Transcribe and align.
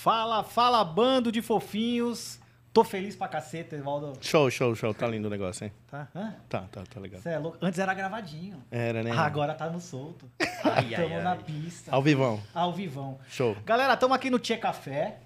Fala, 0.00 0.42
fala, 0.42 0.82
bando 0.82 1.30
de 1.30 1.42
fofinhos. 1.42 2.40
Tô 2.72 2.82
feliz 2.82 3.14
pra 3.14 3.28
caceta, 3.28 3.76
Evaldo. 3.76 4.16
Show, 4.22 4.50
show, 4.50 4.74
show. 4.74 4.94
Tá 4.94 5.06
lindo 5.06 5.28
o 5.28 5.30
negócio, 5.30 5.64
hein? 5.66 5.72
Tá? 5.90 6.08
Hã? 6.16 6.34
Tá, 6.48 6.60
tá, 6.72 6.82
tá 6.88 6.98
legal. 6.98 7.20
Cê 7.20 7.28
é 7.28 7.38
louco. 7.38 7.58
Antes 7.60 7.78
era 7.78 7.92
gravadinho. 7.92 8.64
Era, 8.70 9.02
né? 9.02 9.10
Agora 9.10 9.52
tá 9.52 9.68
no 9.68 9.78
solto. 9.78 10.24
Ai, 10.64 10.88
Tamo 10.96 11.16
ai, 11.16 11.22
na 11.22 11.32
ai. 11.32 11.38
pista. 11.44 11.92
Ao 11.94 12.00
vivão. 12.00 12.40
Ao 12.54 12.72
vivão. 12.72 13.18
Show. 13.28 13.54
Galera, 13.66 13.92
estamos 13.92 14.16
aqui 14.16 14.30
no 14.30 14.38
Tia 14.38 14.56
Café. 14.56 15.18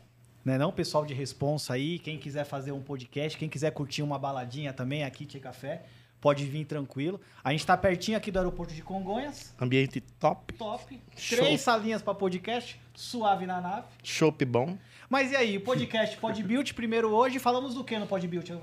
Né 0.45 0.59
não, 0.59 0.73
pessoal 0.73 1.07
de 1.07 1.15
responsa 1.15 1.75
aí, 1.75 2.01
quem 2.01 2.19
quiser 2.19 2.45
fazer 2.45 2.73
um 2.73 2.83
podcast, 2.83 3.39
quem 3.39 3.49
quiser 3.49 3.71
curtir 3.71 4.03
uma 4.03 4.19
baladinha 4.19 4.73
também 4.73 5.05
aqui, 5.05 5.25
Tia 5.25 5.41
Café, 5.41 5.85
pode 6.25 6.47
vir 6.47 6.65
tranquilo. 6.65 7.21
A 7.45 7.53
gente 7.53 7.67
tá 7.67 7.77
pertinho 7.77 8.17
aqui 8.17 8.31
do 8.31 8.39
aeroporto 8.39 8.73
de 8.73 8.81
Congonhas. 8.81 9.55
Ambiente 9.61 10.01
top. 10.01 10.55
Top. 10.55 10.99
Show. 11.15 11.37
Três 11.37 11.61
salinhas 11.61 12.01
para 12.01 12.15
podcast, 12.15 12.81
suave 12.95 13.45
na 13.45 13.61
nave. 13.61 13.85
Chopp 14.03 14.43
bom. 14.47 14.79
Mas 15.11 15.33
e 15.33 15.37
aí, 15.37 15.59
o 15.59 15.61
podcast 15.61 16.17
Podbuild 16.17 16.73
primeiro 16.73 17.11
hoje, 17.11 17.39
falamos 17.39 17.75
do 17.75 17.85
que 17.85 17.99
no 17.99 18.07
Podbuild? 18.07 18.59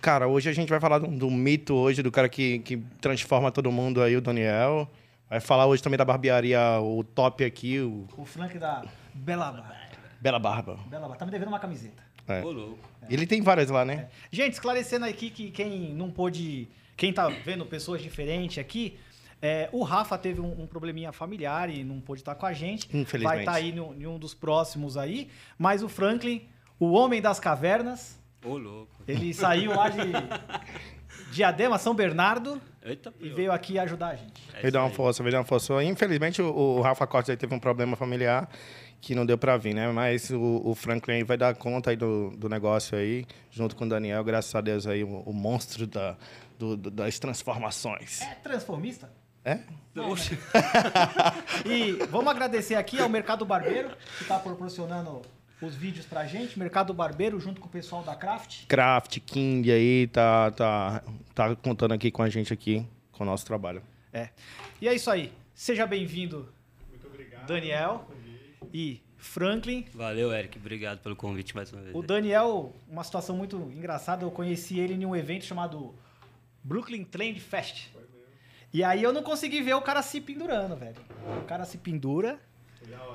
Cara, 0.00 0.26
hoje 0.26 0.50
a 0.50 0.52
gente 0.52 0.68
vai 0.68 0.80
falar 0.80 0.98
do, 0.98 1.06
do 1.06 1.30
mito 1.30 1.72
hoje, 1.74 2.02
do 2.02 2.10
cara 2.10 2.28
que, 2.28 2.58
que 2.58 2.78
transforma 3.00 3.52
todo 3.52 3.70
mundo 3.70 4.02
aí, 4.02 4.16
o 4.16 4.20
Daniel. 4.20 4.90
Vai 5.30 5.38
falar 5.38 5.66
hoje 5.66 5.80
também 5.84 5.96
da 5.96 6.04
barbearia, 6.04 6.80
o 6.80 7.04
top 7.04 7.44
aqui, 7.44 7.78
o 7.78 8.08
O 8.18 8.24
Frank 8.24 8.58
da 8.58 8.84
Bela 9.14 9.52
Barba. 9.52 9.76
Bela 10.20 10.38
Barba. 10.40 10.78
Bela 10.88 11.02
Barba. 11.02 11.16
Tá 11.16 11.24
me 11.24 11.30
devendo 11.30 11.48
uma 11.48 11.60
camiseta. 11.60 12.02
É. 12.26 12.42
Ô, 12.42 12.50
louco. 12.50 12.78
Ele 13.08 13.26
tem 13.26 13.40
várias 13.40 13.70
lá, 13.70 13.84
né? 13.84 14.08
Gente, 14.32 14.54
esclarecendo 14.54 15.04
aqui 15.04 15.30
que 15.30 15.52
quem 15.52 15.94
não 15.94 16.10
pôde. 16.10 16.68
Quem 16.96 17.12
tá 17.12 17.28
vendo 17.28 17.64
pessoas 17.66 18.00
diferentes 18.02 18.58
aqui, 18.58 18.98
é, 19.42 19.68
o 19.72 19.82
Rafa 19.82 20.16
teve 20.16 20.40
um, 20.40 20.62
um 20.62 20.66
probleminha 20.66 21.12
familiar 21.12 21.68
e 21.68 21.84
não 21.84 22.00
pôde 22.00 22.20
estar 22.22 22.34
com 22.34 22.46
a 22.46 22.52
gente. 22.52 22.86
Infelizmente. 22.96 23.22
Vai 23.24 23.38
estar 23.40 23.52
aí 23.54 23.72
no- 23.72 23.94
em 23.94 24.06
um 24.06 24.18
dos 24.18 24.32
próximos 24.34 24.96
aí. 24.96 25.28
Mas 25.58 25.82
o 25.82 25.88
Franklin, 25.88 26.46
o 26.78 26.92
homem 26.92 27.20
das 27.20 27.38
cavernas, 27.40 28.18
Ô, 28.44 28.56
louco. 28.56 28.90
ele 29.06 29.34
saiu 29.34 29.74
lá 29.74 29.88
de 29.88 29.98
Diadema, 31.32 31.78
São 31.78 31.94
Bernardo, 31.94 32.60
Eita, 32.82 33.12
e 33.20 33.28
veio 33.30 33.50
aqui 33.52 33.78
ajudar 33.78 34.08
a 34.08 34.16
gente. 34.16 34.42
É 34.54 34.60
Veio 34.62 34.72
dar 34.72 34.82
uma 34.82 34.90
força, 34.90 35.22
veio 35.22 35.32
dar 35.32 35.38
uma 35.38 35.44
força. 35.44 35.82
Infelizmente, 35.82 36.40
o, 36.42 36.46
o 36.46 36.80
Rafa 36.80 37.06
Costa 37.06 37.32
aí 37.32 37.36
teve 37.36 37.54
um 37.54 37.58
problema 37.58 37.96
familiar 37.96 38.48
que 39.00 39.14
não 39.14 39.26
deu 39.26 39.36
pra 39.36 39.56
vir, 39.56 39.74
né? 39.74 39.90
Mas 39.92 40.30
o, 40.30 40.62
o 40.64 40.74
Franklin 40.74 41.14
aí 41.16 41.22
vai 41.24 41.36
dar 41.36 41.54
conta 41.54 41.90
aí 41.90 41.96
do, 41.96 42.30
do 42.36 42.48
negócio 42.48 42.96
aí, 42.96 43.26
junto 43.50 43.74
com 43.76 43.84
o 43.84 43.88
Daniel. 43.88 44.22
Graças 44.24 44.54
a 44.54 44.60
Deus 44.60 44.86
aí, 44.86 45.02
o, 45.04 45.08
o 45.26 45.32
monstro 45.32 45.86
da, 45.86 46.16
do- 46.64 46.76
do- 46.76 46.90
das 46.90 47.18
transformações. 47.18 48.20
É 48.22 48.34
transformista? 48.36 49.10
É? 49.44 49.58
Oxe. 50.00 50.38
E 51.66 51.92
vamos 52.10 52.28
agradecer 52.30 52.74
aqui 52.74 52.98
ao 53.00 53.08
Mercado 53.08 53.44
Barbeiro, 53.44 53.90
que 54.16 54.22
está 54.22 54.38
proporcionando 54.38 55.22
os 55.60 55.74
vídeos 55.74 56.06
pra 56.06 56.26
gente. 56.26 56.58
Mercado 56.58 56.92
Barbeiro, 56.94 57.38
junto 57.40 57.60
com 57.60 57.66
o 57.66 57.70
pessoal 57.70 58.02
da 58.02 58.14
Craft. 58.14 58.66
Craft, 58.66 59.18
King 59.20 59.70
aí, 59.70 60.06
tá, 60.08 60.50
tá, 60.50 61.02
tá 61.34 61.56
contando 61.56 61.92
aqui 61.92 62.10
com 62.10 62.22
a 62.22 62.28
gente 62.28 62.52
aqui, 62.52 62.86
com 63.12 63.22
o 63.24 63.26
nosso 63.26 63.44
trabalho. 63.46 63.82
É. 64.12 64.28
E 64.80 64.88
é 64.88 64.94
isso 64.94 65.10
aí. 65.10 65.32
Seja 65.54 65.86
bem-vindo, 65.86 66.48
Daniel 67.46 68.08
e 68.72 69.00
Franklin. 69.16 69.86
Valeu, 69.94 70.32
Eric. 70.32 70.58
Obrigado 70.58 70.98
pelo 71.00 71.16
convite 71.16 71.54
mais 71.54 71.72
uma 71.72 71.80
vez. 71.82 71.94
O 71.94 72.02
Daniel, 72.02 72.72
uma 72.88 73.04
situação 73.04 73.36
muito 73.36 73.56
engraçada, 73.74 74.24
eu 74.24 74.30
conheci 74.30 74.78
ele 74.78 74.94
em 74.94 75.06
um 75.06 75.14
evento 75.14 75.44
chamado 75.44 75.94
Brooklyn 76.64 77.04
Trend 77.04 77.38
Fest. 77.40 77.88
E 78.72 78.82
aí 78.82 79.02
eu 79.02 79.12
não 79.12 79.22
consegui 79.22 79.62
ver 79.62 79.74
o 79.74 79.82
cara 79.82 80.02
se 80.02 80.20
pendurando, 80.20 80.74
velho. 80.76 80.96
O 81.42 81.44
cara 81.46 81.64
se 81.64 81.78
pendura 81.78 82.40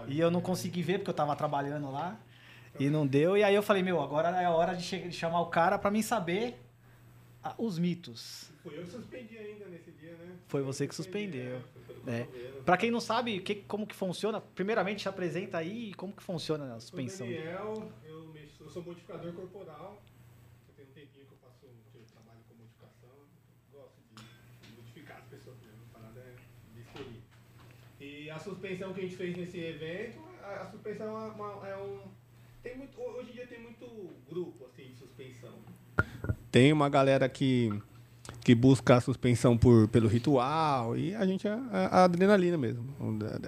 e 0.08 0.20
eu 0.20 0.32
não 0.32 0.40
consegui 0.42 0.82
ver 0.82 1.00
porque 1.00 1.10
eu 1.10 1.14
tava 1.14 1.36
trabalhando 1.36 1.92
lá 1.92 2.18
e 2.80 2.90
não 2.90 3.06
deu. 3.06 3.36
E 3.36 3.44
aí 3.44 3.54
eu 3.54 3.62
falei, 3.64 3.84
meu, 3.84 4.00
agora 4.02 4.30
é 4.42 4.46
a 4.46 4.52
hora 4.52 4.74
de, 4.76 5.10
de 5.10 5.12
chamar 5.12 5.42
o 5.42 5.48
cara 5.48 5.78
pra 5.78 5.92
mim 5.92 6.02
saber 6.02 6.58
ah, 7.44 7.54
os 7.58 7.78
mitos. 7.78 8.50
Foi 8.64 8.78
eu 8.78 8.84
que 8.84 8.90
suspendi 8.92 9.38
ainda 9.38 9.66
nesse 9.66 9.92
dia, 9.92 10.14
né? 10.14 10.36
Foi 10.48 10.62
você 10.62 10.88
que 10.88 10.96
suspendeu. 10.96 11.62
É. 12.08 12.24
Pra 12.64 12.78
quem 12.78 12.90
não 12.90 13.02
sabe 13.02 13.40
que, 13.42 13.56
como 13.56 13.86
que 13.86 13.96
funciona, 13.96 14.40
primeiramente 14.40 15.02
se 15.02 15.10
apresenta 15.10 15.58
aí 15.58 15.94
como 15.96 16.14
que 16.14 16.24
funciona 16.24 16.66
a 16.66 16.70
Sou 16.72 16.82
suspensão. 16.82 17.28
Daniel, 17.28 17.92
eu, 18.06 18.28
mexo- 18.34 18.64
eu 18.64 18.70
sou 18.70 18.82
modificador 18.84 19.34
corporal. 19.34 20.02
Já 20.68 20.74
tem 20.76 20.86
um 20.86 20.90
tempinho 20.94 21.26
que 21.26 21.34
eu 21.34 21.38
faço 21.38 21.60
que 21.60 21.66
eu 21.98 22.04
trabalho 22.14 22.40
com 22.48 22.56
modificação. 22.56 23.10
Gosto 23.72 24.00
de 24.16 24.76
modificar 24.78 25.18
as 25.18 25.26
pessoas 25.26 25.58
mesmo, 25.62 25.82
a 25.94 26.00
parada 26.00 26.20
é 26.22 26.36
bisteria. 26.76 27.22
E 28.30 28.32
a 28.32 28.38
suspensão 28.38 28.94
que 28.94 29.00
a 29.00 29.04
gente 29.04 29.16
fez 29.16 29.36
nesse 29.36 29.58
evento, 29.58 30.20
a, 30.44 30.62
a 30.62 30.66
suspensão 30.68 31.08
é, 31.08 31.32
uma- 31.32 31.68
é 31.68 31.76
um. 31.78 31.98
Tem 32.62 32.78
muito, 32.78 33.02
hoje 33.02 33.32
em 33.32 33.34
dia 33.34 33.48
tem 33.48 33.60
muito 33.60 33.88
grupo 34.30 34.66
assim, 34.72 34.84
de 34.92 34.98
suspensão. 35.00 35.50
Tem 36.52 36.72
uma 36.72 36.88
galera 36.90 37.28
que, 37.28 37.74
que 38.44 38.54
busca 38.54 38.98
a 38.98 39.02
suspensão 39.02 39.58
por, 39.58 39.88
pelo 39.88 40.08
ritual 40.08 40.96
e 40.96 41.16
a 41.16 41.26
gente 41.26 41.48
é 41.48 41.52
a, 41.72 42.02
a 42.02 42.04
adrenalina 42.04 42.56
mesmo. 42.56 42.86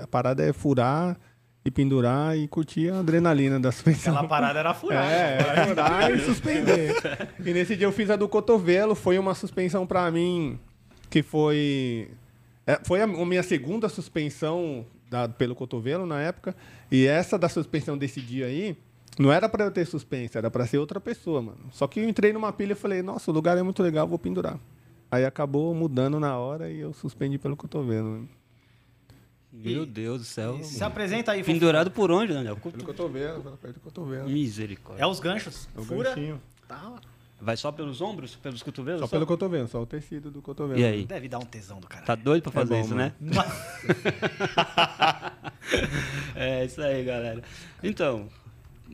A 0.02 0.08
parada 0.08 0.44
é 0.44 0.52
furar 0.52 1.16
e 1.64 1.70
pendurar 1.70 2.36
e 2.36 2.48
curtir 2.48 2.90
a 2.90 3.02
adrenalina 3.02 3.60
da 3.60 3.72
suspensão. 3.72 4.14
Aquela 4.16 4.28
parada 4.28 4.60
era 4.62 4.74
furada. 4.74 5.06
É, 5.12 5.38
é 5.38 5.68
furar 5.68 6.12
e 6.12 6.20
suspender. 6.22 6.96
E 7.40 7.54
nesse 7.54 7.76
dia 7.76 7.86
eu 7.86 7.92
fiz 7.92 8.10
a 8.10 8.16
do 8.16 8.28
cotovelo, 8.28 8.96
foi 8.96 9.20
uma 9.20 9.36
suspensão 9.36 9.86
pra 9.86 10.10
mim 10.10 10.60
que 11.08 11.22
foi. 11.22 12.10
É, 12.74 12.80
foi 12.86 13.02
a, 13.02 13.06
a 13.06 13.26
minha 13.26 13.44
segunda 13.44 13.88
suspensão 13.90 14.86
da- 15.10 15.28
pelo 15.28 15.56
cotovelo 15.56 16.06
na 16.06 16.22
época. 16.22 16.56
E 16.92 17.06
essa 17.06 17.38
da 17.38 17.50
suspensão 17.50 17.98
desse 17.98 18.22
dia 18.22 18.46
aí, 18.46 18.76
não 19.20 19.32
era 19.32 19.48
pra 19.50 19.66
eu 19.66 19.72
ter 19.72 19.86
suspensa, 19.86 20.38
era 20.38 20.50
pra 20.52 20.66
ser 20.66 20.78
outra 20.78 21.00
pessoa, 21.00 21.42
mano. 21.42 21.60
Só 21.72 21.88
que 21.88 22.00
eu 22.00 22.08
entrei 22.10 22.32
numa 22.34 22.52
pilha 22.54 22.74
e 22.74 22.76
falei, 22.76 23.02
nossa, 23.02 23.30
o 23.32 23.34
lugar 23.34 23.58
é 23.58 23.64
muito 23.64 23.82
legal, 23.84 24.08
vou 24.08 24.18
pendurar. 24.20 24.60
Aí 25.10 25.26
acabou 25.26 25.74
mudando 25.76 26.20
na 26.20 26.38
hora 26.38 26.70
e 26.72 26.80
eu 26.80 26.94
suspendi 26.94 27.38
pelo 27.38 27.58
cotovelo. 27.58 28.22
né? 28.22 28.28
Meu 29.52 29.86
Deus 29.86 30.20
do 30.20 30.24
céu. 30.26 30.64
Se 30.64 30.82
apresenta 30.82 31.34
aí. 31.34 31.44
Pendurado 31.44 31.92
por 31.92 32.10
onde, 32.10 32.32
Daniel? 32.34 32.56
Pelo 32.56 32.86
cotovelo, 32.86 33.42
pela 33.60 33.74
do 33.74 33.80
cotovelo. 33.82 34.30
Misericórdia. 34.30 35.04
É 35.04 35.06
os 35.06 35.20
ganchos. 35.20 35.68
É 35.76 35.80
o 35.82 35.84
Fura. 35.84 36.10
ganchinho. 36.12 36.42
Tá. 36.70 36.94
Vai 37.42 37.58
só 37.58 37.72
pelos 37.72 38.02
ombros? 38.02 38.36
Pelos 38.36 38.62
cotovelos? 38.62 39.02
Só 39.02 39.08
pelo 39.08 39.26
cotovelo, 39.26 39.68
só 39.68 39.82
o 39.82 39.86
tecido 39.86 40.30
do 40.30 40.44
cotovelo. 40.44 40.80
E 40.80 40.86
aí? 40.86 41.06
Deve 41.06 41.28
dar 41.28 41.40
um 41.40 41.46
tesão 41.46 41.80
do 41.80 41.88
cara. 41.88 42.06
Tá 42.06 42.14
doido 42.14 42.44
pra 42.44 42.52
fazer 42.52 42.76
bom, 42.76 42.82
isso, 42.82 42.96
mano. 42.96 43.12
né? 43.20 43.44
é 46.36 46.66
isso 46.66 46.80
aí, 46.80 47.04
galera. 47.04 47.42
Então, 47.82 48.30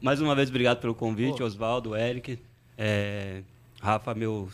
mais 0.02 0.22
uma 0.22 0.34
vez, 0.34 0.47
obrigado 0.47 0.80
pelo 0.80 0.96
convite. 0.96 1.44
Oswaldo, 1.44 1.94
Eric. 1.94 2.40
É, 2.78 3.41
Rafa, 3.81 4.16
meu. 4.16 4.50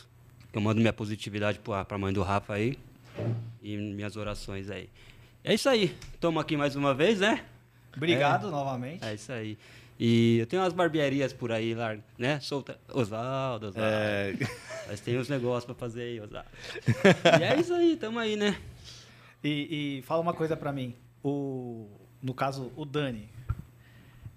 Eu 0.52 0.62
mando 0.62 0.82
minha 0.82 0.94
positividade 0.94 1.60
pra, 1.60 1.86
pra 1.86 1.98
mãe 1.98 2.12
do 2.12 2.24
Rafa 2.24 2.54
aí. 2.54 2.80
E 3.62 3.78
minhas 3.78 4.18
orações 4.18 4.72
aí. 4.72 4.90
É 5.44 5.54
isso 5.54 5.70
aí. 5.70 5.96
Estamos 6.16 6.42
aqui 6.42 6.58
mais 6.58 6.76
uma 6.76 6.96
vez, 6.96 7.20
né? 7.20 7.44
Obrigado 7.96 8.50
novamente. 8.50 9.06
É 9.06 9.14
isso 9.14 9.32
aí. 9.32 9.56
E 10.00 10.40
eu 10.40 10.48
tenho 10.48 10.62
umas 10.62 10.74
barbearias 10.74 11.32
por 11.32 11.52
aí 11.52 11.74
lá, 11.76 11.96
né? 12.18 12.40
Solta. 12.40 12.80
Oswaldo, 12.92 13.68
Oswaldo. 13.68 13.80
É, 13.94 14.36
Mas 14.88 15.00
tem 15.00 15.18
uns 15.20 15.30
negócios 15.30 15.66
pra 15.66 15.76
fazer 15.76 16.02
aí, 16.02 16.20
Oswaldo. 16.20 16.50
e 17.40 17.44
é 17.44 17.60
isso 17.60 17.74
aí, 17.74 17.96
tamo 17.96 18.20
aí, 18.20 18.36
né? 18.36 18.58
E, 19.44 20.00
e 20.00 20.02
fala 20.04 20.22
uma 20.22 20.34
coisa 20.34 20.58
pra 20.58 20.72
mim. 20.72 20.96
O, 21.24 21.88
no 22.22 22.34
caso, 22.34 22.72
o 22.76 22.86
Dani. 22.86 23.30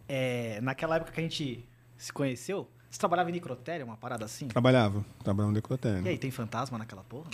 É, 0.09 0.61
naquela 0.61 0.97
época 0.97 1.11
que 1.13 1.21
a 1.21 1.23
gente 1.23 1.65
se 1.97 2.13
conheceu, 2.13 2.69
você 2.89 2.99
trabalhava 2.99 3.31
em 3.31 3.33
necrotério, 3.33 3.85
uma 3.85 3.97
parada 3.97 4.25
assim? 4.25 4.47
Trabalhava, 4.49 5.05
trabalhava 5.25 5.51
no 5.53 5.59
E 5.59 5.61
decotênio. 5.61 6.07
aí, 6.09 6.19
tem 6.19 6.31
fantasma 6.31 6.79
naquela 6.79 7.03
porra? 7.03 7.31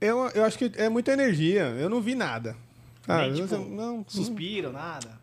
Eu, 0.00 0.28
eu 0.28 0.44
acho 0.44 0.56
que 0.58 0.70
é 0.76 0.88
muita 0.88 1.12
energia. 1.12 1.62
Eu 1.78 1.88
não 1.90 2.00
vi 2.00 2.14
nada. 2.14 2.56
Ah, 3.06 3.26
Nem, 3.28 3.34
tipo, 3.46 3.56
não, 3.58 4.04
Suspiro, 4.08 4.72
nada. 4.72 5.18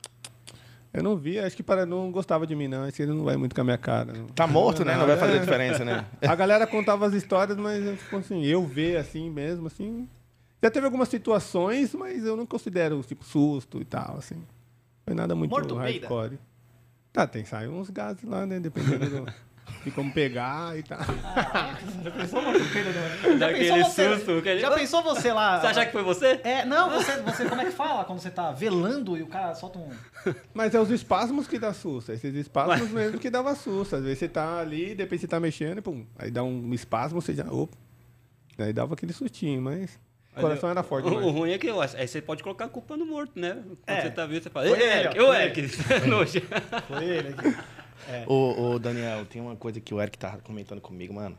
Eu 0.94 1.02
não 1.04 1.16
vi. 1.18 1.40
Acho 1.40 1.56
que 1.56 1.64
para 1.64 1.86
não 1.86 2.12
gostava 2.12 2.46
de 2.48 2.56
mim, 2.56 2.68
não. 2.68 2.88
Esse 2.88 3.02
ele 3.02 3.14
não 3.14 3.24
vai 3.24 3.38
muito 3.38 3.54
com 3.56 3.62
a 3.62 3.64
minha 3.64 3.78
cara. 3.78 4.12
não. 4.14 4.28
tá 4.28 4.46
morto, 4.48 4.84
né? 4.86 4.96
Não 4.98 5.08
vai 5.08 5.18
fazer 5.18 5.38
É. 5.38 5.40
diferença, 5.40 5.86
né? 5.86 6.06
A 6.22 6.36
galera 6.36 6.66
contava 6.68 7.06
as 7.06 7.14
histórias, 7.14 7.58
mas 7.58 8.00
tipo 8.00 8.18
assim, 8.18 8.44
eu 8.46 8.66
ver 8.66 8.98
assim 8.98 9.30
mesmo, 9.30 9.68
assim. 9.68 10.08
Já 10.64 10.70
teve 10.70 10.86
algumas 10.86 11.10
situações, 11.10 11.94
mas 11.96 12.24
eu 12.24 12.36
não 12.38 12.46
considero 12.46 13.02
tipo 13.04 13.24
susto 13.26 13.82
e 13.82 13.86
tal, 13.86 14.18
assim. 14.18 14.44
Foi 15.06 15.16
nada 15.16 15.34
muito 15.34 15.50
Morto 15.52 15.76
peida? 15.78 16.08
hardcore. 16.08 16.38
Tá, 17.12 17.26
tem 17.28 17.44
sair 17.44 17.68
uns 17.68 17.90
gases 17.90 18.24
lá, 18.24 18.46
né? 18.46 18.60
Dependendo 18.60 19.10
do, 19.10 19.34
de 19.84 19.92
como 19.92 20.12
pegar 20.14 20.78
e 20.78 20.84
tal. 20.84 21.00
Já 22.04 22.12
pensou, 22.12 22.42
mano? 22.42 22.60
Já 22.60 23.36
Daquele 23.38 23.70
pensou 23.70 23.84
você, 23.84 24.16
susto, 24.16 24.60
Já 24.60 24.72
pensou 24.72 25.04
você 25.04 25.34
lá? 25.34 25.60
Você 25.60 25.68
acha 25.68 25.86
que 25.86 25.92
foi 25.92 26.04
você? 26.04 26.40
É, 26.44 26.66
não, 26.66 26.90
você, 26.92 27.18
você, 27.22 27.46
como 27.50 27.62
é 27.62 27.66
que 27.66 27.72
fala 27.72 28.04
quando 28.06 28.20
você 28.20 28.30
tá 28.32 28.52
velando 28.52 29.18
e 29.18 29.24
o 29.24 29.28
cara 29.28 29.54
solta 29.56 29.80
um. 29.80 29.90
Mas 30.54 30.76
é 30.76 30.80
os 30.80 30.90
espasmos 30.92 31.48
que 31.48 31.58
dá 31.60 31.74
susto. 31.74 32.12
Esses 32.12 32.34
espasmos 32.36 32.90
mesmo 32.92 33.18
que 33.20 33.30
dava 33.30 33.56
susto. 33.56 33.96
Às 33.96 34.04
vezes 34.04 34.20
você 34.20 34.28
tá 34.28 34.60
ali, 34.60 34.94
depois 34.96 35.20
você 35.22 35.28
tá 35.28 35.40
mexendo 35.40 35.80
e 35.80 35.82
pum. 35.82 36.06
Aí 36.18 36.30
dá 36.32 36.44
um 36.44 36.74
espasmo, 36.74 37.22
você 37.22 37.34
já. 37.34 37.46
Opa. 37.52 37.78
Aí 38.60 38.72
dava 38.74 38.94
aquele 38.94 39.14
sustinho, 39.14 39.62
mas. 39.62 40.00
O 40.36 40.40
coração 40.40 40.70
era 40.70 40.82
forte. 40.82 41.10
O, 41.10 41.14
o 41.14 41.30
ruim 41.32 41.52
é 41.52 41.58
que 41.58 41.68
eu 41.68 41.82
acho- 41.82 41.98
aí 41.98 42.08
você 42.08 42.22
pode 42.22 42.42
colocar 42.42 42.64
a 42.66 42.70
culpa 42.70 42.96
no 42.96 43.06
morto, 43.06 43.38
né? 43.38 43.58
Quando 43.86 43.98
É. 43.98 44.02
você 44.04 44.12
tá 44.12 44.26
vivo, 44.26 44.42
você 44.42 44.50
fala, 44.50 44.68
Foi 44.70 44.80
ei, 44.80 44.86
ele, 44.86 45.00
Eric, 45.00 45.20
foi 45.20 45.36
Eric. 45.42 45.68
Foi 46.88 47.06
ele 47.06 47.28
aqui. 47.30 47.58
Ô, 48.28 48.72
ô, 48.74 48.80
Daniel, 48.80 49.26
tem 49.26 49.42
uma 49.42 49.56
coisa 49.56 49.80
que 49.80 49.94
o 49.94 50.02
Eric 50.02 50.18
tava 50.18 50.38
comentando 50.40 50.82
comigo, 50.82 51.14
mano. 51.14 51.38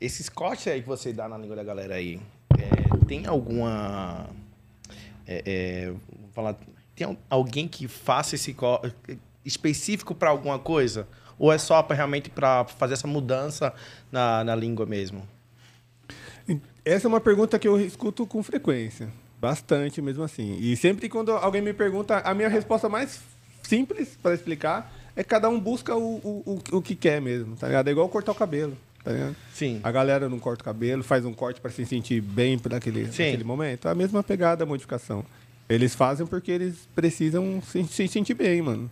Esses 0.00 0.28
cortes 0.28 0.66
aí 0.68 0.82
que 0.82 0.88
você 0.88 1.12
dá 1.12 1.28
na 1.28 1.38
língua 1.38 1.54
da 1.56 1.62
galera 1.64 1.94
aí, 1.94 2.20
é, 2.58 3.06
tem 3.06 3.26
alguma. 3.26 4.26
É, 5.26 5.42
é, 5.46 5.90
vou 5.90 6.30
falar, 6.32 6.56
tem 6.94 7.06
al- 7.06 7.16
alguém 7.30 7.68
que 7.68 7.86
faça 7.86 8.34
esse 8.34 8.52
corte 8.52 8.92
específico 9.44 10.14
pra 10.14 10.30
alguma 10.30 10.58
coisa? 10.58 11.06
Ou 11.38 11.52
é 11.52 11.58
só 11.58 11.82
pra, 11.82 11.94
realmente 11.96 12.28
para 12.30 12.64
fazer 12.64 12.94
essa 12.94 13.06
mudança 13.06 13.72
na, 14.10 14.42
na 14.44 14.54
língua 14.54 14.84
mesmo? 14.86 15.26
Essa 16.84 17.06
é 17.06 17.08
uma 17.08 17.20
pergunta 17.20 17.58
que 17.58 17.66
eu 17.68 17.80
escuto 17.80 18.26
com 18.26 18.42
frequência. 18.42 19.08
Bastante 19.40 20.00
mesmo 20.02 20.22
assim. 20.22 20.56
E 20.60 20.76
sempre 20.76 21.08
quando 21.08 21.32
alguém 21.32 21.62
me 21.62 21.72
pergunta, 21.72 22.18
a 22.18 22.34
minha 22.34 22.48
resposta 22.48 22.88
mais 22.88 23.20
simples 23.62 24.16
para 24.20 24.34
explicar 24.34 24.92
é 25.14 25.22
que 25.22 25.28
cada 25.28 25.48
um 25.48 25.58
busca 25.58 25.94
o, 25.94 26.16
o, 26.16 26.60
o, 26.72 26.76
o 26.78 26.82
que 26.82 26.94
quer 26.94 27.20
mesmo, 27.20 27.56
tá 27.56 27.66
ligado? 27.66 27.88
É 27.88 27.90
igual 27.90 28.08
cortar 28.08 28.32
o 28.32 28.34
cabelo, 28.34 28.76
tá 29.04 29.12
ligado? 29.12 29.36
Sim. 29.52 29.80
A 29.82 29.90
galera 29.90 30.28
não 30.28 30.38
corta 30.38 30.62
o 30.62 30.64
cabelo, 30.64 31.02
faz 31.02 31.24
um 31.24 31.34
corte 31.34 31.60
para 31.60 31.70
se 31.70 31.84
sentir 31.84 32.20
bem 32.20 32.58
naquele, 32.70 33.04
naquele 33.04 33.44
momento. 33.44 33.88
É 33.88 33.90
a 33.90 33.94
mesma 33.94 34.22
pegada, 34.22 34.64
a 34.64 34.66
modificação. 34.66 35.24
Eles 35.68 35.94
fazem 35.94 36.26
porque 36.26 36.50
eles 36.50 36.88
precisam 36.94 37.62
se, 37.62 37.84
se 37.84 38.08
sentir 38.08 38.34
bem, 38.34 38.62
mano. 38.62 38.90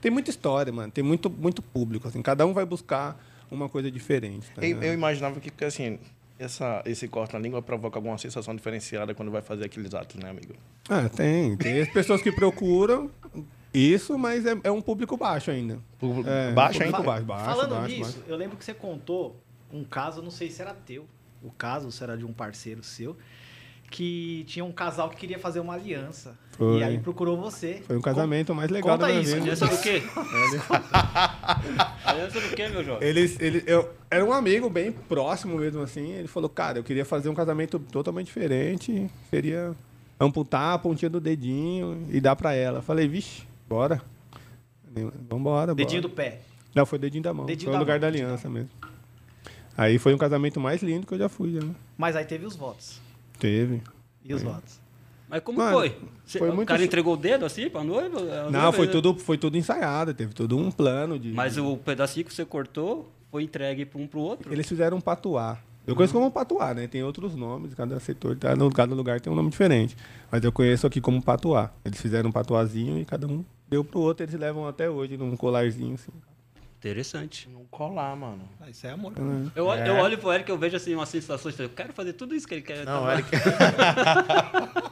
Tem 0.00 0.10
muita 0.10 0.30
história, 0.30 0.72
mano. 0.72 0.92
Tem 0.92 1.02
muito, 1.02 1.28
muito 1.28 1.60
público, 1.60 2.08
assim. 2.08 2.22
Cada 2.22 2.46
um 2.46 2.52
vai 2.52 2.64
buscar 2.64 3.18
uma 3.50 3.68
coisa 3.68 3.90
diferente, 3.90 4.46
tá 4.54 4.64
Eu, 4.64 4.82
eu 4.82 4.94
imaginava 4.94 5.40
que, 5.40 5.64
assim, 5.64 5.98
essa, 6.38 6.82
esse 6.84 7.08
corte 7.08 7.32
na 7.32 7.38
língua 7.38 7.60
provoca 7.62 7.98
alguma 7.98 8.16
sensação 8.18 8.54
diferenciada 8.54 9.14
quando 9.14 9.30
vai 9.30 9.42
fazer 9.42 9.64
aqueles 9.64 9.92
atos, 9.94 10.16
né, 10.16 10.30
amigo? 10.30 10.54
Ah, 10.88 11.08
tem. 11.08 11.56
Tem 11.56 11.80
as 11.80 11.88
pessoas 11.88 12.22
que 12.22 12.30
procuram 12.30 13.10
isso, 13.72 14.18
mas 14.18 14.46
é, 14.46 14.56
é 14.64 14.70
um 14.70 14.80
público 14.80 15.16
baixo 15.16 15.50
ainda. 15.50 15.78
Público 15.98 16.28
É, 16.28 16.52
baixo 16.52 16.78
público 16.78 16.96
ainda? 16.96 17.06
baixo, 17.06 17.24
baixo, 17.24 17.44
Falando 17.44 17.70
baixo, 17.74 17.94
nisso, 17.94 18.12
baixo. 18.18 18.24
eu 18.26 18.36
lembro 18.36 18.56
que 18.56 18.64
você 18.64 18.74
contou 18.74 19.40
um 19.72 19.84
caso, 19.84 20.22
não 20.22 20.30
sei 20.30 20.50
se 20.50 20.62
era 20.62 20.74
teu, 20.74 21.06
o 21.42 21.50
caso, 21.50 21.90
se 21.92 22.02
era 22.02 22.16
de 22.16 22.24
um 22.24 22.32
parceiro 22.32 22.82
seu, 22.82 23.16
que 23.90 24.44
tinha 24.46 24.64
um 24.64 24.72
casal 24.72 25.08
que 25.08 25.16
queria 25.16 25.38
fazer 25.38 25.60
uma 25.60 25.74
aliança. 25.74 26.36
Foi. 26.52 26.80
E 26.80 26.82
aí 26.82 26.98
procurou 26.98 27.40
você. 27.40 27.82
Foi 27.86 27.96
um 27.96 28.02
casamento 28.02 28.54
mais 28.54 28.70
legal 28.70 28.98
Conta 28.98 29.06
da 29.06 29.12
minha 29.12 29.22
isso, 29.22 29.32
vida. 29.34 29.42
Aliança 29.44 29.66
do 29.66 29.80
quê? 29.80 30.02
Aliança 32.04 32.40
do 32.40 32.48
quê, 32.54 32.68
meu 32.68 32.84
jovem? 32.84 33.08
Eles, 33.08 33.40
ele, 33.40 33.62
eu, 33.66 33.90
era 34.10 34.24
um 34.24 34.32
amigo 34.32 34.68
bem 34.68 34.92
próximo 34.92 35.56
mesmo 35.58 35.82
assim. 35.82 36.12
Ele 36.12 36.28
falou, 36.28 36.48
cara, 36.48 36.78
eu 36.78 36.84
queria 36.84 37.04
fazer 37.04 37.28
um 37.28 37.34
casamento 37.34 37.78
totalmente 37.78 38.26
diferente. 38.26 39.10
Queria 39.30 39.74
amputar 40.20 40.74
a 40.74 40.78
pontinha 40.78 41.08
do 41.08 41.20
dedinho 41.20 42.06
e 42.10 42.20
dar 42.20 42.36
pra 42.36 42.52
ela. 42.54 42.82
Falei, 42.82 43.08
vixe, 43.08 43.42
bora. 43.68 44.00
Vambora, 45.28 45.74
Dedinho 45.74 46.02
bora. 46.02 46.12
do 46.12 46.14
pé. 46.16 46.40
Não, 46.74 46.86
foi 46.86 46.98
dedinho 46.98 47.22
da 47.22 47.32
mão. 47.34 47.46
Dedinho 47.46 47.70
foi 47.70 47.76
o 47.76 47.80
lugar 47.80 47.94
mão, 47.94 48.00
da 48.00 48.06
aliança 48.08 48.48
mesmo. 48.48 48.70
Aí 49.76 49.98
foi 49.98 50.12
um 50.14 50.18
casamento 50.18 50.58
mais 50.60 50.82
lindo 50.82 51.06
que 51.06 51.14
eu 51.14 51.18
já 51.18 51.28
fui, 51.28 51.52
já. 51.54 51.60
né? 51.60 51.74
Mas 51.96 52.16
aí 52.16 52.24
teve 52.24 52.46
os 52.46 52.56
votos. 52.56 53.00
Teve. 53.38 53.82
E 54.24 54.34
os 54.34 54.42
votos? 54.42 54.78
Mas 55.28 55.42
como 55.42 55.58
Mano, 55.58 55.72
foi? 55.72 55.96
Cê- 56.24 56.38
foi 56.38 56.50
o 56.50 56.54
muito 56.54 56.68
cara 56.68 56.82
entregou 56.82 57.14
o 57.14 57.16
dedo 57.16 57.44
assim 57.44 57.68
pra 57.68 57.84
noiva? 57.84 58.18
Não, 58.44 58.50
noiva- 58.50 58.72
foi 58.72 58.88
tudo, 58.88 59.14
foi 59.16 59.36
tudo 59.38 59.56
ensaiado. 59.58 60.14
Teve 60.14 60.32
todo 60.32 60.56
um 60.56 60.70
plano 60.70 61.18
de... 61.18 61.32
Mas 61.32 61.58
o 61.58 61.76
pedacinho 61.76 62.24
que 62.24 62.32
você 62.34 62.44
cortou 62.44 63.12
foi 63.30 63.42
entregue 63.42 63.84
pra 63.84 64.00
um 64.00 64.06
pro 64.06 64.20
outro? 64.20 64.52
Eles 64.52 64.66
fizeram 64.66 64.96
um 64.96 65.00
patuá. 65.00 65.58
Eu 65.88 65.96
conheço 65.96 66.12
como 66.12 66.30
patuá, 66.30 66.74
né? 66.74 66.86
Tem 66.86 67.02
outros 67.02 67.34
nomes, 67.34 67.74
cada 67.74 67.98
setor, 67.98 68.36
tá, 68.36 68.54
no- 68.54 68.70
cada 68.70 68.94
lugar 68.94 69.20
tem 69.20 69.32
um 69.32 69.36
nome 69.36 69.50
diferente. 69.50 69.96
Mas 70.30 70.44
eu 70.44 70.52
conheço 70.52 70.86
aqui 70.86 71.00
como 71.00 71.20
patuá. 71.22 71.70
Eles 71.84 72.00
fizeram 72.00 72.28
um 72.28 72.32
patuazinho 72.32 72.98
e 72.98 73.04
cada 73.04 73.26
um 73.26 73.44
deu 73.68 73.82
pro 73.82 74.00
outro, 74.00 74.24
eles 74.24 74.38
levam 74.38 74.68
até 74.68 74.88
hoje 74.88 75.16
num 75.16 75.36
colarzinho 75.36 75.94
assim. 75.94 76.12
Interessante. 76.78 77.48
Não 77.52 77.64
colar, 77.70 78.14
mano. 78.14 78.42
Ah, 78.60 78.70
isso 78.70 78.86
é 78.86 78.90
amor. 78.90 79.12
Eu, 79.56 79.66
olho- 79.66 79.82
eu 79.84 79.96
olho 79.96 80.16
pro 80.18 80.32
Eric 80.32 80.48
e 80.48 80.52
eu 80.52 80.58
vejo 80.58 80.76
assim 80.76 80.94
umas 80.94 81.08
sensações. 81.08 81.58
Eu 81.58 81.68
quero 81.68 81.92
fazer 81.92 82.12
tudo 82.12 82.36
isso 82.36 82.46
que 82.46 82.54
ele 82.54 82.62
quer. 82.62 82.84
Não, 82.84 83.10
Eric. 83.10 83.28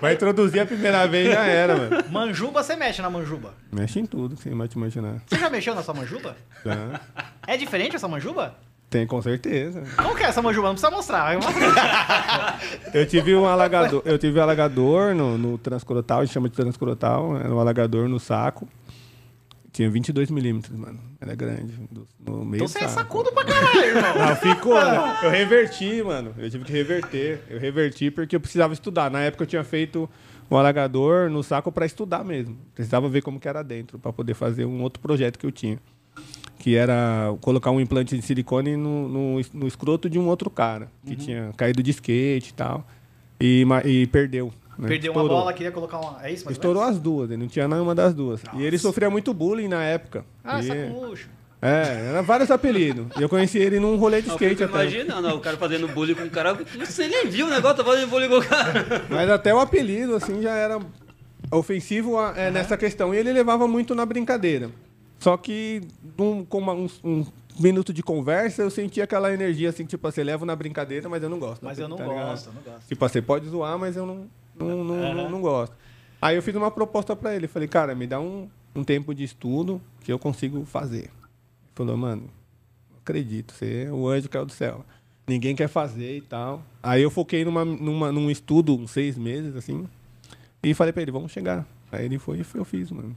Vai 0.00 0.14
introduzir 0.14 0.60
a 0.60 0.66
primeira 0.66 1.06
vez 1.06 1.32
já 1.32 1.44
era, 1.44 1.76
mano. 1.76 2.04
Manjuba, 2.10 2.62
você 2.62 2.76
mexe 2.76 3.02
na 3.02 3.10
manjuba. 3.10 3.54
Mexe 3.72 4.00
em 4.00 4.06
tudo, 4.06 4.36
sem 4.36 4.54
mais 4.54 4.70
te 4.70 4.74
imaginar. 4.76 5.20
Você 5.26 5.38
já 5.38 5.50
mexeu 5.50 5.74
na 5.74 5.82
sua 5.82 5.94
manjuba? 5.94 6.36
Já. 6.64 7.00
É 7.46 7.56
diferente 7.56 7.96
essa 7.96 8.08
manjuba? 8.08 8.54
Tem, 8.90 9.06
com 9.06 9.22
certeza. 9.22 9.84
Qual 9.96 10.14
que 10.16 10.24
é 10.24 10.26
essa 10.26 10.42
manjuba? 10.42 10.66
Não 10.66 10.74
precisa 10.74 10.90
mostrar. 10.90 11.22
vai 11.24 11.36
mostrar. 11.36 12.60
Eu 12.92 13.06
tive 13.06 13.34
um 13.36 13.46
alagador, 13.46 14.02
eu 14.04 14.18
tive 14.18 14.38
um 14.38 14.42
alagador 14.42 15.14
no, 15.14 15.38
no 15.38 15.56
transcrotal, 15.58 16.18
a 16.20 16.24
gente 16.24 16.34
chama 16.34 16.48
de 16.48 16.56
transcrotal, 16.56 17.36
era 17.36 17.54
um 17.54 17.60
alagador 17.60 18.08
no 18.08 18.18
saco. 18.18 18.68
Tinha 19.72 19.88
22 19.88 20.28
milímetros, 20.32 20.76
mano. 20.76 20.98
Era 21.20 21.36
grande. 21.36 21.72
do- 21.92 22.06
No 22.26 22.44
meio 22.44 22.64
Então 22.64 22.66
você 22.66 22.82
é 22.84 22.88
sacudo 22.88 23.30
pra 23.30 23.44
caralho, 23.44 23.78
irmão. 23.84 24.14
Não, 24.26 24.36
ficou. 24.36 24.74
né? 24.74 25.18
Eu 25.22 25.30
reverti, 25.30 26.02
mano. 26.02 26.34
Eu 26.36 26.50
tive 26.50 26.64
que 26.64 26.72
reverter. 26.72 27.40
Eu 27.48 27.60
reverti 27.60 28.10
porque 28.10 28.34
eu 28.34 28.40
precisava 28.40 28.72
estudar. 28.72 29.08
Na 29.08 29.20
época 29.20 29.44
eu 29.44 29.46
tinha 29.46 29.62
feito 29.62 30.10
um 30.50 30.56
alagador 30.56 31.30
no 31.30 31.44
saco 31.44 31.70
para 31.70 31.86
estudar 31.86 32.24
mesmo. 32.24 32.58
Precisava 32.74 33.08
ver 33.08 33.22
como 33.22 33.38
que 33.38 33.46
era 33.48 33.62
dentro 33.62 33.96
para 34.00 34.12
poder 34.12 34.34
fazer 34.34 34.64
um 34.64 34.82
outro 34.82 35.00
projeto 35.00 35.38
que 35.38 35.46
eu 35.46 35.52
tinha. 35.52 35.78
Que 36.62 36.76
era 36.76 37.34
colocar 37.40 37.70
um 37.70 37.80
implante 37.80 38.14
de 38.14 38.20
silicone 38.22 38.76
no, 38.76 39.08
no, 39.08 39.40
no 39.54 39.66
escroto 39.66 40.10
de 40.10 40.18
um 40.18 40.28
outro 40.28 40.50
cara. 40.50 40.88
Que 41.06 41.16
tinha 41.16 41.50
caído 41.56 41.82
de 41.82 41.90
skate 41.90 42.50
e 42.50 42.52
tal. 42.52 42.86
E, 43.40 43.64
e 43.86 44.06
perdeu. 44.08 44.52
né? 44.78 44.86
Perdeu 44.86 45.10
uma 45.12 45.22
Estourou. 45.22 45.40
bola, 45.40 45.52
queria 45.54 45.72
colocar 45.72 45.98
uma. 45.98 46.22
É 46.22 46.30
isso, 46.30 46.52
Estourou 46.52 46.82
as 46.82 46.98
duas, 46.98 47.30
ele 47.30 47.40
não 47.40 47.48
tinha 47.48 47.66
nenhuma 47.66 47.94
das 47.94 48.12
duas. 48.12 48.42
E 48.54 48.62
ele 48.62 48.76
sofria 48.76 49.08
muito 49.08 49.32
bullying 49.32 49.68
na 49.68 49.82
época. 49.82 50.22
Ah, 50.44 50.60
E- 50.60 50.64
sacucho. 50.64 51.30
é, 51.62 52.08
era 52.10 52.20
vários 52.22 52.50
apelidos. 52.50 53.06
E 53.18 53.22
eu 53.22 53.28
conheci 53.30 53.56
ele 53.56 53.80
num 53.80 53.96
rolê 53.96 54.20
de 54.20 54.28
skate 54.28 54.62
até. 54.62 54.72
imaginando 54.74 55.28
ó, 55.28 55.36
o 55.36 55.40
cara 55.40 55.56
fazendo 55.56 55.88
bullying 55.88 56.14
com 56.14 56.24
o 56.24 56.30
cara. 56.30 56.52
Você 56.78 57.08
nem 57.08 57.26
viu 57.26 57.46
o 57.46 57.50
negócio, 57.50 57.78
tá 57.78 57.84
fazendo 57.84 58.10
bullying 58.10 58.28
com 58.28 58.36
o 58.36 58.44
cara. 58.44 59.06
Mas 59.08 59.30
até 59.30 59.54
o 59.54 59.60
apelido, 59.60 60.14
assim, 60.14 60.42
já 60.42 60.52
era 60.54 60.78
ofensivo 61.50 62.18
a- 62.18 62.34
é, 62.36 62.50
nessa 62.50 62.76
questão. 62.76 63.14
E 63.14 63.16
ele 63.16 63.32
levava 63.32 63.66
muito 63.66 63.94
na 63.94 64.04
brincadeira. 64.04 64.68
Só 65.20 65.36
que, 65.36 65.82
num- 66.18 66.44
com 66.44 66.58
uma- 66.58 66.72
um, 66.72 66.88
um 67.04 67.26
minuto 67.60 67.92
de 67.92 68.02
conversa, 68.02 68.62
eu 68.62 68.70
senti 68.70 69.02
aquela 69.02 69.32
energia, 69.32 69.68
assim, 69.68 69.84
tipo, 69.84 70.10
você 70.10 70.24
leva 70.24 70.46
na 70.46 70.56
brincadeira, 70.56 71.08
mas 71.10 71.22
eu 71.22 71.28
não 71.28 71.38
gosto. 71.38 71.62
Mas 71.62 71.78
eu 71.78 71.86
não 71.86 71.96
tá 71.98 72.06
ligado? 72.06 72.30
gosto, 72.30 72.46
eu 72.48 72.52
não 72.54 72.62
gosto. 72.62 72.88
Tipo, 72.88 73.08
você 73.08 73.20
pode 73.22 73.46
zoar, 73.48 73.78
mas 73.78 73.96
eu 73.96 74.06
não, 74.06 74.26
não, 74.54 74.82
não, 74.84 74.94
Aham. 74.94 75.14
não, 75.14 75.30
não 75.30 75.40
gosto. 75.42 75.76
Aí 76.22 76.36
eu 76.36 76.42
fiz 76.42 76.54
uma 76.54 76.70
proposta 76.70 77.14
pra 77.14 77.36
ele. 77.36 77.46
Falei, 77.46 77.68
cara, 77.68 77.94
me 77.94 78.06
dá 78.06 78.18
um, 78.18 78.48
um 78.74 78.82
tempo 78.82 79.14
de 79.14 79.22
estudo 79.22 79.80
que 80.02 80.10
eu 80.10 80.18
consigo 80.18 80.64
fazer. 80.64 81.04
Ele 81.04 81.10
falou, 81.74 81.96
mano, 81.98 82.22
não 82.90 82.98
acredito, 82.98 83.52
você 83.52 83.84
é 83.88 83.92
o 83.92 84.08
anjo 84.08 84.22
que 84.22 84.32
caiu 84.32 84.46
do 84.46 84.52
céu. 84.52 84.84
Ninguém 85.26 85.54
quer 85.54 85.68
fazer 85.68 86.16
e 86.16 86.20
tal. 86.22 86.62
Aí 86.82 87.02
eu 87.02 87.10
foquei 87.10 87.44
numa, 87.44 87.64
numa, 87.64 88.10
num 88.10 88.30
estudo, 88.30 88.74
uns 88.74 88.90
seis 88.90 89.16
meses, 89.18 89.54
assim, 89.54 89.86
e 90.62 90.72
falei 90.74 90.92
pra 90.94 91.02
ele, 91.02 91.10
vamos 91.12 91.30
chegar. 91.30 91.66
Aí 91.92 92.04
ele 92.06 92.18
foi 92.18 92.38
e 92.38 92.44
eu 92.54 92.64
fiz, 92.64 92.90
mano. 92.90 93.14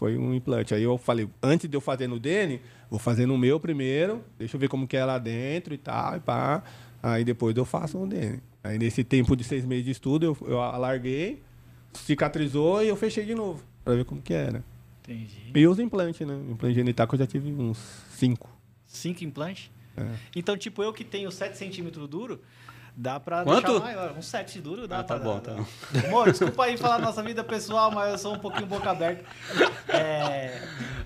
Foi 0.00 0.16
um 0.16 0.32
implante. 0.32 0.72
Aí 0.72 0.82
eu 0.82 0.96
falei, 0.96 1.28
antes 1.42 1.68
de 1.68 1.76
eu 1.76 1.80
fazer 1.80 2.06
no 2.06 2.18
dele, 2.18 2.62
vou 2.88 2.98
fazer 2.98 3.26
no 3.26 3.36
meu 3.36 3.60
primeiro, 3.60 4.24
deixa 4.38 4.56
eu 4.56 4.58
ver 4.58 4.66
como 4.66 4.88
que 4.88 4.96
é 4.96 5.04
lá 5.04 5.18
dentro 5.18 5.74
e 5.74 5.76
tal, 5.76 6.16
e 6.16 6.20
pá. 6.20 6.62
Aí 7.02 7.22
depois 7.22 7.54
eu 7.54 7.66
faço 7.66 7.98
no 7.98 8.06
dele. 8.06 8.40
Aí 8.64 8.78
nesse 8.78 9.04
tempo 9.04 9.36
de 9.36 9.44
seis 9.44 9.62
meses 9.62 9.84
de 9.84 9.90
estudo, 9.90 10.24
eu, 10.24 10.48
eu 10.48 10.58
alarguei, 10.58 11.42
cicatrizou 11.92 12.82
e 12.82 12.88
eu 12.88 12.96
fechei 12.96 13.26
de 13.26 13.34
novo, 13.34 13.62
pra 13.84 13.94
ver 13.94 14.06
como 14.06 14.22
que 14.22 14.32
era. 14.32 14.64
Entendi. 15.02 15.52
E 15.54 15.66
os 15.66 15.78
implantes, 15.78 16.26
né? 16.26 16.34
Implante 16.48 16.76
genital 16.76 17.06
que 17.06 17.16
eu 17.16 17.18
já 17.18 17.26
tive 17.26 17.52
uns 17.52 17.76
cinco. 18.08 18.48
Cinco 18.86 19.22
implantes? 19.22 19.70
É. 19.98 20.14
Então, 20.34 20.56
tipo, 20.56 20.82
eu 20.82 20.94
que 20.94 21.04
tenho 21.04 21.30
7 21.30 21.58
centímetros 21.58 22.08
duro, 22.08 22.40
dá 23.00 23.18
pra 23.18 23.42
Quanto? 23.44 23.66
deixar 23.66 23.80
maior. 23.84 24.12
Um 24.16 24.22
7 24.22 24.60
duro 24.60 24.86
dá 24.86 24.98
Ah, 24.98 25.02
tá 25.02 25.14
pra 25.16 25.24
bom, 25.24 25.40
dar- 25.40 25.54
tá 25.54 25.62
dá. 25.92 26.00
Amor, 26.08 26.30
desculpa 26.30 26.64
aí 26.64 26.76
falar 26.76 26.98
da 26.98 27.04
nossa 27.06 27.22
vida 27.22 27.42
pessoal, 27.42 27.90
mas 27.90 28.10
eu 28.12 28.18
sou 28.18 28.34
um 28.34 28.38
pouquinho 28.38 28.66
boca 28.66 28.90
aberta. 28.90 29.24
É, 29.88 30.60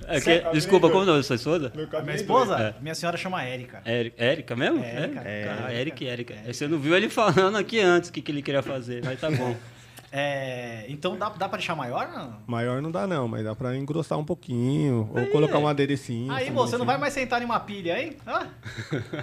É 0.06 0.20
que- 0.20 0.40
desculpa, 0.52 0.90
como 0.90 1.04
não? 1.04 1.22
Sua 1.22 1.36
esposa? 1.36 1.72
minha 2.02 2.16
esposa, 2.16 2.58
É. 2.60 2.74
minha 2.82 2.94
senhora 2.94 3.16
chama 3.16 3.42
Érica. 3.42 3.80
Érica, 3.84 4.56
mesmo? 4.56 4.82
Érica, 4.84 5.20
É? 5.20 5.48
Ah, 5.48 5.72
Érica. 5.72 6.04
Eric, 6.04 6.06
Érica. 6.34 6.52
Você 6.52 6.66
não 6.68 6.78
viu 6.78 6.96
ele 6.96 7.08
falando 7.08 7.56
aqui 7.56 7.80
antes 7.80 8.10
o 8.10 8.12
que, 8.12 8.20
que 8.20 8.32
ele 8.32 8.42
queria 8.42 8.62
fazer, 8.62 9.02
mas 9.04 9.20
tá 9.20 9.30
bom. 9.30 9.54
É, 10.16 10.84
então 10.88 11.18
dá, 11.18 11.28
dá 11.30 11.48
pra 11.48 11.58
deixar 11.58 11.74
maior? 11.74 12.06
Não? 12.06 12.36
Maior 12.46 12.80
não 12.80 12.88
dá 12.88 13.04
não, 13.04 13.26
mas 13.26 13.42
dá 13.42 13.52
pra 13.52 13.76
engrossar 13.76 14.16
um 14.16 14.24
pouquinho, 14.24 15.10
ou 15.12 15.26
colocar 15.26 15.58
um 15.58 15.66
aderecinho. 15.66 16.30
Aí, 16.32 16.44
assim, 16.44 16.54
você 16.54 16.78
não 16.78 16.86
vai 16.86 16.94
assim. 16.94 17.00
mais 17.00 17.14
sentar 17.14 17.42
em 17.42 17.44
uma 17.44 17.58
pilha, 17.58 18.00
hein? 18.00 18.16
Ah, 18.24 18.46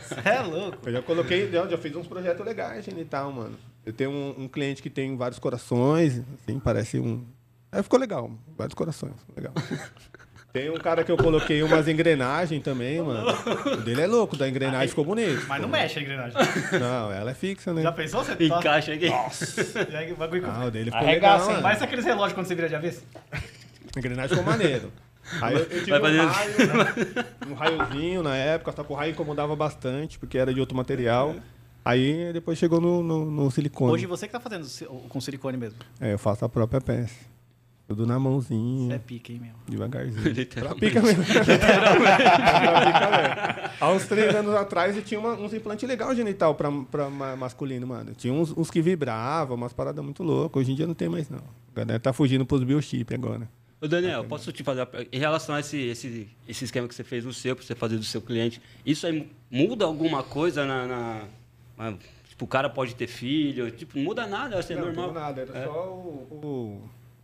Você 0.02 0.28
é 0.28 0.42
louco. 0.42 0.80
Eu 0.86 0.92
já 0.92 1.02
coloquei, 1.02 1.50
já, 1.50 1.66
já 1.66 1.78
fiz 1.78 1.96
uns 1.96 2.08
projetos 2.08 2.46
legais 2.46 2.84
genital, 2.84 3.32
mano. 3.32 3.58
Eu 3.86 3.94
tenho 3.94 4.12
um, 4.12 4.36
um 4.44 4.48
cliente 4.50 4.82
que 4.82 4.90
tem 4.90 5.16
vários 5.16 5.40
corações, 5.40 6.22
assim, 6.44 6.60
parece 6.60 7.00
um. 7.00 7.24
Aí 7.72 7.82
ficou 7.82 7.98
legal, 7.98 8.30
vários 8.58 8.74
corações, 8.74 9.16
legal. 9.34 9.54
Tem 10.54 10.70
um 10.70 10.78
cara 10.78 11.04
que 11.04 11.12
eu 11.12 11.16
coloquei 11.16 11.64
umas 11.64 11.88
engrenagens 11.88 12.62
também, 12.62 13.02
mano. 13.02 13.26
O 13.74 13.78
dele 13.78 14.02
é 14.02 14.08
louco, 14.08 14.36
da 14.36 14.50
engrenagem 14.50 14.90
ficou 14.90 15.06
bonito. 15.06 15.46
Mas 15.48 15.62
não 15.62 15.70
mexe 15.70 16.00
a 16.00 16.02
engrenagem. 16.02 16.38
Não, 16.80 17.12
ela 17.12 17.32
é 17.32 17.34
fixa, 17.34 17.74
né? 17.74 17.82
Já 17.82 17.92
pensou? 17.94 18.24
Você 18.24 18.36
tá... 18.36 18.44
Encaixa 18.60 18.94
aqui. 18.94 19.06
E 19.92 19.96
aí 19.96 20.12
o 20.12 20.16
bagulho... 20.18 20.44
Ah, 20.46 20.66
o 20.66 20.72
dele 20.72 20.92
ficou 20.92 21.08
Arregaça, 21.08 21.34
legal, 21.36 21.42
hein? 21.42 21.52
mano. 21.54 21.64
Parece 21.64 21.84
aqueles 21.86 22.04
relógios 22.04 22.34
quando 22.34 22.48
você 22.48 22.56
vira 22.56 22.68
de 22.68 22.76
avesso. 22.76 23.02
A 23.32 24.00
engrenagem 24.00 24.38
ficou 24.38 24.44
maneiro. 24.52 24.92
Aí 25.42 25.54
eu, 25.54 25.60
eu 25.62 25.84
tive 25.86 25.98
Vai 25.98 26.00
um 26.00 26.04
fazer- 26.04 26.26
raio, 26.26 26.58
né? 27.16 27.26
um 27.50 27.54
raiozinho 27.54 28.24
na 28.24 28.36
época, 28.36 28.74
só 28.76 28.84
que 28.84 28.92
o 28.92 28.96
raio 28.96 29.12
incomodava 29.12 29.56
bastante, 29.56 30.20
porque 30.20 30.38
era 30.38 30.54
de 30.54 30.60
outro 30.60 30.76
material. 30.76 31.34
Aí 31.86 32.34
depois 32.34 32.58
chegou 32.58 32.82
no, 32.82 33.02
no, 33.02 33.32
no 33.32 33.50
silicone. 33.52 33.94
Hoje 33.94 34.06
você 34.06 34.28
que 34.28 34.34
tá 34.34 34.40
fazendo 34.40 34.68
com 35.08 35.22
silicone 35.22 35.58
mesmo. 35.58 35.80
É, 36.02 36.12
eu 36.14 36.20
faço 36.20 36.44
a 36.44 36.50
própria 36.50 36.82
peça. 36.82 37.31
Tudo 37.88 38.06
na 38.08 38.14
Você 38.14 38.20
é 38.20 38.24
mãozinha, 38.24 39.00
pica, 39.00 39.34
hein, 39.34 39.40
meu? 39.42 39.52
devagarzinho. 39.68 40.22
Pra 40.24 40.32
Literalmente. 40.32 40.80
pica 40.80 41.02
mesmo. 41.02 41.24
Mesmo. 41.24 41.32
Há 43.82 43.92
uns 43.92 44.06
três 44.08 44.34
anos 44.36 44.54
atrás 44.56 44.96
eu 44.96 45.02
tinha 45.04 45.20
uma- 45.20 45.34
uns 45.34 45.54
implantes 45.54 45.88
legais 45.88 46.16
genital 46.16 46.56
pra, 46.56 46.72
pra 46.90 47.10
ma- 47.10 47.36
masculino, 47.36 47.86
mano. 47.88 48.14
Tinha 48.16 48.34
uns, 48.34 48.56
uns 48.56 48.70
que 48.72 48.82
vibravam, 48.82 49.56
umas 49.58 49.74
paradas 49.74 50.04
muito 50.04 50.24
loucas. 50.24 50.62
Hoje 50.62 50.72
em 50.72 50.76
dia 50.76 50.88
não 50.88 50.94
tem 50.94 51.10
mais, 51.10 51.30
não. 51.30 51.40
A 51.40 51.76
galera 51.80 52.00
tá 52.00 52.14
fugindo 52.14 52.46
pros 52.46 52.64
biochip 52.64 53.14
agora. 53.14 53.50
Ô 53.82 53.88
Daniel, 53.88 54.24
posso 54.26 54.52
te 54.52 54.64
fazer 54.64 54.88
em 55.12 55.18
relação 55.20 55.56
a 55.56 55.60
esse, 55.60 55.78
esse, 55.88 56.30
esse 56.48 56.66
esquema 56.66 56.88
que 56.88 56.94
você 56.94 57.04
fez 57.04 57.26
no 57.26 57.34
seu, 57.34 57.56
para 57.56 57.66
você 57.66 57.74
fazer 57.74 57.98
do 57.98 58.04
seu 58.06 58.22
cliente, 58.22 58.62
isso 58.86 59.08
aí 59.08 59.12
mu- 59.12 59.28
muda 59.68 59.86
alguma 59.86 60.22
coisa 60.22 60.64
na. 60.66 61.26
na- 61.78 61.94
tipo, 62.30 62.46
o 62.46 62.48
cara 62.48 62.70
pode 62.70 62.94
ter 62.94 63.08
filho, 63.08 63.72
tipo, 63.72 63.98
não 63.98 64.06
muda 64.06 64.28
nada, 64.28 64.54
vai 64.54 64.64
ser 64.64 64.76
não, 64.76 64.86
normal. 64.86 65.08
não 65.08 65.14
nada, 65.16 65.42
era 65.42 65.58
É. 65.58 65.66
só 65.66 65.88
o, 65.90 66.28
o 66.32 66.82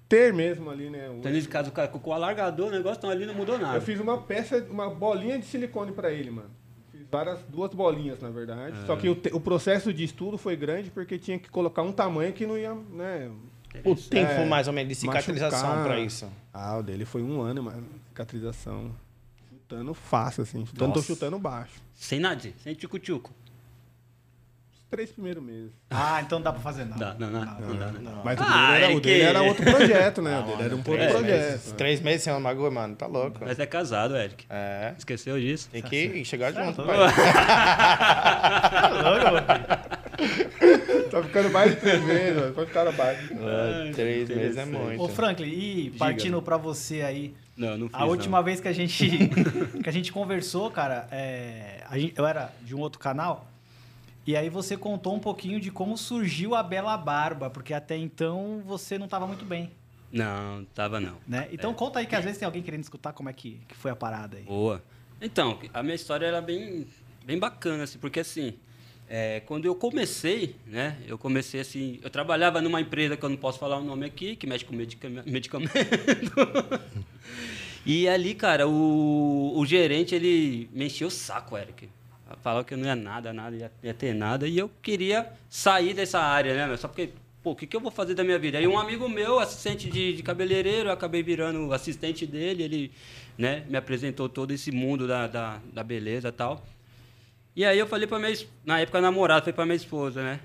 ter 0.07 0.33
mesmo 0.33 0.69
ali, 0.69 0.89
né? 0.89 1.09
O- 1.09 1.15
Então, 1.17 1.31
nesse 1.31 1.47
caso, 1.47 1.69
o 1.69 1.71
cara 1.71 1.87
com 1.87 2.09
o 2.09 2.13
alargador, 2.13 2.67
o 2.67 2.71
negócio 2.71 2.97
então, 2.97 3.09
ali 3.09 3.25
não 3.25 3.33
mudou 3.33 3.57
nada. 3.57 3.77
Eu 3.77 3.81
fiz 3.81 3.99
uma 3.99 4.17
peça, 4.21 4.65
uma 4.69 4.89
bolinha 4.89 5.37
de 5.37 5.45
silicone 5.45 5.91
pra 5.91 6.11
ele, 6.11 6.31
mano. 6.31 6.49
Fiz 6.91 7.01
várias, 7.11 7.39
duas 7.49 7.73
bolinhas, 7.73 8.19
na 8.21 8.29
verdade. 8.29 8.75
Só 8.85 8.95
que 8.95 9.09
o, 9.09 9.17
o 9.33 9.39
processo 9.39 9.93
de 9.93 10.03
estudo 10.03 10.37
foi 10.37 10.55
grande 10.55 10.89
porque 10.89 11.17
tinha 11.17 11.37
que 11.37 11.49
colocar 11.49 11.81
um 11.81 11.91
tamanho 11.91 12.31
que 12.33 12.45
não 12.45 12.57
ia, 12.57 12.73
né? 12.73 13.29
O 13.83 13.95
tempo, 13.95 14.31
É, 14.31 14.45
mais 14.45 14.67
ou 14.67 14.73
menos, 14.73 14.89
de 14.89 14.95
cicatrização 14.95 15.83
pra 15.83 15.99
isso. 15.99 16.27
Ah, 16.53 16.77
o 16.77 16.83
dele 16.83 17.05
foi 17.05 17.21
um 17.21 17.41
ano, 17.41 17.61
mano. 17.63 17.85
Cicatrização. 18.07 18.91
Chutando 19.49 19.93
fácil, 19.93 20.43
assim. 20.43 20.65
Chutando, 20.65 20.93
tô 20.93 20.99
Nossa. 20.99 21.13
chutando 21.13 21.37
baixo. 21.37 21.73
Sem 21.93 22.19
nada, 22.19 22.41
sem 22.63 22.73
tchucu-tchucu. 22.73 23.29
Três 24.89 25.11
primeiros 25.11 25.43
meses. 25.43 25.71
Ah, 25.89 26.21
então 26.25 26.41
dá 26.41 26.51
pra 26.53 26.61
fazer 26.61 26.85
não. 26.85 26.97
Dá, 26.97 27.13
não, 27.19 27.29
não, 27.29 27.41
não, 27.41 27.75
dá, 27.77 27.87
né? 27.91 28.21
Mas 28.23 28.39
o 28.39 28.43
Ah, 28.43 28.71
dele, 28.71 28.77
era, 28.83 28.87
o 28.87 28.91
Eric! 28.91 29.01
dele 29.01 29.21
era 29.23 29.41
outro 29.41 29.63
projeto, 29.69 30.21
né? 30.21 30.39
o 30.39 30.43
dele 30.43 30.61
era 30.63 30.73
um 30.73 30.77
outro 30.77 30.93
três 30.93 31.11
projeto. 31.11 31.73
Três 31.75 31.99
meses 32.01 32.23
sem 32.23 32.31
um 32.33 32.41
bagulho, 32.41 32.71
mano, 32.71 32.95
tá 32.95 33.05
louco. 33.05 33.39
Mas 33.41 33.59
é 33.59 33.65
casado, 33.65 34.15
Eric. 34.15 34.45
É. 34.49 34.93
Esqueceu 34.97 35.37
disso? 35.37 35.67
Tem 35.69 35.81
que 35.81 36.23
chegar 36.23 36.53
junto, 36.53 36.83
Tá 36.83 36.83
pai. 36.83 36.97
Tá 41.11 41.23
ficando 41.23 41.49
mais 41.51 41.71
de 41.71 41.77
três 41.81 42.01
meses, 42.03 42.35
mano. 42.35 42.53
Pode 42.53 42.67
ficar 42.67 42.87
abaixo. 42.87 43.33
É, 43.33 43.91
Três 43.91 44.29
meses 44.29 44.57
é 44.57 44.65
muito. 44.65 45.01
Ô, 45.01 45.07
Franklin, 45.09 45.47
e 45.47 45.89
partindo 45.91 46.41
pra 46.41 46.57
você 46.57 47.01
aí, 47.01 47.33
Não, 47.55 47.77
não 47.77 47.87
fiz. 47.89 47.95
a 47.99 48.05
última 48.05 48.37
não. 48.37 48.43
vez 48.43 48.59
que 48.59 48.67
a 48.67 48.73
gente 48.73 49.07
que 49.83 49.89
a 49.89 49.91
gente 49.91 50.11
conversou, 50.11 50.69
cara, 50.71 51.07
é, 51.11 51.81
a 51.89 51.97
gente- 51.97 52.13
eu 52.17 52.25
era 52.25 52.51
de 52.61 52.75
um 52.75 52.79
outro 52.79 52.99
canal, 52.99 53.47
e 54.27 54.35
aí 54.35 54.49
você 54.49 54.75
contou 54.77 55.15
um 55.15 55.19
pouquinho 55.19 55.59
de 55.59 55.71
como 55.71 55.97
surgiu 55.97 56.53
a 56.53 56.61
Bela 56.61 56.95
Barba, 56.97 57.49
porque 57.49 57.73
até 57.73 57.95
então 57.97 58.61
você 58.65 58.97
não 58.97 59.05
estava 59.05 59.25
muito 59.25 59.45
bem, 59.45 59.71
Não, 60.11 60.65
tava 60.75 60.99
não. 60.99 61.15
né? 61.27 61.47
Então 61.51 61.73
conta 61.73 61.99
aí 61.99 62.05
que 62.05 62.15
às 62.15 62.23
vezes 62.23 62.37
tem 62.37 62.45
alguém 62.45 62.61
querendo 62.61 62.83
escutar 62.83 63.13
como 63.13 63.29
é 63.29 63.33
que, 63.33 63.59
que 63.67 63.75
foi 63.75 63.89
a 63.89 63.95
parada 63.95 64.37
aí. 64.37 64.43
Boa. 64.43 64.83
Então, 65.21 65.57
a 65.73 65.81
minha 65.81 65.95
história 65.95 66.25
era 66.27 66.41
bem, 66.41 66.85
bem 67.25 67.39
bacana, 67.39 67.83
assim, 67.85 67.97
porque 67.97 68.19
assim, 68.19 68.53
é, 69.09 69.39
quando 69.41 69.65
eu 69.65 69.73
comecei, 69.73 70.55
né, 70.67 70.97
eu 71.07 71.17
comecei 71.17 71.61
assim, 71.61 71.97
eu 72.03 72.09
trabalhava 72.09 72.61
numa 72.61 72.79
empresa 72.81 73.15
que 73.17 73.23
eu 73.23 73.29
não 73.29 73.37
posso 73.37 73.57
falar 73.57 73.77
o 73.79 73.83
nome 73.83 74.05
aqui, 74.05 74.35
que 74.35 74.45
mexe 74.45 74.65
com 74.65 74.75
medicam- 74.75 75.23
medicamento. 75.25 75.71
e 77.85 78.07
ali, 78.07 78.35
cara, 78.35 78.67
o, 78.67 79.53
o 79.57 79.65
gerente, 79.65 80.13
ele 80.13 80.69
me 80.73 80.85
encheu 80.85 81.07
o 81.07 81.11
saco, 81.11 81.57
Eric. 81.57 81.89
Falava 82.41 82.63
que 82.63 82.73
eu 82.73 82.77
não 82.77 82.85
ia 82.85 82.95
nada, 82.95 83.31
nada, 83.33 83.55
ia, 83.55 83.71
ia 83.81 83.93
ter 83.93 84.13
nada, 84.13 84.47
e 84.47 84.57
eu 84.57 84.69
queria 84.81 85.27
sair 85.49 85.93
dessa 85.93 86.19
área, 86.19 86.55
né, 86.55 86.67
meu? 86.67 86.77
só 86.77 86.87
porque... 86.87 87.09
Pô, 87.43 87.51
o 87.51 87.55
que, 87.55 87.65
que 87.65 87.75
eu 87.77 87.79
vou 87.79 87.91
fazer 87.91 88.13
da 88.13 88.23
minha 88.23 88.37
vida? 88.37 88.57
Aí 88.57 88.67
um 88.67 88.77
amigo 88.77 89.07
meu, 89.07 89.39
assistente 89.39 89.89
de, 89.89 90.13
de 90.13 90.23
cabeleireiro, 90.23 90.89
eu 90.89 90.93
acabei 90.93 91.23
virando 91.23 91.71
assistente 91.71 92.25
dele, 92.25 92.63
ele 92.63 92.91
né, 93.37 93.63
me 93.69 93.77
apresentou 93.77 94.27
todo 94.27 94.51
esse 94.51 94.69
mundo 94.71 95.07
da, 95.07 95.27
da, 95.27 95.61
da 95.71 95.83
beleza 95.83 96.27
e 96.27 96.31
tal. 96.31 96.61
E 97.55 97.63
aí 97.63 97.79
eu 97.79 97.87
falei 97.87 98.05
pra 98.05 98.19
minha, 98.19 98.35
na 98.65 98.79
época 98.79 98.99
namorada, 98.99 99.41
falei 99.41 99.53
pra 99.53 99.65
minha 99.65 99.75
esposa, 99.75 100.21
né? 100.21 100.39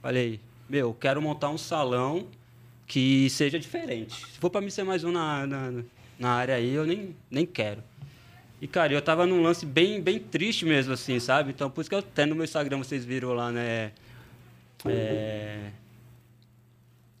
Falei, 0.00 0.38
meu, 0.68 0.88
eu 0.88 0.94
quero 0.94 1.20
montar 1.20 1.50
um 1.50 1.58
salão 1.58 2.28
que 2.86 3.28
seja 3.30 3.58
diferente. 3.58 4.14
Se 4.14 4.38
for 4.38 4.50
pra 4.50 4.60
mim 4.60 4.70
ser 4.70 4.84
mais 4.84 5.04
um 5.04 5.10
na, 5.12 5.46
na, 5.46 5.72
na 6.18 6.30
área 6.30 6.54
aí, 6.54 6.72
eu 6.72 6.86
nem, 6.86 7.16
nem 7.30 7.44
quero. 7.44 7.82
E, 8.64 8.66
cara, 8.66 8.94
eu 8.94 9.02
tava 9.02 9.26
num 9.26 9.42
lance 9.42 9.66
bem, 9.66 10.00
bem 10.00 10.18
triste 10.18 10.64
mesmo, 10.64 10.94
assim, 10.94 11.20
sabe? 11.20 11.50
Então, 11.50 11.70
por 11.70 11.82
isso 11.82 11.90
que 11.90 11.94
eu 11.94 11.98
até 11.98 12.24
no 12.24 12.34
meu 12.34 12.44
Instagram 12.44 12.78
vocês 12.78 13.04
viram 13.04 13.34
lá, 13.34 13.52
né? 13.52 13.92
É... 14.86 15.70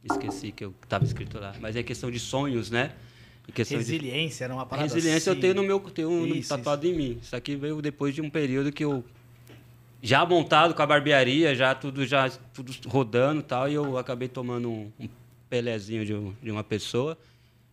Esqueci 0.02 0.52
que 0.52 0.64
eu 0.64 0.74
tava 0.88 1.04
escrito 1.04 1.38
lá. 1.38 1.52
Mas 1.60 1.76
é 1.76 1.82
questão 1.82 2.10
de 2.10 2.18
sonhos, 2.18 2.70
né? 2.70 2.92
Questão 3.52 3.76
de 3.76 3.84
Resiliência 3.84 4.44
era 4.44 4.54
uma 4.54 4.64
parada 4.64 4.88
Resiliência 4.88 5.32
assim. 5.32 5.38
eu 5.38 5.40
tenho 5.42 5.54
no 5.54 5.62
meu 5.62 5.78
tenho 5.80 6.08
um 6.08 6.26
Isso, 6.28 6.48
tatuado 6.48 6.86
em 6.86 6.94
mim. 6.94 7.18
Isso 7.20 7.36
aqui 7.36 7.56
veio 7.56 7.82
depois 7.82 8.14
de 8.14 8.22
um 8.22 8.30
período 8.30 8.72
que 8.72 8.82
eu 8.82 9.04
já 10.00 10.24
montado 10.24 10.72
com 10.72 10.80
a 10.80 10.86
barbearia, 10.86 11.54
já 11.54 11.74
tudo 11.74 12.06
já 12.06 12.30
tudo 12.54 12.72
rodando 12.86 13.40
e 13.40 13.44
tal, 13.44 13.68
e 13.68 13.74
eu 13.74 13.98
acabei 13.98 14.28
tomando 14.28 14.70
um, 14.70 14.90
um 14.98 15.06
pelezinho 15.50 16.06
de, 16.06 16.14
de 16.42 16.50
uma 16.50 16.64
pessoa. 16.64 17.18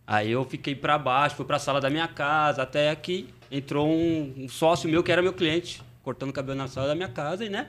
Aí 0.05 0.29
eu 0.29 0.43
fiquei 0.43 0.75
para 0.75 0.97
baixo, 0.97 1.37
fui 1.37 1.45
para 1.45 1.55
a 1.55 1.59
sala 1.59 1.79
da 1.79 1.89
minha 1.89 2.09
casa, 2.09 2.63
até 2.63 2.93
que 2.97 3.29
entrou 3.51 3.87
um, 3.89 4.33
um 4.37 4.49
sócio 4.49 4.89
meu 4.89 5.03
que 5.03 5.11
era 5.11 5.21
meu 5.21 5.33
cliente, 5.33 5.81
cortando 6.03 6.31
cabelo 6.33 6.57
na 6.57 6.67
sala 6.67 6.87
da 6.87 6.95
minha 6.95 7.09
casa 7.09 7.45
e 7.45 7.49
né? 7.49 7.67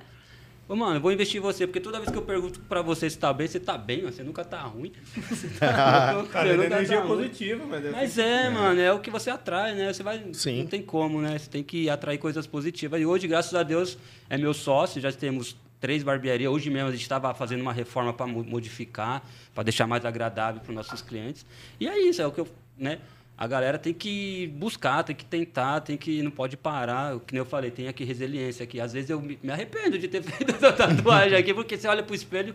Ô, 0.68 0.76
mano, 0.76 0.96
eu 0.96 1.00
vou 1.00 1.12
investir 1.12 1.38
em 1.38 1.40
você, 1.42 1.66
porque 1.66 1.80
toda 1.80 1.98
vez 1.98 2.10
que 2.10 2.16
eu 2.16 2.22
pergunto 2.22 2.60
pra 2.60 2.80
você 2.80 3.10
se 3.10 3.18
tá 3.18 3.32
bem, 3.32 3.48
você 3.48 3.58
tá 3.58 3.76
bem, 3.76 4.02
mas 4.04 4.14
você 4.14 4.22
nunca 4.22 4.44
tá 4.44 4.60
ruim. 4.62 4.92
Você 5.28 5.48
tá 5.58 6.24
Cara, 6.30 6.48
você 6.48 6.52
é 6.54 6.56
nunca 6.56 6.70
tá 6.70 6.76
energia 6.76 7.00
ruim. 7.00 7.08
positiva, 7.08 7.64
mas... 7.66 7.82
deve 7.82 7.94
Mas 7.96 8.12
ser- 8.12 8.22
é, 8.22 8.48
mano, 8.50 8.80
é 8.80 8.92
o 8.92 9.00
que 9.00 9.10
você 9.10 9.28
atrai, 9.28 9.74
né? 9.74 9.92
Você 9.92 10.02
vai. 10.04 10.24
Sim. 10.32 10.60
Não 10.60 10.66
tem 10.66 10.80
como, 10.80 11.20
né? 11.20 11.36
Você 11.36 11.50
tem 11.50 11.62
que 11.64 11.90
atrair 11.90 12.16
coisas 12.18 12.46
positivas. 12.46 12.98
E 13.00 13.04
hoje, 13.04 13.26
graças 13.26 13.52
a 13.54 13.62
Deus, 13.64 13.98
é 14.30 14.38
meu 14.38 14.54
sócio, 14.54 15.00
já 15.00 15.10
temos 15.12 15.56
três 15.80 16.02
barbearias. 16.04 16.50
Hoje 16.50 16.70
mesmo 16.70 16.88
a 16.88 16.92
gente 16.92 17.02
estava 17.02 17.34
fazendo 17.34 17.60
uma 17.60 17.72
reforma 17.72 18.12
para 18.12 18.26
modificar, 18.26 19.22
para 19.52 19.64
deixar 19.64 19.86
mais 19.88 20.04
agradável 20.06 20.60
para 20.60 20.70
os 20.70 20.76
nossos 20.76 21.02
clientes. 21.02 21.44
E 21.80 21.88
é 21.88 21.98
isso, 22.00 22.22
é 22.22 22.26
o 22.26 22.30
que 22.30 22.40
eu. 22.40 22.48
Né? 22.78 22.98
A 23.36 23.46
galera 23.46 23.78
tem 23.78 23.92
que 23.92 24.46
buscar, 24.56 25.02
tem 25.02 25.16
que 25.16 25.24
tentar, 25.24 25.80
tem 25.80 25.96
que. 25.96 26.22
Não 26.22 26.30
pode 26.30 26.56
parar. 26.56 27.18
Que 27.20 27.32
nem 27.32 27.38
eu 27.40 27.46
falei, 27.46 27.70
tem 27.70 27.88
aqui 27.88 28.04
resiliência 28.04 28.64
aqui. 28.64 28.80
Às 28.80 28.92
vezes 28.92 29.10
eu 29.10 29.20
me 29.20 29.38
arrependo 29.50 29.98
de 29.98 30.06
ter 30.06 30.22
feito 30.24 30.54
essa 30.54 30.72
tatuagem 30.72 31.36
aqui, 31.36 31.52
porque 31.52 31.76
você 31.76 31.88
olha 31.88 32.02
pro 32.02 32.14
espelho, 32.14 32.54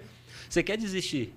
você 0.49 0.63
quer 0.63 0.77
desistir. 0.77 1.33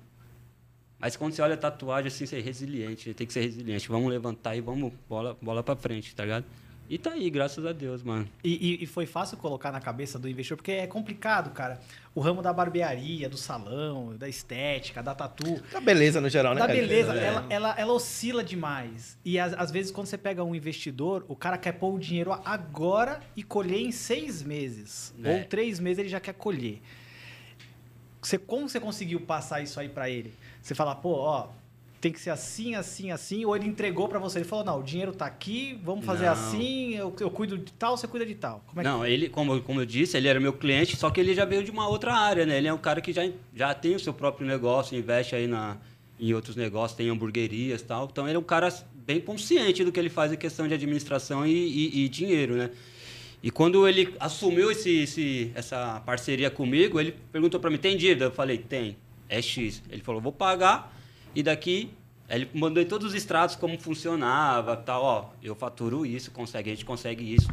Mas 0.98 1.16
quando 1.16 1.32
você 1.32 1.40
olha 1.40 1.54
a 1.54 1.56
tatuagem, 1.56 2.08
assim, 2.08 2.26
você 2.26 2.38
é 2.38 2.40
resiliente, 2.40 3.14
tem 3.14 3.26
que 3.26 3.32
ser 3.32 3.40
resiliente. 3.40 3.88
Vamos 3.88 4.10
levantar 4.10 4.54
e 4.54 4.60
vamos 4.60 4.92
bola, 5.08 5.36
bola 5.40 5.62
pra 5.62 5.74
frente, 5.74 6.14
tá 6.14 6.24
ligado? 6.24 6.44
E 6.90 6.98
tá 6.98 7.12
aí, 7.12 7.30
graças 7.30 7.64
a 7.64 7.72
Deus, 7.72 8.02
mano. 8.02 8.28
E, 8.42 8.74
e- 8.80 8.82
e 8.82 8.86
foi 8.86 9.06
fácil 9.06 9.36
colocar 9.36 9.70
na 9.70 9.80
cabeça 9.80 10.18
do 10.18 10.28
investidor, 10.28 10.56
porque 10.56 10.72
é 10.72 10.88
complicado, 10.88 11.50
cara. 11.52 11.80
O 12.12 12.20
ramo 12.20 12.42
da 12.42 12.52
barbearia, 12.52 13.28
do 13.28 13.36
salão, 13.36 14.16
da 14.16 14.28
estética, 14.28 15.00
da 15.00 15.14
tatu. 15.14 15.62
Da 15.70 15.80
beleza 15.80 16.20
no 16.20 16.28
geral, 16.28 16.52
né? 16.52 16.60
Da 16.60 16.66
cara? 16.66 16.76
beleza, 16.80 17.14
É. 17.14 17.24
ela, 17.24 17.46
ela, 17.48 17.74
ela 17.78 17.92
oscila 17.92 18.42
demais. 18.42 19.16
E 19.24 19.38
às, 19.38 19.54
às 19.54 19.70
vezes, 19.70 19.92
quando 19.92 20.08
você 20.08 20.18
pega 20.18 20.42
um 20.42 20.52
investidor, 20.52 21.24
o 21.28 21.36
cara 21.36 21.56
quer 21.56 21.72
pôr 21.74 21.94
o 21.94 21.98
dinheiro 21.98 22.32
agora 22.44 23.20
e 23.36 23.44
colher 23.44 23.80
em 23.80 23.92
seis 23.92 24.42
meses. 24.42 25.14
É. 25.22 25.32
Ou 25.32 25.44
três 25.44 25.78
meses 25.78 26.00
ele 26.00 26.08
já 26.08 26.18
quer 26.18 26.34
colher. 26.34 26.82
Você, 28.20 28.36
como 28.36 28.68
você 28.68 28.80
conseguiu 28.80 29.20
passar 29.20 29.62
isso 29.62 29.78
aí 29.78 29.88
pra 29.88 30.10
ele? 30.10 30.34
Você 30.60 30.74
fala, 30.74 30.94
pô, 30.96 31.12
ó, 31.12 31.48
tem 32.00 32.10
que 32.10 32.18
ser 32.20 32.30
assim, 32.30 32.74
assim, 32.74 33.10
assim, 33.10 33.44
ou 33.44 33.54
ele 33.54 33.66
entregou 33.68 34.08
pra 34.08 34.18
você? 34.18 34.38
Ele 34.38 34.46
falou, 34.46 34.64
não, 34.64 34.80
o 34.80 34.82
dinheiro 34.82 35.12
tá 35.12 35.26
aqui, 35.26 35.78
vamos 35.84 36.04
fazer 36.06 36.24
Não. 36.24 36.32
assim, 36.32 36.94
eu, 36.94 37.14
eu 37.20 37.30
cuido 37.30 37.58
de 37.58 37.72
tal, 37.74 37.96
você 37.96 38.08
cuida 38.08 38.24
de 38.24 38.34
tal. 38.34 38.64
Como 38.66 38.80
é 38.80 38.84
Não, 38.84 39.04
ele, 39.04 39.28
como, 39.28 39.52
eu- 39.54 39.60
como 39.62 39.80
eu 39.82 39.86
disse, 39.86 40.16
ele 40.16 40.26
era 40.26 40.40
meu 40.40 40.52
cliente, 40.54 40.96
só 40.96 41.10
que 41.10 41.20
ele 41.20 41.34
já 41.34 41.44
veio 41.44 41.62
de 41.62 41.70
uma 41.70 41.86
outra 41.88 42.14
área, 42.14 42.46
né? 42.46 42.56
Ele 42.56 42.68
é 42.68 42.72
um 42.72 42.78
cara 42.78 43.00
que 43.02 43.12
já, 43.12 43.28
já 43.54 43.74
tem 43.74 43.94
o 43.94 44.00
seu 44.00 44.14
próprio 44.14 44.46
negócio, 44.46 44.96
investe 44.96 45.34
aí 45.36 45.46
na, 45.46 45.76
em 46.18 46.32
outros 46.32 46.56
negócios, 46.56 46.96
tem 46.96 47.10
hamburguerias 47.10 47.82
e 47.82 47.84
tal. 47.84 48.08
Então 48.10 48.26
ele 48.26 48.36
é 48.36 48.40
um 48.40 48.42
cara 48.44 48.72
bem 48.94 49.20
consciente 49.20 49.84
do 49.84 49.92
que 49.92 50.00
ele 50.00 50.08
faz 50.08 50.32
em 50.32 50.36
questão 50.36 50.66
de 50.66 50.72
administração 50.72 51.46
e, 51.46 51.50
e- 51.52 52.04
e 52.04 52.08
dinheiro, 52.08 52.54
né? 52.56 52.70
E 53.42 53.50
quando 53.50 53.86
ele 53.86 54.14
assumiu 54.18 54.70
esse, 54.70 54.90
esse- 55.02 55.50
essa 55.54 56.00
parceria 56.06 56.50
comigo, 56.50 56.98
ele 56.98 57.14
perguntou 57.32 57.60
para 57.60 57.68
mim, 57.70 57.76
tem 57.78 57.96
dívida? 57.96 58.26
Eu 58.26 58.30
falei, 58.30 58.56
tem. 58.56 58.96
É 59.28 59.40
X. 59.42 59.82
Ele 59.90 60.02
falou, 60.02 60.20
vou 60.20 60.32
pagar 60.32 60.98
e 61.34 61.42
daqui 61.42 61.90
ele 62.28 62.48
mandou 62.54 62.80
em 62.82 62.86
todos 62.86 63.08
os 63.08 63.14
extratos 63.14 63.56
como 63.56 63.78
funcionava, 63.78 64.76
tal, 64.76 65.02
ó, 65.02 65.30
eu 65.42 65.54
faturo 65.54 66.06
isso, 66.06 66.30
consegue, 66.30 66.70
a 66.70 66.74
gente 66.74 66.84
consegue 66.84 67.34
isso. 67.34 67.48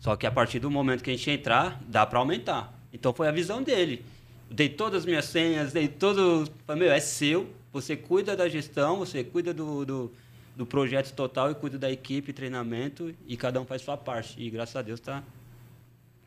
Só 0.00 0.16
que 0.16 0.26
a 0.26 0.30
partir 0.32 0.58
do 0.58 0.68
momento 0.68 1.04
que 1.04 1.10
a 1.10 1.16
gente 1.16 1.30
entrar, 1.30 1.80
dá 1.86 2.04
para 2.04 2.18
aumentar. 2.18 2.76
Então 2.92 3.12
foi 3.12 3.28
a 3.28 3.30
visão 3.30 3.62
dele. 3.62 4.04
Dei 4.50 4.68
todas 4.68 5.00
as 5.02 5.06
minhas 5.06 5.26
senhas, 5.26 5.72
dei 5.72 5.86
todo, 5.86 6.50
meu, 6.76 6.90
é 6.90 6.98
seu, 6.98 7.48
você 7.72 7.96
cuida 7.96 8.36
da 8.36 8.48
gestão, 8.48 8.98
você 8.98 9.22
cuida 9.22 9.54
do, 9.54 9.84
do, 9.86 10.12
do 10.56 10.66
projeto 10.66 11.14
total 11.14 11.52
e 11.52 11.54
cuida 11.54 11.78
da 11.78 11.90
equipe, 11.90 12.32
treinamento 12.32 13.14
e 13.26 13.36
cada 13.36 13.60
um 13.60 13.64
faz 13.64 13.82
sua 13.82 13.96
parte. 13.96 14.34
E 14.42 14.50
graças 14.50 14.74
a 14.74 14.82
Deus 14.82 14.98
tá 14.98 15.22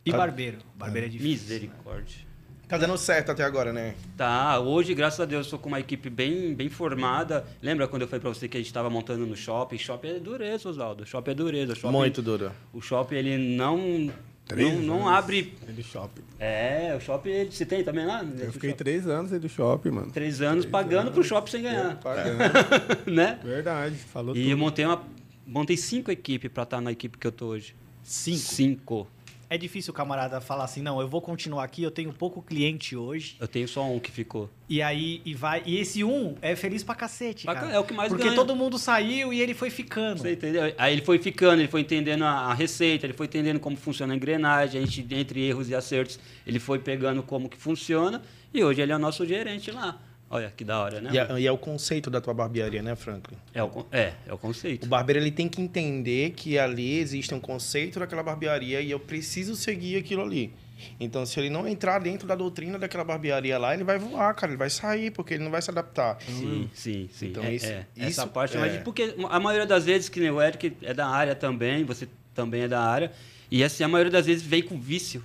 E 0.05 0.12
barbeiro? 0.12 0.60
Barbeiro 0.75 1.08
é 1.08 1.10
difícil. 1.10 1.29
misericórdia. 1.29 2.25
Tá 2.67 2.77
dando 2.79 2.98
certo 2.98 3.31
até 3.31 3.43
agora, 3.43 3.72
né? 3.72 3.93
Tá, 4.17 4.60
hoje, 4.60 4.93
graças 4.95 5.19
a 5.19 5.25
Deus, 5.25 5.45
estou 5.45 5.60
com 5.60 5.67
uma 5.69 5.79
equipe 5.79 6.10
bem, 6.10 6.53
bem 6.55 6.67
formada. 6.67 7.45
Lembra 7.62 7.88
quando 7.88 8.01
eu 8.01 8.07
falei 8.07 8.22
para 8.22 8.29
você 8.34 8.48
que 8.48 8.57
a 8.57 8.60
gente 8.60 8.67
estava 8.67 8.89
montando 8.89 9.25
no 9.25 9.36
shopping? 9.36 9.77
Shopping 9.77 10.07
é 10.07 10.19
dureza, 10.19 10.67
Oswaldo. 10.69 11.05
Shopping 11.05 11.31
é 11.31 11.34
dureza. 11.36 11.75
Shopping, 11.75 11.93
Muito 11.95 12.22
duro. 12.24 12.51
O 12.74 12.81
shopping, 12.81 13.15
ele 13.15 13.55
não, 13.55 14.10
Três 14.48 14.74
não, 14.74 14.81
não 14.81 15.07
anos 15.07 15.17
abre... 15.19 15.53
Do 15.67 15.84
shopping. 15.84 16.24
É, 16.39 16.95
o 16.98 17.00
shopping, 17.00 17.29
ele- 17.29 17.51
você 17.51 17.65
tem 17.67 17.84
também 17.84 18.05
lá? 18.05 18.24
Eu 18.39 18.51
fiquei 18.51 18.74
três 18.74 19.07
anos 19.07 19.29
do 19.31 19.48
shopping, 19.50 19.91
mano. 19.91 20.12
Três 20.12 20.41
anos 20.41 20.65
pagando 20.65 21.12
pro 21.12 21.24
shopping 21.24 21.51
sem 21.51 21.62
ganhar, 21.62 21.98
Pagando. 21.98 22.39
né? 23.12 23.39
Verdade, 23.43 23.95
falou 23.95 24.36
E 24.36 24.41
eu 24.41 24.50
tudo. 24.50 24.57
montei 24.57 24.86
uma... 24.86 25.03
Montei 25.45 25.77
cinco 25.77 26.10
equipes 26.10 26.50
para 26.51 26.63
estar 26.63 26.81
na 26.81 26.91
equipe 26.91 27.15
que 27.19 27.27
eu 27.27 27.31
tô 27.31 27.45
hoje. 27.50 27.75
Cinco. 28.01 28.39
Cinco. 28.39 29.07
É 29.49 29.57
difícil 29.57 29.91
o 29.91 29.95
camarada 29.95 30.41
falar 30.41 30.63
assim, 30.63 30.81
não, 30.81 30.99
eu 30.99 31.07
vou 31.07 31.21
continuar 31.21 31.63
aqui, 31.63 31.83
eu 31.83 31.91
tenho 31.91 32.11
pouco 32.11 32.41
cliente 32.41 32.95
hoje. 32.95 33.35
Eu 33.39 33.47
tenho 33.47 33.67
só 33.67 33.83
um 33.83 33.99
que 33.99 34.11
ficou. 34.11 34.49
E 34.67 34.81
aí, 34.81 35.21
e 35.23 35.33
vai. 35.33 35.61
E 35.65 35.77
esse 35.77 36.03
um 36.03 36.35
é 36.41 36.55
feliz 36.55 36.83
pra 36.83 36.95
cacete, 36.95 37.45
cara. 37.45 37.71
é 37.71 37.79
o 37.79 37.83
que 37.83 37.93
mais 37.93 38.09
Porque 38.09 38.23
ganha. 38.23 38.35
todo 38.35 38.55
mundo 38.55 38.77
saiu 38.79 39.31
e 39.31 39.39
ele 39.39 39.53
foi 39.53 39.69
ficando. 39.69 40.21
Você 40.21 40.33
entendeu? 40.33 40.73
Aí 40.77 40.93
ele 40.93 41.03
foi 41.03 41.19
ficando, 41.19 41.61
ele 41.61 41.67
foi 41.67 41.81
entendendo 41.81 42.23
a, 42.23 42.29
a 42.29 42.53
receita, 42.53 43.05
ele 43.05 43.13
foi 43.13 43.27
entendendo 43.27 43.59
como 43.59 43.77
funciona 43.77 44.13
a 44.13 44.15
engrenagem, 44.15 44.81
a 44.81 44.85
gente, 44.85 45.05
entre 45.13 45.41
erros 45.45 45.69
e 45.69 45.75
acertos, 45.75 46.19
ele 46.45 46.59
foi 46.59 46.79
pegando 46.79 47.21
como 47.21 47.47
que 47.47 47.57
funciona, 47.57 48.21
e 48.53 48.63
hoje 48.63 48.81
ele 48.81 48.91
é 48.91 48.95
o 48.95 48.99
nosso 48.99 49.25
gerente 49.25 49.69
lá. 49.71 49.99
Olha 50.29 50.51
que 50.55 50.63
da 50.63 50.79
hora, 50.82 51.00
né? 51.01 51.12
E 51.13 51.17
é, 51.17 51.39
e 51.41 51.48
é 51.48 51.51
o 51.51 51.58
conceito 51.58 52.10
da 52.10 52.20
tua 52.20 52.34
barbearia, 52.34 52.82
né, 52.82 52.96
Franklin? 52.96 53.38
É, 53.53 53.63
o, 53.63 53.86
é, 53.91 54.13
é 54.25 54.32
o 54.32 54.36
O 54.36 54.38
conceito. 54.38 54.88
barbeiro 54.88 55.20
ele 55.20 55.32
tem 55.32 55.48
que 55.48 55.62
entender 55.62 56.32
que 56.32 56.58
ali 56.58 56.98
existe 56.98 57.34
um 57.34 57.39
conceito 57.39 58.00
daquela 58.00 58.24
barbearia 58.24 58.82
e 58.82 58.89
eu 58.91 59.00
preciso 59.00 59.55
seguir 59.55 59.98
aquilo 59.98 60.24
ali. 60.24 60.51
Então, 61.00 61.25
se 61.25 61.39
ele 61.39 61.50
não 61.50 61.65
entrar 61.67 62.00
dentro 62.00 62.27
da 62.27 62.36
doutrina 62.36 62.77
daquela 62.77 63.03
barbearia 63.03 63.58
lá, 63.58 63.74
ele 63.74 63.84
vai 63.86 63.98
voar, 63.98 64.34
cara. 64.34 64.51
Ele 64.51 64.58
vai 64.58 64.70
sair, 64.70 65.10
porque 65.10 65.36
ele 65.36 65.44
não 65.44 65.50
vai 65.51 65.62
se 65.62 65.70
adaptar. 65.72 66.17
Sim, 66.27 66.70
sim, 66.74 67.10
sim. 67.13 67.27
Então, 67.27 67.44
é, 67.44 67.53
isso- 67.53 67.65
é. 67.67 67.86
isso 67.96 68.08
Essa 68.22 68.27
parte, 68.27 68.58
é- 68.58 68.60
mas 68.60 68.77
porque 68.84 69.15
a 69.29 69.39
maioria 69.39 69.65
das 69.65 69.86
vezes, 69.86 70.10
que 70.10 70.20
nem 70.20 70.32
o 70.32 70.41
Eric 70.41 70.75
é 70.82 70.94
da 70.94 71.08
área 71.08 71.34
também, 71.34 71.86
você 71.86 72.10
também 72.34 72.63
é 72.63 72.67
da 72.67 72.82
área, 72.82 73.12
e 73.50 73.63
assim, 73.63 73.84
a 73.84 73.88
maioria 73.88 74.12
das 74.12 74.25
vezes 74.25 74.44
vem 74.44 74.62
com 74.63 74.77
vício. 74.77 75.24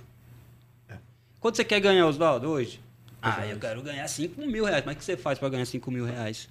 É. 0.87 0.93
Quanto 1.41 1.57
você 1.57 1.65
quer 1.65 1.79
ganhar, 1.81 2.05
Oswaldo, 2.07 2.47
hoje? 2.49 2.79
Ah, 3.21 3.45
eu 3.45 3.57
quero 3.59 3.81
ganhar 3.81 4.07
5 4.07 4.41
mil 4.47 4.65
reais. 4.65 4.83
Mas 4.85 4.95
o 4.95 4.97
que 4.97 5.05
você 5.05 5.15
faz 5.17 5.37
para 5.37 5.49
ganhar 5.49 5.65
5 5.65 5.91
mil 5.91 6.05
reais? 6.05 6.49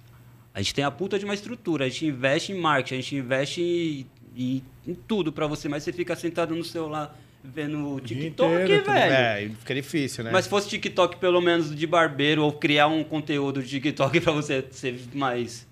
A 0.53 0.61
gente 0.61 0.73
tem 0.73 0.83
a 0.83 0.91
puta 0.91 1.17
de 1.19 1.25
uma 1.25 1.33
estrutura, 1.33 1.85
a 1.85 1.89
gente 1.89 2.05
investe 2.07 2.51
em 2.51 2.55
marketing, 2.59 2.93
a 2.93 2.97
gente 3.01 3.15
investe 3.15 3.61
em, 3.61 4.05
em- 4.35 4.63
em 4.87 4.93
tudo 4.93 5.31
para 5.31 5.47
você, 5.47 5.67
mas 5.69 5.83
você 5.83 5.93
fica 5.93 6.15
sentado 6.15 6.53
no 6.55 6.63
celular 6.63 7.17
vendo 7.43 7.95
o 7.95 7.99
TikTok, 7.99 8.53
inteiro, 8.63 8.83
velho. 8.85 9.13
É, 9.13 9.49
fica 9.59 9.73
difícil, 9.73 10.23
né? 10.23 10.29
Mas 10.31 10.45
se 10.45 10.49
fosse 10.49 10.69
TikTok 10.69 11.17
pelo 11.17 11.41
menos 11.41 11.75
de 11.75 11.87
barbeiro 11.87 12.43
ou 12.43 12.51
criar 12.53 12.87
um 12.87 13.03
conteúdo 13.03 13.63
de 13.63 13.69
TikTok 13.69 14.19
pra 14.21 14.31
você 14.31 14.65
ser 14.71 14.99
mais 15.13 15.65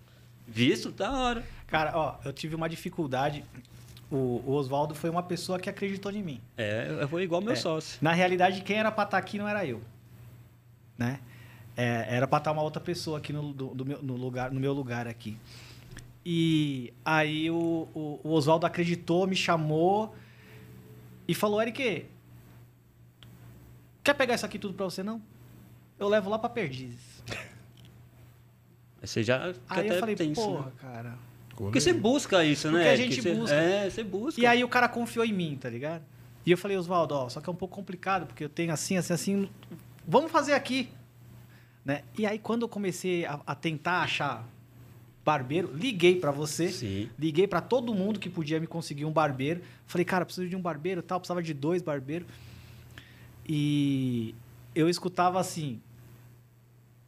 visto, 0.47 0.91
da 0.91 1.11
hora. 1.11 1.43
Cara, 1.67 1.91
ó, 1.95 2.15
eu 2.25 2.33
tive 2.33 2.55
uma 2.55 2.67
dificuldade. 2.67 3.43
O, 4.09 4.41
o 4.43 4.53
Oswaldo 4.53 4.95
foi 4.95 5.09
uma 5.11 5.21
pessoa 5.21 5.59
que 5.59 5.69
acreditou 5.69 6.11
em 6.11 6.23
mim. 6.23 6.41
É, 6.57 6.87
eu 7.01 7.07
vou 7.07 7.21
igual 7.21 7.41
meu 7.41 7.53
É. 7.53 7.55
sócio. 7.55 7.99
Na 8.01 8.11
realidade, 8.13 8.61
quem 8.61 8.77
era 8.77 8.91
pra 8.91 9.03
estar 9.03 9.17
aqui 9.19 9.37
não 9.37 9.47
era 9.47 9.63
eu. 9.65 9.79
Né? 10.99 11.19
É, 11.77 12.05
era 12.09 12.27
pra 12.27 12.37
estar 12.39 12.51
uma 12.51 12.61
outra 12.61 12.81
pessoa 12.81 13.17
aqui 13.19 13.31
no, 13.31 13.53
do- 13.53 13.73
do 13.73 13.85
meu, 13.85 14.03
no, 14.03 14.15
lugar, 14.17 14.51
no 14.51 14.59
meu 14.59 14.73
lugar 14.73 15.07
aqui. 15.07 15.37
E 16.25 16.93
aí 17.05 17.49
o, 17.49 17.87
o, 17.95 18.19
o 18.21 18.31
Oswaldo 18.33 18.65
acreditou, 18.65 19.25
me 19.25 19.35
chamou 19.35 20.13
e 21.25 21.33
falou, 21.33 21.61
Eric, 21.61 22.05
quer 24.03 24.13
pegar 24.13 24.35
isso 24.35 24.45
aqui 24.45 24.59
tudo 24.59 24.73
pra 24.73 24.85
você, 24.85 25.01
não? 25.01 25.21
Eu 25.97 26.09
levo 26.09 26.29
lá 26.29 26.37
pra 26.37 26.49
Perdizes. 26.49 27.23
Você 29.01 29.23
já 29.23 29.53
Aí 29.69 29.87
eu 29.87 29.97
falei, 29.99 30.15
tenso, 30.15 30.41
porra, 30.41 30.65
né? 30.65 30.71
cara. 30.77 31.17
Porque 31.55 31.79
você 31.79 31.93
busca 31.93 32.43
isso, 32.43 32.67
né? 32.71 32.79
Porque 32.79 32.89
a 32.89 32.95
gente 32.97 33.21
Você- 33.21 33.33
busca. 33.33 33.55
É, 33.55 33.89
você 33.89 34.03
busca. 34.03 34.41
E 34.41 34.45
aí 34.45 34.63
o 34.63 34.67
cara 34.67 34.87
confiou 34.89 35.23
em 35.25 35.31
mim, 35.33 35.57
tá 35.59 35.69
ligado? 35.69 36.03
E 36.45 36.51
eu 36.51 36.57
falei, 36.57 36.77
Oswaldo, 36.77 37.15
ó, 37.15 37.29
só 37.29 37.39
que 37.41 37.49
é 37.49 37.51
um 37.51 37.55
pouco 37.55 37.75
complicado, 37.75 38.25
porque 38.27 38.43
eu 38.43 38.49
tenho 38.49 38.71
assim, 38.73 38.97
assim, 38.97 39.13
assim. 39.13 39.49
Vamos 40.07 40.31
fazer 40.31 40.53
aqui. 40.53 40.89
Né? 41.83 42.03
E 42.17 42.25
aí, 42.25 42.37
quando 42.37 42.63
eu 42.63 42.69
comecei 42.69 43.25
a, 43.25 43.39
a 43.45 43.55
tentar 43.55 44.01
achar 44.01 44.47
barbeiro, 45.23 45.71
liguei 45.73 46.19
pra 46.19 46.31
você. 46.31 46.69
Sim. 46.69 47.09
Liguei 47.17 47.47
pra 47.47 47.61
todo 47.61 47.93
mundo 47.93 48.19
que 48.19 48.29
podia 48.29 48.59
me 48.59 48.67
conseguir 48.67 49.05
um 49.05 49.11
barbeiro. 49.11 49.61
Falei, 49.85 50.05
cara, 50.05 50.25
preciso 50.25 50.49
de 50.49 50.55
um 50.55 50.61
barbeiro 50.61 51.01
tal, 51.01 51.19
precisava 51.19 51.43
de 51.43 51.53
dois 51.53 51.81
barbeiros. 51.81 52.27
E 53.47 54.33
eu 54.73 54.89
escutava 54.89 55.39
assim. 55.39 55.81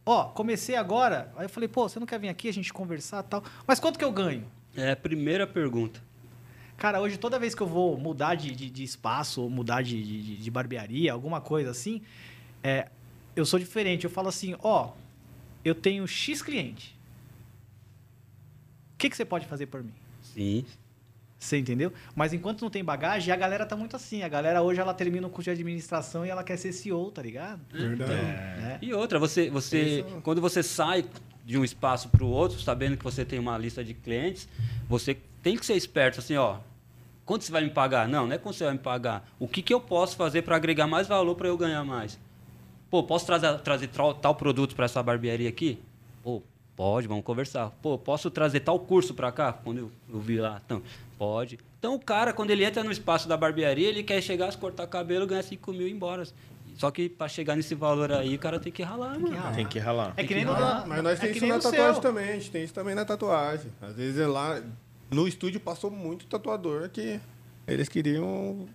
Ó, 0.06 0.26
comecei 0.26 0.76
agora. 0.76 1.32
Aí 1.36 1.46
eu 1.46 1.50
falei, 1.50 1.70
pô, 1.70 1.88
você 1.88 2.00
não 2.00 2.08
quer 2.08 2.20
vir 2.20 2.30
aqui 2.30 2.48
a 2.50 2.54
gente 2.54 2.72
conversar 2.74 3.24
tal? 3.24 3.44
Mas 3.66 3.80
quanto 3.80 3.98
que 3.98 4.06
eu 4.06 4.12
ganho? 4.12 4.46
É 4.76 4.92
a 4.92 4.96
primeira 4.96 5.46
pergunta. 5.46 6.02
Cara, 6.78 7.00
hoje 7.00 7.18
toda 7.18 7.38
vez 7.38 7.54
que 7.54 7.62
eu 7.62 7.68
vou 7.68 7.96
mudar 7.98 8.34
de, 8.34 8.56
de, 8.56 8.70
de 8.70 8.84
espaço 8.84 9.44
ou 9.44 9.50
mudar 9.50 9.84
de, 9.84 10.02
de, 10.02 10.38
de 10.38 10.52
barbearia, 10.52 11.14
alguma 11.14 11.40
coisa 11.40 11.70
assim, 11.70 12.02
é, 12.64 12.88
eu 13.36 13.46
sou 13.46 13.60
diferente. 13.60 14.04
Eu 14.04 14.10
falo 14.10 14.30
assim, 14.30 14.56
ó, 14.62 14.92
eu 15.64 15.76
tenho 15.76 16.08
X 16.08 16.42
cliente. 16.42 16.96
O 18.94 18.98
que, 18.98 19.10
que 19.10 19.16
você 19.16 19.26
pode 19.26 19.46
fazer 19.48 19.66
por 19.68 19.84
mim? 19.84 19.94
Sim. 20.22 20.66
Você 21.42 21.58
entendeu? 21.58 21.92
Mas 22.16 22.34
enquanto 22.34 22.62
não 22.62 22.70
tem 22.70 22.84
bagagem, 22.84 23.34
a 23.34 23.36
galera 23.36 23.66
tá 23.66 23.76
muito 23.76 23.96
assim. 23.96 24.22
A 24.22 24.28
galera 24.28 24.62
hoje 24.62 24.80
ela 24.80 24.94
termina 24.94 25.26
o 25.26 25.30
curso 25.30 25.46
de 25.46 25.50
administração 25.50 26.24
e 26.24 26.30
ela 26.30 26.44
quer 26.44 26.56
ser 26.56 26.72
CEO, 26.72 27.10
tá 27.12 27.24
ligado? 27.24 27.60
Verdade. 27.72 28.12
Né? 28.12 28.78
E 28.80 28.94
outra, 28.94 29.18
você, 29.18 29.50
você 29.50 30.02
Isso. 30.02 30.22
quando 30.22 30.40
você 30.40 30.62
sai 30.62 31.04
de 31.44 31.58
um 31.58 31.64
espaço 31.64 32.10
para 32.10 32.24
o 32.24 32.30
outro, 32.30 32.60
sabendo 32.60 32.96
que 32.96 33.04
você 33.04 33.26
tem 33.26 33.40
uma 33.40 33.58
lista 33.58 33.84
de 33.84 33.96
clientes, 33.96 34.48
você 34.88 35.18
tem 35.42 35.58
que 35.58 35.66
ser 35.66 35.74
esperto, 35.74 36.20
assim, 36.20 36.36
ó. 36.36 36.60
Quanto 37.26 37.44
você 37.44 37.52
vai 37.52 37.64
me 37.64 37.72
pagar? 37.72 38.08
Não, 38.08 38.28
não 38.28 38.36
é 38.36 38.38
quanto 38.38 38.58
você 38.58 38.66
vai 38.66 38.74
me 38.74 38.80
pagar. 38.80 39.28
O 39.40 39.48
que, 39.48 39.64
que 39.64 39.74
eu 39.74 39.82
posso 39.82 40.16
fazer 40.16 40.44
para 40.44 40.56
agregar 40.56 40.86
mais 40.86 41.08
valor 41.08 41.34
para 41.36 41.48
eu 41.48 41.58
ganhar 41.58 41.84
mais? 41.84 42.20
Pô, 42.92 43.02
posso 43.02 43.26
trazer, 43.26 43.58
trazer 43.60 43.88
tal, 43.88 44.14
tal 44.14 44.36
produto 44.36 44.76
para 44.76 44.84
essa 44.84 45.02
barbearia 45.02 45.48
aqui? 45.48 45.80
Pô, 46.22 46.44
pode, 46.76 47.08
vamos 47.08 47.24
conversar. 47.24 47.72
Pô, 47.82 47.98
posso 47.98 48.30
trazer 48.30 48.60
tal 48.60 48.78
curso 48.78 49.14
para 49.14 49.32
cá? 49.32 49.54
Quando 49.54 49.78
eu, 49.78 49.92
eu 50.14 50.20
vi 50.20 50.38
lá. 50.38 50.62
Então, 50.66 50.82
pode. 51.18 51.58
Então, 51.80 51.96
o 51.96 52.00
cara, 52.00 52.34
quando 52.34 52.52
ele 52.52 52.66
entra 52.66 52.84
no 52.84 52.92
espaço 52.92 53.30
da 53.30 53.38
barbearia, 53.38 53.88
ele 53.88 54.04
quer 54.04 54.22
chegar, 54.22 54.52
se 54.52 54.58
cortar 54.58 54.86
cabelo, 54.88 55.26
ganhar 55.26 55.42
5 55.42 55.72
mil 55.72 55.88
e 55.88 55.90
ir 55.90 55.94
embora. 55.94 56.24
Só 56.76 56.92
que 56.92 57.08
para 57.08 57.30
chegar 57.30 57.56
nesse 57.56 57.74
valor 57.76 58.12
aí, 58.12 58.36
o 58.36 58.40
cara 58.40 58.60
tem 58.60 58.72
que 58.74 58.84
ralar, 58.84 59.18
mano. 59.18 59.38
ralar. 59.38 59.56
Tem 59.56 59.66
que 59.66 59.80
ralar. 59.80 60.14
É 60.18 60.24
que 60.26 60.36
nem 60.36 60.44
no 60.44 60.52
Ah, 60.52 60.84
mas 60.86 61.02
nós 61.02 61.18
é 61.20 61.22
temos 61.22 61.40
que 61.40 61.46
isso 61.46 61.48
na 61.48 61.60
tatuagem 61.60 61.94
seu. 61.94 62.02
também, 62.02 62.30
a 62.30 62.34
gente 62.34 62.52
tem 62.52 62.64
isso 62.64 62.74
também 62.74 62.94
na 62.94 63.06
tatuagem. 63.06 63.72
Às 63.82 63.96
vezes 63.96 64.20
é 64.20 64.28
lá 64.28 64.62
no 65.10 65.28
estúdio 65.30 65.60
passou 65.62 65.90
muito 65.90 66.26
tatuador 66.26 66.90
que 66.90 67.20
eles 67.68 67.88
queriam 67.88 68.68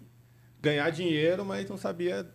ganhar 0.62 0.88
dinheiro, 0.90 1.44
mas 1.44 1.68
não 1.68 1.76
sabia 1.76 2.26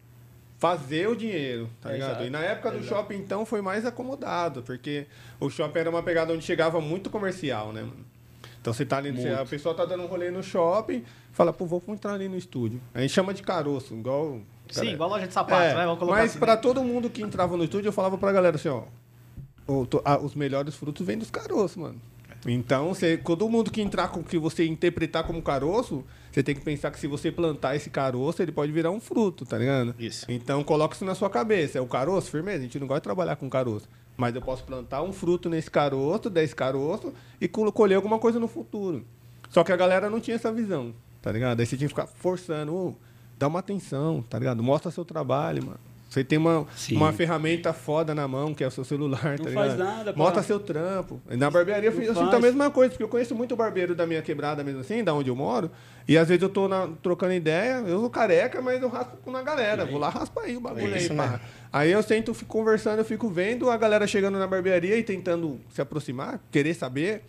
fazer 0.62 1.10
o 1.10 1.16
dinheiro, 1.16 1.68
tá 1.82 1.92
ligado? 1.92 2.10
Exato, 2.12 2.24
E 2.26 2.30
na 2.30 2.38
época 2.38 2.70
do 2.70 2.84
shopping, 2.84 3.16
então, 3.16 3.48
foi 3.48 3.64
mais 3.64 3.84
acomodado, 3.84 4.62
porque 4.62 5.08
o 5.40 5.50
shopping 5.50 5.80
era 5.80 5.90
uma 5.90 6.04
pegada 6.04 6.32
onde 6.34 6.44
chegava 6.46 6.80
muito 6.80 7.10
comercial, 7.10 7.74
né, 7.74 7.82
mano? 7.82 8.06
Então 8.62 8.72
você 8.72 8.86
tá 8.86 8.98
ali, 8.98 9.10
você- 9.12 9.30
a 9.30 9.44
pessoa 9.44 9.74
tá 9.74 9.86
dando 9.86 10.04
um 10.04 10.06
rolê 10.06 10.30
no 10.30 10.44
shopping, 10.44 11.04
fala, 11.32 11.52
pô, 11.52 11.66
vou 11.66 11.82
entrar 11.88 12.14
ali 12.14 12.30
no 12.30 12.38
estúdio. 12.38 12.80
A 12.94 13.02
gente 13.02 13.12
chama 13.12 13.34
de 13.34 13.42
caroço, 13.42 13.96
igual. 13.96 14.40
Sim, 14.70 14.90
igual 14.92 15.10
loja 15.10 15.26
de 15.28 15.34
sapato, 15.34 15.64
É, 15.64 15.74
né? 15.74 15.84
Vamos 15.84 15.98
colocar 15.98 16.20
mas 16.20 16.30
assim, 16.30 16.40
pra 16.40 16.54
né? 16.56 16.62
todo 16.62 16.84
mundo 16.84 17.10
que 17.10 17.24
entrava 17.24 17.58
no 17.58 17.64
estúdio, 17.64 17.88
eu 17.90 17.92
falava 17.94 18.16
pra 18.20 18.32
galera 18.32 18.56
assim, 18.56 18.70
ó. 18.70 18.84
ah, 20.06 20.20
os 20.20 20.36
melhores 20.36 20.76
frutos 20.76 21.04
vêm 21.04 21.18
dos 21.18 21.32
caroços, 21.32 21.76
mano. 21.78 22.00
Então, 22.46 22.90
você, 22.94 23.18
todo 23.18 23.48
mundo 23.48 23.70
que 23.70 23.82
entrar 23.82 24.08
com 24.08 24.24
que 24.24 24.38
você 24.38 24.66
interpretar 24.66 25.24
como 25.24 25.42
caroço, 25.42 26.04
você 26.32 26.42
tem 26.42 26.56
que 26.56 26.62
pensar 26.62 26.90
que 26.90 27.00
se 27.00 27.06
você 27.06 27.32
plantar 27.32 27.76
esse 27.76 27.90
caroço, 27.90 28.42
ele 28.42 28.52
pode 28.52 28.72
virar 28.72 28.90
um 28.90 29.00
fruto, 29.00 29.46
tá 29.46 29.58
ligado? 29.58 29.94
Isso. 30.00 30.26
Então, 30.28 30.64
coloca 30.64 30.96
isso 30.96 31.06
na 31.06 31.14
sua 31.14 31.30
cabeça. 31.30 31.78
É 31.78 31.82
o 31.82 31.86
caroço, 31.86 32.32
firmeza? 32.32 32.58
A 32.60 32.62
gente 32.62 32.80
não 32.80 32.88
gosta 32.88 33.02
de 33.02 33.04
trabalhar 33.04 33.36
com 33.36 33.48
caroço. 33.50 33.88
Mas 34.18 34.34
eu 34.36 34.42
posso 34.42 34.64
plantar 34.64 35.04
um 35.04 35.14
fruto 35.14 35.50
nesse 35.50 35.70
caroço, 35.70 36.30
desse 36.30 36.56
caroço, 36.56 37.14
e 37.40 37.48
col- 37.48 37.72
colher 37.72 37.96
alguma 37.96 38.18
coisa 38.18 38.40
no 38.40 38.48
futuro. 38.48 39.06
Só 39.50 39.64
que 39.64 39.72
a 39.72 39.76
galera 39.78 40.10
não 40.10 40.20
tinha 40.20 40.36
essa 40.36 40.52
visão, 40.52 40.94
tá 41.22 41.32
ligado? 41.32 41.60
Aí 41.60 41.66
você 41.66 41.78
tinha 41.78 41.88
que 41.88 41.94
ficar 41.94 42.08
forçando, 42.08 42.74
ô, 42.74 42.94
dá 43.38 43.48
uma 43.48 43.60
atenção, 43.60 44.24
tá 44.30 44.40
ligado? 44.40 44.64
Mostra 44.64 44.90
seu 44.92 45.06
trabalho, 45.06 45.64
mano. 45.66 45.80
Você 46.12 46.26
tem 46.26 46.38
uma, 46.38 46.68
Sim. 46.76 46.98
uma 46.98 47.14
ferramenta 47.14 47.72
foda 47.72 48.14
na 48.14 48.28
mão, 48.28 48.54
que 48.54 48.62
é 48.62 48.68
o 48.68 48.72
seu 48.72 48.84
celular, 48.84 49.38
Não 49.40 49.46
tá 49.46 49.52
faz 49.52 49.72
ligado? 49.72 49.78
nada, 49.96 50.12
pô. 50.14 50.20
Mostra 50.20 50.44
seu 50.44 50.60
trampo. 50.60 51.22
Na 51.26 51.50
barbearia 51.50 51.90
eu 51.90 52.02
eu 52.02 52.14
sinto 52.14 52.36
a 52.36 52.40
mesma 52.40 52.70
coisa, 52.70 52.90
porque 52.90 53.04
eu 53.04 53.08
conheço 53.08 53.34
muito 53.34 53.56
barbeiro 53.56 53.96
da 53.96 54.06
minha 54.06 54.22
quebrada 54.22 54.62
mesmo 54.62 54.82
assim, 54.82 55.06
da 55.06 55.14
onde 55.14 55.30
eu 55.30 55.36
moro. 55.38 55.72
E 56.06 56.18
às 56.18 56.28
vezes 56.28 56.44
eu 56.44 56.50
tô 56.50 56.68
na- 56.68 56.90
trocando 57.02 57.32
ideia, 57.32 57.76
eu 57.88 58.02
sou 58.02 58.10
careca, 58.10 58.62
mas 58.62 58.82
eu 58.82 58.90
raspo 58.90 59.32
na 59.32 59.42
galera. 59.42 59.86
Vou 59.86 59.98
lá, 59.98 60.10
raspa 60.10 60.42
aí 60.42 60.58
o 60.58 60.60
bagulho 60.60 60.92
É 60.94 60.98
aí, 60.98 61.06
isso, 61.06 61.16
pá. 61.16 61.28
né? 61.28 61.40
Aí 61.72 61.90
eu 61.94 62.04
sento, 62.04 62.34
fico 62.34 62.52
conversando, 62.52 63.00
eu 63.00 63.06
fico 63.06 63.30
vendo 63.30 63.70
a 63.70 63.78
galera 63.78 64.06
chegando 64.06 64.38
na 64.38 64.46
barbearia 64.48 64.98
e 64.98 65.04
tentando 65.04 65.62
se 65.70 65.82
aproximar, 65.82 66.42
querer 66.52 66.74
saber. 66.74 67.24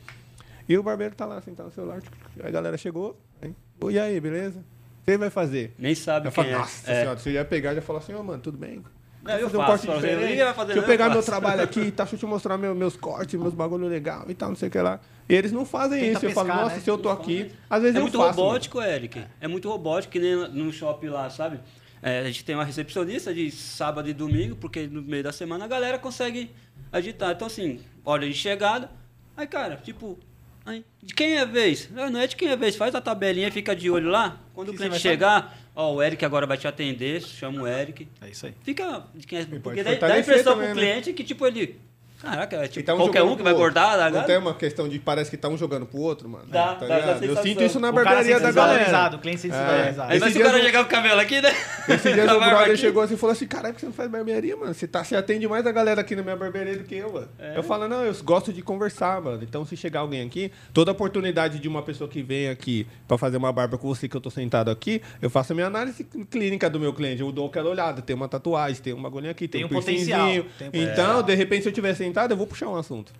E 0.68 0.76
o 0.76 0.82
barbeiro 0.82 1.14
tá 1.14 1.24
lá 1.24 1.40
sentado 1.40 1.66
no 1.66 1.72
celular. 1.72 2.02
Aí 2.40 2.48
a 2.48 2.50
galera 2.50 2.76
chegou. 2.76 3.16
Aí, 3.40 3.54
"Ô, 3.80 3.92
e 3.92 3.98
aí, 4.00 4.18
beleza? 4.20 4.64
Que 5.04 5.16
vai 5.18 5.30
fazer? 5.30 5.74
Nem 5.78 5.94
sabe 5.94 6.28
Eu 6.28 6.32
quem 6.32 6.44
falo, 6.44 6.54
é. 6.56 6.58
nossa 6.58 6.90
É. 6.90 7.00
senhora, 7.00 7.18
você 7.18 7.30
ia 7.32 7.44
pegar 7.44 7.72
e 7.72 7.76
ia 7.76 7.82
falar 7.82 7.98
assim, 7.98 8.14
ô 8.14 8.22
mano, 8.22 8.42
tudo 8.42 8.56
bem? 8.58 8.82
Não, 9.22 9.34
eu 9.34 9.48
fazer 9.48 9.56
um 9.56 9.60
faço, 9.60 9.70
corte 9.70 9.86
falo 9.86 10.00
diferente. 10.00 10.20
ninguém 10.30 10.44
vai 10.44 10.54
fazer, 10.54 10.66
Deixa 10.66 10.78
eu 10.78 10.82
não, 10.82 10.88
pegar 10.88 11.04
eu 11.04 11.10
meu 11.10 11.18
faço. 11.22 11.30
trabalho 11.30 11.62
aqui, 11.62 11.90
tá? 11.92 12.02
Deixa 12.04 12.14
eu 12.16 12.18
te 12.20 12.26
mostrar 12.26 12.58
meu- 12.58 12.74
meus 12.74 12.96
cortes, 12.96 13.38
meus 13.40 13.54
bagulho 13.54 13.86
legal 13.86 14.24
e 14.28 14.34
tal, 14.34 14.48
não 14.48 14.56
sei 14.56 14.68
o 14.68 14.70
que 14.70 14.78
lá. 14.80 14.98
E 15.28 15.34
eles 15.34 15.52
não 15.52 15.64
fazem 15.64 16.00
Tenta 16.00 16.16
isso. 16.18 16.26
Eu 16.26 16.30
falo, 16.32 16.46
pescar, 16.48 16.62
nossa, 16.64 16.74
né? 16.76 16.82
se 16.82 16.90
eu 16.90 16.98
tô 16.98 17.08
aqui. 17.08 17.52
Às 17.70 17.82
vezes 17.82 17.94
É 17.96 17.98
eu 17.98 18.02
muito 18.02 18.18
faço, 18.18 18.40
robótico, 18.40 18.82
Eric. 18.82 19.24
É 19.40 19.46
muito 19.46 19.68
robótico, 19.68 20.12
que 20.12 20.18
nem 20.18 20.34
no 20.48 20.72
shopping 20.72 21.08
lá, 21.08 21.30
sabe? 21.30 21.60
É, 22.02 22.18
a 22.18 22.24
gente 22.24 22.44
tem 22.44 22.56
uma 22.56 22.64
recepcionista 22.64 23.32
de 23.32 23.48
sábado 23.52 24.08
e 24.08 24.12
domingo, 24.12 24.56
porque 24.56 24.88
no 24.88 25.00
meio 25.00 25.22
da 25.22 25.30
semana 25.32 25.66
a 25.66 25.68
galera 25.68 26.00
consegue 26.00 26.50
agitar. 26.90 27.30
Então, 27.30 27.46
assim, 27.46 27.80
hora 28.04 28.26
de 28.26 28.34
chegada. 28.34 28.90
Aí, 29.36 29.46
cara, 29.46 29.76
tipo, 29.76 30.18
aí, 30.64 30.84
de 31.02 31.14
quem 31.14 31.34
é 31.34 31.40
a 31.40 31.44
vez? 31.44 31.88
Ah, 31.96 32.10
não 32.10 32.20
é 32.20 32.26
de 32.26 32.36
quem 32.36 32.48
é 32.48 32.52
a 32.52 32.56
vez. 32.56 32.76
Faz 32.76 32.94
a 32.94 33.00
tabelinha, 33.00 33.50
fica 33.50 33.74
de 33.74 33.90
olho 33.90 34.08
lá. 34.08 34.40
Quando 34.54 34.68
Que 34.68 34.74
o 34.74 34.78
cliente 34.78 34.98
chegar, 34.98 35.58
ó, 35.74 35.94
o 35.94 36.02
Eric 36.02 36.24
agora 36.24 36.46
vai 36.46 36.56
te 36.56 36.66
atender, 36.68 37.20
chama 37.22 37.62
o 37.62 37.66
Eric. 37.66 38.08
É 38.20 38.28
isso 38.28 38.46
aí. 38.46 38.54
Fica 38.62 39.04
de 39.14 39.26
quem 39.26 39.40
é. 39.40 39.44
Porque 39.44 39.82
daí 39.82 39.98
dá 39.98 40.14
a 40.14 40.18
impressão 40.18 40.56
pro 40.56 40.66
né? 40.66 40.72
cliente 40.72 41.12
que, 41.12 41.24
tipo, 41.24 41.46
ele. 41.46 41.80
Caraca, 42.22 42.56
é 42.56 42.68
tipo, 42.68 42.86
tá 42.86 42.94
um 42.94 42.98
qualquer 42.98 43.22
um 43.22 43.36
que 43.36 43.42
vai 43.42 43.52
bordar, 43.52 43.98
tá 43.98 44.10
Não 44.10 44.22
tem 44.22 44.38
uma 44.38 44.54
questão 44.54 44.88
de 44.88 44.96
parece 45.00 45.28
que 45.28 45.36
tá 45.36 45.48
um 45.48 45.58
jogando 45.58 45.84
pro 45.86 45.98
outro, 45.98 46.28
mano. 46.28 46.44
Dá, 46.46 46.76
tá 46.76 46.86
dá- 46.86 46.98
dá? 47.14 47.26
Eu 47.26 47.36
sinto 47.42 47.64
isso 47.64 47.80
na 47.80 47.90
barbearia 47.90 48.38
da 48.38 48.52
galera. 48.52 49.16
o 49.16 49.18
cliente 49.18 49.40
sente 49.40 49.52
desvalorizado. 49.52 50.12
Aí, 50.12 50.20
mas 50.20 50.32
se 50.32 50.38
o 50.38 50.42
cara 50.44 50.58
eu- 50.58 50.64
chegar 50.64 50.78
com 50.84 50.86
o 50.86 50.90
cabelo 50.90 51.20
aqui, 51.20 51.40
né? 51.40 51.50
Esses 51.88 52.14
dias 52.14 52.26
Com 52.30 52.32
a 52.32 52.36
o 52.36 52.40
brother 52.40 52.68
aqui. 52.68 52.76
chegou 52.76 53.02
assim 53.02 53.14
e 53.14 53.16
falou 53.16 53.32
assim: 53.32 53.46
caralho, 53.46 53.74
você 53.78 53.86
não 53.86 53.92
faz 53.92 54.08
barbearia, 54.08 54.56
mano? 54.56 54.72
Você, 54.72 54.86
tá, 54.86 55.02
você 55.02 55.16
atende 55.16 55.48
mais 55.48 55.66
a 55.66 55.72
galera 55.72 56.00
aqui 56.00 56.14
na 56.14 56.22
minha 56.22 56.36
barbearia 56.36 56.76
do 56.76 56.84
que 56.84 56.94
eu, 56.94 57.12
mano. 57.12 57.28
É. 57.38 57.56
Eu 57.58 57.62
falo, 57.64 57.88
não, 57.88 58.04
eu 58.04 58.14
gosto 58.22 58.52
de 58.52 58.62
conversar, 58.62 59.20
mano. 59.20 59.42
Então, 59.42 59.64
se 59.64 59.76
chegar 59.76 60.00
alguém 60.00 60.22
aqui, 60.24 60.52
toda 60.72 60.92
oportunidade 60.92 61.58
de 61.58 61.66
uma 61.66 61.82
pessoa 61.82 62.08
que 62.08 62.22
vem 62.22 62.48
aqui 62.48 62.86
pra 63.08 63.18
fazer 63.18 63.36
uma 63.36 63.52
barba 63.52 63.76
com 63.76 63.88
você, 63.88 64.08
que 64.08 64.16
eu 64.16 64.20
tô 64.20 64.30
sentado 64.30 64.70
aqui, 64.70 65.02
eu 65.20 65.28
faço 65.28 65.52
a 65.52 65.54
minha 65.56 65.66
análise 65.66 66.04
clínica 66.30 66.70
do 66.70 66.78
meu 66.78 66.92
cliente. 66.92 67.20
Eu 67.20 67.32
dou 67.32 67.48
aquela 67.48 67.68
olhada, 67.68 68.00
tem 68.00 68.14
uma 68.14 68.28
tatuagem, 68.28 68.80
tem 68.80 68.92
um 68.92 69.02
bagulho 69.02 69.28
aqui, 69.28 69.48
tem, 69.48 69.62
Tem 69.62 69.64
um 69.64 69.72
um 69.78 69.80
potencial, 69.80 70.28
tem 70.58 70.68
um 70.68 70.70
Então, 70.72 71.22
de 71.22 71.34
repente, 71.34 71.62
se 71.62 71.68
eu 71.68 71.72
estiver 71.72 71.94
sentado, 72.12 72.32
eu 72.32 72.36
vou 72.36 72.46
puxar 72.46 72.68
um 72.68 72.76
assunto. 72.76 73.12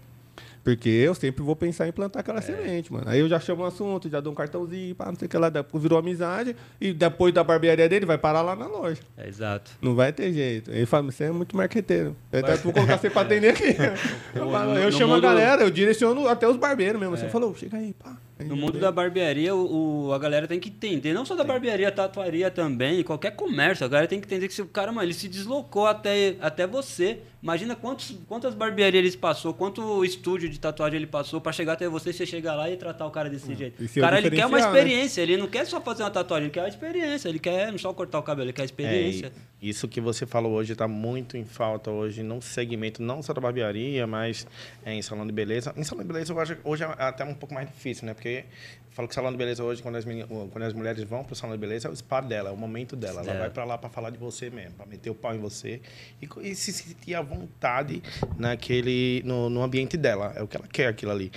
Porque 0.65 0.89
eu 0.89 1.13
sempre 1.13 1.43
vou 1.43 1.57
pensar 1.57 1.89
em 1.89 1.93
plantar 1.93 2.21
aquela 2.21 2.41
semente, 2.41 2.93
mano. 2.93 3.05
Aí 3.09 3.19
eu 3.19 3.29
já 3.29 3.41
chamo 3.41 3.65
um 3.65 3.67
assunto, 3.67 4.09
já 4.09 4.21
dou 4.21 4.33
um 4.33 4.37
cartãozinho, 4.37 4.95
pá, 4.95 5.07
não 5.07 5.17
sei 5.17 5.27
o 5.27 5.29
que 5.29 5.37
lá, 5.37 5.51
virou 5.75 5.99
amizade, 5.99 6.55
e 6.81 6.93
depois 6.93 7.35
da 7.35 7.43
barbearia 7.43 7.89
dele, 7.89 8.07
vai 8.07 8.17
parar 8.17 8.43
lá 8.43 8.55
na 8.55 8.69
loja. 8.69 9.01
É, 9.19 9.29
exato. 9.29 9.73
Não 9.83 9.97
vai 9.97 10.13
ter 10.13 10.33
jeito. 10.33 10.71
Ele 10.71 10.87
fala, 10.87 11.11
você 11.11 11.25
é 11.25 11.33
muito 11.33 11.57
marqueteiro. 11.57 12.15
Eu 12.31 12.57
vou 12.59 12.73
colocar 12.73 12.97
você 12.97 13.11
pra 13.11 13.23
atender 13.23 13.49
aqui. 13.49 13.75
Eu, 14.37 14.49
eu 14.51 14.85
no 14.85 14.93
chamo 14.93 15.13
a 15.13 15.17
mundo- 15.17 15.23
galera, 15.25 15.63
eu 15.63 15.71
direciono 15.71 16.29
até 16.29 16.47
os 16.49 16.57
barbeiros 16.57 17.01
mesmo. 17.01 17.17
Você 17.17 17.29
falou, 17.29 17.53
chega 17.57 17.77
aí, 17.77 17.93
pá. 17.93 18.17
No 18.49 18.57
mundo 18.57 18.67
falei, 18.73 18.81
da 18.83 18.93
barbearia, 18.93 19.55
o, 19.55 20.07
o- 20.09 20.13
a 20.13 20.19
galera 20.19 20.47
tem 20.49 20.59
que 20.61 20.69
entender, 20.69 21.13
não 21.13 21.25
só 21.25 21.35
da 21.35 21.45
barbearia, 21.45 21.91
tatuaria 21.91 22.51
também, 22.51 23.03
qualquer 23.03 23.33
comércio, 23.33 23.85
a 23.85 23.89
galera 23.89 24.09
tem 24.09 24.21
que 24.21 24.27
entender 24.27 24.49
que 24.49 24.55
se 24.55 24.63
o 24.63 24.67
cara, 24.67 24.91
mano, 24.93 25.07
ele 25.07 25.15
se 25.15 25.29
deslocou 25.29 25.87
até, 25.87 26.35
até 26.41 26.67
você. 26.67 27.19
Imagina 27.43 27.75
quantos, 27.75 28.17
quantas 28.29 28.55
barbearias 28.55 29.05
ele 29.05 29.17
passou, 29.17 29.53
quanto 29.53 30.05
estúdio 30.05 30.49
de 30.49 30.61
tatuagem 30.61 30.97
ele 30.97 31.09
passou 31.09 31.41
pra 31.41 31.51
chegar 31.51 31.73
até 31.73 31.89
você, 31.89 32.13
você 32.13 32.25
chegar 32.25 32.55
lá 32.55 32.71
e 32.71 32.77
tratar 32.77 33.05
o 33.05 33.11
cara 33.11 33.29
desse 33.29 33.53
jeito. 33.57 33.83
Esse 33.83 33.99
O 33.99 34.01
é 34.01 34.05
cara, 34.07 34.19
ele 34.19 34.31
quer 34.31 34.47
uma 34.47 34.59
né? 34.61 34.65
experiência, 34.65 35.21
ele 35.23 35.37
não 35.37 35.49
quer 35.49 35.67
só 35.67 35.81
fazer 35.81 36.05
uma 36.05 36.11
tatuagem, 36.11 36.45
ele 36.47 36.53
quer 36.55 36.61
a 36.61 36.69
experiência, 36.69 37.29
ele 37.29 37.41
quer 37.41 37.73
não 37.73 37.79
só 37.79 37.93
cortar 37.93 38.21
o 38.21 38.23
cabelo, 38.23 38.47
ele 38.47 38.53
quer 38.53 38.63
a 38.63 38.65
experiência. 38.65 39.27
É, 39.27 39.31
isso 39.61 39.89
que 39.89 40.01
você 40.01 40.25
falou 40.25 40.53
hoje 40.53 40.73
está 40.73 40.87
muito 40.87 41.37
em 41.37 41.45
falta 41.45 41.91
hoje, 41.91 42.23
num 42.23 42.41
segmento 42.41 43.03
não 43.03 43.21
só 43.25 43.33
da 43.33 43.41
barbearia, 43.41 44.07
mas 44.07 44.47
é, 44.87 44.95
em 44.95 45.03
salão 45.03 45.27
de 45.27 45.33
beleza. 45.33 45.75
Em 45.77 45.83
salão 45.83 46.05
de 46.05 46.13
beleza 46.13 46.33
eu 46.33 46.39
acho 46.39 46.55
que 46.55 46.61
hoje 46.63 46.85
é 46.85 46.87
até 46.97 47.25
um 47.25 47.35
pouco 47.35 47.53
mais 47.53 47.67
difícil, 47.67 48.07
né? 48.07 48.15
Porque 48.15 48.32
eu 48.41 48.93
falo 48.93 49.09
que 49.09 49.15
salão 49.15 49.31
de 49.33 49.39
beleza 49.39 49.63
hoje, 49.65 49.83
quando 49.83 49.97
as, 49.97 50.05
meni- 50.05 50.25
quando 50.25 50.63
as 50.65 50.73
mulheres 50.73 51.03
vão 51.05 51.25
para 51.25 51.33
o 51.33 51.37
salão 51.37 51.55
de 51.57 51.61
beleza, 51.61 51.89
é 51.89 51.91
o 51.91 51.97
spa 51.97 52.21
dela, 52.21 52.51
é 52.51 52.53
o 52.53 52.57
momento 52.57 52.95
dela. 52.97 53.21
Ela 53.23 53.33
É. 53.33 53.39
vai 53.39 53.51
para 53.51 53.65
lá 53.65 53.79
para 53.79 53.89
falar 53.89 54.11
de 54.11 54.19
você 54.19 54.51
mesmo, 54.51 54.73
para 54.73 54.87
meter 54.87 55.11
o 55.11 55.15
pau 55.15 55.35
em 55.35 55.39
você 55.39 55.81
e, 56.21 56.29
e 56.51 56.55
se 56.55 56.73
sentir 56.73 57.15
à 57.15 57.23
vontade 57.23 58.03
naquele, 58.39 59.23
no, 59.25 59.49
no 59.49 59.63
ambiente 59.63 59.97
dela. 59.97 60.33
É 60.37 60.43
o 60.43 60.49
que 60.49 60.57
ela 60.57 60.67
quer, 60.67 60.89
aquilo 60.89 61.13
ali. 61.13 61.31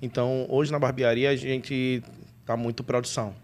Então, 0.00 0.46
hoje 0.48 0.72
na 0.72 0.78
barbearia 0.78 1.30
a 1.30 1.36
gente 1.36 2.02
tá 2.46 2.56
muito 2.56 2.82
produção. 2.82 3.34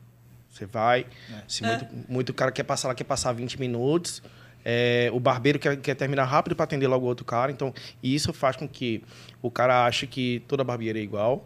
Você 0.51 0.67
vai, 0.67 1.07
se 1.47 1.63
muito, 1.63 1.87
muito 2.09 2.35
cara 2.35 2.51
quer 2.51 2.65
passar 2.65 2.89
lá, 2.89 2.95
quer 2.95 3.05
passar 3.05 3.33
20 3.33 3.61
minutos. 3.61 4.23
é, 4.65 5.09
o 5.15 5.21
barbeiro 5.21 5.59
quer, 5.59 5.77
quer 5.77 5.95
terminar 5.95 6.25
rápido 6.25 6.57
para 6.57 6.65
atender 6.65 6.89
logo 6.89 7.05
o 7.07 7.09
outro 7.09 7.25
cara. 7.25 7.53
Então, 7.53 7.73
isso 8.03 8.33
faz 8.33 8.57
com 8.57 8.69
que 8.69 9.03
o 9.41 9.51
cara 9.51 9.87
ache 9.87 10.07
que 10.07 10.43
toda 10.49 10.65
barbearia 10.65 11.01
é 11.01 11.05
igual. 11.05 11.45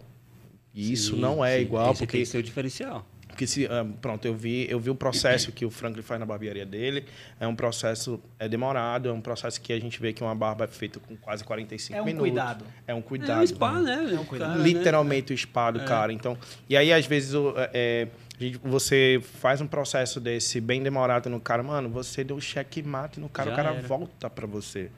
E 0.74 0.92
isso 0.92 1.14
Sim, 1.14 1.20
não 1.20 1.44
é 1.44 1.56
sim. 1.56 1.62
igual, 1.62 1.90
Esse 1.92 1.98
porque 2.00 2.12
tem 2.18 2.20
que 2.22 2.26
ser 2.30 2.38
o 2.38 2.42
diferencial. 2.42 3.06
porque 3.28 3.46
se, 3.46 3.66
ah, 3.66 3.84
pronto, 4.00 4.24
eu 4.26 4.34
vi, 4.34 4.66
eu 4.70 4.78
vi 4.80 4.88
o 4.90 4.94
processo 4.94 5.52
que 5.52 5.64
o 5.66 5.70
Franklin 5.70 6.02
faz 6.02 6.18
na 6.20 6.24
barbearia 6.26 6.64
dele. 6.66 7.04
É 7.40 7.46
um 7.46 7.54
processo 7.54 8.18
é 8.38 8.48
demorado, 8.48 9.08
é 9.08 9.12
um 9.12 9.20
processo 9.20 9.60
que 9.60 9.72
a 9.72 9.78
gente 9.80 10.00
vê 10.00 10.12
que 10.12 10.22
uma 10.22 10.34
barba 10.34 10.64
é 10.64 10.68
feita 10.68 10.98
com 11.00 11.14
quase 11.16 11.42
45 11.44 11.98
É 11.98 12.00
um 12.02 12.04
minutos. 12.06 12.28
cuidado. 12.30 12.64
É 12.86 12.94
um 12.94 13.02
cuidado. 13.02 13.40
É 13.40 13.42
um 13.42 13.46
spa, 13.46 13.80
né? 13.80 14.12
É 14.14 14.18
um 14.20 14.24
cuidado. 14.24 14.48
cara, 14.52 14.62
né? 14.62 14.64
Literalmente 14.68 15.32
o 15.32 15.36
spa 15.38 15.70
do 15.70 15.80
cara. 15.80 16.12
Então, 16.12 16.36
e 16.68 16.76
aí 16.76 16.92
às 16.92 17.04
vezes 17.06 17.34
o- 17.34 17.54
é, 17.56 18.08
gente- 18.38 18.58
você 18.62 19.20
faz 19.40 19.60
um 19.60 19.66
processo 19.66 20.20
desse 20.20 20.60
bem 20.60 20.82
demorado 20.82 21.28
no 21.30 21.40
cara, 21.40 21.62
mano, 21.62 21.88
você 21.90 22.22
deu 22.24 22.40
cheque 22.40 22.82
mate 22.82 23.18
no 23.20 23.28
cara, 23.28 23.48
Já 23.50 23.52
o 23.52 23.56
cara 23.56 23.70
era. 23.76 23.86
volta 23.86 24.28
pra 24.30 24.46
você. 24.46 24.90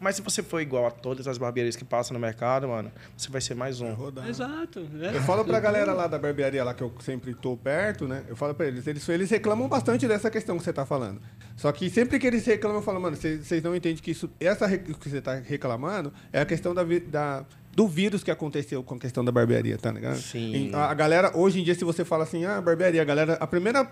Mas 0.00 0.16
se 0.16 0.22
você 0.22 0.42
for 0.42 0.60
igual 0.60 0.86
a 0.86 0.90
todas 0.90 1.26
as 1.26 1.38
barbearias 1.38 1.74
que 1.76 1.84
passam 1.84 2.14
no 2.14 2.20
mercado, 2.20 2.68
mano, 2.68 2.90
você 3.16 3.28
vai 3.30 3.40
ser 3.40 3.54
mais 3.54 3.80
um. 3.80 3.92
rodar. 3.94 4.28
Exato. 4.28 4.86
é. 5.02 5.16
Eu 5.16 5.22
falo 5.22 5.44
pra 5.44 5.58
galera 5.60 5.92
lá 5.92 6.06
da 6.06 6.18
barbearia 6.18 6.62
lá 6.62 6.72
que 6.74 6.82
eu 6.82 6.92
sempre 7.00 7.34
tô 7.34 7.56
perto, 7.56 8.06
né? 8.06 8.22
Eu 8.28 8.36
falo 8.36 8.54
pra 8.54 8.66
eles, 8.66 8.86
eles, 8.86 9.08
eles 9.08 9.30
reclamam 9.30 9.68
bastante 9.68 10.06
dessa 10.06 10.30
questão 10.30 10.56
que 10.56 10.62
você 10.64 10.72
tá 10.72 10.86
falando. 10.86 11.20
Só 11.56 11.72
que 11.72 11.90
sempre 11.90 12.18
que 12.18 12.26
eles 12.26 12.44
reclamam, 12.46 12.78
eu 12.78 12.82
falo, 12.82 13.00
mano, 13.00 13.16
vocês 13.16 13.46
vocês 13.46 13.62
não 13.62 13.74
entendem 13.74 14.02
que 14.02 14.10
isso, 14.12 14.30
essa 14.38 14.68
que 14.78 15.08
você 15.10 15.20
tá 15.20 15.34
reclamando 15.34 16.12
é 16.32 16.40
a 16.40 16.46
questão 16.46 16.72
da, 16.74 16.84
da- 17.08 17.44
do 17.74 17.86
vírus 17.86 18.22
que 18.24 18.30
aconteceu 18.30 18.82
com 18.82 18.94
a 18.94 18.98
questão 18.98 19.24
da 19.24 19.30
barbearia, 19.32 19.78
tá 19.78 19.90
ligado? 19.92 20.16
Sim. 20.18 20.70
A, 20.74 20.90
a 20.90 20.94
galera, 20.94 21.36
hoje 21.36 21.60
em 21.60 21.64
dia, 21.64 21.74
se 21.74 21.84
você 21.84 22.04
fala 22.04 22.24
assim, 22.24 22.44
ah, 22.44 22.60
barbearia, 22.60 23.02
a 23.02 23.04
galera, 23.04 23.34
a 23.34 23.46
primeira 23.46 23.88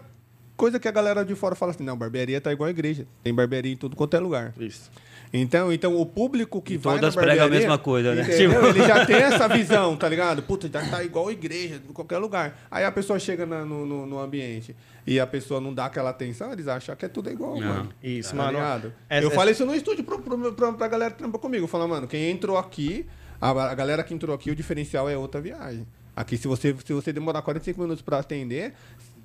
coisa 0.57 0.81
que 0.81 0.88
a 0.88 0.90
galera 0.90 1.25
de 1.25 1.35
fora 1.35 1.55
fala 1.55 1.71
assim, 1.73 1.85
não, 1.85 1.97
barbearia 1.97 2.40
tá 2.40 2.53
igual 2.53 2.66
a 2.66 2.71
igreja. 2.71 3.07
Tem 3.23 3.33
barbearia 3.35 3.73
em 3.73 3.77
tudo 3.77 3.95
quanto 3.95 4.16
é 4.16 4.21
lugar. 4.21 4.53
Isso. 4.59 4.90
Então, 5.33 5.73
então 5.73 5.97
o 5.97 6.07
público 6.07 6.62
que 6.62 6.75
E 6.75 6.77
vai 6.77 6.97
todas 6.97 7.15
pregam 7.15 7.47
a 7.47 7.49
mesma 7.49 7.77
coisa, 7.79 8.15
né? 8.15 8.23
entendeu? 8.23 8.51
Tipo- 8.62 8.67
Ele 8.79 8.87
já 8.87 9.05
tem 9.07 9.17
essa 9.17 9.49
visão, 9.49 9.97
tá 9.97 10.09
ligado? 10.09 10.43
Puta, 10.43 10.69
já 10.73 10.87
tá 10.89 11.03
igual 11.03 11.29
a 11.29 11.33
igreja, 11.33 11.81
em 11.89 11.93
qualquer 11.93 12.19
lugar. 12.19 12.59
Aí 12.71 12.85
a 12.85 12.93
pessoa 12.93 13.19
chega 13.19 13.45
na- 13.45 13.65
no, 13.65 13.85
no, 13.85 14.07
no 14.07 14.19
ambiente 14.21 14.75
e 15.07 15.19
a 15.21 15.27
pessoa 15.27 15.61
não 15.61 15.75
dá 15.75 15.87
aquela 15.87 16.11
atenção, 16.11 16.53
eles 16.53 16.69
acham 16.69 16.95
que 16.97 17.05
é 17.05 17.09
tudo 17.09 17.31
igual, 17.31 17.59
Não. 17.61 17.67
mano. 17.69 17.89
Isso, 18.03 18.31
Tá 18.31 18.37
mano. 18.37 18.53
ligado? 18.59 18.93
Eu 19.11 19.17
essa- 19.29 19.31
falei 19.31 19.53
isso 19.53 19.67
no 19.67 19.75
estúdio 19.75 20.05
pro, 20.05 20.21
pro, 20.21 20.53
pro, 20.53 20.73
pra 20.75 20.89
galera 20.89 21.11
que 21.12 21.19
trampa 21.19 21.39
comigo. 21.39 21.65
Eu 21.65 21.69
falo, 21.69 21.87
mano, 21.89 22.07
quem 22.07 22.31
entrou 22.31 22.57
aqui, 22.57 23.05
a, 23.41 23.51
a 23.51 23.75
galera 23.75 24.03
que 24.03 24.15
entrou 24.15 24.35
aqui, 24.35 24.51
o 24.51 24.57
diferencial 24.57 25.09
é 25.09 25.17
outra 25.17 25.41
viagem. 25.41 25.87
Aqui, 26.15 26.39
se 26.39 26.49
você, 26.49 26.75
se 26.83 26.95
você 26.95 27.12
demorar 27.12 27.43
45 27.43 27.79
minutos 27.79 28.01
pra 28.01 28.19
atender, 28.21 28.73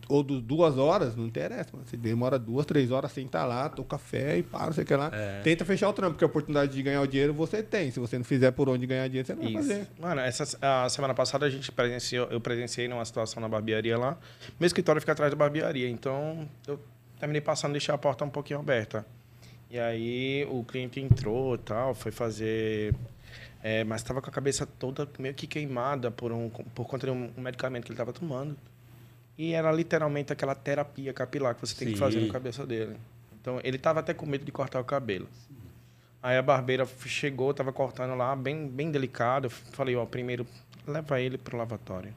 ou 0.10 0.24
du- 0.24 0.42
duas 0.42 0.78
horas, 0.78 1.16
não 1.16 1.26
interessa, 1.26 1.70
mano. 1.74 1.86
Você 1.88 1.96
demora 1.98 2.38
duas, 2.38 2.66
três 2.66 2.92
horas 2.92 3.12
sem 3.12 3.26
estar 3.26 3.46
lá, 3.46 3.70
toma 3.70 3.88
café 3.88 4.40
e 4.40 4.46
não 4.52 4.74
sei 4.74 4.84
o 4.84 4.88
que 4.88 4.96
lá. 4.96 5.10
É. 5.14 5.42
Tenta 5.42 5.64
fechar 5.66 5.90
o 5.90 5.94
trampo, 5.94 6.14
porque 6.14 6.24
a 6.24 6.28
oportunidade 6.28 6.72
de 6.74 6.82
ganhar 6.84 7.02
o 7.02 7.08
dinheiro 7.08 7.34
você 7.34 7.62
tem. 7.64 7.92
Se 7.92 8.00
você 8.00 8.18
não 8.18 8.26
fizer 8.26 8.52
por 8.52 8.68
onde 8.70 8.86
ganhar 8.86 9.08
dinheiro, 9.08 9.26
você 9.28 9.34
não 9.36 9.44
vai 9.44 9.52
Isso. 9.54 9.68
fazer. 9.70 9.88
Mano, 10.00 10.22
essa 10.22 10.58
a 10.62 10.90
semana 10.90 11.14
passada 11.14 11.46
a 11.46 11.50
gente 11.50 11.72
presenciou, 11.72 12.28
eu 12.30 12.40
presenciei 12.42 12.88
numa 12.88 13.06
situação 13.06 13.42
na 13.42 13.48
barbearia 13.48 13.98
lá. 13.98 14.18
Meu 14.60 14.68
escritório 14.68 15.00
fica 15.02 15.12
atrás 15.14 15.32
da 15.32 15.38
barbearia, 15.38 15.90
então 15.90 16.48
eu 16.68 16.80
terminei 17.20 17.42
passando, 17.42 17.72
deixei 17.74 17.94
a 17.94 17.98
porta 17.98 18.26
um 18.26 18.30
pouquinho 18.30 18.60
aberta. 18.60 19.06
E 19.70 19.80
aí 19.80 20.46
o 20.50 20.64
cliente 20.66 21.00
entrou 21.00 21.56
e 21.56 21.60
tal, 21.60 21.94
foi 21.96 22.12
fazer. 22.12 22.94
é, 23.64 23.84
mas 23.86 24.02
estava 24.02 24.22
com 24.22 24.30
a 24.30 24.34
cabeça 24.34 24.66
toda 24.66 25.08
meio 25.20 25.34
que 25.34 25.48
queimada 25.48 26.12
por, 26.12 26.32
um, 26.32 26.50
por 26.50 26.86
conta 26.88 27.06
de 27.08 27.14
um 27.14 27.30
medicamento 27.38 27.84
que 27.86 27.90
ele 27.92 27.94
estava 27.94 28.12
tomando. 28.12 28.58
E 29.42 29.54
era 29.54 29.72
literalmente 29.72 30.32
aquela 30.32 30.54
terapia 30.54 31.12
capilar 31.12 31.56
que 31.56 31.62
você 31.62 31.74
tem 31.74 31.92
que 31.94 31.98
fazer 31.98 32.20
Sim. 32.20 32.28
na 32.28 32.34
cabeça 32.34 32.64
dele. 32.64 32.96
Então 33.42 33.60
ele 33.64 33.78
estava 33.78 34.00
até 34.00 34.14
com 34.14 34.24
medo 34.28 34.46
de 34.46 34.52
cortar 34.52 34.80
o 34.80 34.84
cabelo. 34.84 35.28
Aí 36.22 36.38
a 36.38 36.44
barbeira 36.44 36.88
chegou, 37.08 37.52
tava 37.52 37.74
cortando 37.74 38.14
lá, 38.14 38.36
bem, 38.36 38.68
bem 38.68 38.92
delicado. 38.92 39.46
Eu 39.48 39.50
falei, 39.50 39.96
ó, 39.96 40.06
primeiro 40.06 40.46
leva 40.86 41.20
ele 41.20 41.40
pro 41.40 41.58
lavatório. 41.58 42.14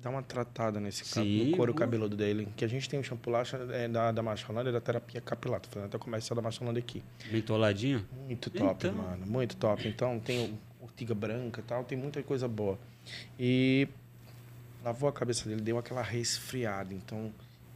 Dá 0.00 0.10
uma 0.10 0.22
tratada 0.22 0.78
nesse 0.78 1.04
Sim, 1.04 1.50
no 1.50 1.56
couro 1.56 1.74
cabeludo 1.74 2.14
dele. 2.16 2.46
Que 2.56 2.64
a 2.64 2.68
gente 2.68 2.88
tem 2.88 3.00
um 3.00 3.02
shampoo 3.02 3.32
lá 3.32 3.42
é, 3.72 3.88
da, 3.88 4.12
da 4.12 4.22
Marcholândia, 4.22 4.70
da 4.70 4.80
terapia 4.80 5.20
capilar. 5.20 5.58
Tô 5.60 5.70
fazendo 5.70 5.86
até 5.88 5.96
o 5.96 6.00
comercial 6.00 6.36
da 6.36 6.42
Marcholândia 6.42 6.78
aqui. 6.78 7.02
Mentoladinho? 7.32 8.06
Muito 8.26 8.48
top, 8.48 8.86
Então. 8.86 9.02
mano. 9.02 9.26
Muito 9.26 9.56
top. 9.56 9.88
Então 9.88 10.20
tem 10.20 10.56
ortiga 10.80 11.16
branca 11.16 11.60
e 11.60 11.64
tal, 11.64 11.82
tem 11.82 11.98
muita 11.98 12.22
coisa 12.22 12.46
boa. 12.46 12.78
E 13.40 13.88
lavou 14.84 15.08
a 15.08 15.12
cabeça 15.12 15.48
dele, 15.48 15.62
deu 15.62 15.78
aquela 15.78 16.02
resfriada. 16.02 16.92
Então 16.94 17.32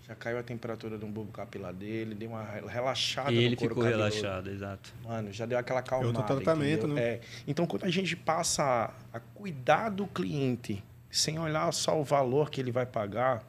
já 0.07 0.15
caiu 0.15 0.39
a 0.39 0.43
temperatura 0.43 0.97
do 0.97 1.07
bulbo 1.07 1.33
capilar 1.33 1.73
dele, 1.73 2.15
deu 2.15 2.31
uma 2.31 2.43
re- 2.43 2.67
relaxada 2.67 3.33
E 3.33 3.37
no 3.37 3.41
ele 3.43 3.57
couro 3.57 3.75
ficou 3.75 3.85
cabeludo. 3.91 4.15
relaxado, 4.15 4.51
exato. 4.51 4.95
Mano, 5.05 5.33
já 5.33 5.45
deu 5.47 5.59
aquela 5.59 5.81
acalmada. 5.81 6.19
outro 6.19 6.37
tratamento, 6.37 6.87
entendeu? 6.87 6.95
né? 6.97 7.03
É. 7.03 7.21
Então, 7.47 7.67
quando 7.67 7.85
a 7.85 7.91
gente 7.91 8.15
passa 8.17 8.93
a, 9.13 9.21
cuidar 9.21 9.89
do 9.91 10.07
cliente, 10.07 10.83
sem 11.11 11.39
olhar 11.39 11.71
só 11.73 11.99
o 12.01 12.05
valor 12.05 12.49
que 12.51 12.61
ele 12.61 12.71
vai 12.73 12.87
pagar, 12.87 13.43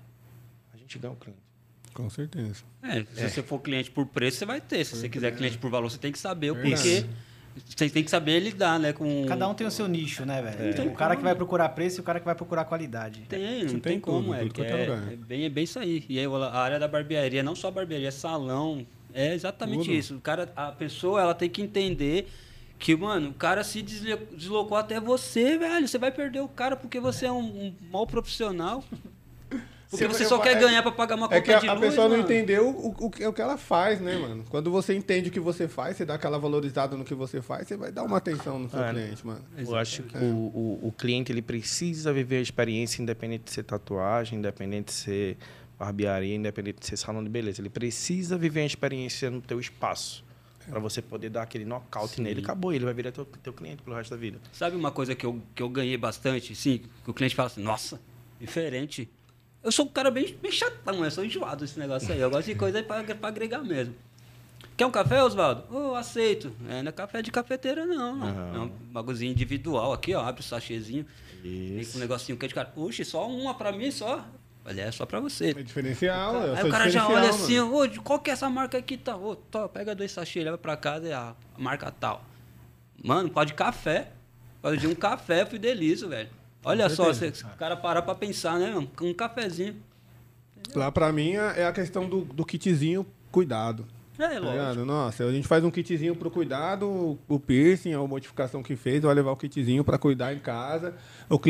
a 0.73 0.77
gente 0.77 0.97
ganha 0.99 1.13
o 1.13 1.15
cliente. 1.17 1.39
Com 1.93 2.09
certeza. 2.09 2.63
É, 2.83 3.03
se 3.13 3.29
você 3.29 3.41
for 3.43 3.59
cliente 3.59 3.89
por 3.91 4.05
preço, 4.05 4.37
você 4.37 4.45
vai 4.45 4.59
ter. 4.61 4.85
Se 4.85 4.95
você 4.95 5.09
quiser 5.09 5.35
cliente 5.35 5.57
por 5.57 5.69
valor, 5.69 5.89
você 5.89 5.97
tem 5.97 6.11
que 6.11 6.19
saber 6.19 6.51
o 6.51 6.55
porquê. 6.55 7.05
Você 7.65 7.89
tem 7.89 8.03
que 8.03 8.09
saber 8.09 8.39
lidar, 8.39 8.79
né? 8.79 8.93
Com... 8.93 9.25
Cada 9.25 9.47
um 9.47 9.53
tem 9.53 9.65
o 9.65 9.71
seu 9.71 9.87
nicho, 9.87 10.25
né, 10.25 10.41
velho? 10.41 10.75
Tem 10.75 10.87
o 10.87 10.93
cara 10.93 11.15
que 11.15 11.23
vai 11.23 11.35
procurar 11.35 11.69
preço 11.69 11.99
e 11.99 12.01
o 12.01 12.03
cara 12.03 12.19
que 12.19 12.25
vai 12.25 12.35
procurar 12.35 12.65
qualidade. 12.65 13.21
Tem, 13.27 13.63
não 13.63 13.69
tem, 13.71 13.79
tem 13.79 13.99
como, 13.99 14.33
tudo, 14.33 14.35
é. 14.35 14.39
tudo 14.47 14.63
é 14.63 14.71
é, 14.71 15.13
é 15.13 15.15
bem, 15.15 15.45
é 15.45 15.49
bem 15.49 15.63
isso 15.63 15.79
aí. 15.79 16.05
E 16.07 16.19
aí 16.19 16.25
a 16.25 16.59
área 16.59 16.79
da 16.79 16.87
barbearia, 16.87 17.43
não 17.43 17.55
só 17.55 17.69
barbearia, 17.71 18.07
é 18.07 18.11
salão. 18.11 18.85
É 19.13 19.33
exatamente 19.33 19.85
Tudo. 19.85 19.93
isso. 19.93 20.15
O 20.15 20.21
cara, 20.21 20.51
a 20.55 20.71
pessoa 20.71 21.21
ela 21.21 21.33
tem 21.33 21.49
que 21.49 21.61
entender 21.61 22.27
que, 22.77 22.95
mano, 22.95 23.31
o 23.31 23.33
cara 23.33 23.63
se 23.63 23.81
deslocou 23.81 24.77
até 24.77 24.99
você, 24.99 25.57
velho. 25.57 25.87
Você 25.87 25.97
vai 25.97 26.11
perder 26.11 26.41
o 26.41 26.47
cara 26.47 26.75
porque 26.75 26.99
você 26.99 27.25
é 27.25 27.31
um, 27.31 27.39
um 27.39 27.73
mau 27.91 28.05
profissional. 28.05 28.83
Porque 29.89 30.07
Você 30.07 30.25
só 30.25 30.37
quer 30.37 30.55
é- 30.55 30.59
ganhar 30.59 30.83
pra 30.83 30.91
pagar 30.91 31.15
uma 31.15 31.27
conta 31.27 31.37
É 31.37 31.41
que 31.41 31.51
a, 31.51 31.59
de 31.59 31.67
a 31.67 31.73
luz, 31.73 31.87
pessoa 31.87 32.07
não 32.07 32.17
mano. 32.17 32.23
entendeu 32.23 32.69
o, 32.69 32.95
o, 33.05 33.09
que- 33.09 33.25
o 33.25 33.33
que 33.33 33.41
ela 33.41 33.57
faz, 33.57 33.99
né, 33.99 34.17
mano? 34.17 34.43
Quando 34.47 34.69
você 34.69 34.93
entende 34.93 35.29
o 35.29 35.31
que 35.31 35.39
você 35.39 35.67
faz, 35.67 35.97
você 35.97 36.05
dá 36.05 36.13
aquela 36.13 36.37
valorizada 36.37 36.95
no 36.95 37.03
que 37.03 37.15
você 37.15 37.41
faz, 37.41 37.67
você 37.67 37.75
vai 37.75 37.91
dar 37.91 38.03
uma 38.03 38.17
atenção 38.17 38.59
no 38.59 38.69
seu 38.69 38.83
É. 38.83 38.91
cliente, 38.91 39.25
mano. 39.25 39.41
Eu 39.57 39.75
acho 39.75 40.03
que 40.03 40.15
o, 40.17 40.21
o, 40.21 40.87
o 40.89 40.91
cliente 40.91 41.31
ele 41.31 41.41
precisa 41.41 42.13
viver 42.13 42.37
a 42.37 42.41
experiência, 42.41 43.01
independente 43.01 43.45
de 43.45 43.51
ser 43.51 43.63
tatuagem, 43.63 44.37
independente 44.37 44.85
de 44.87 44.91
ser 44.93 45.37
barbearia, 45.79 46.35
independente 46.35 46.79
de 46.81 46.85
ser 46.85 46.97
salão 46.97 47.23
de 47.23 47.29
beleza. 47.29 47.59
Ele 47.59 47.69
precisa 47.69 48.37
viver 48.37 48.61
a 48.61 48.65
experiência 48.65 49.31
no 49.31 49.41
teu 49.41 49.59
espaço. 49.59 50.23
Pra 50.69 50.79
você 50.79 51.01
poder 51.01 51.31
dar 51.31 51.41
aquele 51.41 51.65
nocaute 51.65 52.21
nele. 52.21 52.41
Acabou, 52.41 52.71
ele 52.71 52.85
vai 52.85 52.93
virar 52.93 53.11
teu, 53.11 53.25
teu 53.25 53.51
cliente 53.51 53.81
pelo 53.81 53.95
resto 53.95 54.11
da 54.11 54.17
vida. 54.17 54.39
Sabe 54.53 54.75
uma 54.75 54.91
coisa 54.91 55.15
que 55.15 55.25
eu, 55.25 55.41
que 55.55 55.63
eu 55.63 55.69
ganhei 55.69 55.97
bastante? 55.97 56.53
Sim, 56.53 56.81
que 57.03 57.09
o 57.09 57.13
cliente 57.13 57.33
fala 57.33 57.47
assim, 57.47 57.63
nossa, 57.63 57.99
diferente. 58.39 59.09
Eu 59.63 59.71
sou 59.71 59.85
um 59.85 59.89
cara 59.89 60.09
bem, 60.09 60.35
bem 60.41 60.51
chatão, 60.51 61.03
eu 61.03 61.11
sou 61.11 61.25
enjoado 61.25 61.65
desse 61.65 61.77
negócio 61.77 62.11
aí. 62.13 62.19
Eu 62.19 62.29
gosto 62.29 62.47
de 62.47 62.55
coisa 62.55 62.77
aí 62.77 62.83
pra, 62.83 63.03
pra 63.03 63.27
agregar 63.27 63.59
mesmo. 63.59 63.93
Quer 64.77 64.85
um 64.85 64.91
café, 64.91 65.21
Oswaldo? 65.21 65.63
Ô, 65.69 65.95
aceito. 65.95 66.53
É, 66.69 66.81
não 66.81 66.87
é 66.89 66.91
café 66.93 67.21
de 67.21 67.29
cafeteira, 67.31 67.85
não. 67.85 68.15
não. 68.15 68.27
Aham. 68.27 68.55
É 68.55 68.59
um 68.59 68.69
bagulhozinho 68.93 69.31
individual 69.31 69.91
aqui, 69.91 70.15
ó. 70.15 70.21
Abre 70.21 70.39
o 70.39 70.43
sachêzinho. 70.43 71.05
Vem 71.43 71.79
Isso. 71.79 71.91
com 71.91 71.97
um 71.97 72.01
negocinho 72.01 72.37
quente, 72.37 72.53
cara. 72.53 72.69
Puxa, 72.69 73.03
só 73.03 73.27
uma 73.27 73.53
pra 73.53 73.73
mim, 73.73 73.91
só. 73.91 74.25
Olha, 74.65 74.83
é 74.83 74.91
só 74.91 75.05
pra 75.05 75.19
você. 75.19 75.49
É 75.49 75.53
diferencial, 75.63 76.35
eu 76.35 76.53
Aí 76.53 76.61
sou 76.61 76.69
o 76.69 76.71
cara 76.71 76.89
já 76.89 77.05
olha 77.07 77.15
mano. 77.21 77.29
assim, 77.29 77.59
ô, 77.59 77.87
de 77.87 77.99
qual 77.99 78.19
que 78.19 78.29
é 78.29 78.33
essa 78.33 78.49
marca 78.49 78.77
aqui? 78.77 78.95
Tá? 78.95 79.17
Ô, 79.17 79.35
tó, 79.35 79.67
pega 79.67 79.93
dois 79.93 80.11
sachês, 80.13 80.45
leva 80.45 80.57
pra 80.57 80.77
casa 80.77 81.07
e 81.07 81.11
a 81.11 81.35
marca 81.57 81.91
tal. 81.91 82.23
Mano, 83.03 83.29
pode 83.29 83.53
café. 83.53 84.11
Pode 84.61 84.77
de 84.77 84.87
um 84.87 84.95
café, 84.95 85.45
fidelizo, 85.45 86.07
velho. 86.07 86.29
Olha 86.63 86.89
só, 86.89 87.13
se 87.13 87.25
o 87.27 87.57
cara 87.57 87.75
parar 87.77 88.01
pra 88.01 88.15
pensar, 88.15 88.59
né, 88.59 88.71
mano? 88.71 88.89
Com 88.95 89.05
um 89.05 89.13
cafezinho. 89.13 89.75
Lá 90.75 90.91
pra 90.91 91.11
mim 91.11 91.31
é 91.31 91.65
a 91.65 91.71
questão 91.71 92.07
do, 92.07 92.21
do 92.25 92.45
kitzinho 92.45 93.05
cuidado. 93.31 93.87
É, 94.19 94.27
Tá 94.27 94.33
lógico. 94.39 94.51
ligado? 94.51 94.85
Nossa, 94.85 95.23
a 95.23 95.31
gente 95.31 95.47
faz 95.47 95.63
um 95.63 95.71
kitzinho 95.71 96.13
pro 96.13 96.29
cuidado, 96.29 97.17
o 97.27 97.39
piercing, 97.39 97.93
a 97.93 97.99
modificação 97.99 98.61
que 98.61 98.75
fez, 98.75 99.01
vai 99.01 99.15
levar 99.15 99.31
o 99.31 99.35
kitzinho 99.37 99.81
pra 99.83 99.97
cuidar 99.97 100.33
em 100.33 100.39
casa. 100.39 100.93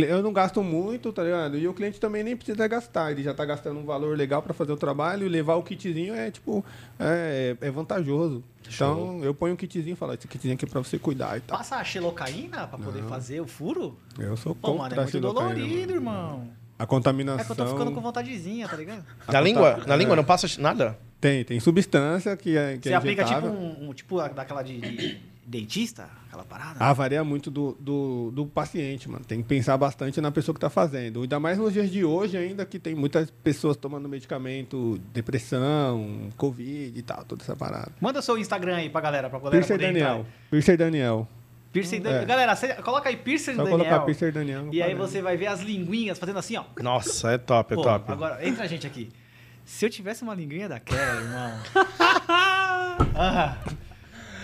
Eu 0.08 0.22
não 0.22 0.32
gasto 0.32 0.62
muito, 0.62 1.12
tá 1.12 1.24
ligado? 1.24 1.58
E 1.58 1.68
o 1.68 1.74
cliente 1.74 2.00
também 2.00 2.24
nem 2.24 2.38
precisa 2.38 2.68
gastar, 2.68 3.12
ele 3.12 3.24
já 3.24 3.34
tá 3.34 3.44
gastando 3.44 3.80
um 3.80 3.86
valor 3.86 4.16
legal 4.16 4.42
pra 4.44 4.54
fazer 4.54 4.72
o 4.72 4.78
trabalho 4.78 5.26
e 5.26 5.30
levar 5.30 5.56
o 5.56 5.64
kitzinho 5.64 6.14
é, 6.14 6.30
tipo, 6.30 6.64
é, 7.00 7.58
é 7.60 7.72
vantajoso. 7.72 8.44
Então, 8.72 9.20
eu 9.24 9.34
ponho 9.34 9.56
um 9.56 9.58
kitzinho 9.58 9.94
e 9.94 9.96
falo, 9.96 10.14
esse 10.14 10.28
kitzinho 10.28 10.54
aqui 10.54 10.66
é 10.66 10.68
pra 10.68 10.80
você 10.84 11.00
cuidar 11.00 11.38
e 11.38 11.42
tal. 11.42 11.58
Passa 11.58 11.78
a 11.78 11.84
xilocaína 11.84 12.68
pra 12.68 12.78
poder 12.78 13.02
fazer 13.06 13.42
o 13.42 13.48
furo? 13.48 13.98
Eu 14.20 14.38
sou 14.38 14.54
Pô, 14.54 14.76
mano, 14.76 14.82
contra 14.84 14.96
é 14.96 15.00
a 15.00 15.04
muito 15.04 15.20
dolorido, 15.20 15.70
mano. 15.88 15.92
irmão. 15.92 16.50
A 16.78 16.84
É 16.84 16.86
contaminação... 16.86 17.46
que 17.46 17.52
eu 17.62 17.66
tô 17.66 17.72
ficando 17.72 17.92
com 17.92 18.00
vontadezinha, 18.00 18.68
tá 18.68 18.78
ligado? 18.78 19.04
Na 19.28 19.42
língua? 19.42 19.84
Na 19.88 19.96
língua 19.96 20.16
não 20.16 20.24
passa 20.24 20.48
nada? 20.62 20.98
Tem, 21.20 21.44
tem 21.44 21.60
substância 21.60 22.36
que 22.38 22.58
é, 22.58 22.78
que 22.78 22.88
Você 22.88 22.94
é 22.94 22.96
aplica 22.96 23.24
tipo 23.26 23.48
um, 23.48 23.90
um- 23.90 23.94
tipo 23.94 24.18
daquela 24.30 24.62
de, 24.64 24.80
de 24.80 25.18
dentista, 25.46 26.08
aquela 26.28 26.44
parada. 26.46 26.78
Ah, 26.80 26.94
varia 26.94 27.24
muito 27.24 27.52
do, 27.52 27.76
do, 27.80 28.32
do 28.32 28.46
paciente, 28.46 29.10
mano. 29.10 29.26
Tem 29.26 29.42
que 29.42 29.48
pensar 29.48 29.76
bastante 29.78 30.22
na 30.22 30.32
pessoa 30.32 30.54
que 30.54 30.58
está 30.60 30.70
fazendo. 30.70 31.22
Ainda 31.24 31.40
mais 31.40 31.58
nos 31.58 31.74
dias 31.74 31.90
de 31.92 32.06
hoje, 32.06 32.38
ainda 32.38 32.66
que 32.66 32.80
tem 32.80 32.96
muitas 32.96 33.30
pessoas 33.44 33.76
tomando 33.76 34.08
medicamento, 34.08 34.98
depressão, 35.14 36.30
Covid 36.38 36.98
e 36.98 37.02
tal, 37.02 37.26
toda 37.26 37.44
essa 37.44 37.56
parada. 37.56 37.92
Manda 38.00 38.22
seu 38.22 38.38
Instagram 38.38 38.76
aí 38.78 38.90
pra 38.90 39.02
galera, 39.02 39.30
pra 39.30 39.40
galera 39.40 39.58
Piercer 39.58 39.76
poder 39.78 39.88
Daniel. 39.88 40.20
entrar. 40.20 40.32
Piercer 40.52 40.78
Daniel. 40.78 41.28
Piercer 41.72 42.02
Dan- 42.02 42.10
É. 42.22 42.26
Galera, 42.26 42.56
coloca 42.84 43.10
aí 43.10 43.18
Piercer 43.18 43.56
Só 43.56 43.64
Daniel. 43.64 43.78
colocar 43.80 44.00
Piercer 44.06 44.32
Daniel. 44.34 44.70
E 44.72 44.82
aí 44.82 44.96
você 44.96 45.22
vai 45.22 45.38
ver 45.38 45.48
as 45.48 45.62
linguinhas 45.62 46.18
fazendo 46.18 46.40
assim, 46.40 46.56
ó. 46.58 46.64
Nossa, 46.82 47.32
é 47.32 47.38
top, 47.38 47.74
é 47.74 47.76
Pô, 47.76 47.82
top. 47.84 48.12
Agora, 48.12 48.48
entra 48.48 48.64
a 48.64 48.68
gente 48.68 48.88
aqui. 48.88 49.10
Se 49.72 49.86
eu 49.86 49.90
tivesse 49.92 50.24
uma 50.24 50.34
linguinha 50.34 50.68
daquela, 50.68 51.22
irmão. 51.22 51.60
ah, 53.16 53.56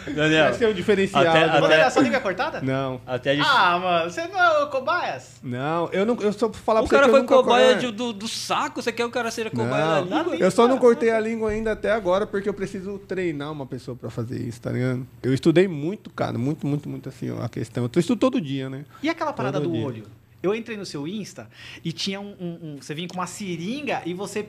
Daniel, 0.08 0.44
Vai 0.46 0.54
ser 0.54 0.68
um 0.70 0.74
diferencial. 0.74 1.26
Até- 1.26 1.46
até- 1.46 1.62
Daniel, 1.62 1.90
sua 1.90 2.04
língua 2.04 2.18
é 2.18 2.22
cortada? 2.22 2.62
Não, 2.62 3.02
até 3.08 3.32
a 3.32 3.36
gente... 3.36 3.48
Ah, 3.50 3.80
mano, 3.80 4.12
você 4.12 4.28
não 4.28 4.40
é 4.40 4.64
o 4.64 4.70
cobaias? 4.70 5.40
não. 5.42 5.90
Eu, 5.92 6.06
não, 6.06 6.16
eu 6.22 6.32
só 6.32 6.54
falar 6.54 6.82
o 6.82 6.88
pra 6.88 6.90
você 6.90 6.96
cara 6.96 7.10
que 7.10 7.10
eu 7.10 7.28
foi 7.28 7.38
cobaia 7.44 7.76
de- 7.76 7.92
do, 7.92 8.14
do 8.14 8.28
saco, 8.28 8.84
você 8.84 8.92
quer 8.92 9.02
que 9.02 9.10
o 9.10 9.12
cara 9.12 9.32
seja 9.32 9.50
cobaia 9.50 9.84
da 9.84 10.02
Não, 10.06 10.18
língua? 10.32 10.36
eu 10.36 10.52
só 10.52 10.68
não 10.68 10.78
cortei 10.78 11.10
a 11.10 11.20
língua 11.20 11.50
ainda 11.50 11.72
até 11.72 11.92
agora 11.92 12.28
porque 12.28 12.48
eu 12.48 12.54
preciso 12.54 13.00
treinar 13.00 13.52
uma 13.52 13.66
pessoa 13.66 13.98
pra 13.98 14.12
fazer 14.12 14.40
isso, 14.40 14.62
tá 14.62 14.72
ligado? 14.72 15.08
Eu 15.24 15.34
estudei 15.34 15.68
muito, 15.68 16.12
cara, 16.12 16.38
muito, 16.38 16.68
muito, 16.68 16.88
muito 16.88 17.10
assim, 17.10 17.36
a 17.42 17.50
questão. 17.50 17.90
Eu 17.92 18.00
estudo 18.00 18.20
todo 18.20 18.40
dia, 18.40 18.70
né? 18.70 18.86
E 19.02 19.10
aquela 19.10 19.34
parada 19.34 19.60
Todo 19.60 19.70
do 19.72 19.76
dia. 19.76 19.86
olho? 19.88 20.04
Eu 20.44 20.54
entrei 20.54 20.78
no 20.78 20.86
seu 20.86 21.08
Insta 21.08 21.50
e 21.84 21.92
tinha 21.92 22.22
um, 22.22 22.36
um- 22.40 22.60
um- 22.62 22.78
Você 22.80 22.94
vinha 22.94 23.08
com 23.08 23.16
uma 23.16 23.26
seringa 23.26 24.04
e 24.06 24.14
você 24.14 24.48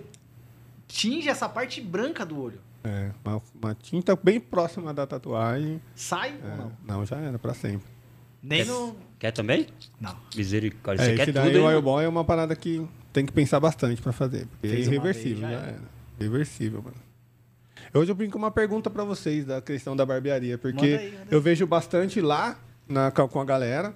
tinge 0.87 1.29
essa 1.29 1.49
parte 1.49 1.81
branca 1.81 2.25
do 2.25 2.41
olho. 2.41 2.61
É, 2.85 3.11
uma, 3.25 3.43
uma 3.61 3.75
tinta 3.75 4.15
bem 4.17 4.39
próxima 4.39 4.95
da 4.95 5.07
tatuagem. 5.07 5.81
Sai 5.95 6.35
É, 6.43 6.51
ou 6.51 6.57
não? 6.57 6.73
não, 6.87 7.07
já 7.07 7.17
era 7.17 7.39
pra 7.39 7.53
sempre. 7.55 7.87
Nem 8.43 8.65
Quer, 8.65 8.71
no. 8.71 8.97
quer 9.19 9.31
também? 9.33 9.67
Não. 10.01 10.17
Misericórdia, 10.37 11.03
É, 11.03 11.07
você 11.07 11.17
quer 11.17 11.33
daí 11.33 11.47
tudo, 11.47 11.57
o 11.57 11.61
hein? 11.63 11.67
oil 11.67 11.83
ball 11.83 12.01
é 12.01 12.07
uma 12.09 12.25
parada 12.25 12.55
que 12.55 12.87
tem 13.13 13.27
que 13.27 13.33
pensar 13.33 13.59
bastante 13.59 14.01
pra 14.01 14.13
fazer. 14.13 14.47
Porque 14.47 14.69
Fez 14.69 14.87
é 14.87 14.91
irreversível, 14.91 15.41
já 15.41 15.51
já 15.51 15.57
era. 15.57 15.67
era. 15.67 15.83
Reversível, 16.21 16.83
mano. 16.83 16.97
Hoje 17.93 18.11
eu 18.11 18.15
brinco 18.15 18.33
com 18.35 18.39
uma 18.39 18.51
pergunta 18.51 18.89
pra 18.91 19.03
vocês 19.05 19.45
da 19.47 19.61
questão 19.61 19.97
da 19.97 20.05
barbearia, 20.07 20.57
porque 20.59 20.77
Manda 20.93 20.99
aí, 21.03 21.11
manda 21.11 21.23
aí. 21.23 21.29
eu 21.31 21.41
vejo 21.41 21.67
bastante 21.67 22.21
lá 22.21 22.59
na, 22.87 23.11
com 23.11 23.41
a 23.41 23.45
galera. 23.45 23.95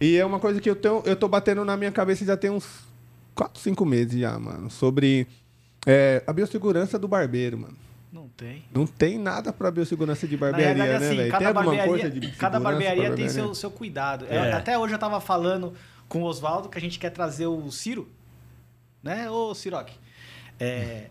E 0.00 0.16
é 0.16 0.24
uma 0.24 0.40
coisa 0.40 0.60
que 0.60 0.68
eu, 0.68 0.74
tenho, 0.74 1.00
eu 1.04 1.14
tô 1.14 1.28
batendo 1.28 1.64
na 1.64 1.76
minha 1.76 1.92
cabeça 1.92 2.24
já 2.24 2.36
tem 2.36 2.50
uns 2.50 2.66
4, 3.36 3.60
5 3.60 3.84
meses 3.86 4.18
já, 4.18 4.36
mano. 4.38 4.68
Sobre 4.70 5.28
é, 5.86 6.22
a 6.26 6.32
biossegurança 6.32 6.98
do 6.98 7.08
barbeiro, 7.08 7.58
mano. 7.58 7.76
Não 8.12 8.28
tem. 8.28 8.64
Não 8.74 8.86
tem 8.86 9.18
nada 9.18 9.52
pra 9.52 9.70
biossegurança 9.70 10.26
de 10.28 10.34
Na 10.36 10.40
barbearia, 10.40 10.74
realidade, 10.84 11.00
né, 11.00 11.06
assim, 11.08 11.16
velho? 11.16 11.30
cada 11.30 11.38
Tem 11.38 11.46
alguma 11.48 11.64
barbearia, 11.64 11.88
coisa 12.02 12.10
de 12.20 12.32
cada 12.36 12.60
barbearia 12.60 13.02
pra 13.06 13.14
tem 13.14 13.24
barbearia? 13.24 13.30
seu, 13.30 13.54
seu 13.54 13.70
cuidado. 13.70 14.26
É. 14.28 14.36
É, 14.36 14.52
Até 14.52 14.78
hoje 14.78 14.94
eu 14.94 14.98
tava 14.98 15.20
falando 15.20 15.72
com 16.08 16.20
o 16.22 16.24
Oswaldo 16.24 16.68
que 16.68 16.76
a 16.76 16.80
gente 16.80 16.98
quer 16.98 17.10
trazer 17.10 17.46
o 17.46 17.70
Ciro, 17.70 18.08
né? 19.02 19.30
Ô, 19.30 19.54
Ciroc. 19.54 19.88
É, 20.60 21.06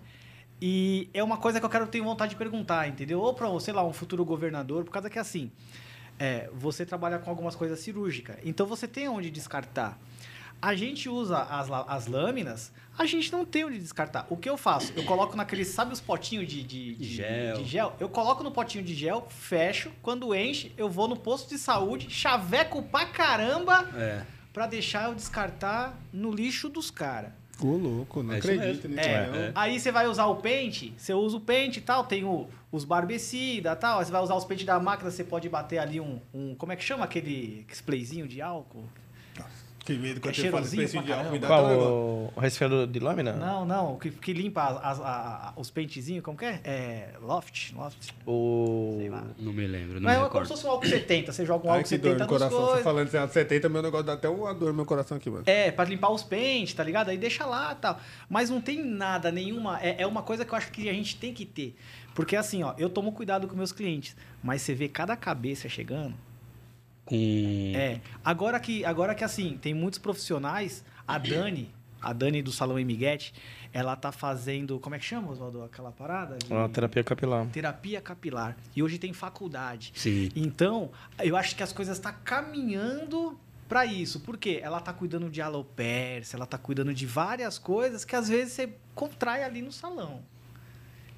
e 0.61 1.09
é 1.13 1.23
uma 1.23 1.37
coisa 1.37 1.59
que 1.59 1.65
eu 1.65 1.69
quero 1.69 1.87
ter 1.87 1.99
vontade 2.01 2.31
de 2.31 2.35
perguntar, 2.35 2.87
entendeu? 2.87 3.19
Ou 3.19 3.33
para, 3.33 3.47
sei 3.59 3.73
lá, 3.73 3.83
um 3.83 3.91
futuro 3.93 4.23
governador, 4.23 4.83
por 4.83 4.91
causa 4.91 5.09
que 5.09 5.17
assim, 5.17 5.51
é, 6.19 6.49
você 6.53 6.85
trabalha 6.85 7.17
com 7.17 7.31
algumas 7.31 7.55
coisas 7.55 7.79
cirúrgicas, 7.79 8.37
então 8.45 8.67
você 8.67 8.87
tem 8.87 9.09
onde 9.09 9.31
descartar. 9.31 9.99
A 10.61 10.75
gente 10.75 11.09
usa 11.09 11.39
as, 11.39 11.69
as 11.87 12.05
lâminas, 12.07 12.71
a 12.97 13.05
gente 13.05 13.31
não 13.31 13.43
tem 13.43 13.65
onde 13.65 13.79
descartar. 13.79 14.27
O 14.29 14.37
que 14.37 14.47
eu 14.47 14.55
faço? 14.57 14.93
Eu 14.95 15.03
coloco 15.05 15.35
naqueles, 15.35 15.69
sabe 15.69 15.91
os 15.91 15.99
potinhos 15.99 16.47
de, 16.47 16.61
de, 16.61 16.95
de- 16.95 17.03
Gel. 17.15 17.57
de 17.57 17.63
gel? 17.65 17.95
Eu 17.99 18.07
coloco 18.09 18.43
no 18.43 18.51
potinho 18.51 18.83
de 18.83 18.93
gel, 18.93 19.25
fecho, 19.29 19.91
quando 20.03 20.35
enche, 20.35 20.71
eu 20.77 20.87
vou 20.89 21.07
no 21.07 21.15
posto 21.15 21.49
de 21.49 21.57
saúde, 21.57 22.09
chaveco 22.11 22.83
pra 22.83 23.07
caramba 23.07 23.89
É. 23.95 24.23
pra 24.53 24.67
deixar 24.67 25.09
eu 25.09 25.15
descartar 25.15 25.97
no 26.13 26.29
lixo 26.31 26.69
dos 26.69 26.91
caras. 26.91 27.31
Ô, 27.59 27.77
louco, 27.77 28.21
não 28.23 28.33
É 28.33 28.37
acredito 28.37 28.87
nisso. 28.87 28.99
É, 29.01 29.27
não. 29.27 29.35
é. 29.35 29.51
Aí 29.55 29.79
você 29.79 29.91
vai 29.91 30.07
usar 30.07 30.25
o 30.25 30.35
pente, 30.37 30.93
você 30.97 31.13
usa 31.13 31.37
o 31.37 31.39
pente 31.41 31.79
e 31.79 31.81
tal, 31.81 32.03
tem 32.03 32.23
o- 32.23 32.47
os 32.71 32.83
barbecida 32.83 33.71
e 33.71 33.75
tal. 33.75 33.99
Aí 33.99 34.05
você 34.05 34.11
vai 34.11 34.21
usar 34.21 34.35
os 34.35 34.45
pentes 34.45 34.65
da 34.65 34.79
máquina, 34.79 35.09
você 35.11 35.23
pode 35.23 35.47
bater 35.49 35.77
ali 35.79 35.99
um. 35.99 36.19
um- 36.33 36.55
como 36.55 36.71
é 36.71 36.75
que 36.75 36.83
chama 36.83 37.03
aquele 37.05 37.65
splayzinho 37.71 38.27
de 38.27 38.41
álcool? 38.41 38.87
Que 39.93 39.99
medo 39.99 40.21
quando 40.21 40.31
É 40.31 40.35
você 40.35 40.49
fala 40.51 40.63
cheirosinho 40.65 40.89
preço 40.89 41.05
de 41.05 41.13
álcool, 41.13 41.39
Qual? 41.47 41.65
O, 41.79 42.33
o 42.35 42.39
resfriador 42.39 42.87
de 42.87 42.99
lâmina? 42.99 43.33
Não, 43.33 43.65
não, 43.65 43.97
que, 43.97 44.11
que 44.11 44.33
limpa 44.33 44.63
as- 44.81 44.99
as- 44.99 45.53
os 45.55 45.69
pentezinhos, 45.71 46.23
como 46.23 46.37
que 46.37 46.45
é? 46.45 46.59
É. 46.63 47.09
Loft? 47.21 47.73
Loft. 47.75 48.09
O... 48.25 48.95
Sei 48.97 49.09
lá. 49.09 49.23
Não 49.39 49.53
me 49.53 49.67
lembro, 49.67 49.95
não 49.99 50.01
Não, 50.01 50.09
é 50.09 50.13
me 50.13 50.17
como 50.19 50.25
recordo. 50.27 50.45
se 50.47 50.53
fosse 50.53 50.65
um 50.67 50.69
álcool 50.71 50.87
70. 50.87 51.31
Você 51.31 51.45
joga 51.45 51.67
um 51.67 51.71
Ai, 51.71 51.77
álcool 51.79 51.89
que 51.89 51.97
dor 51.97 52.07
70 52.11 52.23
no 52.23 52.29
coração. 52.29 52.65
Você 52.67 52.83
falando 52.83 53.05
de 53.05 53.11
170, 53.11 53.69
meu 53.69 53.81
negócio 53.81 54.05
dá 54.05 54.13
até 54.13 54.29
uma 54.29 54.53
dor 54.53 54.67
no 54.69 54.73
meu 54.75 54.85
coração 54.85 55.17
aqui, 55.17 55.29
mano. 55.29 55.43
É, 55.45 55.71
pra 55.71 55.85
limpar 55.85 56.09
os 56.11 56.23
pentes, 56.23 56.73
tá 56.73 56.83
ligado? 56.83 57.09
Aí 57.09 57.17
deixa 57.17 57.45
lá 57.45 57.71
e 57.73 57.75
tal. 57.75 57.99
Mas 58.29 58.49
não 58.49 58.61
tem 58.61 58.83
nada, 58.83 59.31
nenhuma. 59.31 59.79
É, 59.81 60.01
é 60.03 60.07
uma 60.07 60.23
coisa 60.23 60.43
que 60.45 60.53
eu 60.53 60.57
acho 60.57 60.71
que 60.71 60.87
a 60.89 60.93
gente 60.93 61.17
tem 61.17 61.33
que 61.33 61.45
ter. 61.45 61.75
Porque 62.13 62.35
assim, 62.35 62.61
ó, 62.63 62.73
eu 62.77 62.89
tomo 62.89 63.11
cuidado 63.11 63.47
com 63.47 63.55
meus 63.55 63.71
clientes. 63.71 64.15
Mas 64.43 64.61
você 64.61 64.73
vê 64.73 64.87
cada 64.89 65.15
cabeça 65.15 65.69
chegando. 65.69 66.13
Com... 67.05 67.73
É. 67.75 67.99
Agora 68.23 68.59
que, 68.59 68.85
agora 68.85 69.13
que 69.15 69.23
assim, 69.23 69.57
tem 69.61 69.73
muitos 69.73 69.99
profissionais. 69.99 70.83
A 71.07 71.17
Dani, 71.17 71.73
a 72.01 72.13
Dani 72.13 72.41
do 72.41 72.51
Salão 72.51 72.79
Emiguete, 72.79 73.33
ela 73.73 73.95
tá 73.95 74.11
fazendo. 74.11 74.79
Como 74.79 74.95
é 74.95 74.99
que 74.99 75.05
chama, 75.05 75.31
Oswaldo? 75.31 75.63
Aquela 75.63 75.91
parada? 75.91 76.37
De- 76.37 76.51
Uma 76.53 76.69
terapia 76.69 77.03
capilar. 77.03 77.45
terapia 77.47 77.99
capilar. 78.01 78.55
E 78.75 78.81
hoje 78.83 78.97
tem 78.97 79.11
faculdade. 79.13 79.91
Sim. 79.95 80.29
Então, 80.35 80.89
eu 81.19 81.35
acho 81.35 81.55
que 81.55 81.63
as 81.63 81.73
coisas 81.73 81.97
estão 81.97 82.13
caminhando 82.23 83.37
para 83.67 83.85
isso. 83.85 84.19
Por 84.19 84.37
quê? 84.37 84.59
Ela 84.61 84.79
tá 84.79 84.93
cuidando 84.93 85.29
de 85.29 85.41
alopecia, 85.41 86.35
ela 86.37 86.45
tá 86.45 86.57
cuidando 86.57 86.93
de 86.93 87.05
várias 87.05 87.57
coisas 87.57 88.05
que 88.05 88.15
às 88.15 88.29
vezes 88.29 88.53
você 88.53 88.73
contrai 88.95 89.43
ali 89.43 89.61
no 89.61 89.71
salão. 89.71 90.21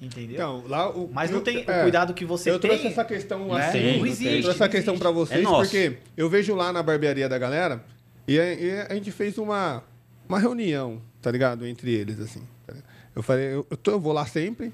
Entendeu? 0.00 0.34
Então, 0.34 0.64
lá 0.68 0.90
o. 0.90 1.08
Mas 1.12 1.30
não 1.30 1.38
eu- 1.38 1.42
tem 1.44 1.64
é, 1.66 1.78
o 1.78 1.82
cuidado 1.82 2.12
que 2.14 2.24
você 2.24 2.50
eu 2.50 2.58
tem. 2.58 2.70
trouxe 2.70 2.88
essa 2.88 3.04
questão 3.04 3.46
né? 3.48 3.66
assim. 3.68 3.78
Tem, 3.78 3.98
não 3.98 4.06
existe. 4.06 4.24
Eu 4.36 4.42
trouxe 4.42 4.62
essa 4.62 4.68
questão 4.68 4.98
pra 4.98 5.10
vocês, 5.10 5.40
É 5.46 5.50
porque 5.50 5.96
eu 6.16 6.28
vejo 6.28 6.54
lá 6.54 6.72
na 6.72 6.82
barbearia 6.82 7.28
da 7.28 7.38
galera 7.38 7.82
e 8.28 8.38
a, 8.38 8.52
e 8.54 8.80
a 8.90 8.94
gente 8.94 9.10
fez 9.12 9.38
uma, 9.38 9.82
uma 10.28 10.38
reunião, 10.38 11.00
tá 11.22 11.30
ligado? 11.30 11.66
Entre 11.66 11.92
eles, 11.92 12.20
assim. 12.20 12.42
tá? 12.66 12.74
Eu 13.16 13.22
falei, 13.22 13.46
eu, 13.46 13.66
eu, 13.70 13.76
tô- 13.76 13.92
eu 13.92 14.00
vou 14.00 14.12
lá 14.12 14.26
sempre 14.26 14.72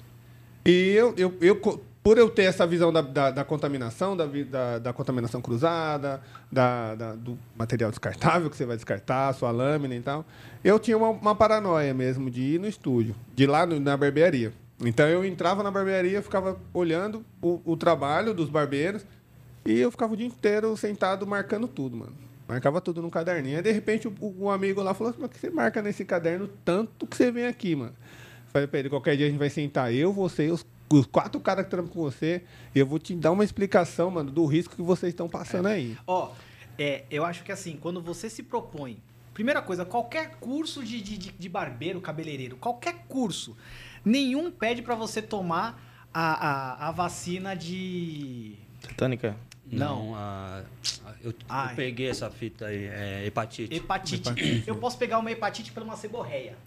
e 0.65 0.89
eu, 0.91 1.13
eu, 1.17 1.33
eu 1.41 1.55
por 2.03 2.17
eu 2.17 2.27
ter 2.31 2.43
essa 2.45 2.65
visão 2.65 2.91
da, 2.91 2.99
da, 3.01 3.29
da 3.29 3.43
contaminação, 3.43 4.17
da, 4.17 4.25
da, 4.25 4.79
da 4.79 4.91
contaminação 4.93 5.39
cruzada, 5.39 6.19
da, 6.51 6.95
da- 6.95 7.13
do 7.13 7.37
material 7.55 7.91
descartável 7.91 8.49
que 8.49 8.57
você 8.57 8.65
vai 8.65 8.75
descartar, 8.75 9.31
sua 9.33 9.51
lâmina 9.51 9.95
e 9.95 10.01
tal, 10.01 10.25
eu 10.63 10.79
tinha 10.79 10.97
uma, 10.97 11.09
uma 11.09 11.35
paranoia 11.35 11.93
mesmo 11.93 12.29
de 12.31 12.41
ir 12.41 12.59
no 12.59 12.67
estúdio, 12.67 13.15
de 13.35 13.43
ir 13.43 13.47
lá 13.47 13.67
no- 13.67 13.79
na 13.79 13.95
barbearia. 13.95 14.51
Então 14.83 15.07
eu 15.07 15.23
entrava 15.23 15.61
na 15.63 15.69
barbearia, 15.71 16.21
ficava 16.21 16.59
olhando 16.73 17.23
o, 17.41 17.61
o 17.65 17.77
trabalho 17.77 18.33
dos 18.33 18.49
barbeiros 18.49 19.05
e 19.65 19.79
eu 19.79 19.91
ficava 19.91 20.13
o 20.13 20.17
dia 20.17 20.25
inteiro 20.25 20.75
sentado 20.75 21.25
marcando 21.27 21.67
tudo, 21.67 21.95
mano. 21.97 22.13
Marcava 22.47 22.81
tudo 22.81 23.01
num 23.01 23.09
caderninho. 23.09 23.57
Aí, 23.57 23.63
de 23.63 23.71
repente, 23.71 24.07
o, 24.07 24.13
o 24.39 24.49
amigo 24.49 24.81
lá 24.81 24.93
falou 24.93 25.11
assim, 25.11 25.21
mas 25.21 25.31
que 25.31 25.39
você 25.39 25.49
marca 25.49 25.81
nesse 25.81 26.03
caderno 26.03 26.49
tanto 26.65 27.05
que 27.07 27.15
você 27.15 27.31
vem 27.31 27.45
aqui, 27.45 27.75
mano? 27.75 27.93
Falei 28.51 28.67
pra 28.67 28.79
ele, 28.79 28.89
qualquer 28.89 29.15
dia 29.15 29.27
a 29.27 29.29
gente 29.29 29.39
vai 29.39 29.49
sentar, 29.49 29.93
eu, 29.93 30.11
você 30.11 30.47
e 30.47 30.51
os, 30.51 30.65
os 30.89 31.05
quatro 31.05 31.39
caras 31.39 31.63
que 31.63 31.71
trampam 31.71 31.93
com 31.93 32.01
você, 32.01 32.41
e 32.75 32.79
eu 32.79 32.85
vou 32.85 32.99
te 32.99 33.15
dar 33.15 33.31
uma 33.31 33.45
explicação, 33.45 34.11
mano, 34.11 34.29
do 34.29 34.45
risco 34.45 34.75
que 34.75 34.81
vocês 34.81 35.13
estão 35.13 35.29
passando 35.29 35.67
aí. 35.67 35.95
Ó, 36.05 36.31
é, 36.77 37.03
eu 37.09 37.23
acho 37.23 37.43
que 37.45 37.51
assim, 37.53 37.77
quando 37.79 38.01
você 38.01 38.29
se 38.29 38.43
propõe. 38.43 38.97
Primeira 39.33 39.61
coisa, 39.61 39.85
qualquer 39.85 40.31
curso 40.41 40.83
de, 40.83 40.99
de- 41.01 41.17
de 41.17 41.47
barbeiro, 41.49 42.01
cabeleireiro, 42.01 42.57
qualquer 42.57 43.05
curso, 43.07 43.55
nenhum 44.03 44.51
pede 44.51 44.81
pra 44.81 44.95
você 44.95 45.21
tomar 45.21 45.81
a, 46.13 46.47
a, 46.85 46.87
a 46.89 46.91
vacina 46.91 47.55
de. 47.55 48.55
Tetânica? 48.87 49.35
Não. 49.71 50.07
Não, 50.11 50.15
a- 50.15 50.63
eu, 51.23 51.29
eu 51.31 51.35
Ai. 51.47 51.75
peguei 51.75 52.09
essa 52.09 52.29
fita 52.29 52.65
aí, 52.65 52.85
é 52.85 53.23
hepatite. 53.25 53.73
Hepatite. 53.75 54.63
Eu 54.67 54.75
posso 54.75 54.97
pegar 54.97 55.19
uma 55.19 55.31
hepatite 55.31 55.71
pela 55.71 55.85
uma 55.85 55.95
seborreia. 55.95 56.57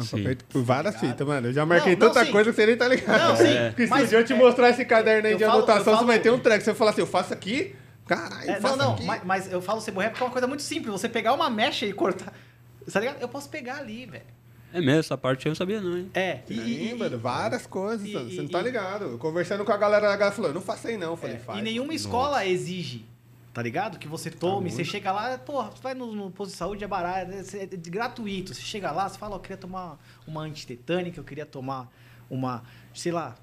Sim. 0.00 0.24
Por 0.48 0.62
várias 0.64 0.96
fitas, 0.98 1.24
mano. 1.26 1.48
Eu 1.48 1.52
já 1.52 1.64
marquei 1.64 1.94
Não, 1.94 2.06
não, 2.06 2.12
tanta 2.12 2.24
sim. 2.26 2.32
coisa 2.32 2.50
que 2.50 2.56
você 2.56 2.66
nem 2.66 2.76
tá 2.76 2.88
ligado. 2.88 3.16
Não, 3.18 3.36
sim, 3.36 3.44
Porque 3.68 3.86
se 3.86 3.92
um 3.94 4.06
dia 4.06 4.18
eu 4.18 4.24
te 4.24 4.32
é- 4.32 4.36
mostrar 4.36 4.70
esse 4.70 4.84
caderno 4.84 5.26
aí 5.28 5.34
eu 5.34 5.38
de 5.38 5.44
falo- 5.44 5.58
anotação, 5.58 5.92
eu 5.92 5.98
você 5.98 6.04
vai 6.04 6.16
falo- 6.16 6.22
ter 6.22 6.30
um 6.30 6.38
treco. 6.38 6.64
Você 6.64 6.74
fala 6.74 6.90
assim, 6.90 7.00
eu 7.00 7.06
faço 7.06 7.32
aqui, 7.32 7.76
caralho, 8.06 8.50
É, 8.50 8.60
faço 8.60 8.76
não, 8.76 8.86
não, 8.86 8.94
aqui. 8.94 9.04
mas, 9.04 9.24
mas 9.24 9.52
eu 9.52 9.62
falo 9.62 9.80
seborreia 9.80 10.10
porque 10.10 10.22
é 10.24 10.26
uma 10.26 10.32
coisa 10.32 10.46
muito 10.48 10.62
simples. 10.62 10.90
Você 10.90 11.08
pegar 11.08 11.32
uma 11.32 11.48
mecha 11.48 11.86
e 11.86 11.92
cortar. 11.92 12.32
Tá 12.92 12.98
ligado? 13.00 13.20
Eu 13.20 13.28
posso 13.28 13.48
pegar 13.48 13.76
ali, 13.76 14.06
velho. 14.06 14.24
É 14.74 14.80
mesmo, 14.80 14.98
essa 15.00 15.16
parte 15.16 15.46
eu 15.46 15.50
não 15.50 15.54
sabia 15.54 15.80
não, 15.80 15.96
hein? 15.96 16.10
É. 16.12 16.40
E, 16.50 16.54
Sim, 16.54 16.88
e- 16.90 16.94
mano, 16.94 17.16
várias 17.16 17.64
coisas, 17.64 18.08
e- 18.08 18.12
mano, 18.12 18.28
você 18.28 18.34
e- 18.34 18.42
não 18.42 18.48
tá 18.48 18.60
e- 18.60 18.64
ligado. 18.64 19.04
Eu 19.04 19.18
Conversando 19.18 19.64
com 19.64 19.70
a 19.70 19.76
galera, 19.76 20.12
a 20.12 20.16
galera 20.16 20.34
falou, 20.34 20.52
não 20.52 20.60
faça 20.60 20.88
aí 20.88 20.96
não. 20.96 21.12
Eu 21.12 21.16
falei, 21.16 21.36
É, 21.36 21.38
faz. 21.38 21.58
e 21.60 21.62
nenhuma 21.62 21.94
escola 21.94 22.44
exige, 22.44 23.04
tá 23.52 23.62
ligado? 23.62 23.98
Que 24.00 24.08
você 24.08 24.30
tome, 24.32 24.70
você 24.72 24.84
chega 24.84 25.12
lá, 25.12 25.38
porra, 25.38 25.70
você 25.70 25.80
vai 25.80 25.94
no, 25.94 26.12
no 26.12 26.28
posto 26.30 26.50
de 26.50 26.56
saúde, 26.56 26.82
é 26.82 26.88
barato, 26.88 27.30
é, 27.30 27.62
é 27.62 27.66
gratuito. 27.66 28.52
Você 28.52 28.62
chega 28.62 28.90
lá, 28.90 29.08
você 29.08 29.16
fala, 29.16 29.34
ó, 29.34 29.36
eu 29.36 29.40
queria 29.40 29.56
tomar 29.56 29.96
uma 30.26 30.40
antitetânica, 30.42 31.20
eu 31.20 31.24
queria 31.24 31.46
tomar 31.46 31.88
uma, 32.28 32.64
sei 32.92 33.12
lá, 33.12 33.36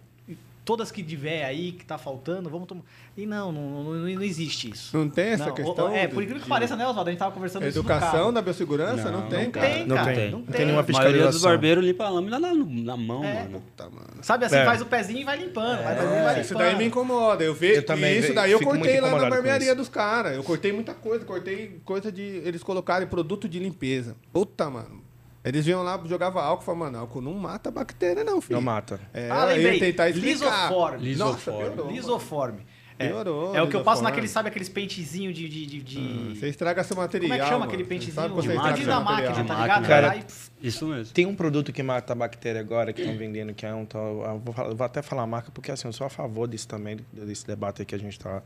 todas 0.63 0.91
que 0.91 1.02
tiver 1.04 1.43
aí, 1.43 1.71
que 1.71 1.84
tá 1.86 1.97
faltando, 1.97 2.50
vamos 2.50 2.67
tomar. 2.67 2.84
E 3.17 3.26
não, 3.26 3.52
não, 3.52 3.84
não, 3.84 3.93
não 3.93 4.21
existe 4.21 4.69
isso. 4.71 4.95
Não 4.95 5.10
tem 5.10 5.30
essa 5.30 5.47
Não, 5.47 5.54
questão? 5.56 5.89
É, 5.89 6.08
de- 6.08 6.13
por 6.13 6.21
incrível 6.21 6.38
que 6.39 6.43
de 6.43 6.50
pareça, 6.50 6.76
né, 6.76 6.88
Oswaldo? 6.88 7.10
A 7.10 7.12
gente 7.12 7.19
tava 7.19 7.32
conversando 7.34 7.65
Educação 7.65 8.32
da 8.32 8.41
biossegurança? 8.41 9.12
Não, 9.12 9.21
Não, 9.21 9.30
tem, 9.30 9.45
Não 9.45 9.52
cara. 9.52 9.67
tem, 9.67 9.86
Não 9.88 9.95
cara. 9.95 10.13
tem. 10.13 10.32
Não 10.32 10.39
Não 10.39 10.45
tem. 10.45 10.56
tem 10.56 10.65
nenhuma 10.67 10.82
A 10.82 10.91
maioria 10.91 11.12
dos 11.12 11.15
fiscalização. 11.36 11.50
barbeiros 11.50 11.84
limpa 11.86 12.06
a 12.06 12.10
lâmina 12.10 12.39
na, 12.39 12.54
na 12.54 12.97
mão, 12.97 13.24
É. 13.24 13.43
mano. 13.43 13.62
Puta, 13.62 13.89
mano. 13.89 14.08
Sabe 14.21 14.45
assim, 14.45 14.56
É. 14.58 14.65
faz 14.65 14.82
o 14.82 14.86
pezinho 14.86 15.19
e 15.19 15.24
vai 15.24 15.38
limpando. 15.38 15.84
vai 15.84 15.95
fazendo 15.95 16.12
e 16.12 16.15
vai 16.15 16.19
limpando. 16.28 16.41
Isso 16.45 16.54
daí 16.56 16.76
me 16.78 16.86
incomoda. 16.86 17.43
Eu 17.43 17.54
vejo 17.54 17.84
também 17.84 18.19
isso 18.19 18.34
daí 18.34 18.52
eu 18.52 18.62
cortei 18.62 19.02
lá 19.02 19.12
na 19.12 19.30
barbearia 19.30 19.76
dos 19.76 19.89
caras. 19.89 20.36
Eu 20.36 20.43
cortei 20.43 20.71
muita 20.71 20.93
coisa, 20.93 21.26
cortei 21.26 21.82
coisa 21.84 22.12
de 22.12 22.21
eles 22.21 22.63
colocarem 22.63 23.08
produto 23.08 23.50
de 23.50 23.60
limpeza. 23.60 24.15
Puta, 24.32 24.69
mano. 24.69 25.02
Eles 25.43 25.65
vinham 25.65 25.82
lá, 25.82 25.99
jogavam 26.06 26.41
álcool, 26.41 26.63
falavam, 26.63 26.86
mano, 26.86 26.97
álcool 26.99 27.21
não 27.21 27.34
mata 27.34 27.71
bactéria 27.71 28.23
não, 28.23 28.39
filho. 28.39 28.56
Não 28.58 28.62
mata. 28.62 28.99
É, 29.13 29.30
Ah, 29.30 29.45
lembrei. 29.45 29.73
ia 29.73 29.80
tentar 29.80 30.10
explicar. 30.10 30.30
Lisoforme. 30.30 31.15
Nossa, 31.15 31.34
Lisoforme. 31.36 31.60
piorou, 31.69 31.86
mano. 31.86 31.97
Lisoforme. 31.97 32.65
É, 32.99 33.08
Piorou, 33.08 33.56
é 33.56 33.62
o 33.63 33.67
que 33.67 33.75
eu 33.75 33.84
passo 33.84 34.04
naquele, 34.04 34.27
sabe, 34.27 34.49
aqueles 34.49 34.69
pentezinhos 34.69 35.34
de. 35.36 35.49
de, 35.49 35.65
de, 35.65 35.82
de- 35.82 35.97
Hum, 35.99 36.36
Você 36.36 36.49
estraga 36.49 36.84
seu 36.84 36.95
material. 36.95 37.30
Como 37.32 37.34
é 37.34 37.43
que 37.43 37.45
chama 37.45 37.60
mano. 37.62 37.71
aquele 37.71 37.84
Você 37.84 37.89
pentezinho? 37.89 38.13
sabe 38.13 38.27
quando 38.30 38.41
de 38.43 38.47
você 38.49 38.54
máquina? 38.54 38.86
da 38.86 38.99
máquina, 38.99 39.43
tá 39.45 39.62
ligado? 39.62 39.88
Cara, 39.88 40.15
e- 40.17 40.67
Isso 40.67 40.86
mesmo. 40.86 41.12
Tem 41.12 41.25
um 41.25 41.34
produto 41.34 41.73
que 41.73 41.82
mata 41.82 42.13
a 42.13 42.15
bactéria 42.15 42.62
agora 42.62 42.93
que 42.93 43.01
estão 43.01 43.17
vendendo, 43.17 43.56
que 43.56 43.65
é 43.65 43.73
um 43.73 43.86
tal. 43.88 44.21
eu 44.23 44.39
Vou, 44.45 44.75
vou 44.75 44.86
até 44.86 45.01
falar 45.01 45.23
a 45.23 45.27
marca, 45.27 45.49
porque 45.51 45.71
assim, 45.71 45.88
eu 45.88 45.93
sou 45.93 46.06
a 46.06 46.12
favor 46.12 46.47
disso 46.47 46.67
também, 46.67 46.99
desse 47.12 47.47
debate 47.47 47.82
aí 47.82 47.86
que 47.88 47.95
a 47.95 47.97
gente 47.97 48.12
está 48.19 48.43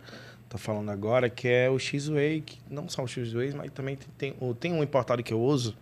tá 0.47 0.57
falando 0.57 0.89
agora, 0.89 1.29
que 1.29 1.49
é 1.49 1.69
o 1.69 1.77
X-Way, 1.77 2.39
que 2.39 2.57
não 2.69 2.87
só 2.87 3.03
o 3.03 3.07
X-Way, 3.09 3.51
mas 3.57 3.69
também 3.71 3.97
tem, 4.17 4.31
tem, 4.33 4.53
tem 4.53 4.71
um 4.73 4.81
importado 4.81 5.21
que 5.21 5.33
eu 5.33 5.41
uso, 5.41 5.75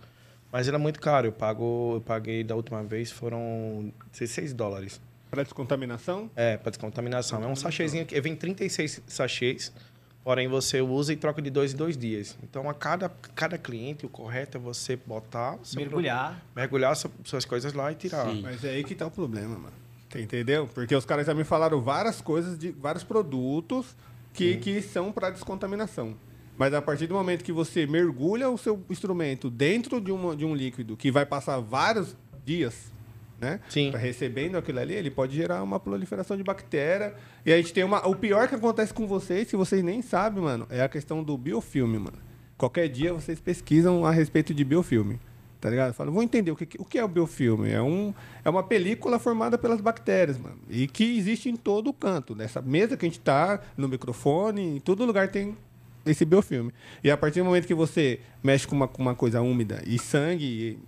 mas 0.53 0.67
ele 0.67 0.75
é 0.77 0.79
muito 0.79 1.01
caro. 1.01 1.27
Eu, 1.27 1.31
pago, 1.33 1.95
eu 1.95 2.01
paguei 2.01 2.43
da 2.43 2.55
última 2.55 2.81
vez, 2.83 3.11
foram 3.11 3.91
16 4.13 4.53
dólares. 4.53 5.01
Pra 5.29 5.41
descontaminação? 5.43 6.29
É, 6.35 6.55
para 6.57 6.69
descontaminação. 6.69 7.43
É 7.43 7.47
um 7.47 7.55
sachêzinho 7.55 8.05
que 8.05 8.21
vem 8.21 8.35
36 8.35 9.01
sachês, 9.07 9.73
porém 10.23 10.47
você 10.47 10.79
usa 10.79 11.11
e 11.11 11.15
troca 11.15 11.41
de 11.41 11.49
dois 11.49 11.73
em 11.73 11.75
dois 11.75 11.97
dias. 11.97 12.37
Então, 12.43 12.69
a 12.69 12.73
cada, 12.75 13.09
cada 13.33 13.57
cliente, 13.57 14.05
o 14.05 14.09
correto 14.09 14.57
é 14.57 14.61
você 14.61 14.95
botar, 14.95 15.57
mergulhar. 15.75 16.33
pro- 16.33 16.61
mergulhar 16.61 16.95
su- 16.95 17.09
suas 17.23 17.45
coisas 17.45 17.73
lá 17.73 17.91
e 17.91 17.95
tirar. 17.95 18.27
Sim. 18.29 18.41
Mas 18.43 18.63
é 18.63 18.69
aí 18.69 18.83
que 18.83 18.93
tá 18.93 19.07
o 19.07 19.11
problema, 19.11 19.57
mano. 19.57 19.73
Você 20.07 20.21
entendeu? 20.21 20.69
Porque 20.71 20.95
os 20.95 21.03
caras 21.05 21.25
já 21.25 21.33
me 21.33 21.43
falaram 21.43 21.81
várias 21.81 22.21
coisas, 22.21 22.55
de 22.55 22.69
vários 22.69 23.03
produtos 23.03 23.95
que, 24.31 24.57
que 24.57 24.79
são 24.83 25.11
para 25.11 25.31
descontaminação. 25.31 26.15
Mas 26.57 26.73
a 26.73 26.81
partir 26.81 27.07
do 27.07 27.15
momento 27.15 27.43
que 27.43 27.51
você 27.51 27.85
mergulha 27.85 28.49
o 28.49 28.57
seu 28.57 28.83
instrumento 28.89 29.49
dentro 29.49 29.99
de, 29.99 30.11
uma, 30.11 30.35
de 30.35 30.45
um 30.45 30.55
líquido 30.55 30.95
que 30.95 31.11
vai 31.11 31.25
passar 31.25 31.59
vários 31.59 32.15
dias, 32.45 32.93
né? 33.39 33.59
Sim. 33.69 33.91
Recebendo 33.91 34.57
aquilo 34.57 34.79
ali, 34.79 34.93
ele 34.93 35.09
pode 35.09 35.35
gerar 35.35 35.63
uma 35.63 35.79
proliferação 35.79 36.37
de 36.37 36.43
bactéria. 36.43 37.13
E 37.45 37.51
a 37.51 37.57
gente 37.57 37.73
tem 37.73 37.83
uma. 37.83 38.07
O 38.07 38.15
pior 38.15 38.47
que 38.47 38.55
acontece 38.55 38.93
com 38.93 39.07
vocês, 39.07 39.49
que 39.49 39.55
vocês 39.55 39.83
nem 39.83 40.01
sabem, 40.01 40.43
mano, 40.43 40.67
é 40.69 40.81
a 40.81 40.89
questão 40.89 41.23
do 41.23 41.37
biofilme, 41.37 41.97
mano. 41.97 42.17
Qualquer 42.57 42.87
dia 42.87 43.13
vocês 43.13 43.39
pesquisam 43.39 44.05
a 44.05 44.11
respeito 44.11 44.53
de 44.53 44.63
biofilme. 44.63 45.19
Tá 45.59 45.69
ligado? 45.69 45.93
Fala, 45.93 46.11
vou 46.11 46.21
entender 46.21 46.51
o 46.51 46.57
que, 46.57 46.67
o 46.77 46.83
que 46.83 46.99
é 46.99 47.03
o 47.05 47.07
biofilme. 47.07 47.71
É, 47.71 47.81
um, 47.81 48.13
é 48.43 48.49
uma 48.49 48.63
película 48.63 49.17
formada 49.17 49.57
pelas 49.57 49.79
bactérias, 49.79 50.37
mano. 50.37 50.59
E 50.69 50.87
que 50.87 51.17
existe 51.17 51.49
em 51.49 51.55
todo 51.55 51.93
canto. 51.93 52.35
Nessa 52.35 52.61
mesa 52.61 52.97
que 52.97 53.05
a 53.05 53.09
gente 53.09 53.21
tá, 53.21 53.61
no 53.77 53.87
microfone, 53.87 54.75
em 54.75 54.79
todo 54.81 55.05
lugar 55.05 55.29
tem 55.29 55.55
esse 56.05 56.25
biofilme. 56.25 56.71
E 57.03 57.09
a 57.09 57.17
partir 57.17 57.39
do 57.39 57.45
momento 57.45 57.67
que 57.67 57.73
você 57.73 58.19
mexe 58.43 58.67
com 58.67 58.75
uma, 58.75 58.87
com 58.87 59.01
uma 59.01 59.15
coisa 59.15 59.41
úmida 59.41 59.81
e 59.85 59.97
sangue, 59.97 60.45
e 60.45 60.79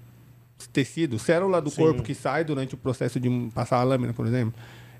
tecido, 0.71 1.19
célula 1.19 1.61
do 1.61 1.69
Sim. 1.69 1.77
corpo 1.77 2.03
que 2.03 2.13
sai 2.13 2.43
durante 2.43 2.75
o 2.75 2.77
processo 2.77 3.19
de 3.19 3.29
passar 3.53 3.77
a 3.77 3.83
lâmina, 3.83 4.13
por 4.13 4.25
exemplo, 4.25 4.53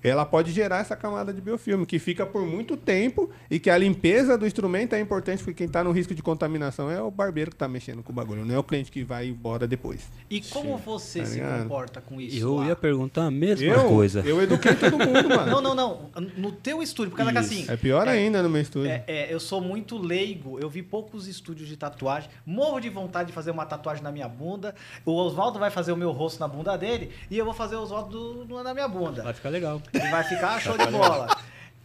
ela 0.09 0.25
pode 0.25 0.51
gerar 0.51 0.79
essa 0.79 0.95
camada 0.95 1.33
de 1.33 1.41
biofilme, 1.41 1.85
que 1.85 1.99
fica 1.99 2.25
por 2.25 2.45
muito 2.45 2.75
tempo 2.77 3.29
e 3.49 3.59
que 3.59 3.69
a 3.69 3.77
limpeza 3.77 4.37
do 4.37 4.45
instrumento 4.45 4.93
é 4.93 4.99
importante, 4.99 5.39
porque 5.43 5.53
quem 5.55 5.67
está 5.67 5.83
no 5.83 5.91
risco 5.91 6.13
de 6.15 6.21
contaminação 6.21 6.89
é 6.91 7.01
o 7.01 7.09
barbeiro 7.11 7.51
que 7.51 7.55
está 7.55 7.67
mexendo 7.67 8.03
com 8.03 8.11
o 8.11 8.15
bagulho, 8.15 8.45
não 8.45 8.55
é 8.55 8.59
o 8.59 8.63
cliente 8.63 8.91
que 8.91 9.03
vai 9.03 9.27
embora 9.27 9.67
depois. 9.67 10.01
E 10.29 10.41
como 10.41 10.77
você 10.77 11.19
Tá 11.19 11.25
se 11.25 11.33
ligado? 11.35 11.63
comporta 11.63 12.01
com 12.01 12.19
isso? 12.21 12.37
Eu 12.37 12.55
lá? 12.55 12.67
ia 12.67 12.75
perguntar 12.75 13.25
a 13.25 13.31
mesma 13.31 13.65
Eu, 13.65 13.89
coisa. 13.89 14.21
eu 14.25 14.41
eduquei 14.41 14.75
todo 14.75 14.97
mundo, 14.97 15.29
mano. 15.29 15.51
Não, 15.51 15.61
não, 15.61 15.75
não. 15.75 16.09
No 16.37 16.51
teu 16.51 16.81
estúdio, 16.81 17.11
por 17.11 17.17
causa 17.17 17.31
que 17.31 17.37
assim. 17.37 17.65
É 17.67 17.75
pior 17.77 18.07
ainda 18.07 18.41
no 18.43 18.49
meu 18.49 18.61
estúdio. 18.61 18.89
É, 18.91 19.03
é, 19.07 19.33
eu 19.33 19.39
sou 19.39 19.61
muito 19.61 19.97
leigo, 19.97 20.59
eu 20.59 20.69
vi 20.69 20.81
poucos 20.83 21.27
estúdios 21.27 21.67
de 21.67 21.77
tatuagem, 21.77 22.29
morro 22.45 22.79
de 22.79 22.89
vontade 22.89 23.27
de 23.27 23.33
fazer 23.33 23.51
uma 23.51 23.65
tatuagem 23.65 24.03
na 24.03 24.11
minha 24.11 24.27
bunda. 24.27 24.75
O 25.05 25.13
Oswaldo 25.13 25.57
vai 25.59 25.71
fazer 25.71 25.91
o 25.91 25.97
meu 25.97 26.11
rosto 26.11 26.39
na 26.39 26.47
bunda 26.47 26.77
dele 26.77 27.11
e 27.29 27.37
eu 27.37 27.45
vou 27.45 27.53
fazer 27.53 27.75
o 27.75 27.81
Oswaldo 27.81 28.45
do- 28.45 28.63
na 28.63 28.73
minha 28.73 28.87
bunda. 28.87 29.23
Vai 29.23 29.33
ficar 29.33 29.49
legal. 29.49 29.81
E 29.95 30.11
vai 30.11 30.23
ficar 30.23 30.59
show 30.61 30.77
de 30.77 30.85
bola. 30.87 31.35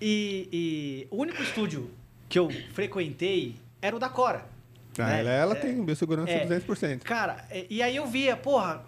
E, 0.00 0.48
e 0.52 1.06
o 1.10 1.16
único 1.20 1.42
estúdio 1.42 1.90
que 2.28 2.38
eu 2.38 2.48
frequentei 2.72 3.56
era 3.82 3.94
o 3.94 3.98
da 3.98 4.08
Cora. 4.08 4.44
Ah, 4.98 5.04
né? 5.06 5.20
ela, 5.20 5.30
ela 5.30 5.52
É, 5.54 5.60
tem 5.60 5.84
biossegurança 5.84 6.30
é. 6.32 6.46
200%. 6.46 7.00
Cara, 7.02 7.44
e, 7.70 7.82
aí 7.82 7.96
eu 7.96 8.06
via, 8.06 8.36
porra, 8.36 8.82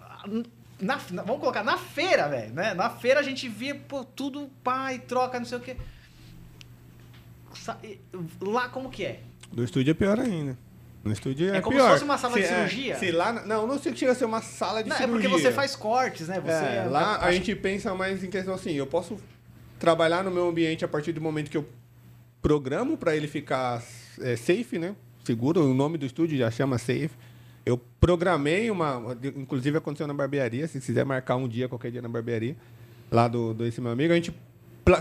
na- 0.79 0.99
na- 1.11 1.23
vamos 1.23 1.39
colocar 1.39 1.63
na 1.63 1.77
feira, 1.77 2.27
velho, 2.27 2.53
né? 2.53 2.73
Na 2.73 2.89
feira 2.89 3.19
a 3.19 3.23
gente 3.23 3.47
via, 3.47 3.73
pô, 3.75 4.03
tudo 4.03 4.49
pai, 4.63 4.99
troca, 4.99 5.39
não 5.39 5.45
sei 5.45 5.57
o 5.57 5.61
quê. 5.61 5.77
Lá 8.41 8.69
como 8.69 8.89
que 8.89 9.05
é? 9.05 9.19
No 9.51 9.63
estúdio 9.63 9.91
é 9.91 9.93
pior 9.93 10.19
ainda. 10.19 10.57
No 11.03 11.11
estúdio 11.11 11.53
é, 11.53 11.57
É 11.57 11.61
como 11.61 11.75
se 11.77 11.83
pior. 11.83 11.91
fosse 11.91 12.03
uma 12.05 12.17
sala 12.17 12.35
de 12.39 12.47
Se- 12.47 12.53
é, 12.53 12.55
cirurgia? 12.67 12.95
se 12.97 13.11
lá, 13.11 13.33
não, 13.45 13.67
não 13.67 13.77
sei 13.77 13.91
que 13.91 13.99
chega 13.99 14.13
a 14.13 14.15
ser 14.15 14.23
uma 14.25 14.41
sala 14.41 14.81
de 14.81 14.89
Não, 14.89 14.95
é 14.95 14.99
cirurgia. 14.99 15.29
porque 15.29 15.41
você 15.43 15.51
faz 15.51 15.75
cortes, 15.75 16.27
né? 16.29 16.39
Você 16.39 16.51
É, 16.51 16.87
lá 16.89 17.15
a 17.15 17.25
acho- 17.25 17.33
gente 17.33 17.53
pensa 17.55 17.93
mais 17.93 18.23
em 18.23 18.29
questão 18.29 18.53
assim, 18.53 18.71
eu 18.71 18.87
posso 18.87 19.17
trabalhar 19.77 20.23
no 20.23 20.31
meu 20.31 20.47
ambiente 20.47 20.85
a 20.85 20.87
partir 20.87 21.11
do 21.11 21.19
momento 21.19 21.49
que 21.51 21.57
eu 21.57 21.67
programo 22.41 22.97
para 22.97 23.15
ele 23.15 23.27
ficar 23.27 23.83
é, 24.21 24.35
safe, 24.35 24.77
né? 24.79 24.95
Seguro, 25.25 25.61
o 25.69 25.73
nome 25.73 25.97
do 25.97 26.05
estúdio 26.05 26.37
já 26.37 26.49
chama 26.51 26.77
safe. 26.77 27.11
Eu 27.65 27.77
programei 27.99 28.69
uma, 28.69 29.17
inclusive 29.35 29.77
aconteceu 29.77 30.05
na 30.07 30.13
barbearia, 30.13 30.67
se 30.67 30.79
quiser 30.79 31.05
marcar 31.05 31.35
um 31.37 31.47
dia, 31.47 31.67
qualquer 31.69 31.91
dia 31.91 32.01
na 32.01 32.09
barbearia, 32.09 32.55
lá 33.09 33.27
do, 33.27 33.53
do 33.53 33.65
esse 33.65 33.79
meu 33.79 33.91
amigo, 33.91 34.11
a 34.11 34.15
gente 34.15 34.33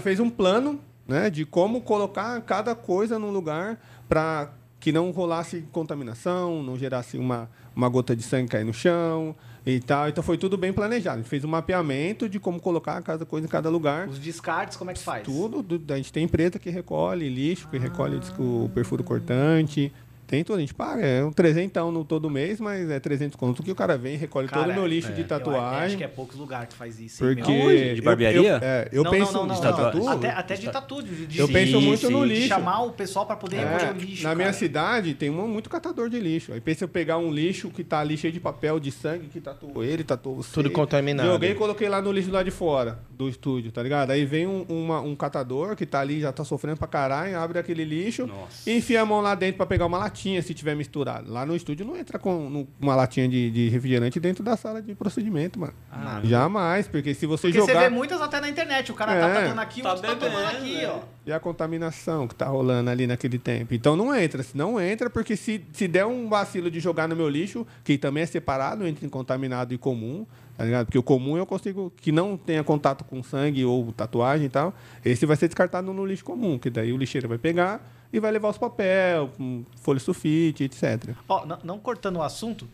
fez 0.03 0.21
um 0.21 0.31
plano, 0.31 0.81
né, 1.07 1.29
de 1.29 1.45
como 1.45 1.81
colocar 1.81 2.41
cada 2.43 2.75
coisa 2.77 3.19
num 3.19 3.31
lugar 3.33 3.81
para 4.09 4.53
que 4.83 4.91
não 4.91 5.13
rolasse 5.13 5.65
contaminação, 5.71 6.61
não 6.61 6.77
gerasse 6.77 7.17
uma, 7.17 7.49
uma 7.75 7.89
gota 7.89 8.17
de 8.17 8.23
sangue 8.25 8.49
cair 8.49 8.65
no 8.65 8.75
chão 8.75 9.33
e 9.65 9.79
tal. 9.79 10.09
Então 10.09 10.25
foi 10.25 10.37
tudo 10.37 10.59
bem 10.59 10.73
planejado. 10.73 11.19
A 11.19 11.21
gente 11.21 11.29
fez 11.31 11.45
um 11.45 11.49
mapeamento 11.49 12.29
de 12.29 12.41
como 12.41 12.59
colocar 12.61 13.01
cada 13.01 13.25
coisa 13.25 13.47
em 13.47 13.49
cada 13.49 13.69
lugar. 13.71 14.09
Os 14.09 14.19
descartes, 14.19 14.77
como 14.77 14.91
é 14.91 14.95
que 14.95 14.99
faz? 15.01 15.23
Tudo. 15.23 15.63
do- 15.63 15.93
a 15.95 15.97
gente 15.97 16.13
tem 16.13 16.25
empresa 16.25 16.59
que 16.59 16.69
recolhe 16.69 17.29
lixo, 17.29 17.69
que 17.69 17.79
recolhe 17.79 18.19
o 18.41 18.69
perfuro 18.75 19.05
cortante. 19.05 19.93
Tem 20.33 20.43
tudo, 20.43 20.57
a 20.57 20.61
gente 20.61 20.73
paga. 20.73 21.05
É 21.05 21.23
um 21.23 21.31
trezentão 21.31 21.93
no 21.93 22.07
todo 22.07 22.31
mês, 22.31 22.59
mas 22.59 22.89
é 22.91 22.99
300 22.99 23.37
conto 23.37 23.63
que 23.63 23.71
o 23.71 23.75
cara 23.75 23.99
vem, 23.99 24.17
recolhe 24.17 24.49
todo 24.49 24.71
o 24.71 24.73
meu 24.73 24.87
lixo 24.87 25.09
de 25.13 25.21
Eu 25.21 25.27
acho 25.27 25.29
tatuagem. 25.29 25.99
que 25.99 26.05
é 26.05 26.09
poucos 26.09 26.37
lugares 26.39 26.71
que 26.71 26.75
faz 26.75 26.99
isso. 26.99 27.23
hein, 27.23 27.35
Porque? 27.37 27.53
Aonde? 27.53 27.93
De 27.93 27.99
eu- 27.99 28.03
barbearia? 28.05 28.41
Eu, 28.41 28.57
é, 28.63 28.89
eu 28.91 29.05
não, 29.05 29.11
penso 29.11 29.33
não, 29.35 29.45
não, 29.47 29.55
de 29.55 29.61
não, 29.63 29.77
tatu. 29.77 30.09
Até, 30.09 30.31
até 30.31 30.55
de 30.55 30.71
tatu. 30.71 31.03
De, 31.03 31.27
de, 31.27 31.39
Eu 31.39 31.47
de- 31.47 31.53
penso 31.53 31.79
muito 31.83 32.11
no 32.11 32.25
lixo. 32.25 32.49
chamar 32.49 32.81
o 32.85 32.93
pessoal 32.93 33.27
pra 33.27 33.37
poder 33.37 33.57
É, 33.59 33.65
recolher 33.77 33.91
o 33.93 33.99
lixo. 34.01 34.23
na 34.23 34.35
minha 34.35 34.47
cara. 34.47 34.57
cidade 34.59 35.13
tem 35.13 35.29
um, 35.29 35.47
muito 35.47 35.69
catador 35.69 36.09
de 36.09 36.19
lixo. 36.19 36.55
Aí 36.55 36.63
pensa 36.63 36.85
eu 36.85 36.89
pegar 36.89 37.19
um 37.19 37.31
lixo 37.31 37.69
que 37.69 37.85
tá 37.85 38.01
ali 38.01 38.17
cheio 38.17 38.33
de 38.33 38.41
papel 38.41 38.81
de 38.81 38.91
sangue, 38.91 39.27
que 39.27 39.39
tatuou 39.39 39.85
ele, 39.85 40.03
tatuou 40.03 40.37
você. 40.37 40.51
Tudo 40.55 40.71
contaminado. 40.71 41.29
Joguei 41.29 41.51
e 41.51 41.55
coloquei 41.55 41.91
lá 41.91 42.01
no 42.01 42.11
lixo 42.11 42.31
lá 42.31 42.43
de 42.43 42.51
fora 42.51 43.01
do 43.11 43.29
estúdio, 43.29 43.71
tá 43.71 43.83
ligado? 43.83 44.13
Aí 44.13 44.25
vem 44.25 44.47
um, 44.47 44.63
uma- 44.67 45.03
um 45.03 45.15
catador 45.15 45.77
que 45.77 45.85
tá 45.85 46.01
ali, 46.01 46.23
já 46.23 46.33
tá 46.33 46.43
sofrendo 46.43 46.79
pra 46.79 46.89
caralho, 46.89 47.39
abre 47.39 47.59
aquele 47.59 47.85
lixo 47.85 48.27
Nossa. 48.27 48.71
e 48.71 48.79
enfia 48.79 49.03
a 49.03 49.05
mão 49.05 49.21
lá 49.21 49.35
dentro 49.35 49.59
pra 49.59 49.67
pegar 49.67 49.85
uma 49.85 49.99
latinha 50.23 50.41
se 50.43 50.55
tiver 50.55 50.77
misturado. 50.77 51.31
Lá 51.33 51.45
no 51.45 51.55
estúdio 51.57 51.85
não 51.85 51.97
entra 51.97 52.17
com 52.19 52.49
no- 52.49 52.69
uma 52.81 52.95
latinha 52.95 53.29
de, 53.29 53.51
de 53.51 53.69
refrigerante 53.69 54.21
dentro 54.21 54.45
da 54.45 54.57
sala 54.57 54.81
de 54.81 54.95
procedimento, 54.95 55.59
mano. 55.59 55.73
Ah, 55.91 56.21
Jamais, 56.23 56.87
porque 56.87 57.13
se 57.13 57.27
você 57.27 57.49
Porque 57.49 57.61
você 57.61 57.73
jogar. 57.73 57.89
vê 57.89 57.95
muitas 57.95 58.21
até 58.21 58.41
na 58.41 58.49
internet. 58.49 58.93
O 58.93 58.95
cara 58.95 59.15
É. 59.15 59.21
tá 59.21 59.35
tatuando 59.35 59.61
aqui, 59.61 59.81
o 59.81 59.83
Tá 59.83 59.93
outro 59.95 60.09
tá 60.09 60.17
tomando 60.17 60.47
bebendo, 60.47 60.59
aqui, 60.59 60.75
né? 60.77 60.87
ó. 60.89 61.01
E 61.27 61.33
a 61.33 61.41
contaminação 61.41 62.29
que 62.29 62.35
tá 62.37 62.47
rolando 62.47 62.89
ali 62.91 63.07
naquele 63.07 63.39
tempo. 63.39 63.75
Então 63.75 63.97
não 63.97 64.15
entra. 64.15 64.43
Se 64.43 64.57
não 64.57 64.81
entra, 64.81 65.11
porque 65.11 65.37
se, 65.37 65.65
se 65.73 65.89
der 65.89 66.07
um 66.07 66.29
vacilo 66.29 66.71
de 66.71 66.79
jogar 66.79 67.09
no 67.09 67.17
meu 67.17 67.29
lixo, 67.29 67.67
que 67.85 67.99
também 67.99 68.23
é 68.23 68.27
separado 68.27 68.87
entre 68.87 69.09
contaminado 69.09 69.75
e 69.75 69.79
comum, 69.79 70.25
tá 70.57 70.65
ligado? 70.65 70.87
Porque 70.87 70.99
o 70.99 71.03
comum 71.03 71.37
eu 71.37 71.47
consigo 71.47 71.93
que 71.97 72.13
não 72.13 72.37
tenha 72.37 72.63
contato 72.63 73.05
com 73.05 73.23
sangue 73.23 73.65
ou 73.65 73.93
tatuagem 73.93 74.47
e 74.47 74.51
tal, 74.51 74.73
esse 75.05 75.27
vai 75.27 75.37
ser 75.37 75.49
descartado 75.49 75.93
no 75.93 76.07
lixo 76.07 76.25
comum, 76.25 76.59
que 76.59 76.71
daí 76.71 76.93
o 76.93 76.97
lixeiro 76.97 77.29
vai 77.29 77.39
pegar 77.39 77.81
e 78.13 78.21
vai 78.21 78.31
levar 78.31 78.49
os 78.51 78.59
papel, 78.59 79.31
folha 79.77 79.99
sulfite, 80.01 80.65
etc. 80.65 81.15
Ó, 81.29 81.47
não, 81.47 81.59
não 81.65 81.79
cortando 81.79 82.17
o 82.17 82.23
assunto, 82.23 82.69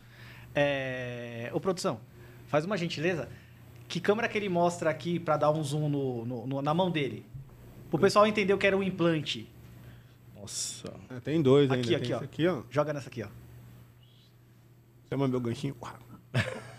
é... 0.55 1.51
Ô, 1.55 1.61
produção, 1.61 2.01
faz 2.49 2.64
uma 2.64 2.76
gentileza. 2.76 3.28
Que 3.86 4.01
câmera 4.01 4.28
que 4.28 4.36
ele 4.36 4.49
mostra 4.49 4.91
aqui 4.91 5.18
pra 5.18 5.36
dar 5.36 5.51
um 5.51 5.62
zoom 5.62 5.89
no, 5.89 6.24
no- 6.26 6.47
no- 6.47 6.62
na 6.62 6.74
mão 6.74 6.91
dele? 6.91 7.24
Pro 7.91 7.99
pessoal 7.99 8.26
entender 8.26 8.53
o 8.53 8.59
que 8.59 8.66
era 8.66 8.76
o 8.76 8.82
implante. 8.82 9.49
Nossa. 10.39 10.93
É, 11.11 11.20
Tem 11.20 11.41
dois 11.41 11.70
Aqui, 11.70 11.95
ainda. 11.95 11.97
aqui, 11.97 12.07
tem 12.07 12.14
ó. 12.14 12.18
aqui, 12.20 12.47
ó. 12.49 12.62
Joga 12.70 12.93
nessa 12.93 13.09
aqui, 13.09 13.22
ó. 13.22 13.28
Chama 15.09 15.26
meu 15.26 15.41
ganchinho. 15.41 15.74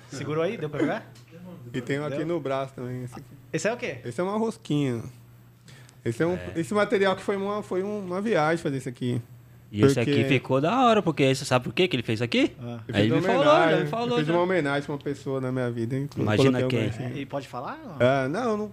Segurou 0.09 0.43
aí? 0.43 0.57
Deu 0.57 0.69
pra 0.69 0.79
pegar? 0.79 1.11
E 1.73 1.81
tem 1.81 1.99
um 1.99 2.05
aqui 2.05 2.17
Deu? 2.17 2.27
no 2.27 2.39
braço 2.39 2.73
também. 2.75 3.03
Esse, 3.03 3.15
aqui. 3.15 3.25
Esse 3.53 3.67
é 3.67 3.73
o 3.73 3.77
quê? 3.77 3.99
Esse 4.05 4.21
é 4.21 4.23
uma 4.23 4.37
rosquinha. 4.37 5.03
Esse, 6.03 6.23
é 6.23 6.27
um, 6.27 6.37
esse 6.55 6.73
material 6.73 7.15
que 7.15 7.21
foi 7.21 7.35
uma, 7.35 7.61
foi 7.61 7.83
uma 7.83 8.21
viagem 8.21 8.57
fazer 8.61 8.77
isso 8.77 8.89
aqui. 8.89 9.21
E 9.71 9.83
esse 9.83 9.93
Porque- 9.95 10.11
aqui 10.11 10.23
ficou 10.25 10.59
da 10.59 10.83
hora, 10.85 11.01
porque 11.01 11.33
você 11.35 11.45
sabe 11.45 11.65
por 11.65 11.73
quê 11.73 11.87
que 11.87 11.95
ele 11.95 12.01
fez 12.03 12.21
aqui? 12.21 12.53
Ah. 12.61 12.79
Ele 12.87 13.11
uma 13.11 13.21
me 13.21 13.27
falou, 13.27 13.43
já 13.45 13.77
me 13.77 13.85
falou. 13.85 14.09
Eu 14.11 14.17
fiz 14.17 14.27
já. 14.27 14.33
uma 14.33 14.41
homenagem 14.41 14.81
pra 14.83 14.93
uma 14.93 14.99
pessoa 15.01 15.39
na 15.39 15.51
minha 15.51 15.69
vida. 15.69 15.95
hein? 15.95 16.09
Imagina 16.17 16.63
quem. 16.63 16.89
E 17.15 17.25
pode 17.25 17.47
falar? 17.47 17.79
Ah, 17.99 18.27
não, 18.27 18.57
não. 18.57 18.71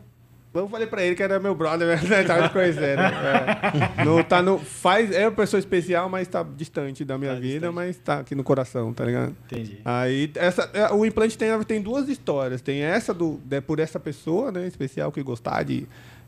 Eu 0.55 0.66
falei 0.70 0.87
pra 0.87 1.05
ele 1.05 1.14
que 1.14 1.22
era 1.22 1.39
meu 1.39 1.55
brother, 1.55 1.87
né? 2.09 2.22
tava 2.24 2.49
te 2.49 2.53
conhecendo. 2.55 3.03
É. 3.03 4.05
Não, 4.07 4.22
tá 4.24 4.41
no, 4.41 4.59
faz, 4.59 5.11
é 5.12 5.27
uma 5.29 5.33
pessoa 5.37 5.59
especial, 5.59 6.09
mas 6.09 6.27
tá 6.29 6.43
distante 6.57 7.05
da 7.05 7.18
minha 7.18 7.35
Tá 7.35 7.41
vida, 7.41 7.53
distante. 7.68 7.74
mas 7.74 7.97
tá 7.99 8.20
aqui 8.20 8.35
no 8.35 8.43
coração, 8.43 8.91
tá 8.95 9.05
ligado? 9.05 9.37
Entendi. 9.45 9.81
Aí, 9.85 10.31
essa, 10.35 10.70
é, 10.72 10.91
o 10.95 11.05
implante 11.05 11.37
tem, 11.37 11.51
tem 11.64 11.83
duas 11.83 12.09
histórias. 12.09 12.62
Tem 12.62 12.81
essa 12.81 13.12
do, 13.12 13.39
de- 13.45 13.61
por 13.61 13.81
essa 13.81 14.01
pessoa, 14.01 14.51
né, 14.51 14.66
especial, 14.66 15.12
que 15.12 15.22
gostar 15.22 15.62
de, 15.62 15.87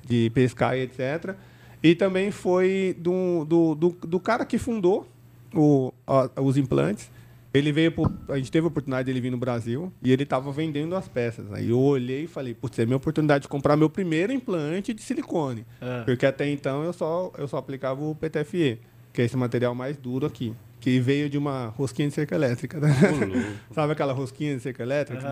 de 0.08 0.30
pescar 0.30 0.76
e 0.76 0.80
etc. 0.82 1.34
E 1.82 1.94
também 1.94 2.30
foi 2.30 2.96
do, 2.98 3.44
do, 3.44 3.74
do, 3.74 3.88
do 4.06 4.18
cara 4.20 4.44
que 4.44 4.58
fundou 4.58 5.06
o, 5.54 5.92
a- 6.06 6.30
os 6.40 6.56
implantes. 6.56 7.10
Ele 7.54 7.72
veio, 7.72 7.90
pro- 7.92 8.12
a 8.28 8.36
gente 8.36 8.50
teve 8.52 8.64
a 8.66 8.68
oportunidade 8.68 9.06
dele 9.06 9.20
vir 9.20 9.30
no 9.30 9.38
Brasil 9.38 9.92
e 10.02 10.12
ele 10.12 10.22
estava 10.22 10.52
vendendo 10.52 10.94
as 10.94 11.08
peças. 11.08 11.50
Aí 11.52 11.70
eu 11.70 11.78
olhei 11.80 12.24
e 12.24 12.26
falei, 12.26 12.52
putz, 12.54 12.78
é 12.78 12.84
minha 12.84 12.96
oportunidade 12.96 13.42
de 13.42 13.48
comprar 13.48 13.76
meu 13.76 13.88
primeiro 13.88 14.32
implante 14.32 14.92
de 14.92 15.00
silicone. 15.02 15.64
Ah. 15.80 16.02
Porque 16.04 16.26
até 16.26 16.48
então 16.50 16.82
eu 16.84 16.92
só, 16.92 17.32
eu 17.38 17.48
só 17.48 17.56
aplicava 17.56 18.02
o 18.04 18.14
PTFE, 18.14 18.78
que 19.12 19.22
é 19.22 19.24
esse 19.24 19.36
material 19.36 19.74
mais 19.74 19.96
duro 19.96 20.26
aqui. 20.26 20.54
Que 20.80 21.00
veio 21.00 21.28
de 21.30 21.36
uma 21.38 21.68
rosquinha 21.68 22.06
de 22.08 22.14
cerca 22.14 22.34
elétrica. 22.34 22.78
Né? 22.78 22.88
Sabe 23.72 23.92
aquela 23.92 24.12
rosquinha 24.12 24.54
de 24.54 24.60
cerca 24.62 24.82
elétrica? 24.82 25.26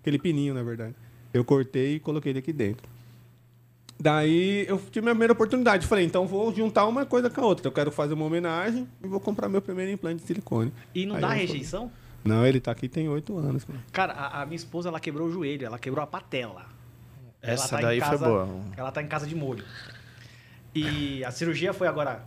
Aquele 0.00 0.18
pininho, 0.18 0.54
na 0.54 0.62
verdade. 0.62 0.94
Eu 1.34 1.44
cortei 1.44 1.96
e 1.96 2.00
coloquei 2.00 2.30
ele 2.32 2.38
aqui 2.38 2.52
dentro. 2.52 2.88
Daí 4.00 4.64
eu 4.66 4.78
tive 4.78 5.02
minha 5.02 5.14
primeira 5.14 5.34
oportunidade. 5.34 5.86
Falei, 5.86 6.06
então 6.06 6.26
vou 6.26 6.54
juntar 6.54 6.86
uma 6.86 7.04
coisa 7.04 7.28
com 7.28 7.40
a 7.42 7.44
outra. 7.44 7.66
Eu 7.68 7.72
quero 7.72 7.90
fazer 7.90 8.14
uma 8.14 8.24
homenagem 8.24 8.88
e 9.04 9.06
vou 9.06 9.20
comprar 9.20 9.48
meu 9.48 9.60
primeiro 9.60 9.90
implante 9.92 10.22
de 10.22 10.26
silicone. 10.26 10.72
E 10.94 11.04
não 11.04 11.16
Aí 11.16 11.20
dá 11.20 11.28
rejeição? 11.28 11.92
Não, 12.24 12.46
ele 12.46 12.60
tá 12.60 12.70
aqui 12.72 12.88
tem 12.88 13.08
oito 13.08 13.36
anos. 13.36 13.66
Cara, 13.92 14.12
a, 14.14 14.42
a 14.42 14.46
minha 14.46 14.56
esposa, 14.56 14.88
ela 14.88 14.98
quebrou 15.00 15.28
o 15.28 15.30
joelho, 15.30 15.66
ela 15.66 15.78
quebrou 15.78 16.02
a 16.02 16.06
patela. 16.06 16.64
Ela 17.42 17.52
Essa 17.54 17.68
tá 17.68 17.78
em 17.78 17.82
daí 17.82 18.00
foi 18.00 18.08
casa- 18.10 18.26
boa. 18.26 18.48
Ela 18.76 18.90
tá 18.92 19.02
em 19.02 19.06
casa 19.06 19.26
de 19.26 19.34
molho. 19.34 19.64
E 20.74 21.24
a 21.24 21.30
cirurgia 21.30 21.72
foi 21.72 21.86
agora 21.88 22.24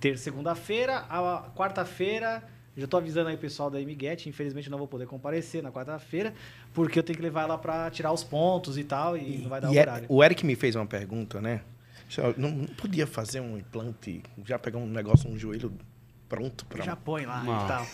ter 0.00 0.18
segunda-feira, 0.18 1.04
a 1.08 1.50
quarta-feira. 1.54 2.42
Já 2.76 2.86
tô 2.86 2.96
avisando 2.96 3.28
aí 3.28 3.34
o 3.36 3.38
pessoal 3.38 3.70
da 3.70 3.80
Imiguete, 3.80 4.28
infelizmente 4.28 4.66
eu 4.66 4.70
não 4.72 4.78
vou 4.78 4.88
poder 4.88 5.06
comparecer 5.06 5.62
na 5.62 5.70
quarta-feira, 5.70 6.34
porque 6.72 6.98
eu 6.98 7.02
tenho 7.02 7.16
que 7.16 7.22
levar 7.22 7.42
ela 7.42 7.56
pra 7.56 7.88
tirar 7.90 8.12
os 8.12 8.24
pontos 8.24 8.76
e 8.76 8.82
tal, 8.84 9.16
e, 9.16 9.38
não 9.38 9.48
vai 9.48 9.60
dar 9.60 9.68
E 9.72 9.76
o 9.76 9.78
é- 9.78 9.80
horário. 9.82 10.06
o 10.08 10.24
Eric 10.24 10.44
me 10.44 10.56
fez 10.56 10.74
uma 10.74 10.86
pergunta, 10.86 11.40
né? 11.40 11.60
Não, 12.36 12.50
não 12.50 12.66
podia 12.66 13.06
fazer 13.06 13.40
um 13.40 13.56
implante, 13.56 14.22
já 14.44 14.58
pegar 14.58 14.78
um 14.78 14.86
negócio, 14.86 15.28
um 15.30 15.38
joelho 15.38 15.72
pronto 16.28 16.64
pra. 16.66 16.84
Já 16.84 16.96
põe 16.96 17.26
lá 17.26 17.42
Nossa. 17.42 17.64
e 17.64 17.68
tal. 17.68 17.86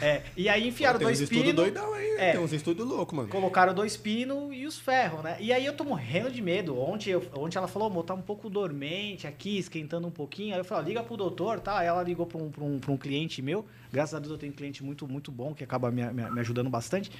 É, 0.00 0.22
e 0.36 0.48
aí 0.48 0.66
enfiaram 0.66 0.98
tem 0.98 1.06
dois 1.06 1.18
uns 1.18 1.22
estudos 1.22 1.44
pinos. 1.44 1.56
doidão 1.56 1.94
aí? 1.94 2.10
É. 2.18 2.32
Tem 2.32 2.40
uns 2.40 2.52
estudos 2.52 2.86
loucos, 2.86 3.16
mano. 3.16 3.28
Colocaram 3.28 3.72
dois 3.72 3.96
pinos 3.96 4.52
e 4.52 4.66
os 4.66 4.76
ferros, 4.76 5.22
né? 5.22 5.36
E 5.38 5.52
aí 5.52 5.64
eu 5.64 5.72
tô 5.72 5.84
morrendo 5.84 6.30
de 6.30 6.42
medo. 6.42 6.76
Ontem, 6.78 7.10
eu, 7.10 7.24
ontem 7.36 7.58
ela 7.58 7.68
falou, 7.68 7.88
amor, 7.88 8.04
tá 8.04 8.12
um 8.14 8.22
pouco 8.22 8.50
dormente 8.50 9.26
aqui, 9.26 9.56
esquentando 9.58 10.06
um 10.08 10.10
pouquinho. 10.10 10.54
Aí 10.54 10.60
eu 10.60 10.64
falei, 10.64 10.84
ó, 10.84 10.88
liga 10.88 11.02
pro 11.04 11.16
doutor, 11.16 11.60
tá? 11.60 11.78
Aí 11.78 11.86
ela 11.86 12.02
ligou 12.02 12.26
pra 12.26 12.38
um, 12.38 12.50
pra 12.50 12.64
um, 12.64 12.78
pra 12.80 12.90
um 12.90 12.96
cliente 12.96 13.40
meu. 13.40 13.64
Graças 13.92 14.14
a 14.14 14.18
Deus 14.18 14.32
eu 14.32 14.38
tenho 14.38 14.52
um 14.52 14.56
cliente 14.56 14.82
muito, 14.82 15.06
muito 15.06 15.30
bom, 15.30 15.54
que 15.54 15.62
acaba 15.62 15.90
me, 15.90 16.04
me, 16.12 16.30
me 16.30 16.40
ajudando 16.40 16.68
bastante. 16.68 17.10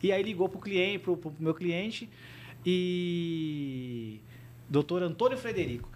E 0.00 0.12
aí 0.12 0.22
ligou 0.22 0.48
pro 0.48 0.60
cliente, 0.60 1.00
pro, 1.00 1.16
pro 1.16 1.34
meu 1.40 1.54
cliente. 1.54 2.08
E 2.64 4.20
doutor 4.68 5.02
Antônio 5.02 5.38
Frederico. 5.38 5.88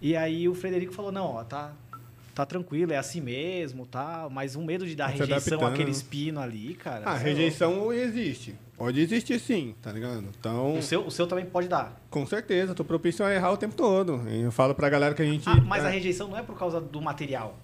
E 0.00 0.14
aí 0.14 0.48
o 0.48 0.54
Frederico 0.54 0.92
falou, 0.92 1.10
não, 1.10 1.26
ó, 1.26 1.44
tá, 1.44 1.72
tá 2.36 2.44
tranquilo, 2.44 2.92
é 2.92 2.98
assim 2.98 3.22
mesmo, 3.22 3.86
tá, 3.86 4.28
mas 4.30 4.54
um 4.56 4.62
medo 4.62 4.86
de 4.86 4.94
dar 4.94 5.06
Tá 5.06 5.24
rejeição 5.24 5.66
àquele 5.66 5.90
espino 5.90 6.38
ali, 6.38 6.74
cara. 6.74 7.02
Ah, 7.06 7.16
é 7.16 7.22
rejeição 7.22 7.90
existe. 7.90 8.54
Pode 8.76 9.00
existir 9.00 9.40
sim, 9.40 9.74
tá 9.80 9.90
ligado? 9.90 10.22
Então. 10.38 10.76
O 10.76 10.82
seu, 10.82 11.06
o 11.06 11.10
seu 11.10 11.26
também 11.26 11.46
pode 11.46 11.66
dar. 11.66 11.98
com 12.10 12.26
certeza, 12.26 12.74
tô 12.74 12.84
propício 12.84 13.24
a 13.24 13.34
errar 13.34 13.52
o 13.52 13.56
tempo 13.56 13.74
todo. 13.74 14.20
Eu 14.28 14.52
falo 14.52 14.74
pra 14.74 14.90
galera 14.90 15.14
que 15.14 15.22
a 15.22 15.24
gente. 15.24 15.48
Ah, 15.48 15.56
mas 15.56 15.82
é, 15.82 15.86
a 15.86 15.90
rejeição 15.90 16.28
não 16.28 16.36
é 16.36 16.42
por 16.42 16.58
causa 16.58 16.78
do 16.78 17.00
material. 17.00 17.58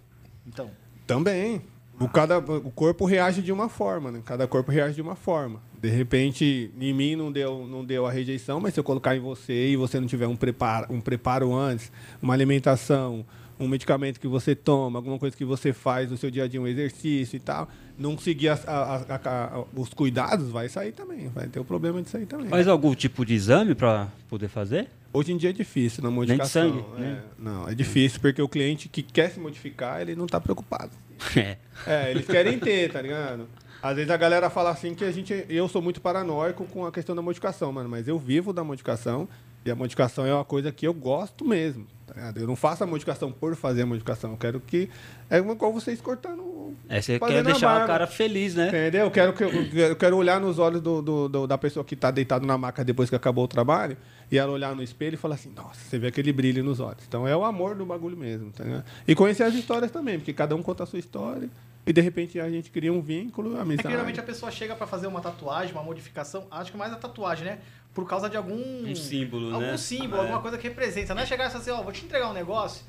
Então, 0.46 0.70
Também. 1.06 1.60
O, 2.00 2.08
cada, 2.08 2.38
o 2.38 2.70
corpo 2.70 3.04
reage 3.04 3.42
de 3.42 3.52
uma 3.52 3.68
forma, 3.68 4.10
né? 4.10 4.22
Cada 4.24 4.48
corpo 4.48 4.72
reage 4.72 4.94
de 4.94 5.02
uma 5.02 5.14
forma. 5.14 5.60
De 5.80 5.88
repente, 5.90 6.72
em 6.80 6.92
mim 6.92 7.14
não 7.14 7.30
deu, 7.30 7.66
não 7.66 7.84
deu 7.84 8.06
a 8.06 8.10
rejeição, 8.10 8.58
mas 8.58 8.74
se 8.74 8.80
eu 8.80 8.84
colocar 8.84 9.14
em 9.14 9.20
você 9.20 9.68
e 9.68 9.76
você 9.76 10.00
não 10.00 10.06
tiver 10.06 10.26
um 10.26 10.34
preparo, 10.34 10.86
um 10.92 11.00
preparo 11.00 11.54
antes, 11.54 11.92
uma 12.20 12.32
alimentação, 12.32 13.24
um 13.58 13.68
medicamento 13.68 14.18
que 14.18 14.26
você 14.28 14.54
toma, 14.54 14.98
alguma 14.98 15.18
coisa 15.18 15.36
que 15.36 15.44
você 15.44 15.72
faz 15.72 16.10
no 16.10 16.16
seu 16.16 16.30
dia 16.30 16.44
a 16.44 16.48
dia, 16.48 16.60
um 16.60 16.66
exercício 16.66 17.36
e 17.36 17.40
tal, 17.40 17.68
não 17.98 18.18
seguir 18.18 18.48
as- 18.48 18.66
a- 18.66 19.04
a- 19.08 19.30
a- 19.58 19.64
os 19.74 19.90
cuidados, 19.94 20.50
vai 20.50 20.68
sair 20.68 20.92
também. 20.92 21.28
Vai 21.28 21.46
ter 21.46 21.60
o 21.60 21.64
problema 21.64 22.02
disso 22.02 22.16
aí 22.16 22.26
também. 22.26 22.48
Faz 22.48 22.66
algum 22.68 22.94
tipo 22.94 23.24
de 23.24 23.34
exame 23.34 23.74
pra 23.74 24.08
poder 24.28 24.48
fazer? 24.48 24.88
Hoje 25.12 25.32
em 25.32 25.36
dia 25.36 25.50
é 25.50 25.52
difícil 25.52 26.02
na 26.02 26.10
modificação. 26.10 26.70
sangue, 26.72 26.84
é. 26.96 27.00
né? 27.00 27.22
Não, 27.38 27.68
é 27.68 27.74
difícil 27.74 28.18
porque 28.20 28.40
o 28.40 28.48
cliente 28.48 28.88
que 28.88 29.02
quer 29.02 29.30
se 29.30 29.38
modificar, 29.38 30.00
ele 30.00 30.14
não 30.16 30.24
está 30.26 30.40
preocupado. 30.40 30.90
É. 31.36 31.56
É, 31.86 32.10
eles 32.10 32.26
querem 32.26 32.58
ter, 32.58 32.90
tá 32.92 33.00
ligado? 33.00 33.46
Às 33.80 33.94
vezes 33.96 34.10
a 34.10 34.16
galera 34.16 34.48
fala 34.50 34.70
assim 34.70 34.94
que 34.94 35.04
a 35.04 35.10
gente. 35.12 35.44
Eu 35.48 35.68
sou 35.68 35.80
muito 35.82 36.00
paranoico 36.00 36.64
com 36.66 36.84
a 36.86 36.90
questão 36.92 37.14
da 37.16 37.22
modificação, 37.22 37.72
mano. 37.72 37.88
Mas 37.88 38.06
eu 38.08 38.18
vivo 38.18 38.52
da 38.52 38.62
modificação. 38.64 39.28
E 39.64 39.70
a 39.70 39.74
modificação 39.76 40.26
é 40.26 40.34
uma 40.34 40.44
coisa 40.44 40.72
que 40.72 40.84
eu 40.86 40.92
gosto 40.94 41.44
mesmo. 41.44 41.86
Tá 42.12 42.20
ligado? 42.20 42.40
Eu 42.40 42.46
não 42.46 42.56
faço 42.56 42.84
a 42.84 42.86
modificação 42.86 43.32
por 43.32 43.56
fazer 43.56 43.82
a 43.82 43.86
modificação. 43.86 44.32
Eu 44.32 44.36
quero 44.36 44.60
que. 44.60 44.90
É 45.30 45.38
igual 45.38 45.72
vocês 45.72 46.00
cortando. 46.00 46.74
É, 46.88 47.00
você 47.00 47.18
quer 47.18 47.42
deixar 47.44 47.84
o 47.84 47.86
cara 47.86 48.06
feliz, 48.06 48.54
né? 48.54 48.68
Entendeu? 48.68 49.04
Eu 49.06 49.10
quero, 49.10 49.32
que, 49.32 49.42
eu, 49.44 49.96
quero 49.96 50.16
olhar 50.16 50.40
nos 50.40 50.58
olhos 50.58 50.80
do, 50.80 51.00
do- 51.02 51.28
do- 51.28 51.46
da 51.46 51.56
pessoa 51.58 51.84
que 51.84 51.94
está 51.94 52.10
deitado 52.10 52.46
na 52.46 52.56
maca 52.58 52.84
depois 52.84 53.08
que 53.10 53.16
acabou 53.16 53.44
o 53.44 53.48
trabalho 53.48 53.96
e 54.30 54.38
ela 54.38 54.52
olhar 54.52 54.74
no 54.74 54.82
espelho 54.82 55.14
e 55.14 55.16
falar 55.16 55.34
assim: 55.36 55.52
Nossa, 55.54 55.80
você 55.80 55.98
vê 55.98 56.08
aquele 56.08 56.32
brilho 56.32 56.62
nos 56.62 56.80
olhos. 56.80 57.02
Então 57.08 57.26
é 57.26 57.36
o 57.36 57.44
amor 57.44 57.74
do 57.74 57.84
bagulho 57.86 58.16
mesmo. 58.16 58.50
Tá 58.52 58.64
ligado? 58.64 58.84
E 59.08 59.14
conhecer 59.14 59.44
as 59.44 59.54
histórias 59.54 59.90
também, 59.90 60.18
porque 60.18 60.32
cada 60.32 60.54
um 60.54 60.62
conta 60.62 60.82
a 60.82 60.86
sua 60.86 60.98
história 60.98 61.48
e 61.84 61.92
de 61.92 62.00
repente 62.00 62.38
a 62.38 62.48
gente 62.48 62.70
cria 62.70 62.92
um 62.92 63.00
vínculo, 63.02 63.56
é 63.56 63.60
amizade. 63.60 63.82
que 63.88 63.90
geralmente 63.90 64.20
a 64.20 64.22
pessoa 64.22 64.52
chega 64.52 64.74
pra 64.76 64.86
fazer 64.86 65.08
uma 65.08 65.20
tatuagem, 65.20 65.72
uma 65.72 65.82
modificação, 65.82 66.46
acho 66.50 66.70
que 66.70 66.78
mais 66.78 66.92
a 66.92 66.96
tatuagem, 66.96 67.44
né? 67.44 67.58
Por 67.94 68.08
causa 68.08 68.28
de 68.30 68.36
algum... 68.36 68.54
Um 68.88 68.94
símbolo, 68.96 69.54
algum 69.54 69.66
né? 69.66 69.76
símbolo, 69.76 70.16
É. 70.16 70.20
alguma 70.20 70.40
coisa 70.40 70.56
que 70.56 70.66
representa. 70.68 71.14
Não 71.14 71.22
é 71.22 71.26
chegar 71.26 71.46
e 71.46 71.50
falar 71.50 71.60
assim, 71.60 71.70
ó, 71.70 71.82
vou 71.82 71.92
te 71.92 72.04
entregar 72.04 72.30
um 72.30 72.32
negócio, 72.32 72.84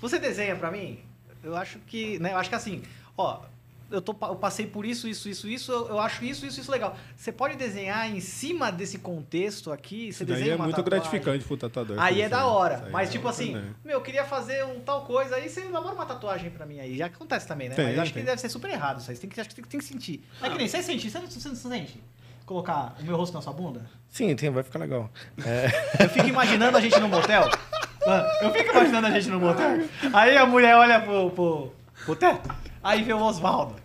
você 0.00 0.18
desenha 0.18 0.54
pra 0.56 0.70
mim? 0.70 1.00
Eu 1.42 1.56
acho 1.56 1.78
que, 1.80 2.18
né, 2.20 2.32
eu 2.32 2.36
acho 2.38 2.48
que 2.48 2.54
assim, 2.54 2.82
ó, 3.18 3.40
eu, 3.90 4.00
tô, 4.00 4.12
eu 4.22 4.36
passei 4.36 4.66
por 4.66 4.86
isso, 4.86 5.06
isso, 5.06 5.28
isso, 5.28 5.46
isso, 5.48 5.70
eu, 5.70 5.88
eu 5.88 5.98
acho 6.00 6.24
isso, 6.24 6.46
isso, 6.46 6.58
isso 6.60 6.70
legal. 6.72 6.96
Você 7.16 7.30
pode 7.30 7.56
desenhar 7.56 8.08
em 8.10 8.18
cima 8.20 8.72
desse 8.72 8.98
contexto 8.98 9.70
aqui, 9.70 10.04
você 10.04 10.08
Isso 10.08 10.24
daí 10.24 10.36
desenha 10.36 10.52
é 10.52 10.56
uma 10.56 10.64
muito 10.64 10.76
tatuagem. 10.76 11.00
gratificante 11.02 11.44
pro 11.44 11.56
tatuador. 11.56 11.96
Aí 12.00 12.22
é 12.22 12.28
da 12.28 12.46
hora. 12.46 12.88
Mas, 12.90 13.08
é 13.08 13.12
tipo 13.12 13.28
assim, 13.28 13.52
também. 13.52 13.74
meu, 13.84 13.94
eu 13.98 14.00
queria 14.00 14.24
fazer 14.24 14.64
um 14.64 14.80
tal 14.80 15.04
coisa, 15.04 15.36
aí 15.36 15.48
você 15.48 15.60
elabora 15.62 15.94
uma 15.94 16.06
tatuagem 16.06 16.50
pra 16.50 16.64
mim 16.64 16.80
aí. 16.80 16.96
Já 16.96 17.06
acontece 17.06 17.46
também, 17.46 17.68
né? 17.68 17.74
Tem, 17.74 17.84
Mas 17.86 17.96
eu 17.96 18.02
acho 18.02 18.12
tem. 18.14 18.22
que 18.22 18.26
deve 18.26 18.40
ser 18.40 18.48
super 18.48 18.70
errado 18.70 19.00
isso 19.00 19.10
aí. 19.10 19.16
Você 19.16 19.20
tem 19.20 19.30
que, 19.30 19.40
acho 19.40 19.48
que 19.50 19.54
tem, 19.56 19.64
tem 19.64 19.80
que 19.80 19.86
sentir. 19.86 20.24
É 20.40 20.48
que 20.48 20.56
nem 20.58 20.66
você 20.66 20.82
sente, 20.82 21.10
você 21.10 21.18
não, 21.18 21.26
você 21.30 21.48
não 21.48 21.54
sente? 21.56 22.00
Colocar 22.46 22.94
o 23.00 23.02
meu 23.02 23.16
rosto 23.16 23.34
na 23.34 23.40
sua 23.42 23.52
bunda? 23.52 23.80
Sim, 24.10 24.34
tem, 24.36 24.50
vai 24.50 24.62
ficar 24.62 24.78
legal. 24.78 25.10
Eu 25.98 26.08
fico 26.10 26.28
imaginando 26.28 26.76
a 26.76 26.80
gente 26.80 26.98
no 27.00 27.08
motel. 27.08 27.48
Mano, 28.06 28.28
Eu 28.42 28.50
fico 28.52 28.70
imaginando 28.70 29.06
a 29.06 29.10
gente 29.10 29.28
no 29.28 29.40
motel. 29.40 29.80
Aí 30.12 30.36
a 30.36 30.44
mulher 30.44 30.76
olha 30.76 31.00
pro, 31.00 31.30
pro, 31.30 31.72
pro 32.04 32.14
teto, 32.16 32.54
aí 32.82 33.02
vê 33.02 33.12
o 33.14 33.20
Oswaldo. 33.22 33.76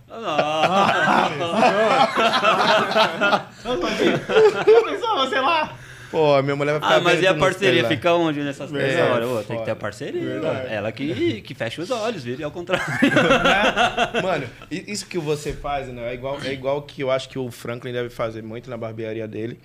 Oswaldinho, 3.66 4.18
Já 4.18 4.84
pensou 4.84 5.16
você 5.18 5.40
lá? 5.40 5.74
Pô, 6.12 6.34
a 6.36 6.42
minha 6.42 6.56
mulher 6.56 6.72
vai 6.74 6.82
ficar 6.82 6.96
Ah, 6.96 7.02
mas 7.02 7.22
e 7.22 7.28
a 7.28 7.34
parceria? 7.36 7.88
Fica 7.88 8.14
onde 8.14 8.42
nessas 8.42 8.72
hora? 8.72 9.28
Ô, 9.28 9.44
tem 9.44 9.58
que 9.58 9.66
ter 9.66 9.72
a 9.72 9.76
parceria. 9.76 10.22
Ela 10.70 10.92
que, 10.92 11.42
que 11.42 11.54
fecha 11.54 11.82
os 11.82 11.92
olhos, 11.92 12.24
vira 12.24 12.42
e 12.42 12.44
ao 12.44 12.52
contrário. 12.52 12.84
Mano, 14.24 14.48
i- 14.72 14.86
isso 14.92 15.06
que 15.06 15.18
você 15.18 15.54
faz, 15.54 15.88
né? 15.88 16.10
É 16.12 16.14
igual, 16.14 16.40
é 16.44 16.52
igual 16.52 16.82
que 16.82 17.02
eu 17.02 17.12
acho 17.12 17.30
que 17.30 17.38
o 17.38 17.50
Franklin 17.52 17.92
deve 17.94 18.10
fazer 18.10 18.42
muito 18.42 18.70
na 18.70 18.78
barbearia 18.78 19.28
dele. 19.28 19.60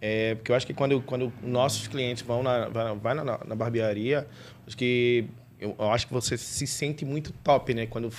É, 0.00 0.34
porque 0.34 0.52
eu 0.52 0.56
acho 0.56 0.66
que 0.66 0.74
quando, 0.74 1.00
quando 1.00 1.32
nossos 1.42 1.88
clientes 1.88 2.22
vão 2.22 2.42
na, 2.42 2.68
vai, 2.68 3.14
na, 3.14 3.24
na 3.24 3.54
barbearia, 3.54 4.26
acho 4.66 4.76
que 4.76 5.24
eu, 5.58 5.74
eu 5.78 5.90
acho 5.90 6.06
que 6.06 6.12
você 6.12 6.36
se 6.36 6.66
sente 6.66 7.04
muito 7.04 7.32
top, 7.42 7.72
né? 7.72 7.86
Quando 7.86 8.12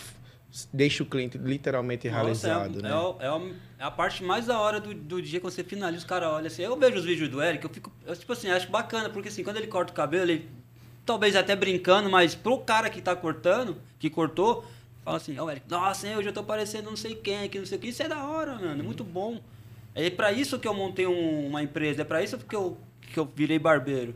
deixa 0.74 1.04
o 1.04 1.06
cliente 1.06 1.38
literalmente 1.38 2.08
realizado, 2.08 2.76
Nossa, 2.76 2.80
é, 2.80 2.90
né? 2.90 2.90
é 2.90 2.96
o- 3.00 3.16
é, 3.20 3.32
o- 3.32 3.56
é 3.80 3.84
a 3.84 3.92
parte 3.92 4.24
mais 4.24 4.46
da 4.48 4.60
hora 4.60 4.80
do, 4.80 4.94
do 4.94 5.22
dia 5.22 5.40
que 5.40 5.44
você 5.46 5.64
finaliza, 5.64 6.00
os 6.00 6.04
caras 6.10 6.30
olham 6.30 6.48
assim. 6.48 6.64
Eu 6.64 6.76
vejo 6.78 6.98
os 6.98 7.06
vídeos 7.06 7.30
do 7.30 7.42
Eric, 7.42 7.64
eu 7.64 7.70
fico, 7.70 7.92
eu, 8.06 8.16
tipo 8.16 8.32
assim, 8.34 8.50
acho 8.50 8.70
bacana, 8.70 9.10
porque 9.10 9.30
assim, 9.30 9.44
quando 9.44 9.58
ele 9.58 9.68
corta 9.68 9.92
o 9.92 9.96
cabelo, 9.96 10.32
ele, 10.32 10.50
talvez 11.06 11.36
até 11.36 11.56
brincando, 11.56 12.10
mas 12.10 12.34
pro 12.36 12.58
cara 12.60 12.90
que 12.90 13.02
tá 13.02 13.16
cortando, 13.16 13.78
que 14.00 14.10
cortou, 14.10 14.66
fala 15.04 15.18
assim, 15.18 15.38
ó, 15.38 15.50
Eric, 15.50 15.70
nossa, 15.70 16.08
hein, 16.08 16.18
hoje 16.18 16.30
eu 16.30 16.34
tô 16.34 16.44
parecendo 16.44 16.90
não 16.90 16.98
sei 16.98 17.16
quem, 17.16 17.48
que 17.50 17.60
não 17.60 17.66
sei 17.66 17.78
o 17.78 17.82
que, 17.82 17.88
isso 17.90 18.02
é 18.04 18.08
da 18.08 18.24
hora, 18.26 18.56
mano, 18.56 18.80
é 18.80 18.84
muito 18.84 19.04
bom. 19.04 19.40
É 19.94 20.10
pra 20.10 20.32
isso 20.32 20.60
que 20.60 20.68
eu 20.68 20.74
montei 20.74 21.08
um- 21.08 21.48
uma 21.48 21.62
empresa, 21.64 22.02
é 22.02 22.06
pra 22.06 22.22
isso 22.24 22.38
que 22.38 22.56
eu, 22.56 22.78
que 23.02 23.18
eu 23.20 23.26
virei 23.36 23.58
barbeiro. 23.60 24.16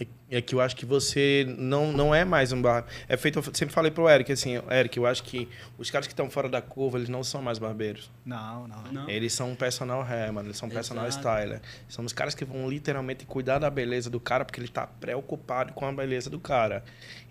É, 0.00 0.06
é 0.38 0.42
que 0.42 0.54
eu 0.56 0.60
acho 0.60 0.74
que 0.74 0.84
você 0.84 1.46
não, 1.56 1.92
não 1.92 2.12
é 2.12 2.24
mais 2.24 2.50
um 2.52 2.60
bar. 2.60 2.84
É 3.08 3.16
feito, 3.16 3.38
eu 3.38 3.42
sempre 3.54 3.72
falei 3.72 3.92
pro 3.92 4.08
Eric 4.08 4.32
assim, 4.32 4.60
Eric, 4.68 4.96
eu 4.96 5.06
acho 5.06 5.22
que 5.22 5.48
os 5.78 5.88
caras 5.88 6.08
que 6.08 6.12
estão 6.12 6.28
fora 6.28 6.48
da 6.48 6.60
curva, 6.60 6.98
eles 6.98 7.08
não 7.08 7.22
são 7.22 7.40
mais 7.40 7.60
barbeiros. 7.60 8.10
Não, 8.26 8.66
não. 8.66 8.82
Não? 8.90 9.08
Eles 9.08 9.32
são 9.32 9.52
um 9.52 9.54
personal 9.54 10.02
hair, 10.02 10.32
mano. 10.32 10.48
Eles 10.48 10.56
são 10.56 10.68
um 10.68 10.72
personal 10.72 11.04
styler. 11.08 11.60
São 11.88 12.04
os 12.04 12.12
caras 12.12 12.34
que 12.34 12.44
vão 12.44 12.68
literalmente 12.68 13.24
cuidar 13.24 13.60
da 13.60 13.70
beleza 13.70 14.10
do 14.10 14.18
cara 14.18 14.44
porque 14.44 14.58
ele 14.58 14.66
tá 14.68 14.84
preocupado 14.86 15.72
com 15.72 15.86
a 15.86 15.92
beleza 15.92 16.28
do 16.28 16.40
cara. 16.40 16.82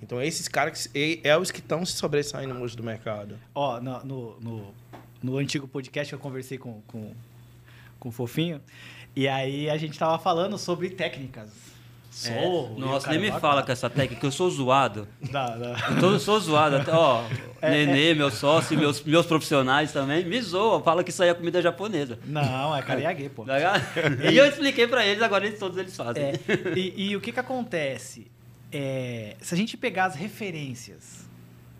Então, 0.01 0.21
esses 0.21 0.47
caras 0.47 0.87
que- 0.87 1.19
é, 1.23 1.37
os 1.37 1.51
que 1.51 1.59
estão 1.59 1.85
se 1.85 1.93
sobressaindo 1.93 2.55
hoje 2.61 2.77
do 2.77 2.83
mercado. 2.83 3.37
Ó, 3.53 3.81
no, 3.81 4.05
no, 4.05 4.39
no, 4.39 4.73
no 5.21 5.37
antigo 5.37 5.67
podcast 5.67 6.13
eu 6.13 6.19
conversei 6.19 6.57
com, 6.57 6.81
com, 6.87 7.11
com 7.99 8.07
o 8.07 8.11
Fofinho. 8.11 8.61
E 9.13 9.27
aí 9.27 9.69
a 9.69 9.75
gente 9.75 9.99
tava 9.99 10.17
falando 10.17 10.57
sobre 10.57 10.89
técnicas. 10.89 11.72
Sorro. 12.13 12.75
É. 12.77 12.79
Nossa, 12.79 13.09
nem 13.09 13.19
me 13.19 13.31
fala 13.31 13.63
com 13.63 13.71
essa 13.71 13.89
técnica, 13.89 14.21
que 14.21 14.25
eu 14.25 14.31
sou 14.31 14.47
zoado. 14.47 15.07
Da, 15.31 15.57
da... 15.57 15.75
Eu 15.99 16.19
sou 16.19 16.39
zoado. 16.39 16.75
Até, 16.75 16.91
ó, 16.91 17.23
É, 17.59 17.71
Nenê, 17.71 18.13
meu 18.13 18.29
sócio, 18.29 18.77
meus, 18.77 19.03
meus 19.03 19.25
profissionais 19.25 19.91
também, 19.91 20.23
me 20.23 20.39
zoam. 20.39 20.83
Fala 20.83 21.03
que 21.03 21.09
isso 21.09 21.23
aí 21.23 21.29
é 21.29 21.33
comida 21.33 21.59
japonesa. 21.59 22.19
Não, 22.25 22.75
é 22.75 22.83
karaage, 22.83 23.29
pô. 23.29 23.43
Tá? 23.45 23.55
E 24.31 24.37
eu 24.37 24.45
expliquei 24.45 24.87
pra 24.87 25.03
eles, 25.03 25.23
agora 25.23 25.47
eles, 25.47 25.57
todos 25.57 25.75
eles 25.75 25.95
fazem. 25.95 26.23
É, 26.23 26.39
e, 26.77 27.09
e 27.09 27.15
o 27.15 27.21
que 27.21 27.31
que 27.31 27.39
acontece? 27.39 28.27
É, 28.71 29.35
se 29.41 29.55
a 29.55 29.57
gente 29.57 29.75
pegar 29.75 30.05
as 30.05 30.15
referências 30.15 31.27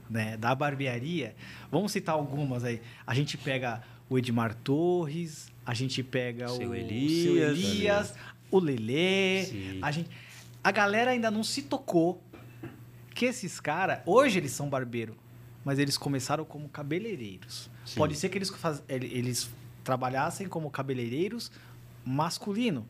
né, 0.09 0.35
da 0.37 0.55
barbearia, 0.55 1.35
vamos 1.71 1.91
citar 1.91 2.15
algumas 2.15 2.63
aí. 2.63 2.81
A 3.05 3.13
gente 3.13 3.37
pega 3.37 3.83
o 4.09 4.17
Edmar 4.17 4.55
Torres, 4.55 5.47
a 5.63 5.75
gente 5.75 6.01
pega 6.01 6.47
Seu 6.47 6.69
o 6.69 6.75
Elias, 6.75 7.23
Seu 7.23 7.49
Elias 7.49 8.13
o 8.53 8.59
Lelê. 8.59 9.45
Sim. 9.45 9.79
A, 9.81 9.91
gente, 9.91 10.09
a 10.63 10.71
galera 10.71 11.11
ainda 11.11 11.29
não 11.29 11.43
se 11.43 11.61
tocou 11.63 12.21
que 13.13 13.25
esses 13.25 13.59
caras, 13.59 13.99
hoje 14.05 14.39
eles 14.39 14.51
são 14.51 14.69
barbeiro, 14.69 15.15
mas 15.63 15.77
eles 15.79 15.97
começaram 15.97 16.43
como 16.45 16.67
cabeleireiros. 16.69 17.69
Sim. 17.85 17.95
Pode 17.97 18.15
ser 18.15 18.29
que 18.29 18.37
eles, 18.37 18.49
faz- 18.49 18.81
ele- 18.87 19.07
eles 19.13 19.49
trabalhassem 19.83 20.47
como 20.47 20.69
cabeleireiros 20.71 21.51
masculino. 22.05 22.87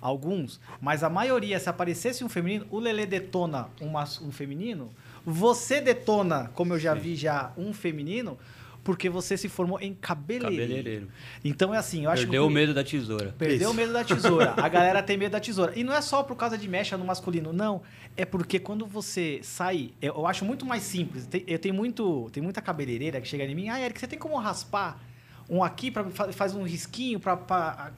Alguns. 0.00 0.60
Mas 0.82 1.02
a 1.02 1.08
maioria, 1.08 1.58
se 1.58 1.68
aparecesse 1.70 2.22
um 2.22 2.28
feminino, 2.28 2.66
o 2.70 2.78
Lelê 2.78 3.06
detona 3.06 3.68
um, 3.80 3.88
mas- 3.88 4.20
um 4.20 4.30
feminino, 4.30 4.90
você 5.24 5.80
detona, 5.80 6.50
como 6.54 6.74
eu 6.74 6.78
já 6.78 6.92
vi 6.92 7.16
já, 7.16 7.52
um 7.56 7.72
feminino, 7.72 8.36
porque 8.84 9.08
você 9.08 9.36
se 9.36 9.48
formou 9.48 9.80
em 9.80 9.94
cabeleireiro. 9.94 10.62
Cabeleireiro. 10.62 11.08
Então 11.42 11.74
é 11.74 11.78
assim, 11.78 12.04
eu 12.04 12.10
acho 12.10 12.22
Perdeu 12.22 12.42
que... 12.42 12.48
o 12.48 12.54
medo 12.54 12.74
da 12.74 12.84
tesoura. 12.84 13.34
Perdeu 13.38 13.58
Isso. 13.58 13.70
o 13.70 13.74
medo 13.74 13.92
da 13.94 14.04
tesoura. 14.04 14.54
A 14.56 14.68
galera 14.68 15.02
tem 15.02 15.16
medo 15.16 15.32
da 15.32 15.40
tesoura. 15.40 15.72
E 15.74 15.82
não 15.82 15.94
é 15.94 16.02
só 16.02 16.22
por 16.22 16.36
causa 16.36 16.58
de 16.58 16.68
mecha 16.68 16.96
no 16.98 17.04
masculino, 17.04 17.52
não. 17.52 17.80
É 18.14 18.26
porque 18.26 18.58
quando 18.58 18.86
você 18.86 19.40
sai, 19.42 19.92
eu, 20.02 20.14
eu 20.14 20.26
acho 20.26 20.44
muito 20.44 20.66
mais 20.66 20.82
simples. 20.82 21.26
Tem, 21.26 21.42
eu 21.46 21.58
tenho 21.58 21.74
muito, 21.74 22.28
tem 22.30 22.42
muita 22.42 22.60
cabeleireira 22.60 23.20
que 23.20 23.26
chega 23.26 23.44
em 23.44 23.54
mim, 23.54 23.70
ah, 23.70 23.80
Eric, 23.80 23.98
você 23.98 24.06
tem 24.06 24.18
como 24.18 24.36
raspar 24.36 25.02
um 25.48 25.64
aqui 25.64 25.90
para 25.90 26.04
faz 26.32 26.54
um 26.54 26.62
risquinho 26.62 27.18
para 27.18 27.92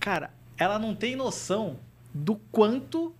cara, 0.00 0.30
ela 0.56 0.78
não 0.78 0.94
tem 0.94 1.16
noção 1.16 1.78
do 2.12 2.36
quanto 2.50 3.14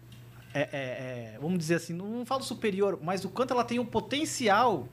é, 0.54 0.60
é, 0.60 0.68
é, 0.72 1.38
vamos 1.40 1.58
dizer 1.58 1.76
assim, 1.76 1.92
não 1.92 2.24
falo 2.24 2.42
superior, 2.42 2.98
mas 3.02 3.20
do 3.20 3.28
quanto 3.28 3.52
ela 3.52 3.64
tem 3.64 3.78
o 3.78 3.84
potencial 3.84 4.88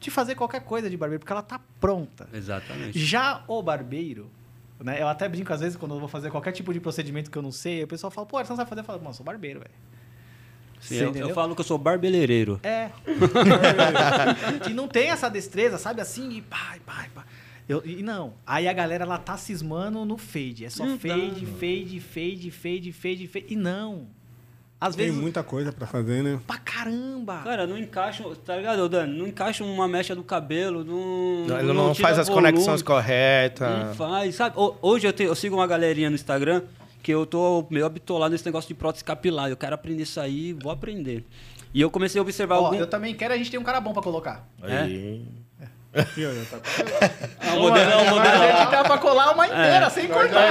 de 0.00 0.10
fazer 0.10 0.34
qualquer 0.34 0.62
coisa 0.62 0.88
de 0.88 0.96
barbeiro, 0.96 1.20
porque 1.20 1.32
ela 1.32 1.42
tá 1.42 1.60
pronta. 1.78 2.26
Exatamente. 2.32 2.98
Já 2.98 3.44
o 3.46 3.62
barbeiro, 3.62 4.30
né? 4.82 5.00
Eu 5.00 5.06
até 5.06 5.28
brinco 5.28 5.52
às 5.52 5.60
vezes 5.60 5.76
quando 5.76 5.94
eu 5.94 6.00
vou 6.00 6.08
fazer 6.08 6.30
qualquer 6.30 6.52
tipo 6.52 6.72
de 6.72 6.80
procedimento 6.80 7.30
que 7.30 7.36
eu 7.36 7.42
não 7.42 7.52
sei, 7.52 7.84
o 7.84 7.86
pessoal 7.86 8.10
fala, 8.10 8.26
pô, 8.26 8.38
você 8.38 8.48
não 8.48 8.56
sabe 8.56 8.68
fazer? 8.68 8.80
Eu 8.80 8.84
falo, 8.84 8.98
mano, 8.98 9.10
eu 9.10 9.14
sou 9.14 9.24
barbeiro, 9.24 9.60
velho. 9.60 9.70
Sim, 10.80 10.96
eu, 10.96 11.10
entendeu? 11.10 11.28
eu 11.28 11.34
falo 11.34 11.54
que 11.54 11.60
eu 11.60 11.64
sou 11.64 11.76
barbeleireiro. 11.76 12.58
É. 12.62 12.90
que 14.64 14.70
não 14.72 14.88
tem 14.88 15.10
essa 15.10 15.28
destreza, 15.28 15.76
sabe? 15.76 16.00
Assim, 16.00 16.30
e 16.30 16.40
pá, 16.40 16.74
e 16.76 16.80
pá, 16.80 17.04
e 17.06 17.10
pá. 17.10 17.26
Eu, 17.68 17.82
e 17.84 18.02
não. 18.02 18.32
Aí 18.46 18.66
a 18.66 18.72
galera, 18.72 19.04
ela 19.04 19.18
tá 19.18 19.36
cismando 19.36 20.04
no 20.06 20.16
fade. 20.16 20.64
É 20.64 20.70
só 20.70 20.84
Não 20.84 20.98
fade, 20.98 21.46
fade, 21.46 22.00
fade, 22.00 22.50
fade, 22.50 22.92
fade, 22.92 23.28
fade. 23.28 23.46
E 23.50 23.54
não. 23.54 24.08
Às 24.80 24.96
Tem 24.96 25.06
vezes, 25.06 25.20
muita 25.20 25.42
coisa 25.42 25.70
pra 25.72 25.86
fazer, 25.86 26.22
né? 26.22 26.40
pra 26.46 26.56
caramba. 26.56 27.42
Cara, 27.44 27.66
não 27.66 27.76
encaixa, 27.76 28.24
tá 28.46 28.56
ligado, 28.56 28.88
Dani? 28.88 29.18
Não 29.18 29.26
encaixa 29.26 29.62
uma 29.62 29.86
mecha 29.86 30.14
do 30.16 30.22
cabelo, 30.22 30.82
não. 30.82 31.58
Ele 31.58 31.72
não, 31.74 31.92
tira 31.92 32.08
faz 32.08 32.18
as 32.18 32.28
volume, 32.28 32.48
conexões 32.50 32.80
corretas. 32.82 33.68
Não 33.88 33.94
faz, 33.94 34.34
sabe? 34.36 34.56
Ho- 34.58 34.74
Hoje 34.80 35.06
eu, 35.06 35.12
tenho- 35.12 35.28
eu 35.28 35.34
sigo 35.34 35.54
uma 35.56 35.66
galerinha 35.66 36.08
no 36.08 36.14
Instagram 36.14 36.62
que 37.02 37.12
eu 37.12 37.26
tô 37.26 37.66
meio 37.70 37.84
habitolado 37.84 38.32
nesse 38.32 38.46
negócio 38.46 38.68
de 38.68 38.74
prótese 38.74 39.04
capilar. 39.04 39.50
Eu 39.50 39.56
quero 39.56 39.74
aprender 39.74 40.02
isso 40.04 40.18
aí, 40.18 40.54
vou 40.54 40.72
aprender. 40.72 41.26
E 41.74 41.80
eu 41.82 41.90
comecei 41.90 42.18
a 42.18 42.22
observar 42.22 42.58
Ó, 42.58 42.64
algum... 42.66 42.76
eu 42.78 42.86
também 42.86 43.14
quero, 43.14 43.34
a 43.34 43.36
gente 43.36 43.50
tem 43.50 43.60
um 43.60 43.64
cara 43.64 43.80
bom 43.82 43.92
pra 43.92 44.02
colocar. 44.02 44.48
Aí. 44.62 45.22
Aqui, 45.92 46.22
já 46.22 46.30
tá 46.50 46.58
com- 46.58 47.40
Ah, 47.50 47.54
o 47.54 47.60
modelo, 47.62 47.90
é 47.90 47.96
o 47.96 48.18
A 48.20 48.60
gente 48.60 48.70
dá 48.70 48.84
pra 48.84 48.98
colar 48.98 49.32
uma 49.32 49.46
inteira, 49.46 49.90
sem 49.90 50.06
cortar. 50.06 50.50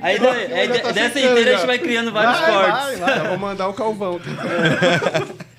Aí, 0.00 0.18
daí- 0.18 0.52
aí 0.54 0.68
de- 0.68 0.92
dessa 0.92 1.20
inteira 1.20 1.50
a 1.50 1.56
gente 1.58 1.66
vai 1.66 1.78
criando 1.78 2.10
vários 2.10 2.40
Vai, 2.40 2.52
cortes. 2.52 2.98
vai, 2.98 3.10
vai. 3.10 3.18
Eu 3.20 3.24
vou 3.30 3.38
mandar 3.38 3.68
o 3.68 3.74
Calvão. 3.74 4.18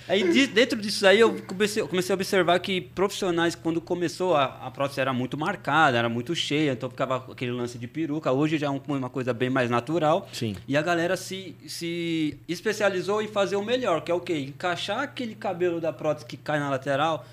Aí 0.05 0.21
de- 0.33 0.47
dentro 0.47 0.77
disso 0.81 1.07
aí 1.07 1.17
eu 1.21 1.33
comecei, 1.47 1.81
comecei 1.87 2.11
a 2.13 2.15
observar 2.15 2.59
que 2.59 2.81
profissionais, 2.81 3.55
quando 3.55 3.79
começou, 3.79 4.35
a, 4.35 4.43
a 4.61 4.69
prótese 4.69 4.99
era 4.99 5.13
muito 5.13 5.37
marcada, 5.37 5.97
era 5.97 6.09
muito 6.09 6.35
cheia, 6.35 6.73
então 6.73 6.89
ficava 6.89 7.23
aquele 7.31 7.51
lance 7.51 7.77
de 7.77 7.87
peruca. 7.87 8.29
Hoje 8.29 8.57
já 8.57 8.67
é 8.67 8.69
um- 8.69 8.81
uma 8.85 9.09
coisa 9.09 9.33
bem 9.33 9.49
mais 9.49 9.69
natural. 9.69 10.27
Sim. 10.33 10.57
E 10.67 10.75
a 10.75 10.81
galera 10.81 11.15
se, 11.15 11.55
se 11.65 12.37
especializou 12.49 13.21
em 13.21 13.29
fazer 13.29 13.55
o 13.55 13.63
melhor, 13.63 14.01
que 14.01 14.11
é 14.11 14.13
o 14.13 14.19
quê? 14.19 14.37
Encaixar 14.39 14.99
aquele 14.99 15.35
cabelo 15.35 15.79
da 15.79 15.93
prótese 15.93 16.25
que 16.25 16.35
cai 16.35 16.59
na 16.59 16.69
lateral 16.69 17.25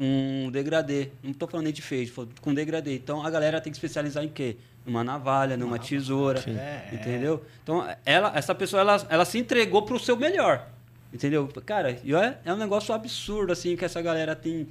com 0.00 0.46
um 0.46 0.50
degradê. 0.50 1.08
Não 1.22 1.32
estou 1.32 1.46
falando 1.46 1.64
nem 1.64 1.74
de 1.74 1.82
fade, 1.82 2.10
tô 2.10 2.26
com 2.40 2.54
degradê. 2.54 2.94
Então 2.94 3.22
a 3.22 3.28
galera 3.28 3.60
tem 3.60 3.70
que 3.70 3.76
especializar 3.76 4.24
em 4.24 4.30
quê? 4.30 4.56
Numa 4.86 5.04
navalha, 5.04 5.58
numa 5.58 5.78
tesoura, 5.78 6.42
É, 6.48 6.88
entendeu? 6.94 7.44
Então 7.62 7.86
ela, 8.06 8.32
essa 8.34 8.54
pessoa 8.54 8.80
ela, 8.80 9.06
ela 9.10 9.24
se 9.26 9.36
entregou 9.38 9.82
pro 9.82 9.98
seu 9.98 10.16
melhor, 10.16 10.66
entendeu? 11.12 11.46
Cara, 11.66 11.90
é, 11.90 12.38
é 12.46 12.52
um 12.52 12.56
negócio 12.56 12.94
absurdo 12.94 13.52
assim 13.52 13.76
que 13.76 13.84
essa 13.84 14.00
galera 14.00 14.34
tem. 14.34 14.68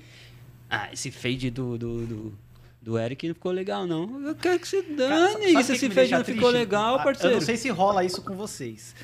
Ah, 0.67 0.89
esse 0.91 1.11
fade 1.11 1.51
do, 1.51 1.77
do, 1.77 2.07
do, 2.07 2.33
do 2.81 2.97
Eric 2.97 3.27
não 3.27 3.35
ficou 3.35 3.51
legal 3.51 3.85
não. 3.85 4.27
Eu 4.27 4.33
quero 4.33 4.59
que 4.59 4.67
se 4.67 4.81
Cara, 4.81 4.95
dane, 4.95 5.53
sabe 5.53 5.57
o 5.57 5.63
se 5.63 5.65
que 5.67 5.85
esse 5.85 5.89
fade 5.91 6.11
não 6.11 6.25
ficou 6.25 6.49
legal, 6.49 6.95
Ah, 6.95 7.03
parceiro. 7.03 7.35
Eu 7.35 7.39
não 7.39 7.45
sei 7.45 7.55
se 7.55 7.69
rola 7.69 8.03
isso 8.03 8.23
com 8.23 8.35
vocês. 8.35 8.95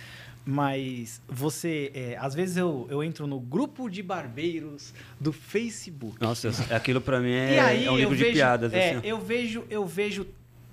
Mas 0.45 1.21
você, 1.27 1.91
é, 1.95 2.17
às 2.19 2.35
vezes 2.35 2.55
eu, 2.57 2.85
eu 2.89 3.03
entro 3.03 3.25
no 3.25 3.39
grupo 3.39 3.89
de 3.89 4.03
barbeiros 4.03 4.93
do 5.19 5.33
Facebook. 5.33 6.21
Nossa, 6.21 6.49
aquilo 6.73 7.01
pra 7.01 7.19
mim 7.19 7.31
é, 7.31 7.55
e 7.55 7.59
aí 7.59 7.85
é 7.85 7.91
um 7.91 7.97
livro 7.97 8.15
vejo, 8.15 8.25
de 8.25 8.31
piadas. 8.31 8.71
é, 8.73 8.91
assim, 8.91 9.07
eu 9.07 9.19
vejo, 9.19 9.63
eu 9.71 9.85
vejo 9.85 10.27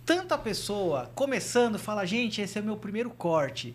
tanta 0.04 0.36
pessoa 0.36 1.10
começando, 1.14 1.78
fala, 1.78 2.04
gente, 2.04 2.42
esse 2.42 2.58
é 2.58 2.60
o 2.60 2.64
meu 2.64 2.76
primeiro 2.76 3.08
corte. 3.08 3.74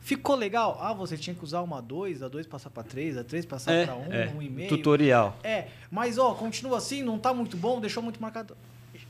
Ficou 0.00 0.34
legal? 0.36 0.78
Ah, 0.80 0.92
você 0.92 1.16
tinha 1.16 1.34
que 1.34 1.44
usar 1.44 1.60
uma 1.60 1.80
2, 1.80 2.22
a 2.22 2.28
2 2.28 2.46
passar 2.46 2.70
pra 2.70 2.82
3, 2.82 3.16
a 3.18 3.24
3 3.24 3.44
passar 3.46 3.72
É, 3.72 3.84
pra 3.84 3.94
1, 3.96 4.00
um, 4.08 4.12
é. 4.12 4.26
1,5. 4.28 4.68
Tutorial. 4.68 5.36
É, 5.42 5.66
mas 5.90 6.18
ó, 6.18 6.34
continua 6.34 6.78
assim, 6.78 7.02
não 7.02 7.18
tá 7.18 7.32
muito 7.34 7.56
bom, 7.56 7.80
deixou 7.80 8.02
muito 8.02 8.20
marcado. 8.20 8.56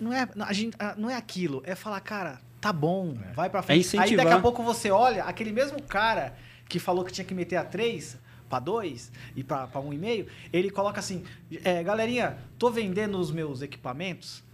Não 0.00 0.12
é, 0.12 0.28
a 0.40 0.52
gente, 0.52 0.76
não 0.96 1.08
é 1.10 1.14
aquilo, 1.16 1.62
é 1.64 1.74
falar, 1.74 2.00
cara, 2.00 2.40
tá 2.62 2.72
bom, 2.72 3.14
vai 3.34 3.50
pra 3.50 3.60
frente. 3.60 3.76
Aí 3.76 3.80
incentivar. 3.80 4.24
daqui 4.24 4.38
a 4.38 4.40
pouco 4.40 4.62
você 4.62 4.90
olha, 4.90 5.24
aquele 5.24 5.52
mesmo 5.52 5.82
cara 5.82 6.34
que 6.68 6.78
falou 6.78 7.04
que 7.04 7.12
tinha 7.12 7.24
que 7.24 7.34
meter 7.34 7.56
a 7.56 7.64
3 7.64 8.16
pra 8.48 8.60
2 8.60 9.10
e 9.34 9.42
pra, 9.42 9.66
pra 9.66 9.80
1,5, 9.80 10.26
ele 10.52 10.70
coloca 10.70 11.00
assim, 11.00 11.24
é, 11.64 11.82
galerinha, 11.82 12.38
tô 12.58 12.70
vendendo 12.70 13.18
os 13.18 13.32
meus 13.32 13.62
equipamentos 13.62 14.44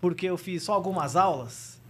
porque 0.00 0.26
eu 0.26 0.36
fiz 0.36 0.64
só 0.64 0.72
algumas 0.74 1.14
aulas. 1.14 1.80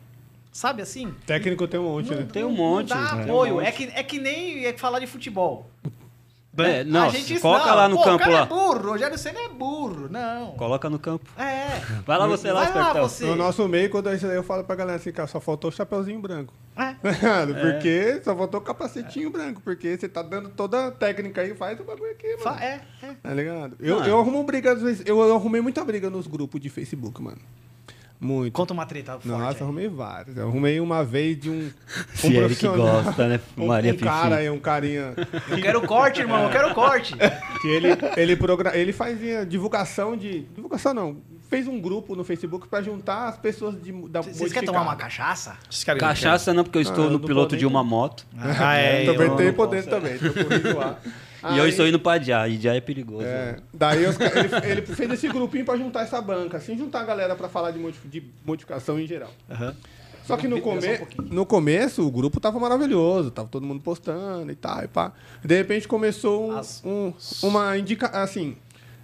Sabe 0.53 0.83
assim? 0.83 1.13
Técnico 1.27 1.67
tem 1.67 1.81
um 1.81 1.85
monte, 1.85 2.15
né? 2.15 2.29
Tem 2.33 2.45
um 2.45 2.53
monte, 2.53 2.91
Não 2.91 3.03
dá 3.03 3.17
um 3.17 3.23
apoio. 3.23 3.61
É, 3.61 3.73
que, 3.73 3.85
é 3.87 4.03
que 4.05 4.21
nem 4.21 4.67
é 4.67 4.77
falar 4.77 5.01
de 5.01 5.07
futebol. 5.09 5.69
É, 6.59 6.85
não, 6.85 7.07
a 7.07 7.09
gente 7.09 7.41
coloca 7.41 7.67
não, 7.67 7.75
lá 7.75 7.89
no 7.89 7.97
pô, 7.97 8.05
campo 8.05 8.17
o 8.17 8.19
cara 8.19 8.33
lá. 8.33 8.43
é 8.43 8.47
burro, 8.47 8.91
Rogério 8.91 9.19
Senna 9.19 9.41
é 9.41 9.49
burro. 9.49 10.09
Não. 10.09 10.53
Coloca 10.53 10.89
no 10.89 10.99
campo. 10.99 11.29
É. 11.37 11.81
Vai 12.07 12.19
lá 12.19 12.27
você 12.27 12.53
lá, 12.53 12.65
Vai 12.65 12.83
lá 12.83 12.93
você. 13.03 13.25
No 13.25 13.35
nosso 13.37 13.67
meio, 13.69 13.91
quando 13.91 14.09
eu, 14.11 14.17
eu 14.33 14.43
falo 14.43 14.63
pra 14.65 14.77
galera 14.77 14.97
assim, 14.97 15.11
cara, 15.13 15.27
só 15.27 15.41
faltou 15.41 15.71
o 15.71 15.73
chapeuzinho 15.73 16.21
branco. 16.21 16.53
É. 16.77 16.95
porque 17.61 18.21
só 18.23 18.37
faltou 18.37 18.61
o 18.61 18.63
capacetinho 18.63 19.31
branco, 19.31 19.61
porque 19.65 19.97
você 19.97 20.09
tá 20.09 20.23
dando 20.23 20.49
toda 20.51 20.87
a 20.87 20.91
técnica 20.91 21.41
aí, 21.41 21.55
faz 21.55 21.79
o 21.81 21.85
bagulho 21.85 22.11
aqui, 22.13 22.29
mano. 22.29 22.43
Fa- 22.43 22.63
É, 22.65 22.81
é. 23.03 23.15
Tá 23.23 23.35
ligado? 23.35 23.77
Eu, 23.81 23.97
Mano. 23.97 24.09
eu 24.09 24.19
arrumo 24.21 24.43
briga 24.45 24.73
às 24.73 24.83
vezes. 24.83 25.03
Eu, 25.07 25.21
eu 25.21 25.35
arrumei 25.35 25.61
muita 25.61 25.85
briga 25.85 26.09
nos 26.11 26.27
grupos 26.27 26.61
de 26.61 26.69
Facebook, 26.69 27.21
mano. 27.23 27.39
Muito. 28.25 28.55
Conta 28.55 28.73
uma 28.73 28.87
treta 28.87 29.13
forte. 29.13 29.29
Nossa, 29.29 29.59
aí. 29.59 29.63
arrumei 29.63 29.87
várias. 29.89 30.35
Eu 30.35 30.49
arrumei 30.49 30.81
uma 30.81 31.05
vez 31.05 31.39
de 31.39 31.51
um. 31.51 31.59
um 31.69 31.71
Se 32.15 32.27
Eric 32.29 32.39
profissional. 32.41 33.03
gosta, 33.03 33.29
né? 33.29 33.41
Um, 33.57 33.67
Maria 33.67 33.91
um 33.91 33.95
Fifi. 33.95 34.05
cara 34.07 34.37
aí, 34.37 34.49
um 34.49 34.59
carinha. 34.59 35.15
Eu 35.51 35.61
quero 35.61 35.83
corte, 35.83 36.21
irmão, 36.23 36.45
eu 36.45 36.51
quero 36.51 36.75
corte. 36.75 37.15
Que 37.61 37.69
ele, 37.69 37.89
ele, 38.17 38.37
progra... 38.37 38.77
ele 38.77 38.93
fazia 38.93 39.45
divulgação 39.47 40.17
de. 40.17 40.41
Divulgação 40.55 40.93
não. 40.93 41.17
Fez 41.49 41.69
um 41.69 41.81
grupo 41.81 42.17
no 42.17 42.25
Facebook 42.25 42.67
pra 42.69 42.83
juntar 42.83 43.29
as 43.29 43.37
pessoas 43.37 43.81
de, 43.81 43.93
da 44.09 44.21
Vocês 44.23 44.53
querem 44.53 44.67
tomar 44.67 44.83
uma 44.83 44.97
cachaça? 44.97 45.57
Cachaça 45.99 46.53
não, 46.53 46.65
porque 46.65 46.79
eu 46.79 46.81
Ah, 46.81 46.83
estou 46.83 47.05
eu 47.05 47.11
no 47.11 47.21
piloto 47.21 47.57
de 47.57 47.65
uma 47.67 47.85
moto. 47.85 48.27
Ah, 48.39 48.75
é. 48.75 49.05
Também 49.05 49.27
eu 49.29 49.37
por 49.37 49.55
posso. 49.55 49.71
dentro 49.71 49.91
também, 49.91 50.19
tô 50.19 50.33
corrido 50.33 50.97
lá. 51.51 51.55
E 51.55 51.59
eu 51.59 51.65
Aí- 51.65 51.71
estou 51.71 51.87
indo 51.87 51.99
pra 51.99 52.19
Diá, 52.19 52.49
e 52.49 52.57
Diá 52.57 52.75
é 52.75 52.81
perigoso. 52.81 53.25
É, 53.27 53.57
daí 53.73 54.05
os 54.07 54.19
ele, 54.19 54.31
ele 54.71 54.83
fez 54.83 55.11
esse 55.13 55.29
grupinho 55.29 55.65
pra 55.65 55.77
juntar 55.77 56.03
essa 56.03 56.21
banca, 56.21 56.57
assim, 56.59 56.77
juntar 56.77 57.01
a 57.01 57.05
galera 57.05 57.35
pra 57.37 57.49
falar 57.49 57.71
de, 57.71 57.79
modif- 57.79 58.07
de 58.09 58.23
modificação 58.45 58.99
em 58.99 59.07
geral. 59.07 59.31
Só 60.25 60.37
que 60.39 60.49
no, 60.49 60.59
come... 60.61 60.81
no 61.31 61.45
começo 61.45 62.07
o 62.07 62.11
grupo 62.11 62.41
tava 62.41 62.59
maravilhoso, 62.59 63.31
tava 63.31 63.47
todo 63.49 63.67
mundo 63.67 63.83
postando 63.83 64.51
e 64.51 64.55
tal, 64.55 64.83
e 64.83 64.89
pá. 64.89 65.13
De 65.45 65.55
repente 65.55 65.87
começou 65.87 66.51
um, 66.51 66.57
As- 66.57 66.83
um- 66.85 67.13
uma 67.43 67.77
indica... 67.77 68.07
assim, 68.09 68.57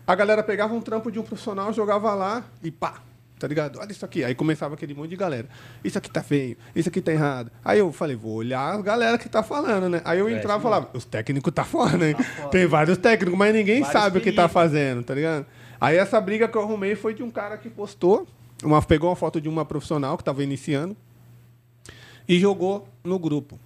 a 0.07 0.15
galera 0.15 0.43
pegava 0.43 0.73
um 0.73 0.81
trampo 0.81 1.11
de 1.13 1.19
um 1.19 1.23
profissional, 1.23 1.73
jogava 1.75 2.15
lá 2.15 2.43
e 2.63 2.71
pá, 2.71 2.95
tá 3.41 3.49
ligado? 3.49 3.79
Olha 3.81 3.91
isso 3.91 4.05
aqui. 4.05 4.23
Aí 4.23 4.35
começava 4.35 4.75
aquele 4.75 4.95
monte 4.95 5.11
de 5.11 5.17
galera. 5.17 5.49
Isso 5.83 5.97
aqui 5.99 6.11
tá 6.11 6.23
feio, 6.23 6.57
isso 6.77 6.89
aqui 6.89 7.01
tá 7.01 7.11
errado. 7.11 7.51
Aí 7.65 7.79
eu 7.79 7.91
falei, 7.91 8.15
vou 8.15 8.35
olhar 8.35 8.75
a 8.75 8.81
galera 8.83 9.17
que 9.19 9.29
tá 9.29 9.43
falando, 9.43 9.89
né? 9.89 10.03
Aí 10.05 10.19
eu 10.19 10.29
É, 10.29 10.33
entrava 10.33 10.61
e 10.61 10.63
falava, 10.63 10.91
os 10.93 11.05
técnicos 11.05 11.53
tá 11.53 11.65
foda, 11.65 11.97
né? 11.97 12.15
foda. 12.15 12.49
Tem 12.51 12.67
vários 12.67 12.99
técnicos, 12.99 13.37
mas 13.39 13.55
ninguém 13.55 13.81
Vários 13.83 13.93
sabe 14.01 14.19
o 14.19 14.21
que 14.21 14.31
tá 14.31 14.47
fazendo, 14.49 15.03
tá 15.03 15.15
ligado? 15.15 15.47
Aí 15.81 15.97
essa 15.97 16.21
briga 16.21 16.47
que 16.47 16.57
eu 16.57 16.63
arrumei 16.63 16.95
foi 16.95 17.15
de 17.15 17.23
um 17.23 17.31
cara 17.31 17.57
que 17.57 17.71
postou, 17.71 18.27
uma, 18.63 18.83
pegou 18.83 19.09
uma 19.09 19.17
foto 19.17 19.41
de 19.41 19.49
uma 19.49 19.65
profissional 19.65 20.19
que 20.19 20.23
tava 20.23 20.45
iniciando 20.45 20.95
e 22.29 22.39
jogou 22.39 22.87
no 23.03 23.19
grupo. 23.19 23.59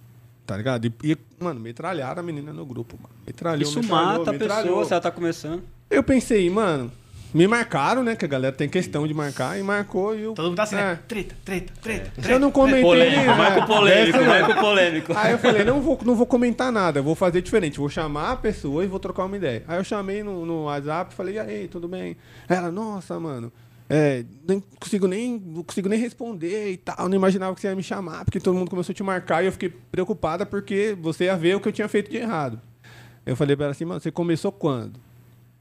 Tá 0.45 0.55
ligado? 0.55 0.85
E, 0.85 0.93
e, 1.03 1.17
mano, 1.39 1.59
metralharam 1.59 2.19
a 2.19 2.23
menina 2.23 2.53
no 2.53 2.65
grupo, 2.65 2.95
mano. 3.01 3.13
Metralhou, 3.25 3.63
Isso 3.69 3.79
metralhou, 3.81 4.19
mata 4.19 4.29
a 4.29 4.33
metralhou. 4.33 4.63
pessoa 4.63 4.85
se 4.85 4.93
ela 4.93 5.01
tá 5.01 5.11
começando. 5.11 5.63
Eu 5.89 6.03
pensei, 6.03 6.47
mano, 6.49 6.91
me 7.35 7.47
marcaram, 7.47 8.01
né? 8.01 8.15
Que 8.15 8.23
a 8.23 8.27
galera 8.27 8.55
tem 8.55 8.69
questão 8.69 9.05
de 9.05 9.13
marcar, 9.13 9.59
e 9.59 9.61
marcou 9.63 10.15
e 10.15 10.23
eu. 10.23 10.33
Todo 10.33 10.45
mundo 10.45 10.55
tá 10.55 10.63
assim, 10.63 10.75
É. 10.75 10.79
né? 10.79 10.99
Treta, 11.07 11.35
treta, 11.43 11.73
treta, 11.81 12.11
treta. 12.15 12.31
Eu 12.31 12.39
não 12.39 12.49
comentei. 12.49 12.81
Polêmico, 12.81 13.19
né? 13.21 13.35
marco 13.35 13.67
polêmico, 13.67 14.17
não. 14.17 14.25
marco 14.25 14.59
polêmico. 14.61 15.13
Aí 15.15 15.31
eu 15.33 15.37
falei, 15.37 15.63
não 15.65 15.81
vou, 15.81 15.99
não 16.05 16.15
vou 16.15 16.25
comentar 16.25 16.71
nada, 16.71 16.99
eu 16.99 17.03
vou 17.03 17.13
fazer 17.13 17.41
diferente. 17.41 17.77
Vou 17.77 17.89
chamar 17.89 18.31
a 18.31 18.35
pessoa 18.37 18.83
e 18.83 18.87
vou 18.87 18.99
trocar 18.99 19.25
uma 19.25 19.35
ideia. 19.35 19.63
Aí 19.67 19.77
eu 19.77 19.83
chamei 19.83 20.23
no, 20.23 20.45
no 20.45 20.63
WhatsApp 20.63 21.13
e 21.13 21.15
falei, 21.15 21.35
e 21.35 21.39
aí, 21.39 21.67
tudo 21.67 21.87
bem? 21.89 22.15
Ela, 22.47 22.71
nossa, 22.71 23.19
mano, 23.19 23.51
é, 23.89 24.23
nem 24.47 24.63
consigo 24.79 25.05
nem, 25.05 25.37
não 25.45 25.61
consigo 25.63 25.89
nem 25.89 25.99
responder 25.99 26.71
e 26.71 26.77
tal. 26.77 27.09
Não 27.09 27.15
imaginava 27.17 27.53
que 27.53 27.59
você 27.59 27.67
ia 27.67 27.75
me 27.75 27.83
chamar, 27.83 28.23
porque 28.23 28.39
todo 28.39 28.55
mundo 28.57 28.69
começou 28.69 28.93
a 28.93 28.95
te 28.95 29.03
marcar 29.03 29.43
e 29.43 29.47
eu 29.47 29.51
fiquei 29.51 29.73
preocupada 29.91 30.45
porque 30.45 30.97
você 31.01 31.25
ia 31.25 31.35
ver 31.35 31.57
o 31.57 31.59
que 31.59 31.67
eu 31.67 31.73
tinha 31.73 31.87
feito 31.89 32.09
de 32.09 32.17
errado. 32.17 32.61
Eu 33.25 33.35
falei 33.35 33.55
pra 33.55 33.65
ela 33.65 33.71
assim, 33.71 33.83
mano, 33.85 33.99
você 33.99 34.09
começou 34.11 34.51
quando? 34.51 35.03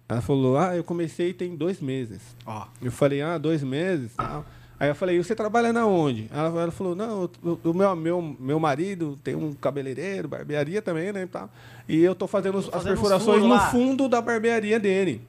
Ela 0.09 0.20
falou, 0.20 0.59
ah, 0.59 0.76
eu 0.76 0.84
comecei 0.84 1.32
tem 1.32 1.57
dois 1.57 1.80
meses. 1.80 2.20
Ó, 2.44 2.66
Eu 2.82 2.92
falei, 2.92 3.22
ah, 3.22 3.38
dois 3.38 3.62
meses 3.62 4.12
tal. 4.16 4.44
Aí 4.78 4.88
eu 4.88 4.94
falei, 4.94 5.16
você 5.22 5.34
trabalha 5.34 5.72
na 5.72 5.86
onde? 5.86 6.28
Ela, 6.32 6.62
ela 6.62 6.70
falou, 6.72 6.94
não, 6.96 7.30
o, 7.42 7.72
meu, 7.72 7.96
meu, 7.96 8.36
meu 8.38 8.61
marido 8.61 9.18
tem 9.22 9.34
um 9.34 9.52
cabeleireiro, 9.55 10.28
barbearia 10.28 10.82
também, 10.82 11.12
né, 11.12 11.22
e 11.22 11.26
tal. 11.26 11.48
E 11.88 12.02
eu 12.02 12.14
tô 12.14 12.26
fazendo, 12.26 12.59
os- 12.59 12.66
as 12.66 12.72
fazendo 12.72 12.92
uns 12.92 13.00
perfurações 13.00 13.42
no 13.42 13.48
lá. 13.50 13.70
fundo 13.70 14.09
da 14.09 14.20
barbearia 14.20 14.78
dele. 14.78 15.22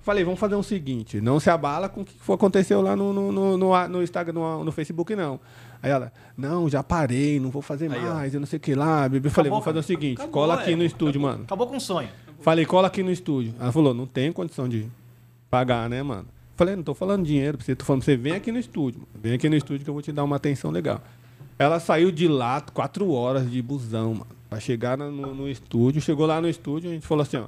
Falei, 0.00 0.24
vamos 0.24 0.40
fazer 0.40 0.56
o 0.56 0.62
seguinte, 0.64 1.20
não 1.20 1.38
se 1.38 1.48
abala 1.48 1.88
com 1.88 2.00
o 2.00 2.04
que 2.04 2.32
aconteceu 2.32 2.80
lá 2.82 2.96
no, 2.96 3.12
no, 3.12 3.30
no, 3.30 3.56
no, 3.56 3.88
no 3.88 4.02
Instagram, 4.02 4.32
no, 4.32 4.64
no 4.64 4.72
Facebook, 4.72 5.14
não. 5.14 5.38
Aí 5.80 5.90
ela, 5.90 6.12
não, 6.36 6.68
já 6.68 6.82
parei, 6.82 7.38
não 7.38 7.50
vou 7.50 7.62
fazer 7.62 7.92
Aí, 7.92 7.98
ó. 8.08 8.14
mais, 8.14 8.34
eu 8.34 8.40
não 8.40 8.46
sei 8.46 8.56
o 8.56 8.60
que 8.60 8.74
lá. 8.74 9.08
Bebê. 9.08 9.28
Falei, 9.30 9.48
Acabou, 9.48 9.60
vamos 9.60 9.64
fazer 9.64 9.78
o 9.78 9.82
seguinte, 9.82 10.16
Acabou, 10.16 10.32
cola 10.32 10.54
aqui 10.54 10.72
é. 10.72 10.76
no 10.76 10.82
estúdio, 10.84 11.20
mano. 11.20 11.44
acabou 11.44 11.66
com 11.68 11.76
o 11.76 11.80
sonho. 11.80 12.08
Falei, 12.42 12.66
cola 12.66 12.88
aqui 12.88 13.02
no 13.02 13.10
estúdio. 13.10 13.54
Ela 13.58 13.70
falou, 13.70 13.94
não 13.94 14.06
tenho 14.06 14.32
condição 14.32 14.68
de 14.68 14.86
pagar, 15.48 15.88
né, 15.88 16.02
mano? 16.02 16.26
Falei, 16.56 16.74
não 16.74 16.82
tô 16.82 16.92
falando 16.92 17.24
dinheiro 17.24 17.56
pra 17.56 17.64
você, 17.64 17.74
tô 17.74 17.84
falando 17.84 18.02
você, 18.02 18.16
vem 18.16 18.34
aqui 18.34 18.50
no 18.50 18.58
estúdio. 18.58 19.00
mano. 19.00 19.10
Vem 19.22 19.32
aqui 19.32 19.48
no 19.48 19.56
estúdio 19.56 19.84
que 19.84 19.90
eu 19.90 19.94
vou 19.94 20.02
te 20.02 20.10
dar 20.12 20.24
uma 20.24 20.36
atenção 20.36 20.70
legal. 20.70 21.00
Ela 21.58 21.78
saiu 21.78 22.10
de 22.10 22.26
lá 22.26 22.60
quatro 22.60 23.10
horas 23.12 23.48
de 23.50 23.62
busão, 23.62 24.14
mano. 24.14 24.26
Pra 24.50 24.58
chegar 24.58 24.98
no, 24.98 25.34
no 25.34 25.48
estúdio. 25.48 26.02
Chegou 26.02 26.26
lá 26.26 26.40
no 26.40 26.48
estúdio, 26.48 26.90
a 26.90 26.94
gente 26.94 27.06
falou 27.06 27.22
assim, 27.22 27.36
ó. 27.36 27.46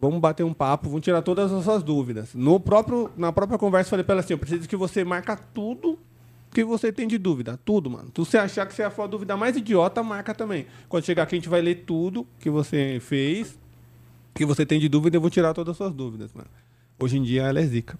Vamos 0.00 0.18
bater 0.18 0.44
um 0.44 0.54
papo, 0.54 0.88
vamos 0.88 1.04
tirar 1.04 1.20
todas 1.20 1.52
as 1.52 1.62
suas 1.62 1.82
dúvidas. 1.82 2.34
No 2.34 2.58
próprio, 2.58 3.10
na 3.18 3.30
própria 3.30 3.58
conversa, 3.58 3.90
falei 3.90 4.02
pra 4.02 4.14
ela 4.14 4.20
assim: 4.20 4.32
eu 4.32 4.38
preciso 4.38 4.66
que 4.66 4.76
você 4.76 5.04
marca 5.04 5.36
tudo 5.36 5.98
que 6.50 6.64
você 6.64 6.90
tem 6.90 7.06
de 7.06 7.18
dúvida. 7.18 7.60
Tudo, 7.66 7.90
mano. 7.90 8.06
Se 8.14 8.18
você 8.18 8.38
achar 8.38 8.66
que 8.66 8.74
você 8.74 8.88
for 8.88 9.02
a 9.02 9.06
dúvida 9.06 9.36
mais 9.36 9.56
idiota, 9.56 10.02
marca 10.02 10.34
também. 10.34 10.66
Quando 10.88 11.04
chegar 11.04 11.24
aqui, 11.24 11.34
a 11.34 11.38
gente 11.38 11.50
vai 11.50 11.60
ler 11.60 11.84
tudo 11.86 12.26
que 12.38 12.48
você 12.48 12.98
fez, 13.00 13.58
que 14.34 14.44
você 14.44 14.64
tem 14.66 14.78
de 14.80 14.88
dúvida, 14.88 15.16
eu 15.16 15.20
vou 15.20 15.30
tirar 15.30 15.52
todas 15.54 15.72
as 15.72 15.76
suas 15.76 15.92
dúvidas, 15.92 16.32
mano. 16.32 16.48
Hoje 16.98 17.18
em 17.18 17.22
dia 17.22 17.42
ela 17.42 17.60
é 17.60 17.64
zica. 17.66 17.98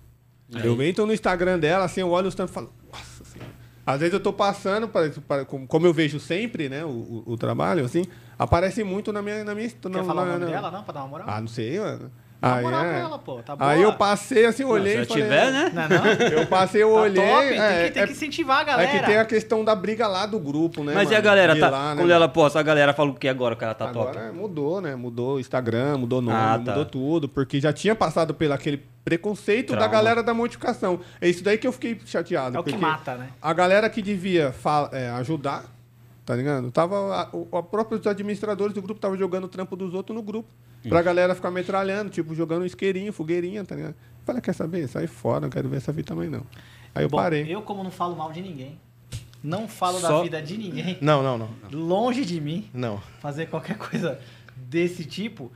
Aí. 0.55 0.67
Eu 0.67 0.81
entro 0.83 1.07
no 1.07 1.13
Instagram 1.13 1.59
dela, 1.59 1.85
assim, 1.85 2.01
eu 2.01 2.11
olho 2.11 2.29
os 2.29 2.35
tampos 2.35 2.51
e 2.51 2.55
falo, 2.55 2.73
nossa 2.93 3.25
senhora. 3.25 3.51
Às 3.87 4.01
vezes 4.01 4.13
eu 4.15 4.21
tô 4.21 4.33
passando, 4.33 4.89
pra, 4.89 5.09
pra- 5.27 5.45
como 5.45 5.87
eu 5.87 5.93
vejo 5.93 6.21
sempre, 6.21 6.69
né, 6.69 6.85
o, 6.85 6.89
o- 6.89 7.23
o 7.27 7.37
trabalho, 7.37 7.85
assim, 7.85 8.05
aparece 8.39 8.85
muito 8.85 9.13
na 9.13 9.23
minha. 9.23 9.43
Na 9.45 9.55
minha 9.55 9.69
Quer 9.71 9.89
na, 9.89 10.05
falar 10.05 10.23
o 10.23 10.27
na- 10.27 10.33
nome 10.33 10.45
na- 10.45 10.51
dela, 10.51 10.71
não? 10.71 10.83
Pra 10.83 10.93
dar 10.95 11.01
uma 11.01 11.09
moral? 11.09 11.27
Ah, 11.29 11.41
não 11.41 11.49
sei, 11.49 11.79
mano. 11.81 12.11
Dá 12.41 12.49
uma 12.49 12.57
Aí, 12.57 12.63
moral 12.65 12.85
é. 12.87 13.01
ela, 13.01 13.19
pô. 13.19 13.43
Tá 13.43 13.55
Aí 13.59 13.79
boa. 13.81 13.91
eu 13.91 13.93
passei 13.95 14.47
assim, 14.47 14.65
olhei 14.65 14.97
Se 14.97 15.03
e 15.03 15.05
falei. 15.07 15.23
tiver, 15.25 15.53
né? 15.53 15.71
Não 15.75 15.83
é 15.83 15.89
não? 15.89 16.39
Eu 16.41 16.47
passei, 16.47 16.83
eu 16.83 16.93
Tá 16.95 17.01
olhei. 17.01 17.15
top, 17.23 17.49
tem, 17.49 17.61
é, 17.61 17.85
que, 17.85 17.91
tem 17.93 18.03
é- 18.03 18.07
que 18.07 18.13
incentivar 18.13 18.59
a 18.59 18.63
é 18.63 18.65
galera. 18.65 18.91
que 18.99 19.05
tem 19.07 19.17
a 19.19 19.25
questão 19.27 19.63
da 19.65 19.75
briga 19.75 20.07
lá 20.09 20.25
do 20.25 20.39
grupo, 20.39 20.83
né? 20.83 20.93
Mas 20.95 21.11
e 21.11 21.15
a 21.15 21.19
mano? 21.19 21.25
galera, 21.25 21.57
tá? 21.59 21.69
lá, 21.69 21.79
né, 21.81 21.89
quando 21.93 21.99
mano? 22.01 22.13
ela 22.13 22.29
posta, 22.29 22.59
a 22.59 22.63
galera 22.63 22.95
fala 22.95 23.11
o 23.11 23.15
que 23.15 23.29
agora 23.29 23.55
que 23.55 23.63
ela 23.63 23.75
tá 23.75 23.89
top? 23.89 24.09
Agora 24.17 24.33
mudou, 24.33 24.81
né? 24.81 24.95
Mudou 24.97 25.37
o 25.37 25.41
Instagram, 25.41 25.99
mudou 25.99 26.23
nome, 26.23 26.37
Ah, 26.37 26.53
tá. 26.65 26.71
mudou 26.71 26.85
tudo, 26.87 27.29
porque 27.29 27.61
já 27.61 27.73
tinha 27.75 27.95
passado 27.95 28.33
pelo 28.33 28.55
aquele 28.55 28.83
preconceito 29.05 29.73
da 29.73 29.79
Trauma. 29.81 29.93
galera 29.95 30.23
da 30.23 30.33
modificação. 30.33 31.01
É 31.21 31.29
isso 31.29 31.45
daí 31.45 31.59
que 31.59 31.67
eu 31.67 31.73
fiquei 31.73 32.01
chateado. 32.07 32.57
É 32.57 32.61
o 32.61 32.65
que 32.65 32.77
mata, 32.77 33.17
né? 33.17 33.29
A 33.43 33.53
galera 33.53 33.91
que 33.91 34.01
devia 34.01 34.55
é, 34.93 35.11
ajudar, 35.11 35.65
tá 36.31 36.37
ligado? 36.37 36.71
Tava 36.71 36.97
a, 37.23 37.37
o, 37.37 37.57
a 37.59 37.61
próprios 37.61 38.07
administradores 38.07 38.73
do 38.73 38.81
grupo 38.81 39.01
tava 39.01 39.17
jogando 39.17 39.45
o 39.45 39.49
trampo 39.49 39.75
dos 39.75 39.93
outros 39.93 40.15
no 40.17 40.23
grupo. 40.23 40.49
Pra 40.89 41.03
galera 41.03 41.35
ficar 41.35 41.51
metralhando, 41.51 42.09
tipo, 42.09 42.37
jogando 42.37 42.65
isqueirinho, 42.65 43.13
fogueirinha, 43.13 43.65
tá 43.65 43.75
ligado? 43.75 43.97
Falei, 44.25 44.41
quer 44.41 44.55
saber? 44.55 44.87
Sai 44.87 45.09
fora, 45.09 45.41
não 45.41 45.51
quero 45.51 45.69
ver 45.69 45.79
essa 45.79 45.91
vida 45.93 46.07
também, 46.07 46.31
não. 46.31 46.47
Aí 46.95 47.05
eu 47.05 47.09
Bom, 47.09 47.17
parei. 47.17 47.53
eu, 47.53 47.63
como 47.63 47.83
não 47.83 47.91
falo 47.91 48.15
mal 48.15 48.31
de 48.31 48.41
ninguém, 48.41 48.79
não 49.43 49.67
falo 49.67 50.01
da 50.01 50.07
Só- 50.07 50.23
vida 50.23 50.41
de 50.41 50.57
ninguém, 50.57 50.99
Não, 51.01 51.21
não, 51.21 51.37
não. 51.37 51.49
longe 51.73 52.25
de 52.25 52.41
mim, 52.41 52.71
Não. 52.73 53.03
fazer 53.21 53.47
qualquer 53.47 53.77
coisa 53.77 54.21
desse 54.57 55.05
tipo. 55.05 55.51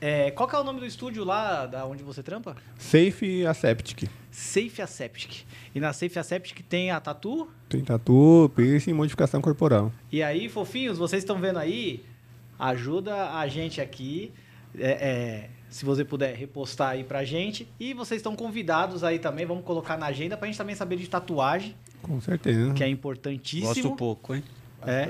É, 0.00 0.30
qual 0.30 0.48
que 0.48 0.54
é 0.54 0.58
o 0.58 0.64
nome 0.64 0.78
do 0.78 0.86
estúdio 0.86 1.24
lá 1.24 1.66
da 1.66 1.84
onde 1.84 2.02
você 2.04 2.22
trampa? 2.22 2.54
Safe 2.78 3.44
Aseptic. 3.44 4.08
Safe 4.32 4.80
Aseptic. 4.82 5.44
E 5.74 5.78
na 5.78 5.92
Safe 5.92 6.18
Aseptic 6.18 6.62
tem 6.68 6.90
a 6.90 6.98
Tatu. 6.98 7.46
Tem 7.68 7.82
tatu, 7.82 8.50
piercing 8.56 8.90
e 8.90 8.94
modificação 8.94 9.40
corporal. 9.40 9.92
E 10.10 10.22
aí, 10.22 10.48
fofinhos, 10.48 10.98
vocês 10.98 11.22
estão 11.22 11.38
vendo 11.38 11.58
aí? 11.58 12.02
Ajuda 12.58 13.34
a 13.38 13.46
gente 13.46 13.80
aqui. 13.80 14.32
é, 14.78 14.90
é, 14.90 15.50
se 15.68 15.84
você 15.84 16.04
puder 16.04 16.34
repostar 16.34 16.90
aí 16.90 17.04
pra 17.04 17.24
gente. 17.24 17.66
E 17.80 17.94
vocês 17.94 18.18
estão 18.20 18.34
convidados 18.36 19.02
aí 19.04 19.18
também. 19.18 19.46
Vamos 19.46 19.64
colocar 19.64 19.96
na 19.96 20.06
agenda 20.06 20.36
pra 20.36 20.46
gente 20.46 20.58
também 20.58 20.74
saber 20.74 20.96
de 20.96 21.08
tatuagem, 21.08 21.74
Com 22.02 22.20
certeza. 22.20 22.72
que 22.74 22.82
é 22.84 22.88
importantíssimo. 22.88 23.68
Gosto 23.68 23.96
pouco, 23.96 24.34
hein? 24.34 24.42
É. 24.86 25.08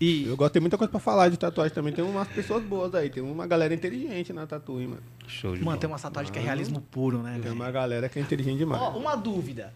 E 0.00 0.26
Eu 0.26 0.36
gosto, 0.36 0.52
tem 0.52 0.60
muita 0.60 0.78
coisa 0.78 0.90
pra 0.90 1.00
falar 1.00 1.28
de 1.28 1.36
tatuagem 1.36 1.74
também. 1.74 1.92
Tem 1.92 2.04
umas 2.04 2.28
pessoas 2.28 2.62
boas 2.62 2.94
aí. 2.94 3.10
Tem 3.10 3.22
uma 3.22 3.46
galera 3.46 3.74
inteligente 3.74 4.32
na 4.32 4.46
tatu, 4.46 4.80
hein, 4.80 4.88
mano. 4.88 5.02
Show 5.26 5.56
de 5.56 5.64
Mano, 5.64 5.78
tem 5.78 5.88
uma 5.88 5.98
tatuagem 5.98 6.32
que 6.32 6.38
é 6.38 6.42
realismo 6.42 6.80
puro, 6.80 7.18
né, 7.22 7.38
Tem 7.42 7.50
uma 7.50 7.70
galera 7.70 8.08
que 8.08 8.18
é 8.18 8.22
inteligente 8.22 8.58
demais. 8.58 8.80
Ó, 8.80 8.96
uma 8.96 9.16
dúvida. 9.16 9.74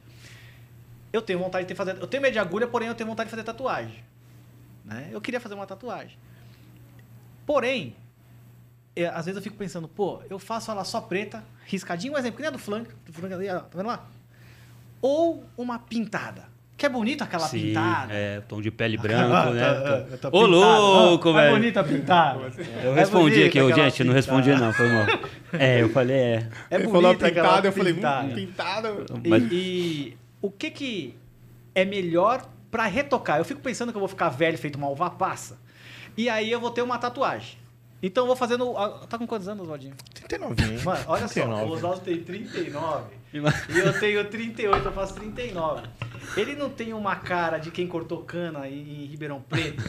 Eu 1.13 1.21
tenho 1.21 1.41
vontade 1.41 1.65
de 1.65 1.69
ter 1.69 1.75
fazer. 1.75 2.01
Eu 2.01 2.07
tenho 2.07 2.23
medo 2.23 2.33
de 2.33 2.39
agulha, 2.39 2.67
porém 2.67 2.89
eu 2.89 2.95
tenho 2.95 3.09
vontade 3.09 3.29
de 3.29 3.33
fazer 3.33 3.43
tatuagem. 3.43 4.03
Né? 4.85 5.09
Eu 5.11 5.21
queria 5.21 5.41
fazer 5.41 5.55
uma 5.55 5.67
tatuagem. 5.67 6.17
Porém, 7.45 7.97
é, 8.95 9.07
às 9.07 9.27
vezes 9.27 9.37
eu 9.37 9.43
fico 9.43 9.57
pensando, 9.57 9.89
pô, 9.89 10.23
eu 10.31 10.39
faço 10.39 10.71
ela 10.71 10.85
só 10.85 11.01
preta, 11.01 11.45
riscadinho, 11.67 12.15
um 12.15 12.19
exemplo, 12.19 12.37
que 12.37 12.43
nem 12.43 12.49
a 12.49 12.53
do 12.53 12.59
flank, 12.59 12.89
do 13.05 13.13
flank 13.13 13.35
ali, 13.35 13.49
ó, 13.49 13.61
tá 13.61 13.77
vendo 13.77 13.87
lá? 13.87 14.07
Ou 15.01 15.45
uma 15.57 15.79
pintada. 15.79 16.52
Que 16.77 16.87
é 16.87 16.89
bonito 16.89 17.23
aquela 17.23 17.47
Sim, 17.47 17.61
pintada. 17.61 18.13
é, 18.13 18.41
tom 18.41 18.61
de 18.61 18.71
pele 18.71 18.97
branco, 18.99 19.51
né? 19.51 19.63
Tá- 19.63 20.17
tá 20.17 20.29
Ô, 20.29 20.31
pintado. 20.45 20.51
louco, 20.51 21.29
É 21.31 21.33
velho. 21.33 21.55
bonita 21.57 21.81
a 21.81 21.85
pintada. 21.85 22.41
Eu 22.83 22.93
É 22.93 22.95
respondi 22.95 23.45
aqui, 23.45 23.73
gente, 23.75 24.03
não 24.05 24.13
respondi 24.13 24.51
pintada. 24.51 24.67
não, 24.67 24.73
foi 24.73 24.89
mal. 24.89 25.07
É, 25.53 25.83
eu 25.83 25.89
falei, 25.91 26.17
é. 26.17 26.49
É 26.71 26.75
Ele 26.77 26.85
bonita 26.87 26.91
falou 26.91 27.11
aquela 27.11 27.31
pintada, 27.31 27.69
eu 27.69 27.73
falei, 27.73 27.95
pintada. 27.95 28.27
hum, 28.27 28.35
pintada. 28.35 28.89
E, 29.23 29.29
Mas- 29.29 29.43
e 29.53 30.17
o 30.41 30.51
que 30.51 30.71
que 30.71 31.15
é 31.75 31.85
melhor 31.85 32.45
pra 32.71 32.87
retocar? 32.87 33.39
Eu 33.39 33.45
fico 33.45 33.61
pensando 33.61 33.93
que 33.93 33.97
eu 33.97 34.01
vou 34.01 34.09
ficar 34.09 34.31
velho 34.31 34.59
feito 34.59 34.77
uma 34.77 34.89
uva 34.89 35.09
passa. 35.11 35.59
E 36.17 36.29
aí 36.29 36.51
eu 36.51 36.59
vou 36.61 36.71
ter 36.71 36.83
uma 36.83 36.99
tatuagem. 36.99 37.59
Então 38.03 38.25
eu 38.25 38.27
vou 38.27 38.35
fazendo. 38.37 38.77
ah, 38.77 39.07
Tá 39.09 39.17
com 39.17 39.27
quantos 39.27 39.47
anos, 39.47 39.63
Oswaldinho? 39.63 39.95
39, 40.15 40.65
hein? 40.65 40.79
Mano, 40.85 41.01
olha 41.07 41.29
só, 41.29 41.35
39. 41.35 41.65
o 41.65 41.75
Oswaldo 41.75 42.01
tem 42.01 42.19
39. 42.19 43.05
E 43.33 43.79
eu 43.79 43.99
tenho 43.99 44.25
38, 44.29 44.85
eu 44.87 44.93
faço 44.93 45.15
39. 45.15 45.83
Ele 46.37 46.55
não 46.55 46.69
tem 46.71 46.93
uma 46.93 47.17
cara 47.17 47.59
de 47.59 47.71
quem 47.71 47.87
cortou 47.87 48.23
cana 48.23 48.69
em, 48.69 49.03
em 49.03 49.07
Ribeirão 49.07 49.41
Preto. 49.41 49.83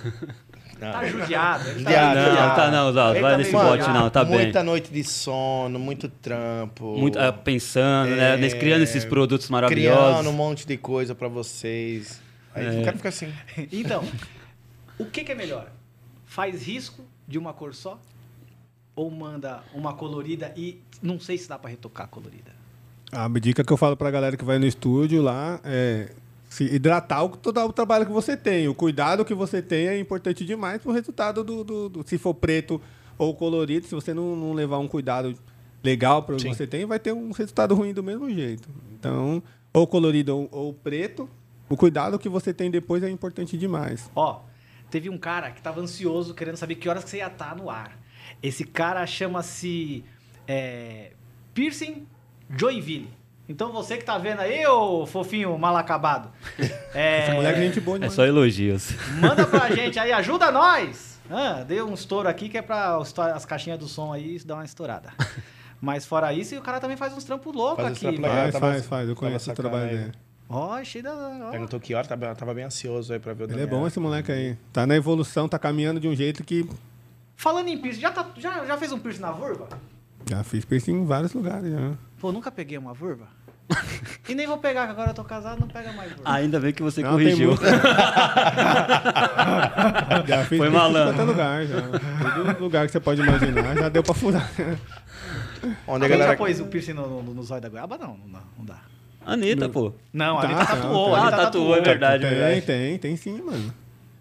Tá 0.80 1.06
judiado. 1.06 1.64
Ele 1.70 1.84
tá 1.84 1.92
Judiado, 1.92 2.16
Não, 2.20 2.26
judiado. 2.30 2.56
tá 2.56 2.72
não, 2.72 2.94
vai 2.94 3.22
tá 3.22 3.38
nesse 3.38 3.52
bote 3.52 3.68
judiado. 3.84 3.94
não, 3.94 4.10
tá 4.10 4.24
bem. 4.26 4.34
Muita 4.36 4.64
noite 4.64 4.92
de 4.92 5.04
sono, 5.04 5.78
muito 5.80 6.10
trampo. 6.10 6.98
Muito, 6.98 7.18
ah, 7.20 7.32
pensando, 7.32 8.16
né? 8.16 8.34
É, 8.34 8.38
nesse- 8.38 8.58
Criando 8.58 8.82
esses 8.82 9.06
produtos 9.06 9.48
Criando 9.48 9.62
maravilhosos. 9.62 10.28
um 10.28 10.34
monte 10.34 10.66
de 10.68 10.76
coisa 10.78 11.14
pra 11.16 11.28
vocês. 11.28 12.22
Aí 12.56 12.66
É. 12.78 12.82
o 12.82 12.84
cara 12.86 12.98
fica 12.98 13.10
assim. 13.10 13.32
Então, 13.72 14.04
o 14.98 15.06
que, 15.06 15.24
que 15.24 15.32
é 15.32 15.36
melhor? 15.36 15.68
Faz 16.26 16.66
risco 16.66 17.06
de 17.28 17.38
uma 17.38 17.54
cor 17.54 17.74
só? 17.74 18.00
Ou 18.96 19.10
manda 19.10 19.62
uma 19.74 19.94
colorida 19.94 20.54
e 20.58 20.82
não 21.02 21.20
sei 21.20 21.38
se 21.38 21.48
dá 21.48 21.58
pra 21.58 21.70
retocar 21.70 22.06
a 22.06 22.10
colorida? 22.10 22.52
A 23.16 23.28
dica 23.40 23.64
que 23.64 23.72
eu 23.72 23.78
falo 23.78 23.96
pra 23.96 24.10
galera 24.12 24.36
que 24.36 24.44
vai 24.46 24.58
no 24.60 24.66
estúdio 24.66 25.22
lá 25.22 25.60
é 25.64 26.10
se 26.50 26.64
hidratar 26.66 27.24
o, 27.24 27.30
todo 27.30 27.60
o 27.60 27.74
trabalho 27.74 28.06
que 28.06 28.12
você 28.12 28.36
tem. 28.38 28.68
O 28.68 28.76
cuidado 28.76 29.24
que 29.26 29.34
você 29.34 29.62
tem 29.62 29.88
é 29.88 30.00
importante 30.00 30.46
demais 30.46 30.82
pro 30.82 30.92
resultado 30.92 31.44
do, 31.44 31.64
do- 31.64 31.90
do- 31.90 32.08
se 32.08 32.18
for 32.18 32.34
preto 32.34 32.82
ou 33.18 33.34
colorido. 33.36 33.86
Se 33.88 33.96
você 33.96 34.14
não, 34.14 34.36
não 34.36 34.54
levar 34.54 34.78
um 34.80 34.88
cuidado 34.88 35.36
legal 35.84 36.24
para 36.24 36.36
o 36.36 36.38
que 36.38 36.48
você 36.48 36.66
tem, 36.68 36.86
vai 36.86 37.00
ter 37.00 37.12
um 37.14 37.32
resultado 37.32 37.76
ruim 37.76 37.94
do 37.94 38.02
mesmo 38.04 38.30
jeito. 38.30 38.68
Então, 38.94 39.42
ou 39.74 39.86
colorido 39.88 40.36
ou, 40.38 40.50
ou 40.52 40.74
preto, 40.74 41.30
o 41.70 41.76
cuidado 41.78 42.18
que 42.20 42.30
você 42.30 42.54
tem 42.54 42.70
depois 42.72 43.04
é 43.04 43.10
importante 43.10 43.58
demais. 43.58 44.10
Ó, 44.16 44.42
teve 44.90 45.10
um 45.10 45.18
cara 45.18 45.52
que 45.52 45.62
tava 45.62 45.82
ansioso 45.82 46.34
querendo 46.34 46.56
saber 46.58 46.76
que 46.76 46.88
horas 46.88 47.04
que 47.04 47.10
você 47.10 47.18
ia 47.18 47.28
estar 47.28 47.56
no 47.56 47.70
ar. 47.70 48.00
Esse 48.42 48.64
cara 48.64 49.06
chama-se 49.06 50.04
é, 50.48 51.12
Piercing 51.54 52.08
Joinville. 52.50 53.10
Então 53.48 53.72
você 53.74 53.98
que 53.98 54.06
tá 54.06 54.18
vendo 54.18 54.40
aí, 54.40 54.66
ô 54.68 55.06
fofinho 55.06 55.58
mal 55.58 55.76
acabado, 55.76 56.30
é, 56.96 57.24
Esse 57.24 57.32
moleque 57.34 57.60
é 57.60 57.64
gente 57.64 57.82
boa 57.82 58.04
É 58.04 58.10
só 58.10 58.26
elogios. 58.26 58.92
manda 59.20 59.46
pra 59.46 59.70
gente 59.76 60.00
aí, 60.00 60.12
ajuda 60.14 60.50
nós! 60.52 61.20
Ah, 61.30 61.64
deu 61.68 61.88
um 61.90 61.94
estouro 61.94 62.28
aqui 62.30 62.48
que 62.50 62.58
é 62.58 62.62
pra 62.62 62.98
as 63.36 63.46
caixinhas 63.46 63.80
do 63.80 63.88
som 63.88 64.14
aí 64.14 64.40
dar 64.46 64.56
uma 64.56 64.66
estourada. 64.66 65.10
Mas 65.82 66.06
fora 66.06 66.34
isso, 66.34 66.56
o 66.58 66.62
cara 66.62 66.80
também 66.80 66.96
faz 66.96 67.14
uns 67.14 67.26
trampos 67.26 67.54
loucos 67.54 67.84
aqui. 67.86 68.00
trampos 68.00 68.22
velho. 68.22 68.34
legais. 68.34 68.52
Faz, 68.56 68.74
faz, 68.74 68.86
faz. 68.86 69.10
Eu 69.10 69.16
conheço 69.16 69.52
o 69.52 69.54
trabalho 69.54 69.90
dele. 69.90 70.12
Ó, 70.48 70.82
cheio 70.84 71.04
da. 71.04 71.12
ó. 71.14 71.52
Perguntou 71.52 71.80
que 71.80 71.94
hora, 71.94 72.08
tava, 72.08 72.34
tava 72.36 72.54
bem 72.54 72.64
ansioso 72.64 73.12
aí 73.12 73.20
pra 73.20 73.34
ver 73.34 73.44
o 73.44 73.46
Ele 73.48 73.54
é 73.54 73.58
Daniel. 73.66 73.80
bom 73.80 73.88
esse 73.88 74.00
moleque 74.00 74.32
aí. 74.32 74.58
Tá 74.72 74.88
na 74.88 74.96
evolução, 74.96 75.50
tá 75.50 75.60
caminhando 75.60 76.00
de 76.00 76.08
um 76.08 76.16
jeito 76.16 76.44
que 76.44 76.66
Falando 77.36 77.68
em 77.68 77.78
piercing, 77.78 78.00
já, 78.02 78.12
tá- 78.12 78.30
já, 78.38 78.64
já 78.66 78.78
fez 78.78 78.92
um 78.94 79.00
piercing 79.00 79.22
na 79.22 79.32
vulva? 79.32 79.68
já 80.30 80.42
fiz 80.46 80.64
piercing 80.64 80.94
em 80.94 81.06
vários 81.06 81.34
lugares. 81.34 81.70
Já. 81.70 81.92
Pô, 82.24 82.32
nunca 82.32 82.50
peguei 82.50 82.78
uma 82.78 82.94
vulva. 82.94 83.28
e 84.30 84.34
nem 84.34 84.48
vou 84.48 84.58
pegar, 84.58 84.86
que 84.86 84.92
agora 84.92 85.10
eu 85.10 85.14
tô 85.14 85.26
casado, 85.26 85.60
não 85.60 85.68
pega 85.68 85.92
mais 85.92 86.10
vulva. 86.14 86.32
Ainda 86.32 86.58
bem 86.58 86.72
que 86.72 86.82
você 86.82 87.02
Não, 87.02 87.18
tem 87.18 87.36
corrigiu. 87.36 87.58
Já 90.26 90.46
fiz 90.46 90.58
Foi 90.58 90.70
malandro. 90.70 91.26
lugar. 91.26 91.66
Já. 91.66 91.82
Todo 92.34 92.62
lugar 92.62 92.86
que 92.86 92.94
você 92.94 93.02
pode 93.02 93.20
imaginar, 93.22 93.76
já 93.76 93.90
deu 93.90 94.02
pra 94.02 94.14
furar. 94.14 94.50
Onde 95.86 96.06
a 96.06 96.08
galera... 96.08 96.32
já 96.32 96.38
pôs 96.38 96.62
o 96.62 96.66
piercing 96.68 96.94
no, 96.94 97.22
no, 97.22 97.34
no 97.34 97.44
zóio 97.44 97.60
da 97.60 97.68
goiaba? 97.68 97.98
Não, 97.98 98.16
não 98.16 98.30
dá. 98.32 98.40
Não, 98.58 98.66
dá. 98.68 98.78
Anitta, 99.26 99.68
pô. 99.68 99.92
não 100.14 100.38
a 100.38 100.42
Tá, 100.44 100.48
Anitta 100.48 100.66
tá, 100.66 100.76
tatuou. 100.78 101.12
tá. 101.12 101.18
a 101.18 101.20
Ah, 101.20 101.24
Anitta 101.28 101.38
tatuou, 101.44 101.76
é 101.76 101.82
verdade, 101.82 102.22
tem, 102.26 102.30
verdade. 102.38 102.62
tem, 102.62 102.98
tem 103.00 103.18
sim, 103.18 103.42
mano. 103.42 103.74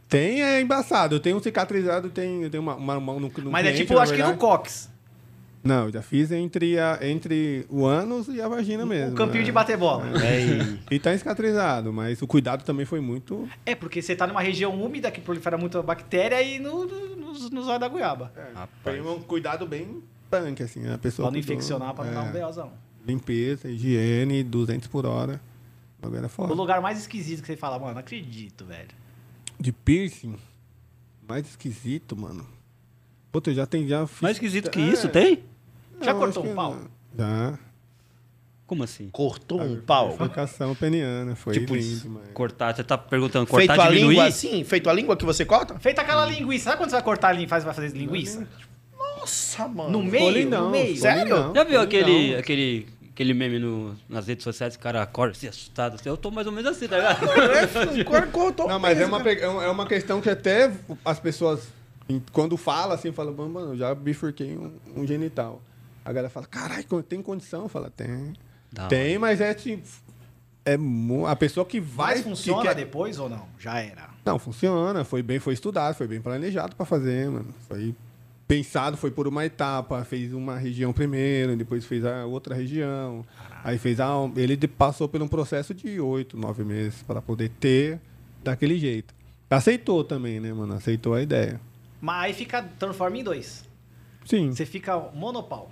Tem, 0.09 0.42
é 0.42 0.61
embaçado. 0.61 1.14
Eu 1.14 1.20
tenho 1.20 1.36
um 1.36 1.40
cicatrizado, 1.40 2.09
tem, 2.11 2.42
eu 2.42 2.50
tenho 2.50 2.64
uma, 2.64 2.74
uma 2.74 2.98
mão 2.98 3.20
no, 3.20 3.28
no 3.28 3.48
Mas 3.53 3.64
é 3.64 3.68
cliente, 3.70 3.86
tipo, 3.86 3.94
na 3.94 4.03
acho 4.03 4.11
que 4.12 4.18
no 4.18 4.24
verdade. 4.24 4.40
cox. 4.40 4.90
Não, 5.64 5.84
eu 5.86 5.92
já 5.92 6.02
fiz 6.02 6.32
entre, 6.32 6.76
a, 6.78 6.98
entre 7.02 7.64
o 7.70 7.84
ânus 7.86 8.26
e 8.28 8.40
a 8.42 8.48
vagina 8.48 8.84
mesmo. 8.84 9.12
o 9.12 9.16
campinho 9.16 9.40
né? 9.40 9.44
de 9.44 9.52
bater 9.52 9.76
bola. 9.76 10.04
É, 10.20 10.94
E 10.94 10.98
tá 10.98 11.16
cicatrizado, 11.16 11.92
mas 11.92 12.20
o 12.20 12.26
cuidado 12.26 12.64
também 12.64 12.84
foi 12.84 13.00
muito. 13.00 13.48
É, 13.64 13.74
porque 13.74 14.02
você 14.02 14.16
tá 14.16 14.26
numa 14.26 14.40
região 14.42 14.74
úmida 14.82 15.10
que 15.10 15.20
prolifera 15.20 15.56
muito 15.56 15.78
a 15.78 15.82
bactéria 15.82 16.42
e 16.42 16.58
no, 16.58 16.84
no, 16.84 17.16
no, 17.16 17.32
no 17.50 17.62
zóio 17.62 17.78
da 17.78 17.86
goiaba. 17.86 18.32
Foi 18.82 19.00
um 19.00 19.20
cuidado 19.22 19.64
bem 19.66 20.02
punk, 20.28 20.62
assim. 20.64 20.88
A 20.88 20.98
pessoa 20.98 21.28
Pra 21.28 21.36
não 21.36 21.40
cuidou, 21.40 21.54
infeccionar, 21.54 21.94
pra 21.94 22.04
não 22.06 22.12
dar 22.14 22.22
um 22.24 22.36
é, 22.36 22.40
BOzão. 22.44 22.72
Limpeza, 23.06 23.68
higiene, 23.68 24.42
200 24.42 24.88
por 24.88 25.06
hora. 25.06 25.40
O 25.98 26.02
bagulho 26.02 26.18
era 26.18 26.26
O 26.26 26.30
foda. 26.30 26.54
lugar 26.54 26.80
mais 26.80 26.98
esquisito 26.98 27.40
que 27.40 27.46
você 27.46 27.56
fala, 27.56 27.78
mano, 27.78 27.92
não 27.92 28.00
acredito, 28.00 28.64
velho. 28.64 28.88
De 29.60 29.70
piercing, 29.70 30.34
mais 31.28 31.46
esquisito, 31.46 32.16
mano. 32.16 32.44
Puta, 33.30 33.50
eu 33.50 33.54
já 33.54 33.64
tem 33.64 33.86
já 33.86 34.06
fiz- 34.06 34.20
Mais 34.20 34.36
esquisito 34.36 34.68
que 34.70 34.80
É. 34.80 34.88
isso, 34.88 35.08
tem? 35.08 35.44
Já 36.03 36.12
Não, 36.12 36.20
cortou 36.20 36.44
um 36.46 36.55
pau? 36.55 36.74
não. 36.74 36.88
Já. 37.18 37.59
Como 38.66 38.84
assim? 38.84 39.09
Cortou 39.11 39.61
um 39.61 39.80
pau. 39.82 40.11
Bifurcação 40.12 40.74
peniana, 40.74 41.34
foi 41.36 41.53
Tipo 41.53 41.74
lindo 41.74 41.86
isso. 41.86 42.03
demais. 42.05 42.28
Cortar, 42.32 42.74
você 42.74 42.82
tá 42.82 42.96
perguntando, 42.96 43.44
Feito 43.46 43.68
cortar, 43.68 43.82
a 43.84 43.88
diminuir? 43.88 44.09
língua 44.14 44.26
assim? 44.26 44.64
Feito 44.64 44.88
a 44.88 44.92
língua 44.94 45.16
que 45.16 45.24
você 45.26 45.44
corta? 45.44 45.78
Feita 45.78 46.00
aquela 46.00 46.24
linguiça. 46.24 46.64
Sabe 46.64 46.78
quando 46.78 46.88
você 46.90 46.96
vai 46.96 47.03
cortar 47.03 47.28
a 47.28 47.32
linguiça, 47.32 47.50
faz, 47.50 47.64
vai 47.64 47.74
fazer 47.74 47.88
linguiça? 47.88 48.48
Nossa, 48.98 49.68
mano. 49.68 49.90
No 49.90 50.03
meio? 50.03 50.48
No 50.48 50.70
meio? 50.70 50.96
Sério? 50.96 51.24
lindão, 51.24 51.55
Já 51.55 51.64
viu 51.64 51.80
aquele, 51.80 52.34
aquele, 52.34 52.86
aquele 53.12 53.34
meme 53.34 53.59
no, 53.59 53.94
nas 54.09 54.26
redes 54.26 54.42
sociais, 54.42 54.74
o 54.74 54.78
cara 54.78 55.03
acorda 55.03 55.32
assim, 55.32 55.48
assustado. 55.48 55.96
assim, 55.96 56.09
Eu 56.09 56.16
tô 56.16 56.30
mais 56.30 56.46
ou 56.46 56.53
menos 56.53 56.70
assim, 56.70 56.88
tá 56.88 56.96
ligado? 56.96 57.20
Cor- 58.07 58.26
Cortou. 58.28 58.68
Não, 58.68 58.78
mas 58.78 58.98
é 58.98 59.05
uma, 59.05 59.20
pe- 59.20 59.38
é 59.38 59.48
um- 59.48 59.61
é 59.61 59.68
uma 59.68 59.86
questão 59.86 60.20
que 60.22 60.30
até 60.30 60.72
as 61.05 61.20
pessoas, 61.20 61.68
em- 62.09 62.22
quando 62.32 62.57
fala 62.57 62.94
assim, 62.94 63.12
falam, 63.12 63.34
mano, 63.34 63.50
mano, 63.50 63.72
eu 63.72 63.76
já 63.76 63.94
bifurquei 63.94 64.57
um, 64.57 64.72
um 64.96 65.07
genital. 65.07 65.61
A 66.05 66.12
galera 66.12 66.30
fala, 66.30 66.46
caralho, 66.46 66.84
tem 67.03 67.22
condição? 67.22 67.68
Fala, 67.68 67.90
tem. 67.90 68.32
Da 68.72 68.86
tem, 68.88 69.18
mas 69.18 69.40
é 69.40 69.55
tipo. 69.55 69.86
É 70.64 70.76
a 71.28 71.36
pessoa 71.36 71.66
que 71.66 71.80
vai. 71.80 72.14
Mas 72.14 72.18
que 72.22 72.28
funciona 72.30 72.62
quer- 72.62 72.74
depois 72.76 73.18
ou 73.18 73.28
não? 73.28 73.46
Já 73.59 73.80
era. 73.80 74.11
Não, 74.24 74.38
funciona. 74.38 75.05
Foi 75.05 75.22
bem, 75.22 75.38
foi 75.40 75.55
estudado, 75.55 75.94
foi 75.94 76.07
bem 76.07 76.20
planejado 76.20 76.76
pra 76.76 76.86
fazer, 76.86 77.28
mano. 77.28 77.53
Foi 77.68 77.94
pensado, 78.46 78.96
foi 78.96 79.11
por 79.11 79.26
uma 79.26 79.44
etapa, 79.44 80.05
fez 80.05 80.32
uma 80.32 80.57
região 80.59 80.92
primeiro, 80.92 81.57
depois 81.57 81.84
fez 81.84 82.05
a 82.05 82.24
outra 82.26 82.55
região. 82.55 83.24
Aí 83.64 83.76
fez 83.78 83.98
a. 84.00 84.09
Ele 84.36 84.57
passou 84.68 85.09
por 85.09 85.20
um 85.20 85.28
processo 85.28 85.74
de 85.74 86.00
oito, 86.00 86.36
nove 86.36 86.62
meses 86.64 87.03
para 87.03 87.20
poder 87.20 87.48
ter 87.61 87.98
daquele 88.44 88.78
jeito. 88.78 89.12
Aceitou 89.50 90.03
também, 90.05 90.40
né, 90.40 90.53
mano? 90.53 90.74
Aceitou 90.74 91.12
a 91.14 91.20
ideia. 91.22 91.61
Mas 92.00 92.24
aí 92.24 92.32
fica, 92.32 92.62
transforma 92.78 93.18
em 93.18 93.22
dois. 93.24 93.64
Sim. 94.24 94.50
Você 94.53 94.64
fica 94.64 94.96
monopau. 95.12 95.70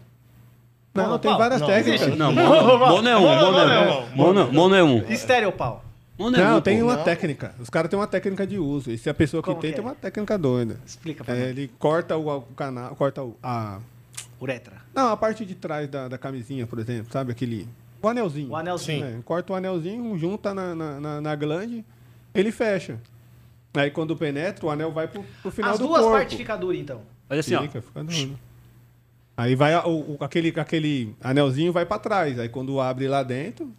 Não, 0.95 1.05
monopau? 1.05 1.19
tem 1.19 1.39
várias 1.39 1.61
Não, 1.61 1.67
técnicas. 1.69 2.17
Não, 2.19 2.33
mono, 2.33 2.79
mono 2.79 3.09
é 3.09 3.17
um, 3.17 3.21
mono 3.21 3.59
é 3.59 3.81
um. 3.91 4.17
Mono, 4.17 4.53
mono 4.53 4.75
é 4.75 4.83
um. 4.83 4.99
Estereopau. 5.11 5.85
Mono 6.19 6.37
é 6.37 6.41
Não, 6.45 6.59
um, 6.59 6.61
tem 6.61 6.79
pô. 6.81 6.85
uma 6.87 6.97
Não. 6.97 7.05
técnica. 7.05 7.55
Os 7.61 7.71
caras 7.71 7.89
têm 7.89 7.99
uma 7.99 8.07
técnica 8.07 8.47
de 8.47 8.59
uso. 8.59 8.91
E 8.91 8.99
se 8.99 9.09
a 9.09 9.15
pessoa 9.15 9.43
que 9.43 9.49
Como 9.49 9.61
tem, 9.61 9.71
que 9.71 9.77
tem 9.77 9.85
é? 9.85 9.89
uma 9.89 9.95
técnica 9.95 10.37
doida. 10.37 10.79
Explica 10.85 11.25
pra 11.25 11.35
É, 11.35 11.39
mim. 11.39 11.45
ele 11.47 11.71
corta 11.79 12.17
o, 12.17 12.29
o 12.39 12.43
canal, 12.57 12.95
corta 12.97 13.23
o, 13.23 13.37
a. 13.43 13.79
Uretra. 14.43 14.77
Não, 14.95 15.09
a 15.11 15.17
parte 15.17 15.45
de 15.47 15.55
trás 15.55 15.89
da, 15.89 16.09
da 16.09 16.19
camisinha, 16.19 16.67
por 16.67 16.79
exemplo, 16.79 17.13
sabe? 17.13 17.31
Aquele. 17.33 17.69
O 18.03 18.09
anelzinho. 18.09 18.51
O 18.51 18.57
anelzinho. 18.57 19.05
É, 19.05 19.15
corta 19.25 19.53
o 19.53 19.57
anelzinho, 19.57 20.19
junta 20.19 20.53
na, 20.53 20.75
na, 20.75 21.01
na, 21.01 21.21
na 21.21 21.35
glande, 21.37 21.85
ele 22.35 22.51
fecha. 22.51 22.99
Aí 23.75 23.91
quando 23.91 24.17
penetra, 24.17 24.67
o 24.67 24.71
anel 24.71 24.91
vai 24.91 25.07
pro, 25.07 25.23
pro 25.43 25.51
final 25.51 25.71
As 25.73 25.79
do 25.79 25.87
duas 25.87 26.01
corpo. 26.01 26.17
partes 26.17 26.37
ficam 26.37 26.59
duras, 26.59 26.81
então. 26.81 27.03
Mas 27.29 27.39
assim, 27.41 27.55
ó. 27.55 27.63
Fica, 27.63 27.81
fica 27.81 28.03
duro. 28.03 28.39
Aí 29.41 29.55
vai 29.55 29.75
o, 29.75 29.89
o- 29.89 30.17
aquele, 30.21 30.53
aquele 30.61 31.15
anelzinho 31.23 31.73
vai 31.73 31.87
pra 31.87 31.99
trás. 31.99 32.39
Aí 32.39 32.49
quando 32.51 32.79
abre 32.79 33.09
lá 33.09 33.23
dentro. 33.23 33.73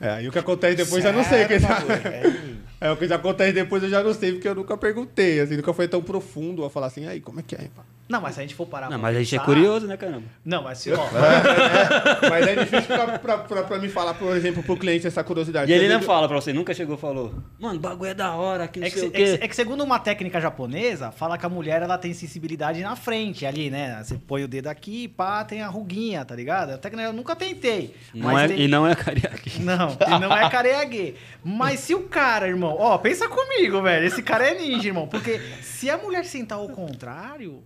É, 0.00 0.10
aí 0.10 0.28
o 0.28 0.32
que 0.32 0.38
acontece 0.38 0.76
depois 0.76 1.04
eu 1.04 1.10
já 1.10 1.16
não 1.16 1.22
sei. 1.24 1.44
Que 1.46 1.58
já, 1.58 1.78
é, 2.80 2.90
o 2.90 2.96
que 2.96 3.06
já 3.06 3.16
acontece 3.16 3.52
depois 3.52 3.82
eu 3.82 3.90
já 3.90 4.02
não 4.02 4.14
sei, 4.14 4.32
porque 4.32 4.48
eu 4.48 4.54
nunca 4.54 4.78
perguntei. 4.78 5.40
Assim, 5.40 5.56
nunca 5.56 5.74
foi 5.74 5.86
tão 5.88 6.02
profundo 6.02 6.64
a 6.64 6.70
falar 6.70 6.86
assim, 6.86 7.06
aí, 7.06 7.20
como 7.20 7.38
é 7.40 7.42
que 7.42 7.54
é? 7.54 7.68
pá? 7.76 7.82
Não, 8.08 8.20
mas 8.20 8.34
se 8.34 8.40
a 8.40 8.42
gente 8.42 8.54
for 8.54 8.66
parar 8.66 8.88
Não, 8.88 8.98
mas 8.98 9.16
a 9.16 9.18
gente 9.18 9.34
é 9.34 9.38
curioso, 9.40 9.86
né, 9.86 9.96
caramba? 9.96 10.22
Não, 10.44 10.62
mas 10.62 10.78
se, 10.78 10.92
ó, 10.92 10.96
Mas 12.30 12.46
é 12.46 12.56
difícil 12.56 12.86
pra, 12.86 13.18
pra, 13.18 13.38
pra, 13.38 13.62
pra 13.64 13.78
me 13.78 13.88
falar, 13.88 14.14
por 14.14 14.34
exemplo, 14.36 14.62
pro 14.62 14.76
cliente 14.76 15.06
essa 15.06 15.24
curiosidade. 15.24 15.70
E 15.70 15.74
ele 15.74 15.88
não 15.88 16.00
fala 16.00 16.28
pra 16.28 16.36
você, 16.40 16.52
nunca 16.52 16.72
chegou 16.72 16.96
e 16.96 16.98
falou, 16.98 17.34
mano, 17.58 17.76
o 17.76 17.80
bagulho 17.80 18.10
é 18.10 18.14
da 18.14 18.32
hora, 18.34 18.68
que 18.68 18.78
não 18.80 18.86
É 18.86 18.90
que, 18.90 18.98
sei 18.98 19.08
é, 19.08 19.10
que, 19.10 19.44
é 19.44 19.48
que 19.48 19.56
segundo 19.56 19.82
uma 19.82 19.98
técnica 19.98 20.40
japonesa, 20.40 21.10
fala 21.10 21.36
que 21.36 21.44
a 21.44 21.48
mulher 21.48 21.82
ela 21.82 21.98
tem 21.98 22.14
sensibilidade 22.14 22.80
na 22.80 22.94
frente 22.96 23.44
ali, 23.44 23.70
né? 23.70 24.00
Você 24.02 24.14
põe 24.16 24.44
o 24.44 24.48
dedo 24.48 24.68
aqui, 24.68 25.08
pá, 25.08 25.44
tem 25.44 25.62
a 25.62 25.68
ruguinha, 25.68 26.24
tá 26.24 26.34
ligado? 26.34 26.70
A 26.74 26.78
técnica 26.78 27.08
eu 27.08 27.12
nunca 27.12 27.34
tentei. 27.34 27.94
Não 28.14 28.32
mas 28.32 28.50
é, 28.50 28.54
tem- 28.54 28.64
E 28.64 28.68
não 28.68 28.86
é 28.86 28.94
cariaque. 28.94 29.60
Não, 29.66 29.96
e 30.06 30.20
não 30.20 30.36
é 30.36 30.48
careia 30.48 30.84
gay. 30.84 31.16
Mas 31.42 31.80
se 31.80 31.94
o 31.94 32.02
cara, 32.04 32.46
irmão, 32.46 32.76
ó, 32.78 32.96
pensa 32.98 33.28
comigo, 33.28 33.82
velho. 33.82 34.06
Esse 34.06 34.22
cara 34.22 34.44
é 34.48 34.54
ninja, 34.54 34.88
irmão. 34.88 35.08
Porque 35.08 35.40
se 35.62 35.88
a 35.90 35.96
mulher 35.98 36.24
sentar 36.24 36.58
ao 36.58 36.68
contrário, 36.68 37.62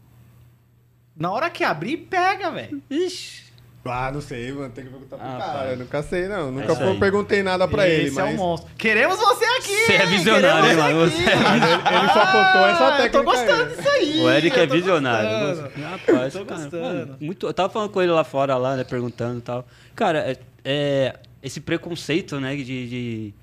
na 1.21 1.31
hora 1.31 1.49
que 1.51 1.63
abrir, 1.63 1.97
pega, 1.99 2.51
velho. 2.51 2.83
Ixi. 2.91 3.51
Ah, 3.83 4.11
não 4.13 4.21
sei, 4.21 4.53
mano. 4.53 4.69
Tem 4.71 4.85
que 4.85 4.91
perguntar 4.91 5.17
pro 5.17 5.27
Ah, 5.27 5.39
cara. 5.39 5.71
Eu 5.71 5.77
nunca 5.79 6.03
sei, 6.03 6.29
não. 6.29 6.51
Nunca 6.53 6.73
É 6.73 6.89
aí. 6.91 6.99
perguntei 6.99 7.43
nada 7.43 7.67
pra 7.67 7.89
ele, 7.89 8.09
Esse 8.09 8.19
é 8.19 8.23
mas. 8.25 8.35
um 8.35 8.37
monstro. 8.37 8.71
Queremos 8.77 9.17
você 9.17 9.45
aqui! 9.45 9.87
Você 9.87 9.93
é 9.95 10.07
visionário, 10.07 10.71
hein, 10.71 10.77
mano? 10.77 11.11
você 11.11 11.23
é. 11.23 11.37
Mas 11.37 11.63
ele, 11.63 11.73
ele 11.73 12.09
só 12.09 12.27
contou 12.27 12.67
essa 12.67 12.87
Ah, 12.89 12.97
técnica. 12.99 13.07
Eu 13.07 13.11
tô 13.11 13.23
gostando 13.23 13.63
aí. 13.63 13.69
disso 13.77 13.89
aí. 13.89 14.21
O 14.21 14.31
Eric 14.31 14.59
é 14.61 14.67
visionário. 14.67 15.47
gostando. 15.49 15.85
Rapaz, 15.85 16.33
Tô 16.35 16.45
cara, 16.45 16.61
gostando. 16.61 16.83
mano, 16.85 17.17
muito, 17.21 17.47
eu 17.47 17.55
tava 17.55 17.71
falando 17.71 17.89
com 17.91 18.03
ele 18.03 18.13
lá 18.13 18.23
fora, 18.25 18.57
lá, 18.59 18.77
né, 18.77 18.85
perguntando 18.85 19.39
e 19.39 19.43
tal. 19.43 19.67
Cara, 19.97 20.19
é, 20.31 20.37
é 20.63 21.15
esse 21.43 21.61
preconceito, 21.61 22.39
né, 22.39 22.55
de... 22.57 22.63
de 22.89 23.35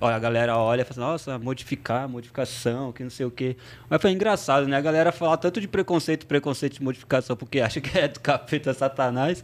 a 0.00 0.18
galera 0.18 0.56
olha 0.56 0.82
e 0.82 0.84
fala 0.84 0.90
assim, 0.90 1.00
nossa, 1.00 1.38
modificar, 1.38 2.08
modificação, 2.08 2.92
que 2.92 3.02
não 3.02 3.10
sei 3.10 3.26
o 3.26 3.30
quê. 3.30 3.56
Mas 3.88 4.00
foi 4.00 4.10
engraçado, 4.12 4.66
né? 4.66 4.76
A 4.76 4.80
galera 4.80 5.12
fala 5.12 5.36
tanto 5.36 5.60
de 5.60 5.68
preconceito, 5.68 6.26
preconceito 6.26 6.74
de 6.74 6.82
modificação, 6.82 7.36
porque 7.36 7.60
acha 7.60 7.80
que 7.80 7.98
é 7.98 8.08
do 8.08 8.20
capeta 8.20 8.72
satanás. 8.72 9.42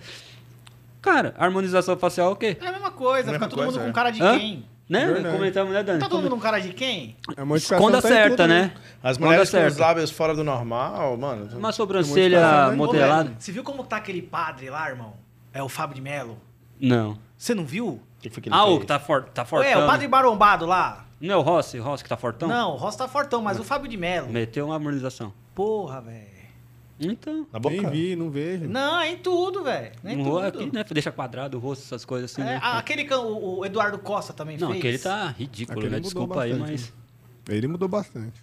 Cara, 1.00 1.34
harmonização 1.36 1.96
facial 1.96 2.30
é 2.30 2.32
o 2.32 2.36
quê? 2.36 2.56
É 2.60 2.66
a 2.66 2.72
mesma 2.72 2.90
coisa, 2.92 3.30
Mesma 3.30 3.46
fica 3.46 3.48
todo 3.48 3.64
coisa, 3.64 3.72
mundo 3.72 3.82
é. 3.82 3.86
com 3.86 3.92
cara 3.92 4.10
de 4.10 4.22
Hã? 4.22 4.38
quem? 4.38 4.64
Né? 4.88 5.06
Verdade. 5.06 5.36
Comentamos, 5.36 5.72
né, 5.72 5.82
Dani? 5.82 6.00
Tá 6.00 6.08
todo 6.08 6.22
mundo 6.22 6.34
com 6.36 6.40
cara 6.40 6.58
de 6.58 6.72
quem? 6.72 7.16
A 7.36 7.44
modificação 7.44 7.82
Quando 7.82 8.00
tá 8.00 8.06
acerta, 8.06 8.36
tudo, 8.44 8.48
né? 8.48 8.72
As 9.02 9.18
mulheres 9.18 9.50
com 9.50 9.66
os 9.66 9.76
lábios 9.78 10.10
fora 10.10 10.34
do 10.34 10.44
normal, 10.44 11.16
mano. 11.16 11.48
Uma 11.56 11.72
sobrancelha 11.72 12.68
né? 12.70 12.76
Modelada? 12.76 13.32
Você 13.38 13.50
viu 13.50 13.62
como 13.62 13.84
tá 13.84 13.96
aquele 13.96 14.22
padre 14.22 14.70
lá, 14.70 14.88
irmão? 14.88 15.14
É 15.52 15.62
o 15.62 15.68
Fábio 15.68 15.94
de 15.96 16.02
Melo. 16.02 16.38
Não. 16.80 17.18
Você 17.36 17.54
não 17.54 17.64
viu? 17.64 18.00
O 18.22 18.28
que 18.28 18.30
foi 18.30 18.40
que 18.42 18.48
ele 18.48 18.54
Ah, 18.54 18.64
o 18.64 18.68
fez? 18.68 18.80
que 18.80 18.86
tá, 18.86 19.00
for, 19.00 19.24
tá 19.24 19.44
fortão. 19.44 19.68
Ué, 19.68 19.76
o 19.76 19.86
padre 19.86 20.06
marombado 20.06 20.64
lá. 20.64 21.04
Não 21.20 21.34
é 21.34 21.36
o 21.36 21.40
Rossi? 21.40 21.78
O 21.80 21.82
Rossi 21.82 22.04
que 22.04 22.08
tá 22.08 22.16
fortão? 22.16 22.48
Não, 22.48 22.70
o 22.72 22.76
Ross 22.76 22.94
tá 22.94 23.08
fortão, 23.08 23.42
mas 23.42 23.58
o 23.58 23.64
Fábio 23.64 23.88
de 23.88 23.96
Melo. 23.96 24.28
Meteu 24.30 24.66
uma 24.66 24.74
harmonização. 24.74 25.32
Porra, 25.54 26.00
velho. 26.00 26.30
Então. 27.00 27.46
Na 27.52 27.58
boca? 27.58 27.74
Nem 27.74 27.90
vi, 27.90 28.14
não 28.16 28.30
vejo. 28.30 28.68
Não, 28.68 29.00
é 29.00 29.10
em 29.10 29.16
tudo, 29.16 29.64
velho. 29.64 29.90
É 30.04 30.12
em 30.12 30.16
No 30.16 30.24
tudo. 30.24 30.38
aqui, 30.46 30.70
né? 30.72 30.84
Deixa 30.88 31.10
quadrado 31.10 31.56
o 31.56 31.60
rosto, 31.60 31.82
essas 31.84 32.04
coisas 32.04 32.30
assim, 32.30 32.42
É, 32.42 32.44
né? 32.44 32.60
a- 32.62 32.78
aquele 32.78 33.02
can- 33.04 33.18
o, 33.20 33.58
o 33.60 33.66
Eduardo 33.66 33.98
Costa 33.98 34.32
também 34.32 34.56
Não, 34.56 34.68
fez. 34.68 34.78
aquele 34.78 34.98
tá 35.00 35.34
ridículo, 35.36 35.78
Aquele 35.80 35.94
né? 35.96 36.00
Desculpa 36.00 36.42
aí, 36.42 36.52
bastante, 36.54 36.70
mas. 36.70 36.92
Ele 37.48 37.66
mudou 37.66 37.88
bastante. 37.88 38.40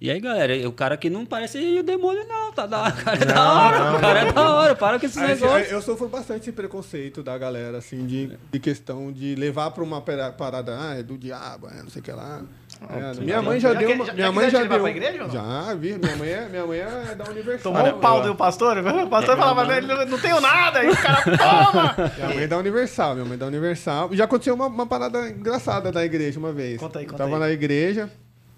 E 0.00 0.10
aí, 0.10 0.18
galera, 0.18 0.66
o 0.66 0.72
cara 0.72 0.96
que 0.96 1.10
não 1.10 1.26
parece 1.26 1.58
o 1.78 1.82
demônio, 1.82 2.26
não, 2.26 2.50
tá 2.52 2.64
da. 2.66 2.88
O 2.88 3.04
cara 3.04 3.18
é 3.20 3.24
da 3.26 3.52
hora, 3.52 3.96
o 3.96 4.00
cara 4.00 4.20
é 4.20 4.32
da 4.32 4.50
hora, 4.54 4.74
para 4.74 4.98
com 4.98 5.04
esse 5.04 5.18
Aí, 5.20 5.32
assim, 5.32 5.42
negócio. 5.44 5.66
eu 5.74 5.82
sofro 5.82 6.08
bastante 6.08 6.40
esse 6.40 6.52
preconceito 6.52 7.22
da 7.22 7.36
galera, 7.36 7.76
assim, 7.76 8.06
de, 8.06 8.30
de 8.50 8.58
questão 8.58 9.12
de 9.12 9.34
levar 9.34 9.70
pra 9.72 9.84
uma 9.84 10.00
parada, 10.00 10.74
ah, 10.80 10.94
é 10.98 11.02
do 11.02 11.18
diabo, 11.18 11.68
é 11.68 11.82
não 11.82 11.90
sei 11.90 12.00
o 12.00 12.02
que 12.02 12.12
lá. 12.12 12.40
É, 12.88 13.20
minha 13.20 13.42
mãe 13.42 13.60
já, 13.60 13.74
Já 13.74 13.78
deu 13.78 13.88
que- 13.88 13.94
uma, 13.94 14.06
já- 14.06 14.12
minha 14.14 14.26
já 14.28 14.32
mãe 14.32 14.48
já 14.50 14.62
deu. 14.64 14.80
pra 14.80 14.90
igreja 14.90 15.22
ou 15.24 15.28
não? 15.28 15.34
Já, 15.34 15.74
vi. 15.74 15.98
Minha 15.98 16.16
mãe 16.16 16.28
é, 16.30 16.48
minha 16.48 16.66
mãe 16.66 16.78
é 16.78 17.14
da 17.14 17.24
Universal. 17.30 17.72
Tomou 17.74 17.94
um 17.94 18.00
pau 18.00 18.22
do 18.22 18.34
pastor? 18.34 18.78
O 19.04 19.08
pastor 19.10 19.36
falava, 19.36 19.64
"Não, 19.82 19.86
não, 19.98 20.06
não 20.06 20.18
tenho 20.18 20.40
nada. 20.40 20.82
E 20.82 20.88
o 20.88 20.96
cara, 20.96 21.22
toma! 21.36 21.94
Minha 22.16 22.28
mãe 22.28 22.44
é 22.44 22.46
da 22.46 22.56
Universal, 22.56 23.14
minha 23.16 23.24
mãe 23.26 23.34
é 23.34 23.36
da 23.36 23.46
Universal. 23.46 24.08
Já 24.14 24.24
aconteceu 24.24 24.54
uma, 24.54 24.66
uma 24.68 24.86
parada 24.86 25.28
engraçada 25.28 25.92
na 25.92 26.02
igreja 26.06 26.38
uma 26.38 26.52
vez. 26.54 26.80
Conta 26.80 27.00
aí, 27.00 27.04
conta 27.04 27.18
tava 27.18 27.34
aí. 27.34 27.40
na 27.40 27.50
igreja 27.50 28.08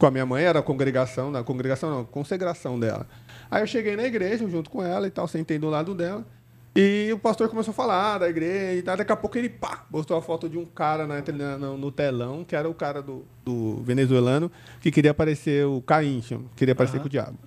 com 0.03 0.07
a 0.07 0.11
minha 0.11 0.27
mãe, 0.27 0.43
era 0.43 0.59
a 0.59 0.63
congregação, 0.65 1.31
na 1.31 1.45
congregação 1.45 1.89
não, 1.89 2.05
consagração 2.05 2.77
dela. 2.77 3.07
Aí 3.49 3.63
eu 3.63 3.69
cheguei 3.69 3.95
na 3.95 4.03
igreja 4.03 4.49
junto 4.49 4.69
com 4.69 4.83
ela 4.83 5.07
e 5.07 5.11
tal, 5.13 5.29
sentei 5.29 5.61
do 5.61 5.71
lado 5.71 5.95
dela. 5.95 6.27
E 6.75 7.09
o 7.15 7.19
pastor 7.21 7.49
começou 7.49 7.71
a 7.71 7.75
falar 7.75 8.19
da 8.19 8.29
igreja 8.29 8.81
e 8.81 8.83
tal. 8.83 8.97
Daqui 8.97 9.13
a 9.13 9.17
pouco 9.17 9.39
ele, 9.39 9.49
pá, 9.49 9.87
mostrou 9.89 10.19
a 10.19 10.23
foto 10.23 10.49
de 10.49 10.59
um 10.59 10.65
cara 10.65 11.07
na, 11.07 11.23
na- 11.33 11.57
no, 11.77 11.93
telão, 11.93 12.43
que 12.43 12.57
era 12.57 12.69
o 12.69 12.75
cara 12.75 13.01
do, 13.01 13.25
do 13.45 13.81
venezuelano, 13.85 14.51
que 14.81 14.91
queria 14.91 15.13
aparecer 15.13 15.67
o 15.67 15.81
Caim, 15.81 16.21
queria 16.57 16.73
aparecer 16.73 16.99
com 16.99 17.07
o 17.07 17.09
diabo. 17.09 17.39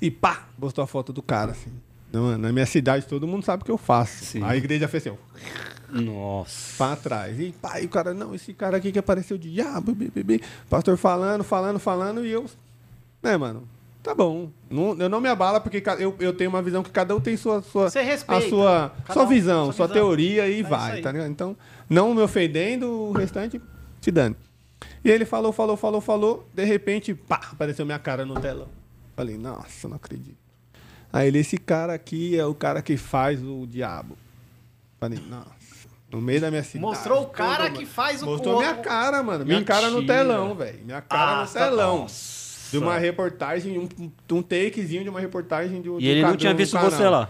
E 0.00 0.12
pá, 0.12 0.46
mostrou 0.56 0.84
a 0.84 0.86
foto 0.86 1.12
do 1.12 1.22
cara, 1.22 1.50
assim. 1.50 1.72
Na 2.38 2.52
minha 2.52 2.66
cidade 2.66 3.04
todo 3.06 3.26
mundo 3.26 3.44
sabe 3.44 3.62
o 3.62 3.64
que 3.66 3.72
eu 3.72 3.78
faço. 3.78 4.24
Sim. 4.26 4.44
A 4.44 4.56
igreja 4.56 4.86
fez 4.86 5.04
assim, 5.08 5.16
ó, 5.18 5.71
Nossa. 5.92 6.76
pra 6.78 6.96
trás. 6.96 7.38
E 7.38 7.54
e 7.80 7.84
o 7.84 7.88
cara, 7.88 8.14
não, 8.14 8.34
esse 8.34 8.52
cara 8.54 8.76
aqui 8.76 8.90
que 8.90 8.98
apareceu 8.98 9.36
de 9.36 9.52
diabo, 9.52 9.94
bi. 9.94 10.40
pastor 10.68 10.96
falando, 10.96 11.44
falando, 11.44 11.78
falando, 11.78 12.24
e 12.24 12.30
eu, 12.30 12.46
né, 13.22 13.36
mano, 13.36 13.68
tá 14.02 14.14
bom. 14.14 14.50
Não, 14.70 14.96
eu 14.98 15.08
não 15.08 15.20
me 15.20 15.28
abala, 15.28 15.60
porque 15.60 15.82
eu, 15.98 16.14
eu 16.18 16.32
tenho 16.32 16.50
uma 16.50 16.62
visão 16.62 16.82
que 16.82 16.90
cada 16.90 17.14
um 17.14 17.20
tem 17.20 17.36
sua, 17.36 17.62
sua, 17.62 17.90
Você 17.90 18.02
respeita. 18.02 18.44
a 18.44 18.48
sua, 18.48 18.92
sua 19.12 19.22
um, 19.24 19.28
visão, 19.28 19.64
sua 19.66 19.72
sua, 19.74 19.86
visão. 19.88 20.02
teoria 20.02 20.48
e 20.48 20.60
É 20.60 20.62
vai, 20.62 21.00
tá 21.00 21.12
ligado? 21.12 21.30
Então, 21.30 21.56
não 21.88 22.14
me 22.14 22.22
ofendendo, 22.22 22.88
o 22.90 23.12
restante 23.12 23.60
se 24.00 24.10
dane. 24.10 24.34
E 25.04 25.10
ele 25.10 25.24
falou, 25.24 25.52
falou, 25.52 25.76
falou, 25.76 26.00
falou, 26.00 26.48
de 26.54 26.64
repente, 26.64 27.14
pá, 27.14 27.40
apareceu 27.52 27.84
minha 27.84 27.98
cara 27.98 28.24
no 28.24 28.40
telão. 28.40 28.68
Falei, 29.14 29.36
nossa, 29.36 29.88
não 29.88 29.96
acredito. 29.96 30.36
Aí 31.12 31.28
ele, 31.28 31.38
esse 31.38 31.58
cara 31.58 31.92
aqui 31.92 32.38
é 32.38 32.46
o 32.46 32.54
cara 32.54 32.80
que 32.80 32.96
faz 32.96 33.42
o 33.42 33.66
diabo. 33.66 34.16
Falei, 34.98 35.20
nossa. 35.28 35.61
No 36.12 36.20
meio 36.20 36.40
da 36.40 36.50
minha 36.50 36.62
cidade. 36.62 36.82
Mostrou 36.82 37.22
o 37.22 37.26
cara 37.26 37.64
toda, 37.64 37.70
que 37.78 37.86
faz 37.86 38.22
o 38.22 38.26
Mostrou 38.26 38.58
minha 38.58 38.68
outro- 38.70 38.84
cara, 38.84 39.22
mano. 39.22 39.44
Minha 39.46 39.64
cara 39.64 39.88
no 39.90 40.04
telão, 40.06 40.54
velho. 40.54 40.78
Minha 40.84 41.00
cara 41.00 41.40
Ah, 41.40 41.44
no 41.44 41.50
telão. 41.50 41.98
Nossa. 42.00 42.70
De 42.70 42.78
uma 42.78 42.98
reportagem, 42.98 43.78
um, 43.78 43.88
um 44.30 44.42
takezinho 44.42 45.02
de 45.04 45.08
uma 45.08 45.20
reportagem 45.20 45.80
de, 45.80 45.88
um- 45.90 45.98
E 45.98 46.06
ele 46.08 46.22
não 46.22 46.36
tinha 46.36 46.52
visto 46.54 46.78
você 46.78 47.08
lá. 47.08 47.28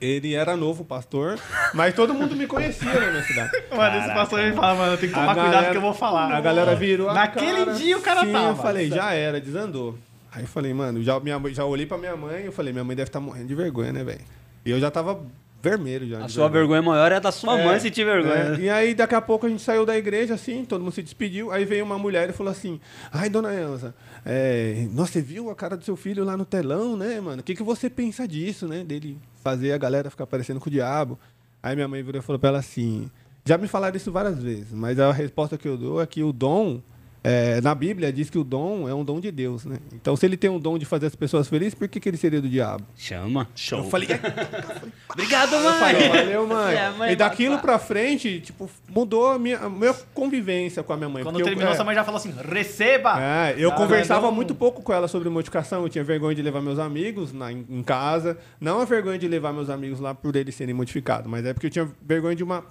Ele 0.00 0.34
era 0.34 0.56
novo 0.56 0.84
pastor, 0.84 1.38
mas 1.74 1.94
todo 1.94 2.12
mundo 2.12 2.34
me 2.34 2.46
conhecia 2.46 2.92
na 2.92 3.10
minha 3.12 3.22
cidade. 3.22 3.50
Mano, 3.70 3.98
esse 3.98 4.08
pastor 4.08 4.40
ele 4.40 4.52
fala, 4.56 4.74
mano, 4.74 4.96
tem 4.98 5.08
que 5.08 5.14
tomar 5.14 5.26
cuidado 5.34 5.52
galera- 5.52 5.70
que 5.70 5.76
eu 5.76 5.80
vou 5.80 5.94
falar. 5.94 6.32
A 6.34 6.40
galera 6.40 6.74
virou 6.74 7.08
a 7.08 7.14
Naquele 7.14 7.64
cara, 7.66 7.74
dia 7.74 7.96
o 7.96 8.02
cara 8.02 8.24
sim, 8.24 8.32
tava. 8.32 8.48
eu 8.48 8.56
falei, 8.56 8.88
já 8.90 9.12
era, 9.12 9.40
desandou. 9.40 9.96
Aí 10.32 10.42
eu 10.42 10.48
falei, 10.48 10.74
mano, 10.74 11.02
já, 11.04 11.20
minha, 11.20 11.40
já 11.52 11.64
olhei 11.64 11.86
pra 11.86 11.96
minha 11.98 12.16
mãe 12.16 12.42
e 12.42 12.46
eu 12.46 12.52
falei, 12.52 12.72
minha 12.72 12.82
mãe 12.84 12.96
deve 12.96 13.10
estar 13.10 13.20
morrendo 13.20 13.46
de 13.46 13.54
vergonha, 13.54 13.92
né, 13.92 14.02
velho? 14.02 14.22
E 14.66 14.70
eu 14.72 14.80
já 14.80 14.90
tava 14.90 15.20
vermelho 15.62 16.08
já. 16.08 16.24
A 16.24 16.28
sua 16.28 16.48
vergonha 16.48 16.82
maior 16.82 17.12
é 17.12 17.16
a 17.16 17.20
da 17.20 17.30
sua 17.30 17.58
É, 17.60 17.64
mãe 17.64 17.78
sentir 17.80 18.04
vergonha. 18.04 18.56
é. 18.56 18.60
E 18.60 18.68
aí, 18.68 18.94
daqui 18.94 19.14
a 19.14 19.20
pouco, 19.20 19.46
a 19.46 19.48
gente 19.48 19.62
saiu 19.62 19.86
da 19.86 19.96
igreja, 19.96 20.34
assim, 20.34 20.64
todo 20.64 20.82
mundo 20.82 20.92
se 20.92 21.02
despediu. 21.02 21.50
Aí 21.52 21.64
veio 21.64 21.84
uma 21.84 21.96
mulher 21.98 22.28
e 22.28 22.32
falou 22.32 22.50
assim: 22.50 22.80
Ai, 23.12 23.30
dona 23.30 23.54
Elza, 23.54 23.94
é, 24.26 24.86
nossa, 24.92 25.12
você 25.12 25.22
viu 25.22 25.50
a 25.50 25.54
cara 25.54 25.76
do 25.76 25.84
seu 25.84 25.96
filho 25.96 26.24
lá 26.24 26.36
no 26.36 26.44
telão, 26.44 26.96
né, 26.96 27.20
mano? 27.20 27.40
O 27.40 27.44
que, 27.44 27.54
que 27.54 27.62
você 27.62 27.88
pensa 27.88 28.26
disso, 28.26 28.66
né? 28.66 28.82
Dele 28.82 29.18
fazer 29.42 29.72
a 29.72 29.78
galera 29.78 30.10
ficar 30.10 30.26
parecendo 30.26 30.58
com 30.60 30.68
o 30.68 30.72
diabo. 30.72 31.18
Aí 31.62 31.74
minha 31.76 31.86
mãe 31.86 32.02
virou 32.02 32.20
e 32.20 32.24
falou 32.24 32.38
pra 32.40 32.48
ela 32.48 32.58
assim: 32.58 33.08
Já 33.44 33.56
me 33.56 33.68
falaram 33.68 33.96
isso 33.96 34.10
várias 34.10 34.42
vezes, 34.42 34.72
mas 34.72 34.98
a 34.98 35.12
resposta 35.12 35.56
que 35.56 35.68
eu 35.68 35.76
dou 35.76 36.02
é 36.02 36.06
que 36.06 36.22
o 36.22 36.32
dom. 36.32 36.80
É, 37.24 37.60
na 37.60 37.74
Bíblia 37.74 38.12
diz 38.12 38.28
que 38.28 38.38
o 38.38 38.42
dom 38.44 38.88
é 38.88 38.94
um 38.94 39.04
dom 39.04 39.20
de 39.20 39.30
Deus, 39.30 39.64
né? 39.64 39.78
Então, 39.92 40.16
se 40.16 40.26
ele 40.26 40.36
tem 40.36 40.50
um 40.50 40.58
dom 40.58 40.76
de 40.76 40.84
fazer 40.84 41.06
as 41.06 41.14
pessoas 41.14 41.48
felizes, 41.48 41.74
por 41.74 41.86
que, 41.88 42.00
que 42.00 42.08
ele 42.08 42.16
seria 42.16 42.40
do 42.40 42.48
diabo? 42.48 42.84
Chama. 42.96 43.48
Eu 43.70 43.84
falei, 43.84 44.08
Obrigado, 45.08 45.52
eu 45.54 45.72
falei, 45.74 46.08
mãe. 46.08 46.18
valeu, 46.24 46.46
mãe. 46.46 46.74
É, 46.74 46.90
mãe, 46.90 47.12
e 47.12 47.16
daquilo 47.16 47.58
pra 47.58 47.78
frente, 47.78 48.40
tipo, 48.40 48.68
mudou 48.88 49.28
a 49.30 49.38
minha, 49.38 49.58
a 49.58 49.68
minha 49.70 49.94
convivência 50.14 50.82
com 50.82 50.92
a 50.92 50.96
minha 50.96 51.08
mãe. 51.08 51.22
Quando 51.22 51.34
porque 51.34 51.42
eu- 51.42 51.46
terminou, 51.46 51.72
é, 51.72 51.76
sua 51.76 51.84
mãe 51.84 51.94
já 51.94 52.02
falou 52.04 52.18
assim, 52.18 52.34
receba! 52.48 53.20
é, 53.22 53.54
eu 53.58 53.70
Ah, 53.70 53.74
conversava 53.74 54.26
não. 54.26 54.32
muito 54.34 54.54
pouco 54.54 54.82
com 54.82 54.92
ela 54.92 55.06
sobre 55.06 55.28
modificação. 55.28 55.82
Eu 55.82 55.88
tinha 55.88 56.02
vergonha 56.04 56.34
de 56.34 56.42
levar 56.42 56.60
meus 56.60 56.78
amigos 56.78 57.32
na, 57.32 57.52
em, 57.52 57.64
em 57.68 57.82
casa. 57.82 58.36
Não 58.60 58.80
a 58.80 58.84
vergonha 58.84 59.18
de 59.18 59.28
levar 59.28 59.52
meus 59.52 59.70
amigos 59.70 60.00
lá 60.00 60.14
por 60.14 60.34
eles 60.34 60.54
serem 60.54 60.74
modificados, 60.74 61.30
mas 61.30 61.44
é 61.44 61.52
porque 61.52 61.66
eu 61.66 61.70
tinha 61.70 61.88
vergonha 62.02 62.34
de 62.34 62.42
uma. 62.42 62.64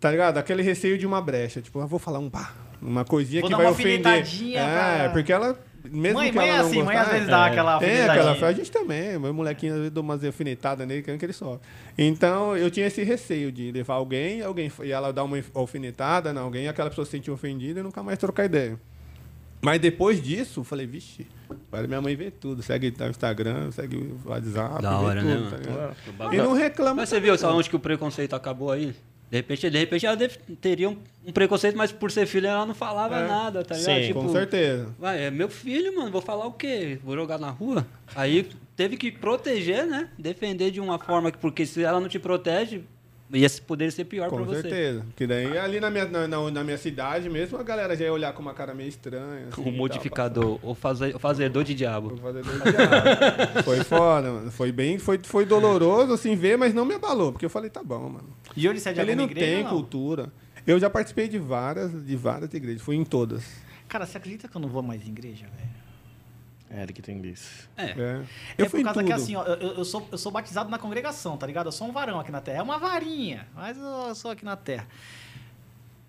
Tá 0.00 0.10
ligado? 0.10 0.36
Aquele 0.36 0.62
receio 0.62 0.98
de 0.98 1.06
uma 1.06 1.20
brecha. 1.20 1.62
Tipo, 1.62 1.80
eu 1.80 1.86
vou 1.86 1.98
falar 1.98 2.18
um 2.18 2.28
pá, 2.28 2.52
uma 2.84 3.04
coisinha 3.04 3.40
Vou 3.40 3.48
que 3.48 3.52
dar 3.52 3.58
vai 3.62 3.66
uma 3.66 3.72
ofender. 3.72 4.06
alfinetadinha 4.06 4.60
É, 4.60 4.98
pra- 5.04 5.08
porque 5.10 5.32
ela. 5.32 5.58
Mesmo 5.86 6.18
mãe, 6.18 6.30
que 6.30 6.36
mãe 6.36 6.48
é 6.48 6.56
assim, 6.56 6.82
mãe 6.82 6.96
às 6.96 7.02
gostar, 7.02 7.12
vezes 7.12 7.28
dá 7.28 7.44
aquela 7.46 7.78
Tem 7.78 7.88
aquela 7.90 8.30
alfinetadinha. 8.30 8.48
A 8.48 8.52
gente 8.52 8.70
também, 8.70 9.18
meu 9.18 9.34
molequinho 9.34 9.72
às 9.72 9.78
vezes 9.80 9.92
dou 9.92 10.02
umas 10.02 10.24
alfinetadas 10.24 10.88
nele, 10.88 11.02
querendo 11.02 11.18
que 11.20 11.26
ele 11.26 11.32
sobe. 11.34 11.60
Então, 11.98 12.56
eu 12.56 12.70
tinha 12.70 12.86
esse 12.86 13.02
receio 13.02 13.52
de 13.52 13.70
levar 13.70 13.94
alguém, 13.94 14.40
alguém 14.40 14.72
e 14.82 14.90
ela 14.90 15.12
dar 15.12 15.24
uma 15.24 15.38
alfinetada 15.52 16.30
em 16.32 16.38
alguém, 16.38 16.68
aquela 16.68 16.88
pessoa 16.88 17.04
se 17.04 17.10
sentir 17.10 17.30
ofendida 17.30 17.80
e 17.80 17.82
nunca 17.82 18.02
mais 18.02 18.18
trocar 18.18 18.46
ideia. 18.46 18.78
Mas 19.60 19.78
depois 19.80 20.22
disso, 20.22 20.60
eu 20.60 20.64
falei, 20.64 20.86
vixe, 20.86 21.26
agora 21.70 21.86
minha 21.86 22.00
mãe 22.00 22.14
vê 22.16 22.30
tudo. 22.30 22.62
Segue 22.62 22.92
no 22.98 23.08
Instagram, 23.08 23.70
segue 23.70 23.96
o 23.96 24.20
WhatsApp, 24.28 24.82
Da 24.82 24.98
vê 24.98 25.04
hora, 25.04 25.20
tudo, 25.22 25.50
né, 25.50 25.94
tá? 26.18 26.24
O 26.28 26.34
E 26.34 26.36
não 26.38 26.52
reclama. 26.54 26.96
Mas 26.96 27.08
você 27.10 27.20
viu 27.20 27.36
só 27.36 27.54
onde 27.54 27.68
que 27.70 27.76
o 27.76 27.78
preconceito 27.80 28.34
acabou 28.34 28.70
aí? 28.70 28.94
De 29.30 29.38
repente, 29.38 29.68
de 29.70 29.78
repente 29.78 30.06
ela 30.06 30.16
deve- 30.16 30.38
teria 30.60 30.88
um, 30.88 30.96
um 31.26 31.32
preconceito, 31.32 31.76
mas 31.76 31.90
por 31.90 32.10
ser 32.12 32.26
filha 32.26 32.48
ela 32.48 32.66
não 32.66 32.74
falava 32.74 33.16
É. 33.18 33.26
nada, 33.28 33.64
tá 33.64 33.74
ligado? 33.76 33.94
Sim, 34.00 34.06
tipo, 34.06 34.20
Com 34.22 34.28
certeza. 34.30 34.88
Vai, 34.98 35.24
é 35.24 35.30
meu 35.30 35.48
filho, 35.48 35.94
mano, 35.96 36.10
vou 36.10 36.20
falar 36.22 36.46
o 36.46 36.52
quê? 36.52 36.98
Vou 37.02 37.16
jogar 37.16 37.38
na 37.38 37.50
rua? 37.50 37.84
Aí 38.14 38.48
teve 38.76 38.96
que 38.96 39.10
proteger, 39.10 39.86
né? 39.86 40.08
Defender 40.18 40.70
de 40.70 40.80
uma 40.80 40.98
forma 40.98 41.32
que, 41.32 41.38
porque 41.38 41.66
se 41.66 41.82
ela 41.82 41.98
não 42.00 42.08
te 42.08 42.18
protege, 42.18 42.82
ia 43.34 43.48
poder 43.66 43.90
ser 43.92 44.04
pior 44.04 44.28
pra 44.28 44.38
Com 44.38 44.44
você. 44.44 44.62
certeza. 44.62 45.00
Porque 45.06 45.26
daí 45.26 45.56
ali 45.58 45.80
na 45.80 45.90
minha, 45.90 46.04
na, 46.06 46.26
na- 46.50 46.64
minha 46.64 46.78
cidade 46.78 47.28
mesmo, 47.28 47.58
a 47.58 47.62
galera 47.62 47.96
já 47.96 48.04
ia 48.04 48.12
olhar 48.12 48.32
com 48.32 48.40
uma 48.42 48.54
cara 48.54 48.72
meio 48.74 48.88
estranha. 48.88 49.48
assim, 49.48 49.60
O 49.60 49.62
e 49.62 49.64
tal, 49.64 49.72
modificador, 49.72 50.58
o, 50.62 50.74
faze- 50.74 51.14
o 51.14 51.18
fazedor 51.18 51.64
de 51.64 51.74
diabo. 51.74 52.10
Vou 52.10 52.18
fazer 52.18 52.42
dois 52.42 52.62
diabos. 52.62 53.62
Foi 53.64 53.84
foda, 53.84 54.30
mano. 54.32 54.50
Foi 54.50 54.72
bem, 54.72 54.98
foi, 54.98 55.18
foi 55.22 55.44
doloroso, 55.44 56.12
assim, 56.12 56.34
ver, 56.36 56.56
mas 56.56 56.72
não 56.74 56.84
me 56.84 56.94
abalou, 56.94 57.32
porque 57.32 57.44
eu 57.46 57.50
falei, 57.50 57.70
tá 57.70 57.82
bom, 57.82 58.08
mano. 58.08 58.28
E 58.56 58.68
hoje 58.68 58.80
você 58.80 58.90
é 58.90 58.92
de 58.92 59.00
Ele 59.00 59.14
não 59.14 59.24
igreja 59.24 59.46
tem 59.46 59.64
não? 59.64 59.70
cultura. 59.70 60.32
Eu 60.66 60.78
já 60.78 60.88
participei 60.88 61.28
de 61.28 61.38
várias, 61.38 61.90
de 62.06 62.16
várias 62.16 62.52
igrejas, 62.54 62.80
fui 62.82 62.96
em 62.96 63.04
todas. 63.04 63.44
Cara, 63.88 64.06
você 64.06 64.16
acredita 64.16 64.48
que 64.48 64.56
eu 64.56 64.60
não 64.60 64.68
vou 64.68 64.82
mais 64.82 65.06
em 65.06 65.10
igreja, 65.10 65.44
velho? 65.56 65.70
É, 66.76 66.82
ele 66.82 66.92
que 66.92 67.00
tem 67.02 67.24
isso. 67.26 67.68
É. 67.76 67.84
É. 67.84 67.92
É 67.92 68.24
Eu 68.58 68.64
por 68.66 68.70
fui 68.70 68.80
em 68.80 68.84
causa 68.84 69.00
tudo. 69.00 69.06
que 69.06 69.12
assim, 69.12 69.36
ó, 69.36 69.44
eu, 69.44 69.74
eu- 69.76 69.84
sou, 69.84 70.08
eu 70.10 70.18
sou 70.18 70.32
batizado 70.32 70.68
na 70.68 70.78
congregação, 70.78 71.36
tá 71.36 71.46
ligado? 71.46 71.66
Eu 71.66 71.72
sou 71.72 71.86
um 71.86 71.92
varão 71.92 72.18
aqui 72.18 72.32
na 72.32 72.40
terra. 72.40 72.58
É 72.58 72.62
uma 72.62 72.78
varinha, 72.78 73.46
mas 73.54 73.76
eu 73.78 74.14
sou 74.14 74.30
aqui 74.32 74.44
na 74.44 74.56
terra. 74.56 74.86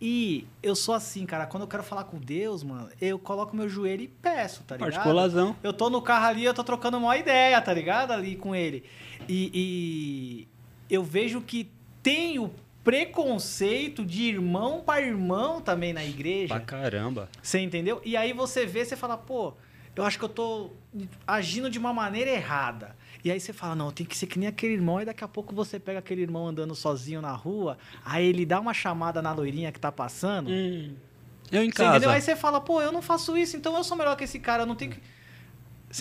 E 0.01 0.45
eu 0.61 0.75
sou 0.75 0.93
assim, 0.93 1.25
cara, 1.25 1.45
quando 1.45 1.63
eu 1.63 1.67
quero 1.67 1.83
falar 1.83 2.03
com 2.05 2.17
Deus, 2.17 2.63
mano, 2.63 2.89
eu 2.99 3.17
coloco 3.17 3.55
meu 3.55 3.69
joelho 3.69 4.01
e 4.03 4.07
peço, 4.07 4.63
tá 4.63 4.75
ligado? 4.75 4.91
Particulasão. 4.93 5.55
Eu 5.63 5.71
tô 5.71 5.89
no 5.89 6.01
carro 6.01 6.25
ali, 6.25 6.43
eu 6.43 6.53
tô 6.53 6.63
trocando 6.63 6.97
uma 6.97 7.15
ideia, 7.15 7.61
tá 7.61 7.73
ligado? 7.73 8.11
Ali 8.11 8.35
com 8.35 8.53
ele. 8.55 8.83
E, 9.29 9.51
e 9.53 10.47
eu 10.93 11.03
vejo 11.03 11.39
que 11.41 11.69
tem 12.03 12.39
o 12.39 12.51
preconceito 12.83 14.03
de 14.05 14.23
irmão 14.23 14.81
para 14.85 15.01
irmão 15.01 15.61
também 15.61 15.93
na 15.93 16.03
igreja. 16.03 16.53
Pra 16.55 16.59
caramba. 16.63 17.29
Você 17.41 17.59
entendeu? 17.59 18.01
E 18.03 18.17
aí 18.17 18.33
você 18.33 18.65
vê, 18.65 18.83
você 18.83 18.95
fala, 18.97 19.17
pô, 19.17 19.53
eu 19.95 20.03
acho 20.03 20.17
que 20.17 20.25
eu 20.25 20.29
tô 20.29 20.71
agindo 21.25 21.69
de 21.69 21.79
uma 21.79 21.93
maneira 21.93 22.31
errada. 22.31 22.95
E 23.23 23.31
aí 23.31 23.39
você 23.39 23.53
fala, 23.53 23.75
não, 23.75 23.91
tem 23.91 24.05
que 24.05 24.15
ser 24.15 24.27
que 24.27 24.37
nem 24.37 24.47
aquele 24.47 24.73
irmão. 24.73 25.01
E 25.01 25.05
daqui 25.05 25.23
a 25.23 25.27
pouco 25.27 25.55
você 25.55 25.79
pega 25.79 25.99
aquele 25.99 26.21
irmão 26.21 26.47
andando 26.47 26.75
sozinho 26.75 27.21
na 27.21 27.31
rua, 27.31 27.77
aí 28.03 28.25
ele 28.25 28.45
dá 28.45 28.59
uma 28.59 28.73
chamada 28.73 29.21
na 29.21 29.33
loirinha 29.33 29.71
que 29.71 29.79
tá 29.79 29.91
passando. 29.91 30.49
Hum. 30.49 30.93
Eu 31.51 31.63
em 31.63 31.71
Você 31.71 31.83
entendeu? 31.83 31.91
casa. 31.91 32.11
Aí 32.11 32.21
você 32.21 32.35
fala, 32.35 32.59
pô, 32.59 32.81
eu 32.81 32.91
não 32.91 33.01
faço 33.01 33.37
isso, 33.37 33.55
então 33.55 33.75
eu 33.75 33.83
sou 33.83 33.97
melhor 33.97 34.15
que 34.15 34.23
esse 34.23 34.39
cara, 34.39 34.63
eu 34.63 34.67
não 34.67 34.75
tenho 34.75 34.91
que. 34.91 35.01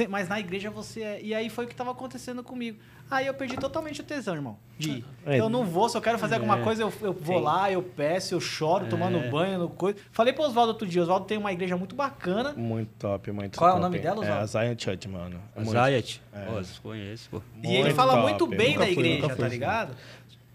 Mas 0.09 0.29
na 0.29 0.41
igreja 0.41 0.71
você 0.71 1.03
é. 1.03 1.23
E 1.23 1.35
aí 1.35 1.49
foi 1.49 1.67
o 1.67 1.69
que 1.69 1.75
tava 1.75 1.93
acontecendo 1.93 2.43
comigo. 2.43 2.79
Aí 3.11 3.27
eu 3.27 3.35
perdi 3.35 3.57
totalmente 3.57 4.01
o 4.01 4.05
tesão, 4.05 4.35
irmão. 4.35 4.57
De 4.77 5.05
É. 5.25 5.39
eu 5.39 5.49
não 5.49 5.65
vou, 5.65 5.89
se 5.89 5.97
eu 5.97 6.01
quero 6.01 6.19
fazer 6.19 6.35
alguma 6.35 6.59
É. 6.59 6.63
coisa, 6.63 6.83
eu, 6.83 6.93
eu 7.01 7.13
vou 7.13 7.39
Sim. 7.39 7.45
lá, 7.45 7.71
eu 7.71 7.81
peço, 7.81 8.35
eu 8.35 8.41
choro, 8.41 8.87
tomando 8.87 9.19
É. 9.19 9.29
banho, 9.31 9.59
no 9.59 9.69
coisa. 9.69 9.99
Falei 10.11 10.33
pro 10.33 10.43
Oswaldo 10.43 10.73
outro 10.73 10.85
dia, 10.87 11.01
Oswaldo 11.03 11.27
tem 11.27 11.39
uma 11.39 11.53
igreja 11.53 11.77
muito 11.77 11.95
bacana. 11.95 12.53
Muito 12.57 12.91
top, 12.99 13.31
muito 13.31 13.57
Qual 13.57 13.69
é 13.71 13.73
o 13.73 13.77
top. 13.77 13.83
nome 13.85 13.99
dela, 14.01 14.25
É 14.25 14.31
a 14.31 14.43
Oswaldo? 14.43 14.69
Zion 14.69 14.75
Church, 14.79 15.09
mano. 15.09 15.41
É 15.55 15.61
muito- 15.61 15.73
Zayat. 15.73 16.21
É. 16.33 16.45
Pô, 16.47 16.61
conheço, 16.83 17.31
pô. 17.31 17.43
e 17.63 17.69
ele 17.69 17.83
muito 17.85 17.95
fala 17.95 18.13
top, 18.15 18.23
muito 18.25 18.47
bem 18.49 18.77
da 18.77 18.89
igreja, 18.91 19.29
fui, 19.29 19.37
tá 19.39 19.49
ligado? 19.49 19.95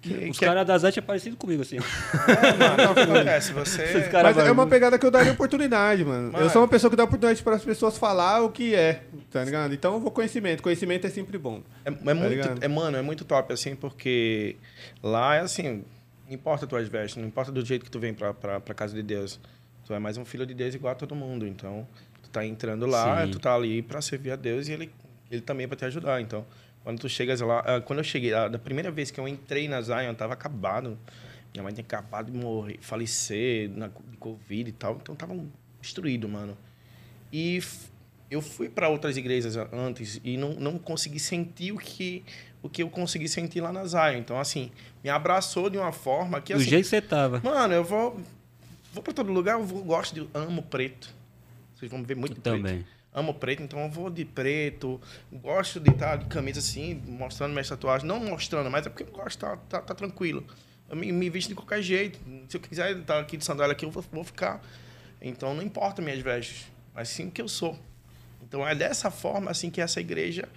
Que, 0.01 0.29
Os 0.29 0.39
que 0.39 0.45
caras 0.45 0.65
da 0.65 0.77
Zayat 0.77 0.97
é 0.97 1.01
parecido 1.01 1.35
comigo, 1.35 1.61
assim. 1.61 1.75
é, 1.77 2.53
mano, 2.57 2.91
o 2.91 2.95
que 2.95 3.01
acontece? 3.01 3.51
Você... 3.51 3.83
Esses 3.83 4.07
caras 4.07 4.35
Mas 4.35 4.47
é 4.47 4.51
uma 4.51 4.65
pegada 4.65 4.97
que 4.97 5.05
eu 5.05 5.11
daria 5.11 5.33
oportunidade, 5.33 6.05
mano. 6.05 6.31
Mano. 6.31 6.45
Eu 6.45 6.49
sou 6.49 6.61
uma 6.61 6.67
pessoa 6.69 6.89
que 6.89 6.95
dá 6.95 7.03
oportunidade 7.03 7.43
para 7.43 7.55
as 7.55 7.63
pessoas 7.65 7.97
falar 7.97 8.41
o 8.41 8.49
que 8.49 8.73
é, 8.73 9.03
tá 9.29 9.43
ligado? 9.43 9.73
Então 9.73 9.95
eu 9.95 9.99
vou 9.99 10.09
conhecimento. 10.09 10.63
Conhecimento 10.63 11.05
é 11.05 11.09
sempre 11.09 11.37
bom. 11.37 11.61
É, 11.83 11.89
é 11.89 12.13
muito, 12.13 12.29
ligado? 12.29 12.63
é, 12.63 12.67
mano, 12.69 12.95
é 12.95 13.01
muito 13.01 13.25
top, 13.25 13.51
assim, 13.51 13.75
porque 13.75 14.55
lá 15.03 15.35
é 15.35 15.41
assim, 15.41 15.83
não 16.25 16.33
importa 16.33 16.65
tuas 16.65 16.87
vestes, 16.87 17.17
não 17.17 17.27
importa 17.27 17.51
do 17.51 17.65
jeito 17.65 17.83
que 17.83 17.91
tu 17.91 17.99
vem 17.99 18.13
pra, 18.13 18.33
pra, 18.33 18.59
pra 18.61 18.73
casa 18.73 18.95
de 18.95 19.03
Deus. 19.03 19.37
Tu 19.85 19.93
é 19.93 19.99
mais 19.99 20.17
um 20.17 20.23
filho 20.23 20.45
de 20.45 20.53
Deus 20.53 20.75
igual 20.75 20.93
a 20.93 20.95
todo 20.95 21.13
mundo. 21.13 21.45
Então, 21.45 21.85
tu 22.21 22.29
tá 22.29 22.45
entrando 22.45 22.85
lá, 22.85 23.25
Sim. 23.25 23.31
tu 23.31 23.39
tá 23.39 23.53
ali 23.53 23.81
pra 23.81 24.01
servir 24.01 24.31
a 24.31 24.35
Deus 24.37 24.67
e 24.67 24.71
ele, 24.71 24.91
ele 25.29 25.41
também 25.41 25.65
é 25.65 25.67
pra 25.67 25.75
te 25.75 25.83
ajudar. 25.85 26.21
Então, 26.21 26.45
quando 26.89 27.01
tu 27.01 27.07
chegas 27.07 27.39
lá, 27.41 27.59
ah, 27.59 27.79
quando 27.81 27.99
eu 27.99 28.03
cheguei, 28.03 28.33
ah, 28.33 28.47
da 28.47 28.57
primeira 28.57 28.89
vez 28.89 29.11
que 29.11 29.19
eu 29.19 29.27
entrei 29.27 29.67
na 29.67 29.79
Zion, 29.79 30.11
tava 30.15 30.33
acabado. 30.33 30.97
Minha 31.53 31.61
mãe 31.61 31.71
tinha 31.71 31.85
acabado 31.85 32.31
de 32.31 32.35
morrer, 32.35 32.79
falecer 32.81 33.69
na, 33.69 33.89
de 33.89 34.17
Covid 34.17 34.67
e 34.67 34.73
tal. 34.73 34.97
Então, 34.99 35.15
tava 35.15 35.37
destruído, 35.79 36.27
mano. 36.27 36.57
E 37.31 37.61
eu 38.31 38.41
fui 38.41 38.69
para 38.69 38.89
outras 38.89 39.17
igrejas 39.17 39.55
antes 39.71 40.19
e 40.23 40.35
não, 40.35 40.53
não 40.55 40.79
consegui 40.79 41.19
sentir 41.19 41.71
o 41.73 41.77
que, 41.77 42.23
o 42.59 42.67
que 42.67 42.81
eu 42.81 42.89
consegui 42.89 43.29
sentir 43.29 43.61
lá 43.61 43.71
na 43.71 43.85
Zion. 43.85 44.17
Então, 44.17 44.39
assim, 44.39 44.71
me 45.03 45.11
abraçou 45.11 45.69
de 45.69 45.77
uma 45.77 45.91
forma 45.91 46.41
que, 46.41 46.55
Do 46.55 46.59
assim, 46.59 46.71
jeito 46.71 46.85
que 46.85 46.89
você 46.89 47.01
tava. 47.03 47.39
mano, 47.43 47.71
eu 47.71 47.83
vou, 47.83 48.19
vou 48.91 49.03
para 49.03 49.13
todo 49.13 49.31
lugar, 49.31 49.59
eu 49.59 49.63
vou, 49.63 49.83
gosto 49.83 50.15
de, 50.15 50.27
amo 50.33 50.63
preto. 50.63 51.13
Vocês 51.75 51.91
vão 51.91 52.01
ver 52.01 52.15
muito 52.15 52.41
preto. 52.41 52.55
Também. 52.57 52.83
Amo 53.13 53.33
preto, 53.33 53.63
então 53.63 53.79
eu 53.83 53.89
vou 53.89 54.09
de 54.09 54.23
preto. 54.23 55.01
Gosto 55.31 55.79
de 55.79 55.89
estar 55.89 56.15
de 56.17 56.25
camisa 56.25 56.59
assim, 56.59 57.01
mostrando 57.07 57.51
minhas 57.51 57.67
tatuagens. 57.67 58.07
Não 58.07 58.19
mostrando, 58.19 58.69
mas 58.69 58.85
é 58.85 58.89
porque 58.89 59.03
eu 59.03 59.07
gosto, 59.11 59.39
tá, 59.39 59.57
tá, 59.69 59.81
tá 59.81 59.95
tranquilo. 59.95 60.45
Eu 60.87 60.95
me, 60.95 61.11
me 61.11 61.29
visto 61.29 61.49
de 61.49 61.55
qualquer 61.55 61.81
jeito. 61.81 62.19
Se 62.47 62.57
eu 62.57 62.61
quiser 62.61 62.95
estar 62.97 63.19
aqui 63.19 63.35
de 63.37 63.43
sandália 63.45 63.71
aqui, 63.73 63.85
eu 63.85 63.91
vou, 63.91 64.03
vou 64.11 64.23
ficar. 64.23 64.61
Então 65.21 65.53
não 65.53 65.63
importa 65.63 66.01
minhas 66.01 66.19
vestes, 66.19 66.67
mas 66.93 67.09
sim 67.09 67.27
o 67.27 67.31
que 67.31 67.41
eu 67.41 67.47
sou. 67.47 67.77
Então 68.43 68.65
é 68.67 68.73
dessa 68.75 69.09
forma 69.11 69.51
assim 69.51 69.69
que 69.69 69.81
essa 69.81 69.99
igreja 69.99 70.47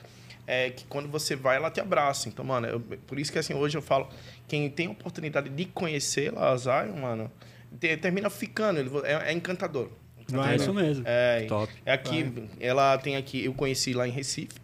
é 0.46 0.70
que 0.70 0.84
quando 0.84 1.08
você 1.08 1.34
vai 1.34 1.56
ela 1.56 1.70
te 1.70 1.80
abraça. 1.80 2.28
Então, 2.28 2.44
mano, 2.44 2.66
eu- 2.66 2.80
por 2.80 3.18
isso 3.18 3.32
que 3.32 3.38
assim 3.38 3.54
hoje 3.54 3.76
eu 3.78 3.82
falo, 3.82 4.08
quem 4.46 4.68
tem 4.70 4.88
oportunidade 4.88 5.48
de 5.48 5.64
conhecer 5.66 6.36
a 6.36 6.56
Zion, 6.56 6.96
mano, 7.00 7.30
te- 7.80 7.96
termina 7.96 8.28
ficando, 8.30 8.78
ele 8.78 8.90
é, 9.04 9.30
é 9.30 9.32
encantador. 9.32 9.90
Vai, 10.28 10.46
é 10.46 10.50
né? 10.50 10.56
isso 10.56 10.74
mesmo. 10.74 11.04
É, 11.06 11.44
Top. 11.48 11.72
é 11.84 11.92
aqui, 11.92 12.32
ela 12.60 12.96
tem 12.98 13.16
aqui, 13.16 13.44
eu 13.44 13.52
conheci 13.54 13.92
lá 13.92 14.06
em 14.06 14.10
Recife. 14.10 14.60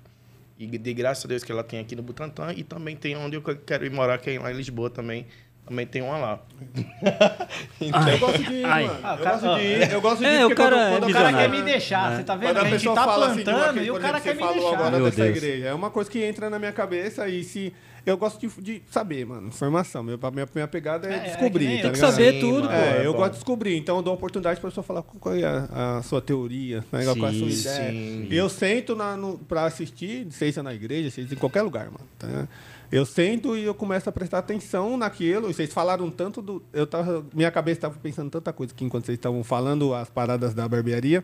E 0.59 0.66
de 0.66 0.92
graças 0.94 1.24
a 1.24 1.28
Deus 1.28 1.44
que 1.44 1.52
ela 1.52 1.62
tem 1.62 1.78
aqui 1.78 1.94
no 1.94 2.02
Butantã. 2.02 2.52
E 2.56 2.64
também 2.64 2.96
tem 2.96 3.16
onde 3.16 3.36
eu 3.36 3.42
quero 3.42 3.86
ir 3.86 3.90
morar, 3.92 4.18
que 4.18 4.30
é 4.30 4.38
lá 4.40 4.50
em 4.52 4.56
Lisboa 4.56 4.90
também, 4.90 5.24
Também 5.64 5.86
tem 5.86 6.00
uma 6.02 6.16
lá. 6.16 6.40
Eu 7.80 8.18
gosto 8.18 8.42
de 8.42 8.54
ir, 8.54 8.64
Ai. 8.64 8.86
mano. 8.86 8.98
Ah, 9.02 9.14
o 9.14 9.18
eu 9.18 9.22
cara- 9.24 9.36
gosto 9.38 9.59
de 9.61 9.66
ir. 9.66 9.92
Eu 9.92 10.00
gosto 10.00 10.18
de 10.18 10.24
É, 10.24 10.40
ir 10.40 10.44
o 10.44 10.48
porque 10.48 10.54
cara 10.62 10.76
quando, 10.76 10.80
é 10.86 10.90
quando 10.98 11.11
O 11.11 11.12
cara 11.12 11.32
quer 11.32 11.48
me 11.50 11.62
deixar, 11.62 12.12
É. 12.12 12.16
você 12.16 12.24
tá 12.24 12.32
Quando 12.36 12.40
vendo? 12.46 12.56
a 12.59 12.62
A 12.62 12.64
gente 12.70 12.84
tá 12.84 13.04
assim, 13.04 13.42
plantando 13.44 13.74
que- 13.74 13.80
e 13.86 13.90
o 13.90 14.00
cara 14.00 14.20
quer 14.20 14.34
me 14.34 14.42
deixar. 14.48 14.72
agora 14.74 14.90
Meu 14.92 15.04
dessa 15.04 15.22
Deus. 15.24 15.36
igreja. 15.36 15.66
É 15.66 15.74
uma 15.74 15.90
coisa 15.90 16.11
que 16.11 16.24
entra 16.24 16.48
na 16.50 16.59
minha 16.59 16.72
cabeça 16.72 17.28
e 17.28 17.44
se... 17.44 17.72
Eu 18.09 18.16
gosto 18.16 18.40
de, 18.40 18.62
de 18.62 18.82
saber, 18.90 19.26
mano. 19.26 19.48
Informação. 19.48 20.02
Meu, 20.02 20.18
minha, 20.32 20.48
minha 20.54 20.66
pegada 20.68 21.06
é, 21.09 21.12
É, 21.12 21.16
é 21.16 21.20
descobrir, 21.30 21.66
que 21.66 21.72
tá 21.72 21.78
eu. 21.78 21.82
Tem 21.82 21.90
que 21.92 21.96
ligado? 21.98 22.11
saber 22.11 22.32
Sim, 22.34 22.40
tudo, 22.40 22.64
mano. 22.64 22.68
pô. 22.68 22.74
É, 22.74 23.02
É 23.02 23.06
eu 23.06 23.12
bom. 23.12 23.18
gosto 23.18 23.30
de 23.32 23.36
descobrir. 23.38 23.76
Então 23.76 23.96
eu 23.96 24.02
dou 24.02 24.14
oportunidade 24.14 24.61
pra 24.61 24.70
pessoa 24.70 24.84
falar 24.84 25.02
qual 25.02 25.34
é 25.34 25.44
a, 25.44 25.98
a 25.98 26.02
sua 26.02 26.20
teoria, 26.20 26.84
né? 26.92 27.04
qual 27.04 27.16
é 27.26 27.28
a 27.28 27.32
sua 27.32 27.48
ideia. 27.48 27.90
sim. 27.92 28.26
E 28.30 28.36
eu 28.36 28.48
sento 28.48 28.96
na, 28.96 29.16
no, 29.16 29.38
pra 29.38 29.64
assistir, 29.66 30.26
seja 30.30 30.62
na 30.62 30.72
igreja, 30.74 31.11
seja 31.11 31.34
em 31.34 31.38
qualquer 31.38 31.62
lugar, 31.62 31.86
mano. 31.86 32.00
tá? 32.18 32.48
Eu 32.90 33.04
sento 33.04 33.54
e 33.54 33.64
eu 33.64 33.74
começo 33.74 34.09
a 34.09 34.12
prestar 34.12 34.38
atenção 34.38 34.96
naquilo. 34.96 35.50
E 35.50 35.54
vocês 35.54 35.70
falaram 35.70 36.11
tanto 36.11 36.40
do. 36.40 36.62
Eu 36.72 36.86
tava, 36.86 37.22
minha 37.34 37.50
cabeça 37.50 37.78
estava 37.78 37.98
pensando 38.02 38.30
tanta 38.30 38.50
coisa 38.52 38.72
aqui 38.72 38.82
enquanto 38.84 39.04
vocês 39.04 39.18
estavam 39.18 39.44
falando 39.44 39.92
as 39.94 40.09
paradas 40.09 40.54
da 40.54 40.66
barbearia. 40.66 41.22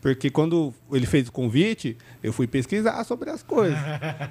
Porque 0.00 0.30
quando 0.30 0.72
ele 0.90 1.04
fez 1.06 1.28
o 1.28 1.32
convite, 1.32 1.96
eu 2.22 2.32
fui 2.32 2.46
pesquisar 2.46 3.04
sobre 3.04 3.28
as 3.28 3.42
coisas. 3.42 3.78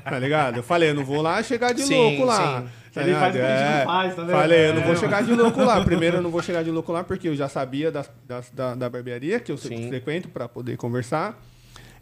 tá 0.03 0.17
ligado? 0.17 0.57
Eu 0.57 0.63
falei, 0.63 0.89
eu 0.89 0.95
não 0.95 1.05
vou 1.05 1.21
lá 1.21 1.41
chegar 1.43 1.73
de 1.73 1.83
Sim, 1.83 1.95
louco 1.95 2.25
lá. 2.25 2.61
sim. 2.63 2.67
Tá 2.91 3.01
Ele 3.03 3.13
faz 3.13 3.35
o 3.35 3.37
que 3.37 3.43
a 3.43 3.47
gente 3.49 3.57
ligado? 3.59 3.77
não 3.77 3.85
faz, 3.85 4.15
tá 4.15 4.21
vendo? 4.23 4.31
Falei, 4.31 4.69
eu 4.69 4.73
não 4.73 4.81
vou 4.81 4.93
É. 4.93 4.95
chegar 4.95 5.23
de 5.23 5.31
louco 5.35 5.63
lá. 5.63 5.85
Primeiro, 5.85 6.17
eu 6.17 6.21
não 6.23 6.31
vou 6.31 6.41
chegar 6.41 6.63
de 6.63 6.71
louco 6.71 6.91
lá 6.91 7.03
porque 7.03 7.27
eu 7.29 7.35
já 7.35 7.47
sabia 7.47 7.91
das- 7.91 8.11
da, 8.51 8.73
da 8.73 8.89
barbearia, 8.89 9.39
que 9.39 9.51
eu 9.51 9.57
Sim. 9.57 9.89
frequento 9.89 10.27
para 10.27 10.49
poder 10.49 10.75
conversar. 10.75 11.39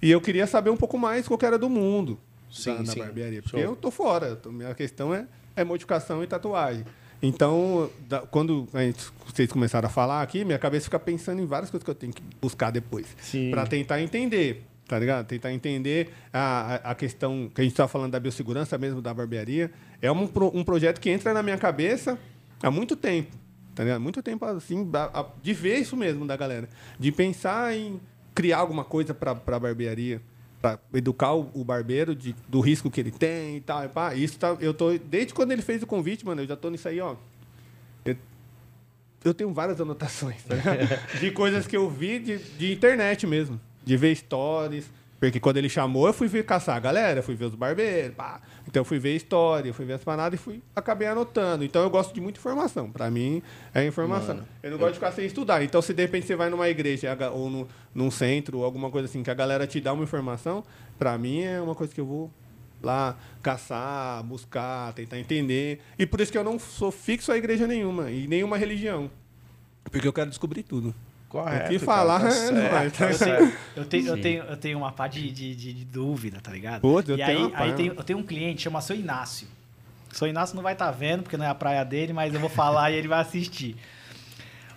E 0.01 0.09
eu 0.09 0.21
queria 0.21 0.47
saber 0.47 0.69
um 0.69 0.77
pouco 0.77 0.97
mais 0.97 1.27
qual 1.27 1.37
que 1.37 1.45
era 1.45 1.57
do 1.57 1.69
mundo 1.69 2.17
Sim, 2.49 2.75
da, 2.77 2.93
da 2.93 2.95
barbearia. 2.95 3.41
Porque 3.41 3.57
Show. 3.61 3.71
eu 3.71 3.75
tô 3.75 3.91
fora. 3.91 4.39
minha 4.45 4.73
questão 4.73 5.13
é, 5.13 5.25
é 5.57 5.65
modificação 5.65 6.23
e 6.23 6.27
tatuagem. 6.27 6.85
Então, 7.21 7.89
da- 8.07 8.21
quando 8.21 8.67
a 8.73 8.81
gente- 8.83 9.05
vocês 9.25 9.51
começaram 9.51 9.87
a 9.87 9.89
falar 9.89 10.21
aqui, 10.21 10.45
minha 10.45 10.59
cabeça 10.59 10.85
fica 10.85 10.99
pensando 10.99 11.41
em 11.41 11.45
várias 11.45 11.69
coisas 11.71 11.83
que 11.83 11.89
eu 11.89 11.95
tenho 11.95 12.13
que 12.13 12.21
buscar 12.41 12.71
depois. 12.71 13.07
Para 13.51 13.65
tentar 13.65 14.01
entender. 14.01 14.63
Tá 14.87 14.97
ligado? 14.97 15.25
Tentar 15.27 15.51
entender 15.51 16.09
a, 16.31 16.91
a- 16.91 16.95
questão 16.95 17.49
que 17.53 17.59
a 17.59 17.63
gente 17.63 17.73
estava 17.73 17.89
falando 17.89 18.11
da 18.13 18.19
biossegurança 18.19 18.77
mesmo 18.77 19.01
da 19.01 19.13
barbearia. 19.13 19.69
É 20.01 20.09
um, 20.11 20.29
um 20.53 20.63
projeto 20.63 21.01
que 21.01 21.09
entra 21.09 21.33
na 21.33 21.43
minha 21.43 21.57
cabeça 21.57 22.17
há 22.63 22.71
muito 22.71 22.95
tempo. 22.95 23.35
Tá 23.75 23.83
ligado? 23.83 23.99
Muito 24.01 24.23
tempo 24.23 24.45
assim, 24.45 24.89
de 25.43 25.53
ver 25.53 25.79
isso 25.79 25.97
mesmo 25.97 26.25
da 26.25 26.37
galera. 26.37 26.69
De 26.97 27.11
pensar 27.11 27.75
em 27.75 27.99
criar 28.33 28.59
alguma 28.59 28.85
coisa 28.85 29.13
para 29.13 29.31
a 29.31 29.59
barbearia. 29.59 30.21
Para 30.67 30.79
educar 30.93 31.33
o, 31.33 31.49
o 31.53 31.63
barbeiro 31.63 32.13
de, 32.13 32.35
do 32.49 32.59
risco 32.59 32.91
que 32.91 32.99
ele 32.99 33.11
tem 33.11 33.57
e 33.57 33.61
tal. 33.61 33.85
E 33.85 33.87
pá. 33.87 34.13
Isso 34.13 34.37
tá, 34.37 34.57
eu 34.59 34.73
tô, 34.73 34.97
desde 34.97 35.33
quando 35.33 35.51
ele 35.51 35.61
fez 35.61 35.81
o 35.81 35.87
convite, 35.87 36.25
mano, 36.25 36.41
eu 36.41 36.47
já 36.47 36.55
tô 36.57 36.69
nisso 36.69 36.87
aí, 36.87 36.99
ó. 36.99 37.15
Eu, 38.05 38.17
eu 39.23 39.33
tenho 39.33 39.53
várias 39.53 39.79
anotações, 39.79 40.43
tá? 40.43 40.55
De 41.19 41.31
coisas 41.31 41.65
que 41.65 41.77
eu 41.77 41.89
vi 41.89 42.19
de, 42.19 42.37
de 42.37 42.73
internet 42.73 43.25
mesmo. 43.25 43.59
De 43.85 43.95
ver 43.95 44.15
stories. 44.15 44.89
Porque 45.19 45.39
quando 45.39 45.57
ele 45.57 45.67
chamou, 45.67 46.05
eu 46.05 46.13
fui 46.13 46.27
ver 46.27 46.45
caçar 46.45 46.75
a 46.75 46.79
galera, 46.79 47.23
fui 47.23 47.33
ver 47.33 47.45
os 47.45 47.55
barbeiros, 47.55 48.15
pá. 48.15 48.39
Então 48.67 48.81
eu 48.81 48.85
fui 48.85 48.99
ver 48.99 49.15
história, 49.15 49.73
fui 49.73 49.85
ver 49.85 49.93
as 49.93 50.03
paradas 50.03 50.39
e 50.39 50.43
fui, 50.43 50.61
acabei 50.75 51.07
anotando. 51.07 51.63
Então 51.63 51.81
eu 51.81 51.89
gosto 51.89 52.13
de 52.13 52.21
muita 52.21 52.39
informação. 52.39 52.91
Pra 52.91 53.09
mim, 53.09 53.41
é 53.73 53.85
informação. 53.85 54.35
Mano, 54.35 54.47
eu 54.61 54.71
não 54.71 54.77
gosto 54.77 54.93
de 54.93 54.99
ficar 54.99 55.11
sem 55.11 55.25
estudar. 55.25 55.63
Então, 55.63 55.81
se 55.81 55.93
de 55.93 56.03
repente 56.03 56.27
você 56.27 56.35
vai 56.35 56.49
numa 56.49 56.69
igreja 56.69 57.17
ou 57.31 57.49
no, 57.49 57.67
num 57.95 58.11
centro, 58.11 58.59
ou 58.59 58.65
alguma 58.65 58.91
coisa 58.91 59.07
assim, 59.07 59.23
que 59.23 59.31
a 59.31 59.33
galera 59.33 59.65
te 59.65 59.81
dá 59.81 59.91
uma 59.91 60.03
informação, 60.03 60.63
pra 60.99 61.17
mim 61.17 61.41
é 61.41 61.59
uma 61.59 61.73
coisa 61.73 61.93
que 61.93 61.99
eu 61.99 62.05
vou 62.05 62.31
lá 62.83 63.17
caçar, 63.41 64.23
buscar, 64.23 64.93
tentar 64.93 65.17
entender. 65.17 65.79
E 65.97 66.05
por 66.05 66.21
isso 66.21 66.31
que 66.31 66.37
eu 66.37 66.43
não 66.43 66.59
sou 66.59 66.91
fixo 66.91 67.31
a 67.31 67.37
igreja 67.37 67.65
nenhuma, 67.65 68.11
e 68.11 68.27
nenhuma 68.27 68.55
religião. 68.55 69.09
Porque 69.85 70.07
eu 70.07 70.13
quero 70.13 70.29
descobrir 70.29 70.61
tudo. 70.61 70.93
Correto. 71.29 71.65
o 71.65 71.69
que 71.69 71.85
cara, 71.85 71.85
falar 71.85 72.19
tá 72.21 72.27
é 72.27 72.89
tá? 72.89 73.05
Eu 73.05 73.15
tenho, 73.21 73.47
eu, 73.75 73.85
tenho, 73.85 74.07
eu, 74.07 74.15
Sim. 74.15 74.21
tenho, 74.21 74.43
eu 74.43 74.57
tenho 74.57 74.77
uma 74.77 74.91
pá 74.91 75.07
de, 75.07 75.29
de, 75.29 75.55
de- 75.55 75.85
dúvida, 75.85 76.39
tá 76.39 76.51
ligado? 76.51 76.81
Putz, 76.81 77.09
eu 77.09 77.17
e 77.17 77.21
aí, 77.21 77.51
aí 77.53 77.87
eu 77.87 78.03
tenho 78.03 78.19
um 78.19 78.23
cliente, 78.23 78.61
chama 78.61 78.79
seu 78.79 78.95
Inácio. 78.95 79.47
Seu 80.11 80.27
Inácio 80.27 80.55
não 80.55 80.63
vai 80.63 80.73
estar 80.73 80.89
vendo, 80.91 81.23
porque 81.23 81.35
não 81.35 81.45
é 81.45 81.49
a 81.49 81.55
praia 81.55 81.83
dele, 81.83 82.13
mas 82.13 82.33
eu 82.33 82.39
vou 82.39 82.49
falar 82.49 82.91
e 82.91 82.95
ele 82.95 83.09
vai 83.09 83.19
assistir. 83.19 83.75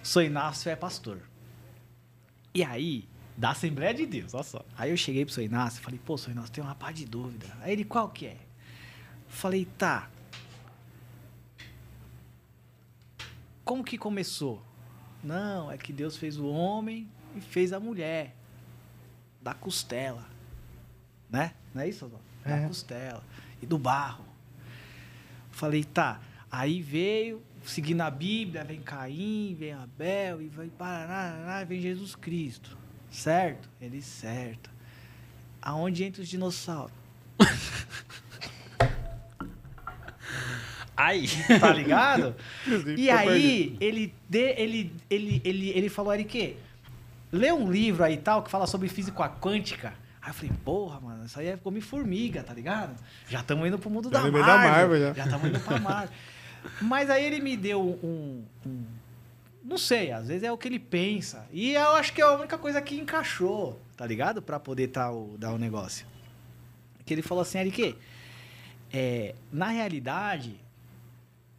O 0.03 0.07
seu 0.07 0.23
Inácio 0.23 0.69
é 0.71 0.75
pastor. 0.75 1.19
E 2.53 2.65
aí, 2.65 3.05
da 3.37 3.51
Assembleia 3.51 3.95
de 3.95 4.05
Deus, 4.05 4.35
olha 4.35 4.43
só. 4.43 4.65
Aí 4.77 4.91
eu 4.91 4.97
cheguei 4.97 5.25
pro 5.25 5.33
seu 5.33 5.45
Inácio 5.45 5.79
e 5.81 5.83
falei, 5.85 6.01
pô, 6.05 6.19
seu 6.19 6.33
Inácio, 6.33 6.51
tem 6.51 6.65
uma 6.65 6.75
pá 6.75 6.91
de 6.91 7.07
dúvida. 7.07 7.47
Aí 7.63 7.73
ele, 7.73 7.85
qual 7.85 8.09
que 8.09 8.27
é? 8.27 8.37
Falei, 9.29 9.69
tá. 9.79 10.11
Como 13.65 13.85
que 13.85 13.97
começou? 13.97 14.61
Não, 15.23 15.71
é 15.71 15.77
que 15.77 15.93
Deus 15.93 16.17
fez 16.17 16.39
o 16.39 16.47
homem 16.47 17.09
e 17.37 17.41
fez 17.41 17.73
a 17.73 17.81
mulher. 17.81 18.35
Da 19.43 19.55
costela. 19.55 20.27
Né? 21.31 21.55
Não 21.75 21.83
é 21.83 21.89
isso, 21.89 22.05
Adão? 22.05 22.21
Da 22.45 22.57
É. 22.57 22.67
costela. 22.67 23.23
E 23.63 23.67
do 23.67 23.79
barro. 23.79 24.25
Falei, 25.51 25.85
tá. 25.85 26.21
Aí 26.51 26.83
veio, 26.83 27.43
seguindo 27.65 28.01
a 28.01 28.11
Bíblia, 28.11 28.65
vem 28.65 28.81
Caim, 28.81 29.55
vem 29.59 29.73
Abel, 29.73 30.43
e 30.43 30.49
vai 30.49 30.69
Paraná, 30.69 31.63
vem 31.65 31.81
Jesus 31.81 32.15
Cristo. 32.17 32.77
Certo? 33.11 33.69
Ele, 33.81 34.01
certo. 34.03 34.71
Aonde 35.63 36.05
entra 36.05 36.23
os 36.23 36.29
dinossauros? 36.29 36.93
Ai! 41.01 41.25
Tá 41.61 41.73
ligado? 41.73 42.35
E 42.97 43.07
tô 43.09 43.13
aí, 43.17 43.77
ele, 43.81 44.15
de, 44.29 44.55
ele, 44.57 44.93
ele, 45.09 45.41
ele, 45.45 45.69
ele 45.71 45.89
falou, 45.89 46.13
Eric, 46.13 46.57
lê 47.33 47.51
um 47.53 47.71
livro 47.71 48.05
aí 48.05 48.17
tal 48.17 48.43
que 48.43 48.51
fala 48.51 48.67
sobre 48.67 48.89
física 48.89 49.29
quântica. 49.29 49.95
Aí 50.23 50.31
eu 50.31 50.35
falei, 50.35 50.53
porra, 50.65 51.01
mano, 51.01 51.25
isso 51.25 51.39
aí 51.41 51.47
é 51.49 51.57
come 51.57 51.81
formiga, 51.81 52.43
tá 52.43 52.53
ligado? 52.53 52.95
Já 53.29 53.41
estamos 53.41 53.67
indo 53.67 53.79
pro 53.79 53.89
mundo 53.89 54.11
da 54.11 54.21
Marvel. 54.21 54.45
da 54.45 54.59
Marvel, 54.59 55.01
já. 55.15 55.25
Estamos 55.25 55.49
indo 55.49 55.61
pra 55.61 55.81
Marvel. 55.81 56.15
Mas 56.83 57.09
aí 57.09 57.25
ele 57.25 57.41
me 57.41 57.57
deu 57.57 57.81
um, 57.81 58.45
um- 58.67 58.85
Não 59.65 59.79
sei, 59.79 60.13
às 60.13 60.29
vezes 60.29 60.43
é 60.43 60.53
o 60.53 60.59
que 60.59 60.69
ele 60.69 60.79
pensa. 60.79 61.47
E 61.51 61.73
eu 61.73 61.93
acho 61.97 62.13
que 62.13 62.21
é 62.21 62.25
a 62.25 62.33
única 62.33 62.59
coisa 62.59 62.83
que 62.83 62.95
encaixou, 62.97 63.81
tá 63.97 64.07
ligado? 64.07 64.43
Pra 64.43 64.61
poder 64.61 64.89
tá 64.89 65.11
o, 65.11 65.37
dar 65.39 65.53
o 65.53 65.59
negócio. 65.59 66.05
Que 67.07 67.15
ele 67.15 67.23
falou 67.23 67.41
assim, 67.41 67.59
Eric, 67.59 67.97
é, 68.93 69.35
na 69.51 69.69
realidade, 69.69 70.57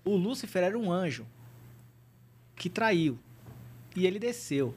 o 0.04 0.16
Lúcifer 0.16 0.64
era 0.64 0.78
um 0.78 0.92
anjo 0.92 1.26
que 2.56 2.70
traiu 2.70 3.20
e 3.96 4.06
ele 4.06 4.20
desceu. 4.20 4.76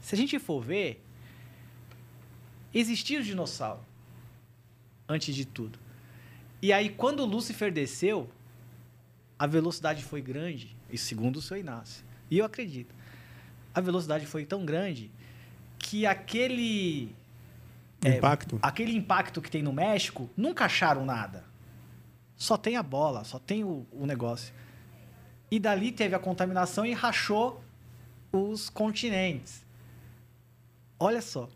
Se 0.00 0.14
a 0.14 0.18
gente 0.18 0.38
for 0.38 0.60
ver, 0.60 1.02
existia 2.72 3.20
o 3.20 3.22
dinossauro 3.22 3.80
antes 5.08 5.34
de 5.34 5.44
tudo. 5.44 5.78
E 6.60 6.72
aí, 6.72 6.88
quando 6.88 7.20
o 7.20 7.26
Lúcifer 7.26 7.72
desceu, 7.72 8.30
a 9.38 9.46
velocidade 9.46 10.02
foi 10.02 10.20
grande, 10.20 10.74
e 10.90 10.96
segundo 10.96 11.36
o 11.36 11.42
seu 11.42 11.56
Inácio, 11.56 12.04
e 12.30 12.38
eu 12.38 12.44
acredito, 12.44 12.94
a 13.74 13.80
velocidade 13.80 14.26
foi 14.26 14.44
tão 14.44 14.64
grande 14.64 15.10
que 15.78 16.06
aquele 16.06 17.14
é, 18.04 18.16
Impacto. 18.16 18.58
aquele 18.62 18.96
impacto 18.96 19.40
que 19.42 19.50
tem 19.50 19.62
no 19.62 19.72
México, 19.72 20.30
nunca 20.36 20.64
acharam 20.64 21.04
nada. 21.04 21.44
Só 22.36 22.56
tem 22.56 22.76
a 22.76 22.82
bola, 22.82 23.24
só 23.24 23.38
tem 23.38 23.64
o, 23.64 23.86
o 23.92 24.06
negócio. 24.06 24.52
E 25.50 25.58
dali 25.58 25.92
teve 25.92 26.14
a 26.14 26.18
contaminação 26.18 26.84
e 26.84 26.92
rachou 26.92 27.62
os 28.32 28.68
continentes. 28.68 29.64
Olha 30.98 31.20
só. 31.22 31.48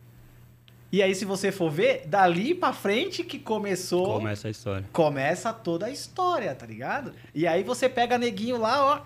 E 0.92 1.02
aí, 1.02 1.14
se 1.14 1.24
você 1.24 1.52
for 1.52 1.70
ver, 1.70 2.02
dali 2.06 2.52
pra 2.52 2.72
frente 2.72 3.22
que 3.22 3.38
começou. 3.38 4.14
Começa 4.14 4.48
a 4.48 4.50
história. 4.50 4.84
Começa 4.92 5.52
toda 5.52 5.86
a 5.86 5.90
história, 5.90 6.52
tá 6.54 6.66
ligado? 6.66 7.12
E 7.32 7.46
aí 7.46 7.62
você 7.62 7.88
pega 7.88 8.18
neguinho 8.18 8.58
lá, 8.58 8.84
ó, 8.84 9.00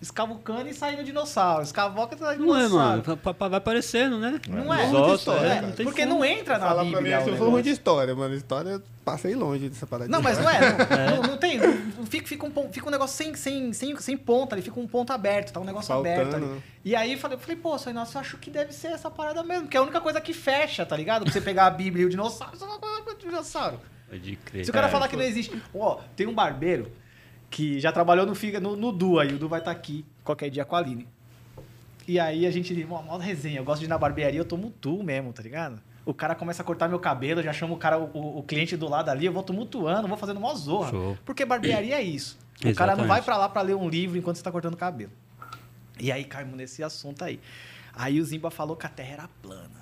escavucando 0.00 0.68
e 0.68 0.74
saindo 0.74 1.02
dinossauro. 1.02 1.62
Escavoca 1.64 2.14
e 2.14 2.18
saindo 2.18 2.46
Não 2.46 2.56
é, 2.56 2.62
dinossauro. 2.66 3.02
mano. 3.06 3.16
Pa- 3.18 3.34
pa- 3.34 3.48
Vai 3.48 3.58
aparecendo, 3.58 4.18
né? 4.18 4.40
Não 4.48 4.72
é. 4.72 4.86
Ossos, 4.90 5.18
história, 5.20 5.48
é, 5.48 5.60
não 5.60 5.72
tem 5.72 5.84
Porque 5.84 6.02
como. 6.06 6.14
não 6.20 6.24
entra 6.24 6.58
na 6.58 6.68
Fala 6.68 6.84
Bíblia. 6.84 7.00
pra 7.00 7.02
mim, 7.02 7.08
o 7.08 7.12
eu 7.14 7.20
sou 7.24 7.32
negócio. 7.32 7.50
ruim 7.52 7.62
de 7.62 7.70
história, 7.70 8.14
mano. 8.14 8.34
História, 8.34 8.82
passei 9.04 9.34
longe 9.34 9.68
dessa 9.68 9.86
parada. 9.86 10.10
Não, 10.10 10.20
mas 10.22 10.38
não 10.38 10.48
é. 10.48 10.60
Não, 10.60 11.16
não, 11.16 11.22
não 11.30 11.36
tem. 11.38 11.58
não- 11.58 12.06
fica, 12.06 12.26
fica, 12.26 12.46
um, 12.46 12.72
fica 12.72 12.86
um 12.88 12.90
negócio 12.90 13.16
sem, 13.16 13.34
sem, 13.34 13.72
sem, 13.72 13.96
sem 13.96 14.16
ponta 14.16 14.54
ali, 14.54 14.62
fica 14.62 14.78
um 14.78 14.86
ponto 14.86 15.12
aberto, 15.12 15.52
tá 15.52 15.60
um 15.60 15.64
negócio 15.64 15.94
aberto 15.94 16.30
Faltando. 16.32 16.52
ali. 16.52 16.62
E 16.84 16.94
aí 16.96 17.12
eu 17.12 17.18
falei, 17.18 17.36
eu 17.36 17.40
falei, 17.40 17.56
pô, 17.56 17.76
seu 17.78 17.90
Inácio, 17.90 18.16
eu 18.16 18.20
acho 18.20 18.36
que 18.38 18.50
deve 18.50 18.72
ser 18.72 18.88
essa 18.88 19.10
parada 19.10 19.42
mesmo, 19.42 19.68
que 19.68 19.76
é 19.76 19.80
a 19.80 19.82
única 19.82 20.00
coisa 20.00 20.20
que 20.20 20.32
fecha, 20.32 20.84
tá 20.86 20.96
ligado? 20.96 21.22
Pra 21.24 21.32
você 21.32 21.40
pegar 21.40 21.66
a 21.66 21.70
Bíblia 21.70 22.02
e 22.02 22.06
o 22.06 22.10
dinossauro, 22.10 22.56
só 22.56 22.66
uma 22.66 22.78
coisa 22.78 23.02
com 23.02 23.10
o 23.10 23.14
dinossauro. 23.16 23.80
Pode 24.08 24.36
crer. 24.36 24.64
Se 24.64 24.70
o 24.70 24.74
cara 24.74 24.86
É, 24.88 24.90
falar 24.90 25.08
que 25.08 25.16
não 25.16 25.22
existe. 25.24 25.60
Ó, 25.74 26.00
tem 26.16 26.26
um 26.26 26.34
barbeiro 26.34 26.90
que 27.48 27.78
já 27.80 27.90
trabalhou 27.92 28.26
no, 28.26 28.34
Figa- 28.34 28.60
no, 28.60 28.76
no 28.76 28.92
Du 28.92 29.18
aí, 29.18 29.32
o 29.34 29.38
Du 29.38 29.48
vai 29.48 29.58
estar 29.60 29.70
aqui 29.70 30.04
qualquer 30.24 30.50
dia 30.50 30.64
com 30.64 30.76
a 30.76 30.78
Aline. 30.78 31.06
E 32.08 32.18
aí 32.18 32.44
a 32.46 32.50
gente, 32.50 32.72
uma 32.84 33.02
mó 33.02 33.16
resenha, 33.18 33.58
eu 33.60 33.64
gosto 33.64 33.80
de 33.80 33.86
ir 33.86 33.88
na 33.88 33.98
barbearia, 33.98 34.40
eu 34.40 34.44
tomo 34.44 34.72
tu 34.80 35.02
mesmo, 35.02 35.32
tá 35.32 35.42
ligado? 35.42 35.80
O 36.10 36.14
cara 36.14 36.34
começa 36.34 36.60
a 36.60 36.64
cortar 36.64 36.88
meu 36.88 36.98
cabelo, 36.98 37.38
eu 37.38 37.44
já 37.44 37.52
chamo 37.52 37.74
o 37.74 37.76
cara, 37.76 37.96
o, 37.96 38.38
o 38.38 38.42
cliente 38.42 38.76
do 38.76 38.88
lado 38.88 39.08
ali, 39.10 39.26
eu 39.26 39.32
vou 39.32 39.44
tumultuando, 39.44 40.08
vou 40.08 40.16
fazendo 40.16 40.40
mó 40.40 40.52
zorra. 40.54 40.90
Show. 40.90 41.18
Porque 41.24 41.44
barbearia 41.44 41.94
é 41.94 42.02
isso. 42.02 42.36
O 42.58 42.74
cara 42.74 42.96
não 42.96 43.04
Exatamente. 43.04 43.06
vai 43.06 43.22
pra 43.22 43.36
lá 43.36 43.48
pra 43.48 43.62
ler 43.62 43.76
um 43.76 43.88
livro 43.88 44.18
enquanto 44.18 44.36
você 44.36 44.42
tá 44.42 44.50
cortando 44.50 44.74
o 44.74 44.76
cabelo. 44.76 45.12
E 46.00 46.10
aí 46.10 46.24
caímos 46.24 46.56
nesse 46.56 46.82
assunto 46.82 47.22
aí. 47.22 47.38
Aí 47.94 48.20
o 48.20 48.24
Zimba 48.24 48.50
falou 48.50 48.76
que 48.76 48.84
a 48.86 48.88
Terra 48.88 49.12
era 49.12 49.28
plana. 49.40 49.79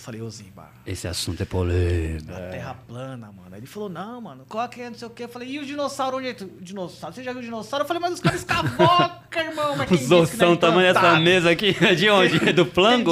Eu 0.00 0.04
falei, 0.04 0.22
ô 0.22 0.30
Zimba, 0.30 0.66
Esse 0.86 1.06
assunto 1.06 1.42
é 1.42 1.44
polêmico. 1.44 2.32
a 2.32 2.48
Terra 2.48 2.74
plana, 2.88 3.26
mano. 3.26 3.48
Aí 3.52 3.60
ele 3.60 3.66
falou, 3.66 3.90
não, 3.90 4.18
mano, 4.18 4.46
qual 4.48 4.66
que 4.66 4.80
é, 4.80 4.88
não 4.88 4.96
sei 4.96 5.06
o 5.06 5.10
quê. 5.10 5.24
Eu 5.24 5.28
falei, 5.28 5.46
e 5.50 5.58
o 5.58 5.66
dinossauro, 5.66 6.16
onde 6.16 6.28
é? 6.28 6.32
que- 6.32 6.42
O 6.42 6.56
dinossauro, 6.58 7.14
você 7.14 7.22
já 7.22 7.32
viu 7.32 7.40
o 7.42 7.44
dinossauro? 7.44 7.82
Eu 7.84 7.86
falei, 7.86 8.00
mas 8.00 8.14
os 8.14 8.20
caras 8.20 8.40
escavocam, 8.40 9.42
irmão. 9.44 9.76
Mas 9.76 9.90
Os 9.90 10.10
é 10.10 10.14
ossão, 10.14 10.56
tamanho 10.56 10.90
dessa 10.94 11.20
mesa 11.20 11.50
aqui. 11.50 11.74
De 11.94 12.08
onde? 12.08 12.38
Do 12.54 12.62
implantado? 12.62 13.10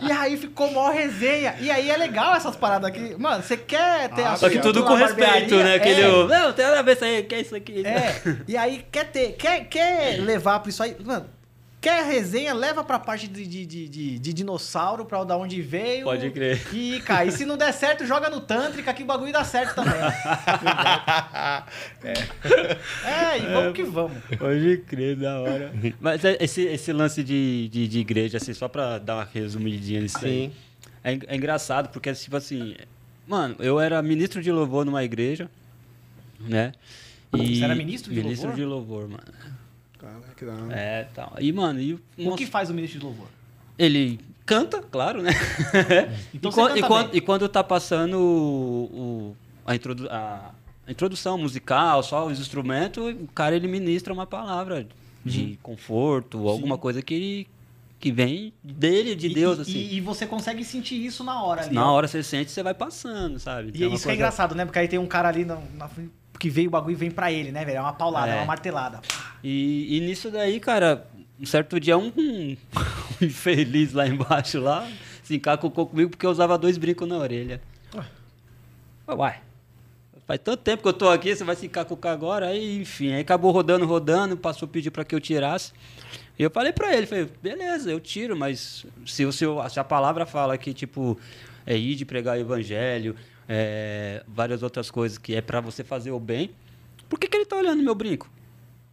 e 0.00 0.10
aí 0.10 0.36
ficou 0.36 0.72
maior 0.72 0.92
resenha. 0.92 1.54
E 1.60 1.70
aí 1.70 1.88
é 1.88 1.96
legal 1.96 2.34
essas 2.34 2.56
paradas 2.56 2.88
aqui. 2.90 3.14
Mano, 3.16 3.40
você 3.40 3.56
quer 3.56 4.08
ter 4.10 4.22
Ah, 4.24 4.32
a 4.32 4.36
Só 4.36 4.50
que 4.50 4.58
tudo 4.58 4.82
com 4.82 4.94
respeito, 4.94 5.54
né? 5.54 5.76
Aquele. 5.76 6.00
É. 6.02 6.26
Não, 6.26 6.52
tem 6.52 6.64
nada 6.64 6.80
a 6.80 6.82
ver 6.82 6.96
isso 6.96 7.04
aí. 7.04 7.22
Que 7.22 7.34
é 7.36 7.40
isso 7.40 7.54
aqui? 7.54 7.86
É, 7.86 8.20
e 8.48 8.56
aí 8.56 8.84
quer 8.90 9.04
ter, 9.04 9.32
quer, 9.36 9.64
quer 9.68 10.18
levar 10.20 10.58
pra 10.58 10.68
isso 10.70 10.82
aí. 10.82 10.96
Mano, 11.04 11.26
quer 11.84 12.02
resenha, 12.06 12.54
leva 12.54 12.82
pra 12.82 12.98
parte 12.98 13.28
de, 13.28 13.46
de, 13.46 13.66
de, 13.66 13.88
de- 13.90 14.18
de 14.18 14.32
dinossauro, 14.32 15.04
pra 15.04 15.22
da 15.22 15.36
onde 15.36 15.60
veio. 15.60 16.04
Pode 16.04 16.30
crer. 16.30 16.66
E, 16.74 16.98
cara, 17.02 17.26
e 17.26 17.30
se 17.30 17.44
não 17.44 17.58
der 17.58 17.72
certo, 17.74 18.06
joga 18.06 18.30
no 18.30 18.40
Tântrica, 18.40 18.94
que 18.94 19.02
o 19.02 19.06
bagulho 19.06 19.30
dá 19.30 19.44
certo 19.44 19.74
também. 19.74 19.92
é, 23.04 23.38
e 23.38 23.46
vamos 23.52 23.74
que 23.74 23.82
vamos. 23.82 24.16
Pode 24.38 24.78
crer, 24.86 25.14
da 25.16 25.40
hora. 25.40 25.74
Mas 26.00 26.24
é- 26.24 26.38
esse, 26.40 26.62
esse 26.62 26.90
lance 26.90 27.22
de, 27.22 27.68
de, 27.68 27.86
de 27.86 27.98
igreja, 27.98 28.38
assim, 28.38 28.54
só 28.54 28.66
pra 28.66 28.96
dar 28.98 29.16
uma 29.16 29.28
resumidinha 29.32 30.00
nisso 30.00 30.24
aí. 30.24 30.46
Sim. 30.48 30.52
É, 31.04 31.12
en- 31.12 31.20
é 31.26 31.36
engraçado, 31.36 31.90
porque, 31.90 32.10
tipo 32.14 32.34
assim... 32.36 32.76
Mano, 33.28 33.56
eu 33.58 33.78
era 33.78 34.00
ministro 34.02 34.40
de 34.42 34.50
louvor 34.50 34.86
numa 34.86 35.04
igreja, 35.04 35.50
né? 36.40 36.72
E 37.34 37.58
Você 37.58 37.64
era 37.64 37.74
ministro 37.74 38.10
de 38.12 38.22
ministro 38.22 38.48
louvor? 38.48 38.64
de 38.64 38.70
louvor, 38.70 39.08
mano. 39.08 39.53
Que 40.36 40.44
da 40.44 40.52
hora. 40.52 40.74
É, 40.74 41.04
tal. 41.14 41.32
E, 41.40 41.52
mano, 41.52 41.80
e, 41.80 41.94
O 42.18 42.34
que 42.36 42.46
faz 42.46 42.70
o 42.70 42.74
ministro 42.74 42.98
de 43.00 43.04
louvor? 43.06 43.26
ele 43.78 44.20
canta, 44.46 44.80
claro, 44.82 45.22
né? 45.22 45.30
Então 46.34 46.50
e, 46.50 46.54
você 46.54 46.60
quan- 46.60 46.68
canta 46.68 46.78
e 46.78 46.82
quando, 46.82 47.08
bem. 47.08 47.16
e 47.18 47.20
quando 47.20 47.48
tá 47.48 47.64
passando 47.64 48.14
o, 48.18 48.84
o- 49.32 49.36
a, 49.66 49.74
introdu 49.74 50.06
a, 50.10 50.50
a 50.86 50.90
introdução 50.90 51.38
musical, 51.38 52.02
só 52.02 52.26
os 52.26 52.38
instrumentos, 52.38 53.02
o 53.14 53.26
cara 53.34 53.56
ele 53.56 53.66
ministra 53.68 54.12
uma 54.12 54.26
palavra 54.26 54.86
de 55.24 55.40
Uhum. 55.42 55.56
conforto, 55.62 56.48
alguma 56.48 56.76
coisa 56.76 57.00
que, 57.00 57.46
que 57.98 58.12
vem 58.12 58.52
dele, 58.62 59.14
de 59.14 59.28
E- 59.28 59.34
Deus, 59.34 59.58
e, 59.58 59.60
assim. 59.62 59.72
E, 59.78 59.94
e 59.96 60.00
você 60.00 60.26
consegue 60.26 60.62
sentir 60.64 60.96
isso 61.04 61.24
na 61.24 61.42
hora 61.42 61.62
ali. 61.62 61.74
Na 61.74 61.90
ó. 61.90 61.94
hora 61.94 62.06
você 62.06 62.22
sente, 62.22 62.50
você 62.50 62.62
vai 62.62 62.74
passando, 62.74 63.38
sabe? 63.38 63.68
E 63.70 63.72
Tem 63.72 63.86
uma 63.86 63.94
isso 63.94 64.02
que 64.04 64.08
é 64.10 64.12
coisa- 64.12 64.14
engraçado, 64.16 64.54
né? 64.54 64.64
Porque 64.66 64.78
aí 64.78 64.86
tem 64.88 64.98
um 64.98 65.06
cara 65.06 65.28
ali 65.30 65.44
na, 65.46 65.58
na 65.78 65.88
frente 66.34 66.38
que 66.38 66.50
veio 66.50 66.68
o 66.68 66.70
bagulho 66.70 66.92
e 66.92 66.96
vem 66.96 67.10
pra 67.10 67.32
ele, 67.32 67.50
né, 67.52 67.64
velho? 67.64 67.78
É 67.78 67.80
uma 67.80 67.92
paulada, 67.92 68.28
é, 68.30 68.34
É. 68.34 68.36
uma 68.36 68.46
martelada. 68.46 69.00
E, 69.42 69.96
e 69.96 70.00
nisso 70.00 70.30
daí, 70.30 70.60
cara, 70.60 71.06
um 71.40 71.46
certo 71.46 71.78
dia 71.80 71.96
um, 71.96 72.12
um 72.16 72.56
infeliz 73.20 73.92
lá 73.92 74.06
embaixo 74.06 74.60
lá 74.60 74.88
se 75.22 75.36
encacucou 75.36 75.86
comigo 75.86 76.10
porque 76.10 76.26
eu 76.26 76.30
usava 76.30 76.58
dois 76.58 76.76
brincos 76.76 77.08
na 77.08 77.16
orelha. 77.16 77.60
Ué, 77.94 78.04
Uai, 79.14 79.36
faz 80.26 80.40
tanto 80.42 80.62
tempo 80.62 80.82
que 80.82 80.88
eu 80.88 80.92
tô 80.92 81.08
aqui, 81.08 81.34
você 81.34 81.44
vai 81.44 81.56
se 81.56 81.66
encacucar 81.66 82.12
agora? 82.12 82.48
Aí, 82.48 82.80
enfim, 82.80 83.12
aí 83.12 83.20
acabou 83.20 83.50
rodando, 83.50 83.86
rodando, 83.86 84.36
passou 84.36 84.66
a 84.66 84.68
pedir 84.68 84.90
pra 84.90 85.04
que 85.04 85.14
eu 85.14 85.20
tirasse. 85.20 85.72
E 86.38 86.42
eu 86.42 86.50
falei 86.50 86.72
pra 86.72 86.94
ele, 86.94 87.06
falei, 87.06 87.28
beleza, 87.42 87.90
eu 87.90 88.00
tiro, 88.00 88.36
mas 88.36 88.84
se, 89.06 89.24
o 89.24 89.32
seu, 89.32 89.58
se 89.70 89.78
a 89.78 89.84
palavra 89.84 90.26
fala 90.26 90.58
que, 90.58 90.74
tipo, 90.74 91.18
é 91.64 91.76
ir 91.76 91.94
de 91.94 92.04
pregar 92.04 92.36
o 92.36 92.40
evangelho, 92.40 93.14
é, 93.48 94.22
várias 94.26 94.62
outras 94.62 94.90
coisas 94.90 95.18
que 95.18 95.34
é 95.34 95.40
pra 95.40 95.60
você 95.60 95.84
fazer 95.84 96.10
o 96.10 96.20
bem, 96.20 96.50
por 97.08 97.18
que, 97.18 97.28
que 97.28 97.36
ele 97.36 97.46
tá 97.46 97.56
olhando 97.56 97.82
meu 97.82 97.94
brinco? 97.94 98.30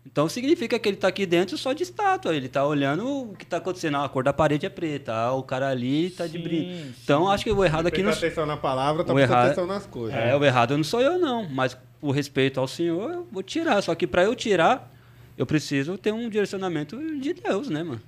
Então 0.05 0.27
significa 0.27 0.79
que 0.79 0.89
ele 0.89 0.97
tá 0.97 1.07
aqui 1.07 1.25
dentro 1.25 1.57
só 1.57 1.73
de 1.73 1.83
estátua. 1.83 2.35
Ele 2.35 2.49
tá 2.49 2.65
olhando 2.65 3.31
o 3.31 3.35
que 3.35 3.45
tá 3.45 3.57
acontecendo. 3.57 3.97
Ah, 3.97 4.05
a 4.05 4.09
cor 4.09 4.23
da 4.23 4.33
parede 4.33 4.65
é 4.65 4.69
preta. 4.69 5.13
Ah, 5.13 5.33
o 5.33 5.43
cara 5.43 5.69
ali 5.69 6.09
tá 6.09 6.25
de 6.25 6.39
brinco. 6.39 6.93
Então 7.03 7.29
acho 7.29 7.43
que 7.43 7.51
o 7.51 7.63
errado 7.63 7.87
aqui 7.87 8.01
não. 8.01 8.11
atenção 8.11 8.45
na 8.45 8.57
palavra, 8.57 9.03
tá 9.03 9.13
prestando 9.13 9.39
atenção 9.39 9.67
nas 9.67 9.85
coisas. 9.85 10.17
É, 10.17 10.35
o 10.35 10.43
errado 10.43 10.75
não 10.75 10.83
sou 10.83 11.01
eu, 11.01 11.19
não. 11.19 11.47
Mas 11.47 11.77
o 12.01 12.11
respeito 12.11 12.59
ao 12.59 12.67
Senhor, 12.67 13.11
eu 13.11 13.27
vou 13.31 13.43
tirar. 13.43 13.81
Só 13.81 13.93
que 13.93 14.07
para 14.07 14.23
eu 14.23 14.35
tirar, 14.35 14.91
eu 15.37 15.45
preciso 15.45 15.97
ter 15.97 16.11
um 16.11 16.29
direcionamento 16.29 16.97
de 17.19 17.33
Deus, 17.33 17.69
né, 17.69 17.83
mano? 17.83 18.01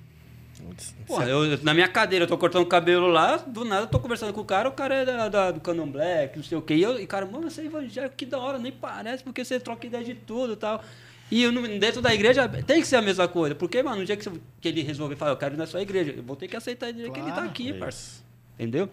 Porra, 1.06 1.26
eu, 1.28 1.58
na 1.62 1.72
minha 1.74 1.88
cadeira, 1.88 2.24
eu 2.24 2.28
tô 2.28 2.36
cortando 2.38 2.62
o 2.62 2.66
cabelo 2.66 3.06
lá, 3.08 3.36
do 3.36 3.64
nada 3.64 3.82
eu 3.84 3.86
tô 3.88 3.98
conversando 4.00 4.32
com 4.32 4.40
o 4.40 4.44
cara, 4.44 4.68
o 4.68 4.72
cara 4.72 4.94
é 4.96 5.04
da, 5.04 5.28
da- 5.28 5.50
do 5.50 5.60
Canon 5.60 5.86
Black, 5.86 6.36
não 6.36 6.44
sei 6.44 6.56
o 6.58 6.62
quê. 6.62 6.74
E, 6.74 6.82
eu, 6.82 6.98
e 7.00 7.06
cara, 7.06 7.26
mano, 7.26 7.50
você 7.50 7.62
é 7.62 7.66
evangélico, 7.66 8.14
que 8.16 8.26
da 8.26 8.38
hora, 8.38 8.58
nem 8.58 8.72
parece, 8.72 9.22
porque 9.22 9.44
você 9.44 9.60
troca 9.60 9.86
ideia 9.86 10.02
de 10.04 10.14
tudo 10.14 10.54
e 10.54 10.56
tal. 10.56 10.82
E 11.30 11.42
eu, 11.42 11.52
dentro 11.78 12.00
da 12.02 12.14
igreja 12.14 12.48
tem 12.48 12.80
que 12.80 12.86
ser 12.86 12.96
a 12.96 13.02
mesma 13.02 13.26
coisa. 13.26 13.54
Porque, 13.54 13.82
mano, 13.82 13.98
no 13.98 14.04
dia 14.04 14.16
que, 14.16 14.24
você- 14.24 14.40
que 14.60 14.68
ele 14.68 14.82
resolver 14.82 15.16
falar, 15.16 15.32
eu 15.32 15.36
quero 15.36 15.54
ir 15.54 15.58
na 15.58 15.66
sua 15.66 15.80
igreja, 15.82 16.12
eu 16.16 16.22
vou 16.22 16.36
ter 16.36 16.48
que 16.48 16.56
aceitar 16.56 16.88
ele 16.88 17.10
que 17.10 17.18
ele 17.18 17.28
tá 17.28 17.34
Claro. 17.34 17.48
aqui, 17.48 17.72
parça. 17.74 18.22
Entendeu? 18.58 18.88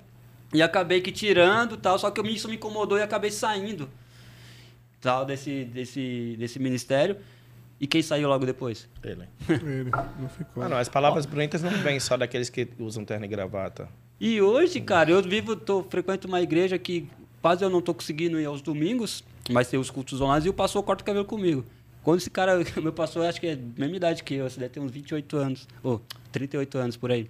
E 0.53 0.61
acabei 0.61 1.01
que 1.01 1.11
tirando 1.11 1.77
tal, 1.77 1.97
só 1.97 2.11
que 2.11 2.21
isso 2.29 2.47
me 2.49 2.55
incomodou 2.55 2.97
e 2.97 3.01
acabei 3.01 3.31
saindo 3.31 3.89
tal, 4.99 5.25
desse, 5.25 5.63
desse, 5.65 6.35
desse 6.37 6.59
ministério. 6.59 7.17
E 7.81 7.87
quem 7.87 8.03
saiu 8.03 8.29
logo 8.29 8.45
depois? 8.45 8.87
Ele. 9.03 9.23
Ele 9.49 9.89
não 10.19 10.29
ficou. 10.29 10.61
Mano, 10.61 10.75
as 10.75 10.87
palavras 10.87 11.25
bonitas 11.25 11.63
não 11.63 11.71
vêm 11.71 11.99
só 11.99 12.15
daqueles 12.15 12.47
que 12.47 12.67
usam 12.77 13.03
terno 13.03 13.25
e 13.25 13.27
gravata. 13.27 13.89
E 14.19 14.39
hoje, 14.39 14.79
cara, 14.79 15.09
eu 15.09 15.19
vivo, 15.23 15.55
tô, 15.55 15.81
frequento 15.81 16.27
uma 16.27 16.39
igreja 16.39 16.77
que 16.77 17.09
quase 17.41 17.65
eu 17.65 17.71
não 17.71 17.81
tô 17.81 17.91
conseguindo 17.91 18.39
ir 18.39 18.45
aos 18.45 18.61
domingos, 18.61 19.23
mas 19.49 19.67
tem 19.67 19.79
os 19.79 19.89
cultos 19.89 20.21
online 20.21 20.45
e 20.45 20.49
o 20.49 20.53
pastor 20.53 20.83
corta 20.83 21.01
o 21.01 21.05
cabelo 21.05 21.25
comigo. 21.25 21.65
Quando 22.03 22.19
esse 22.19 22.29
cara, 22.29 22.63
meu 22.79 22.93
pastor, 22.93 23.25
acho 23.25 23.41
que 23.41 23.47
é 23.47 23.53
a 23.53 23.79
mesma 23.79 23.95
idade 23.95 24.23
que 24.23 24.35
eu, 24.35 24.47
você 24.47 24.59
deve 24.59 24.73
ter 24.73 24.79
uns 24.79 24.91
28 24.91 25.37
anos, 25.37 25.67
ou 25.81 25.99
38 26.31 26.77
anos 26.77 26.95
por 26.95 27.11
aí. 27.11 27.27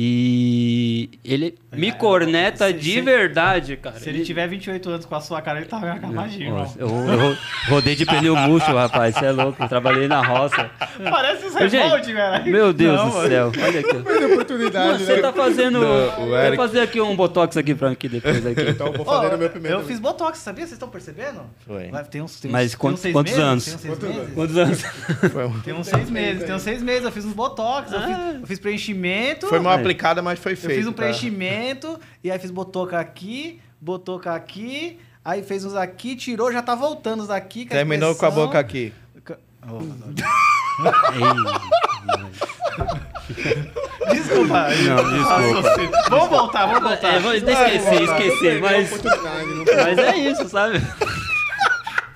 E 0.00 1.10
ele 1.24 1.56
me 1.72 1.90
corneta 1.90 2.68
se- 2.68 2.72
de 2.72 2.92
se- 2.94 3.00
verdade, 3.00 3.76
cara. 3.76 3.98
Se 3.98 4.08
ele 4.08 4.24
tiver 4.24 4.46
28 4.46 4.88
anos 4.90 5.04
com 5.04 5.14
a 5.16 5.20
sua 5.20 5.42
cara, 5.42 5.58
ele 5.58 5.66
tá 5.66 5.76
acabadinho, 5.78 6.46
irmão. 6.46 6.60
Nossa, 6.60 6.78
eu, 6.78 6.88
eu 6.88 7.36
rodei 7.68 7.96
de 7.96 8.06
pneu 8.06 8.36
murcho, 8.36 8.72
rapaz. 8.72 9.16
Você 9.16 9.26
é 9.26 9.32
louco. 9.32 9.60
Eu 9.60 9.68
trabalhei 9.68 10.06
na 10.06 10.22
roça. 10.24 10.70
Parece 11.10 11.46
os 11.46 11.52
gente, 11.52 11.76
revolts, 11.76 12.06
velho. 12.08 12.44
Meu 12.46 12.72
Deus 12.72 12.96
Não, 12.96 13.08
do 13.10 13.14
mano. 13.16 13.28
céu. 13.28 13.52
Olha 13.60 13.80
aqui. 13.80 13.96
Mas 14.04 14.24
oportunidade, 14.32 15.04
você 15.04 15.16
né? 15.16 15.20
tá 15.20 15.32
fazendo. 15.32 15.80
Não, 15.80 16.10
Vou 16.26 16.38
Eric- 16.38 16.56
fazer 16.56 16.80
aqui 16.80 17.00
um 17.00 17.16
botox 17.16 17.56
aqui 17.56 17.74
pra 17.74 17.88
mim 17.88 17.94
aqui 17.94 18.08
depois. 18.08 18.46
Aqui. 18.46 18.60
Então 18.70 18.86
eu 18.86 18.92
vou 18.92 19.04
fazer 19.04 19.32
no 19.32 19.38
meu 19.38 19.50
primeiro. 19.50 19.78
eu 19.78 19.84
fiz 19.84 19.98
botox, 19.98 20.38
sabia? 20.38 20.62
Vocês 20.64 20.72
estão 20.74 20.88
percebendo? 20.88 21.40
Foi. 21.66 21.90
Tem 22.08 22.22
uns, 22.22 22.38
tem 22.38 22.50
uns, 22.50 22.52
Mas 22.52 22.60
tem 22.60 22.66
uns 22.66 22.74
quantos- 22.76 23.00
seis 23.00 23.12
quantos 23.12 23.32
meses? 23.32 23.44
anos? 23.48 23.64
Tem 23.64 23.74
uns 23.74 23.80
seis 23.80 23.98
Quantos 23.98 24.16
meses? 24.16 24.34
Quantos 24.34 24.56
anos? 24.58 24.82
Foi, 25.32 25.44
um- 25.46 25.60
Tem 25.60 25.74
uns 25.74 25.86
seis 25.88 26.08
meses, 26.10 26.44
tem 26.44 26.54
uns 26.54 26.62
seis 26.62 26.82
meses. 26.82 27.04
Eu 27.04 27.10
fiz 27.12 27.24
uns 27.24 27.32
botox, 27.32 27.90
eu, 27.92 27.98
Ah. 27.98 28.02
fiz, 28.02 28.40
eu 28.42 28.46
fiz 28.46 28.58
preenchimento. 28.60 29.48
foi 29.48 29.58
mal 29.58 29.78
Aí. 29.88 29.94
aplicada, 29.94 30.22
mas 30.22 30.38
foi 30.38 30.52
Eu 30.52 30.56
feito. 30.56 30.76
fiz 30.76 30.86
um 30.86 30.92
tá? 30.92 31.02
preenchimento, 31.02 31.98
e 32.22 32.30
aí 32.30 32.38
fiz 32.38 32.50
botoca 32.50 32.98
aqui, 32.98 33.60
botoca 33.80 34.34
aqui, 34.34 34.98
aí 35.24 35.42
fez 35.42 35.64
uns 35.64 35.74
aqui, 35.74 36.16
tirou, 36.16 36.52
já 36.52 36.62
tá 36.62 36.74
voltando 36.74 37.22
os 37.22 37.28
daqui. 37.28 37.64
com 37.64 37.70
Terminou 37.70 38.14
com 38.14 38.26
a 38.26 38.30
boca 38.30 38.58
aqui. 38.58 38.92
Oh, 39.70 39.80
desculpa. 44.12 44.68
Não, 44.68 45.60
desculpa. 45.60 46.02
Vamos 46.10 46.28
voltar, 46.28 46.66
vamos 46.66 46.82
voltar. 46.82 47.14
É, 47.14 47.18
vou, 47.18 47.34
esqueci, 47.34 48.02
esqueci, 48.04 48.60
mas, 48.60 48.90
mas 49.84 49.98
é 49.98 50.16
isso, 50.16 50.48
sabe? 50.48 50.80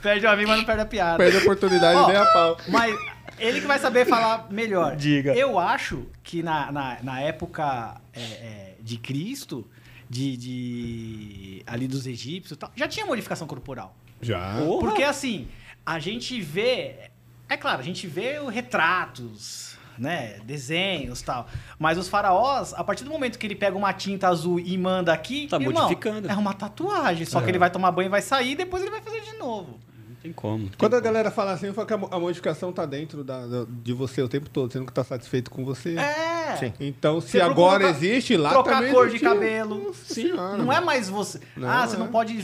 Perde 0.00 0.26
o 0.26 0.30
amigo, 0.30 0.48
mas 0.48 0.58
não 0.58 0.64
perde 0.64 0.82
a 0.82 0.86
piada. 0.86 1.16
perde 1.18 1.36
a 1.36 1.40
oportunidade 1.40 1.98
Ó, 1.98 2.06
nem 2.08 2.16
a 2.16 2.26
pau. 2.26 2.56
Mas 2.68 2.94
ele 3.38 3.60
que 3.60 3.66
vai 3.66 3.78
saber 3.78 4.06
falar 4.06 4.46
melhor. 4.50 4.96
Diga. 4.96 5.34
Eu 5.34 5.58
acho 5.58 6.06
que 6.22 6.42
na, 6.42 6.70
na, 6.72 6.98
na 7.02 7.20
época 7.20 8.00
é, 8.12 8.20
é, 8.20 8.74
de 8.80 8.96
Cristo, 8.98 9.66
de, 10.08 10.36
de- 10.36 11.62
ali 11.66 11.86
dos 11.88 12.06
egípcios, 12.06 12.56
e 12.56 12.56
tal, 12.56 12.70
já 12.76 12.86
tinha 12.88 13.06
modificação 13.06 13.46
corporal. 13.46 13.94
Já. 14.20 14.58
Porra. 14.58 14.88
Porque 14.88 15.02
assim, 15.02 15.48
a 15.84 15.98
gente 15.98 16.40
vê. 16.40 17.10
É 17.48 17.56
claro, 17.56 17.80
a 17.80 17.84
gente 17.84 18.06
vê 18.06 18.38
o 18.38 18.46
retratos, 18.48 19.76
né? 19.98 20.38
Desenhos 20.44 21.20
e 21.20 21.24
tal. 21.24 21.46
Mas 21.78 21.98
os 21.98 22.08
faraós, 22.08 22.72
a 22.74 22.82
partir 22.84 23.04
do 23.04 23.10
momento 23.10 23.38
que 23.38 23.46
ele 23.46 23.54
pega 23.54 23.76
uma 23.76 23.92
tinta 23.92 24.28
azul 24.28 24.58
e 24.58 24.78
manda 24.78 25.12
aqui. 25.12 25.48
Tá 25.48 25.56
irmão, 25.58 25.82
modificando. 25.82 26.30
É 26.30 26.34
uma 26.34 26.54
tatuagem. 26.54 27.26
Só 27.26 27.40
que 27.40 27.50
ele 27.50 27.58
vai 27.58 27.70
tomar 27.70 27.90
banho 27.90 28.06
e 28.06 28.10
vai 28.10 28.22
sair, 28.22 28.54
depois 28.54 28.82
ele 28.82 28.90
vai 28.90 29.02
fazer 29.02 29.20
de 29.20 29.36
novo. 29.38 29.78
Tem 30.22 30.32
como. 30.32 30.64
tem 30.68 30.72
Quando 30.78 30.94
a 30.94 30.96
como. 30.98 31.04
galera 31.04 31.30
fala 31.30 31.52
assim, 31.52 31.66
eu 31.66 31.74
falo 31.74 31.86
que 31.86 31.94
a 31.94 31.96
mo- 31.98 32.08
a 32.10 32.18
modificação 32.20 32.72
tá 32.72 32.86
dentro 32.86 33.24
da- 33.24 33.46
da- 33.46 33.66
de 33.68 33.92
você 33.92 34.22
o 34.22 34.28
tempo 34.28 34.48
todo, 34.48 34.72
você 34.72 34.78
nunca 34.78 34.92
tá 34.92 35.02
satisfeito 35.02 35.50
com 35.50 35.64
você. 35.64 35.96
É. 35.98 36.56
Sim. 36.58 36.72
Então, 36.78 37.20
se 37.20 37.30
Você 37.32 37.40
agora 37.40 37.84
trocar- 37.84 37.96
existe, 38.04 38.36
lá 38.36 38.50
trocar 38.50 38.74
também 38.76 38.90
a 38.90 38.94
cor 38.94 39.08
de 39.08 39.18
cabelo. 39.18 39.94
Sim, 39.94 40.14
Senhora, 40.28 40.56
não 40.56 40.66
mano. 40.66 40.72
é 40.72 40.80
mais 40.80 41.08
você. 41.08 41.40
Não, 41.56 41.68
ah, 41.68 41.86
você 41.86 41.96
é. 41.96 41.98
não 41.98 42.08
pode. 42.08 42.38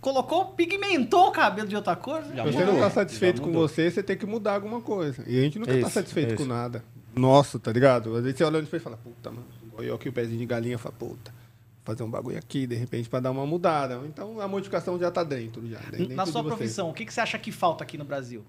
Colocou, 0.00 0.46
pigmentou 0.46 1.28
o 1.28 1.30
cabelo 1.32 1.68
de 1.68 1.76
outra 1.76 1.94
cor. 1.94 2.22
Já 2.34 2.44
Se 2.44 2.52
você 2.52 2.58
mudou. 2.60 2.74
não 2.74 2.80
tá 2.80 2.88
satisfeito 2.90 3.42
com 3.42 3.52
você, 3.52 3.90
você 3.90 4.02
tem 4.02 4.16
que 4.16 4.24
mudar 4.24 4.54
alguma 4.54 4.80
coisa. 4.80 5.22
E 5.26 5.38
a 5.38 5.42
gente 5.42 5.58
nunca 5.58 5.78
tá 5.78 5.90
satisfeito 5.90 6.28
isso. 6.34 6.36
com 6.42 6.44
nada. 6.48 6.82
Nossa, 7.14 7.58
tá 7.58 7.70
ligado? 7.70 8.16
Às 8.16 8.22
vezes 8.22 8.38
você 8.38 8.44
olha 8.44 8.58
no 8.58 8.64
espelho 8.64 8.80
e 8.80 8.84
fala, 8.84 8.96
puta, 8.96 9.30
mano. 9.30 9.44
Olha 9.76 9.94
aqui 9.94 10.08
o 10.08 10.12
pezinho 10.12 10.38
de 10.38 10.46
galinha 10.46 10.76
e 10.76 10.78
fala, 10.78 10.94
puta. 10.98 11.32
Fazer 11.84 12.02
um 12.02 12.10
bagulho 12.10 12.38
aqui, 12.38 12.66
de 12.66 12.74
repente, 12.74 13.08
pra 13.08 13.20
dar 13.20 13.30
uma 13.30 13.46
mudada. 13.46 14.00
Então 14.06 14.40
a 14.40 14.46
modificação 14.48 14.98
já 14.98 15.10
tá 15.10 15.24
dentro. 15.24 15.66
Já, 15.68 15.78
dentro 15.90 16.14
Na 16.14 16.26
sua 16.26 16.42
profissão, 16.44 16.90
o 16.90 16.94
que, 16.94 17.04
que 17.04 17.12
você 17.12 17.20
acha 17.20 17.38
que 17.38 17.50
falta 17.50 17.84
aqui 17.84 17.96
no 17.98 18.04
Brasil? 18.04 18.44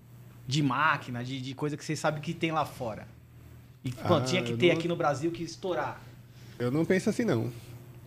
De 0.48 0.62
máquina, 0.62 1.24
de, 1.24 1.40
de 1.42 1.54
coisa 1.54 1.78
que 1.78 1.84
você 1.86 1.96
sabe 1.96 2.20
que 2.20 2.34
tem 2.34 2.52
lá 2.52 2.66
fora. 2.66 3.08
E 3.84 3.92
pô, 3.92 4.16
Ah, 4.16 4.22
tinha 4.22 4.44
que 4.44 4.56
ter 4.58 4.68
não- 4.70 4.76
aqui 4.78 4.88
no 4.88 4.96
Brasil 4.96 5.32
que 5.32 5.44
estourar. 5.44 6.00
Eu 6.60 6.70
não 6.72 6.86
penso 6.86 7.10
assim, 7.10 7.24
não. 7.26 7.52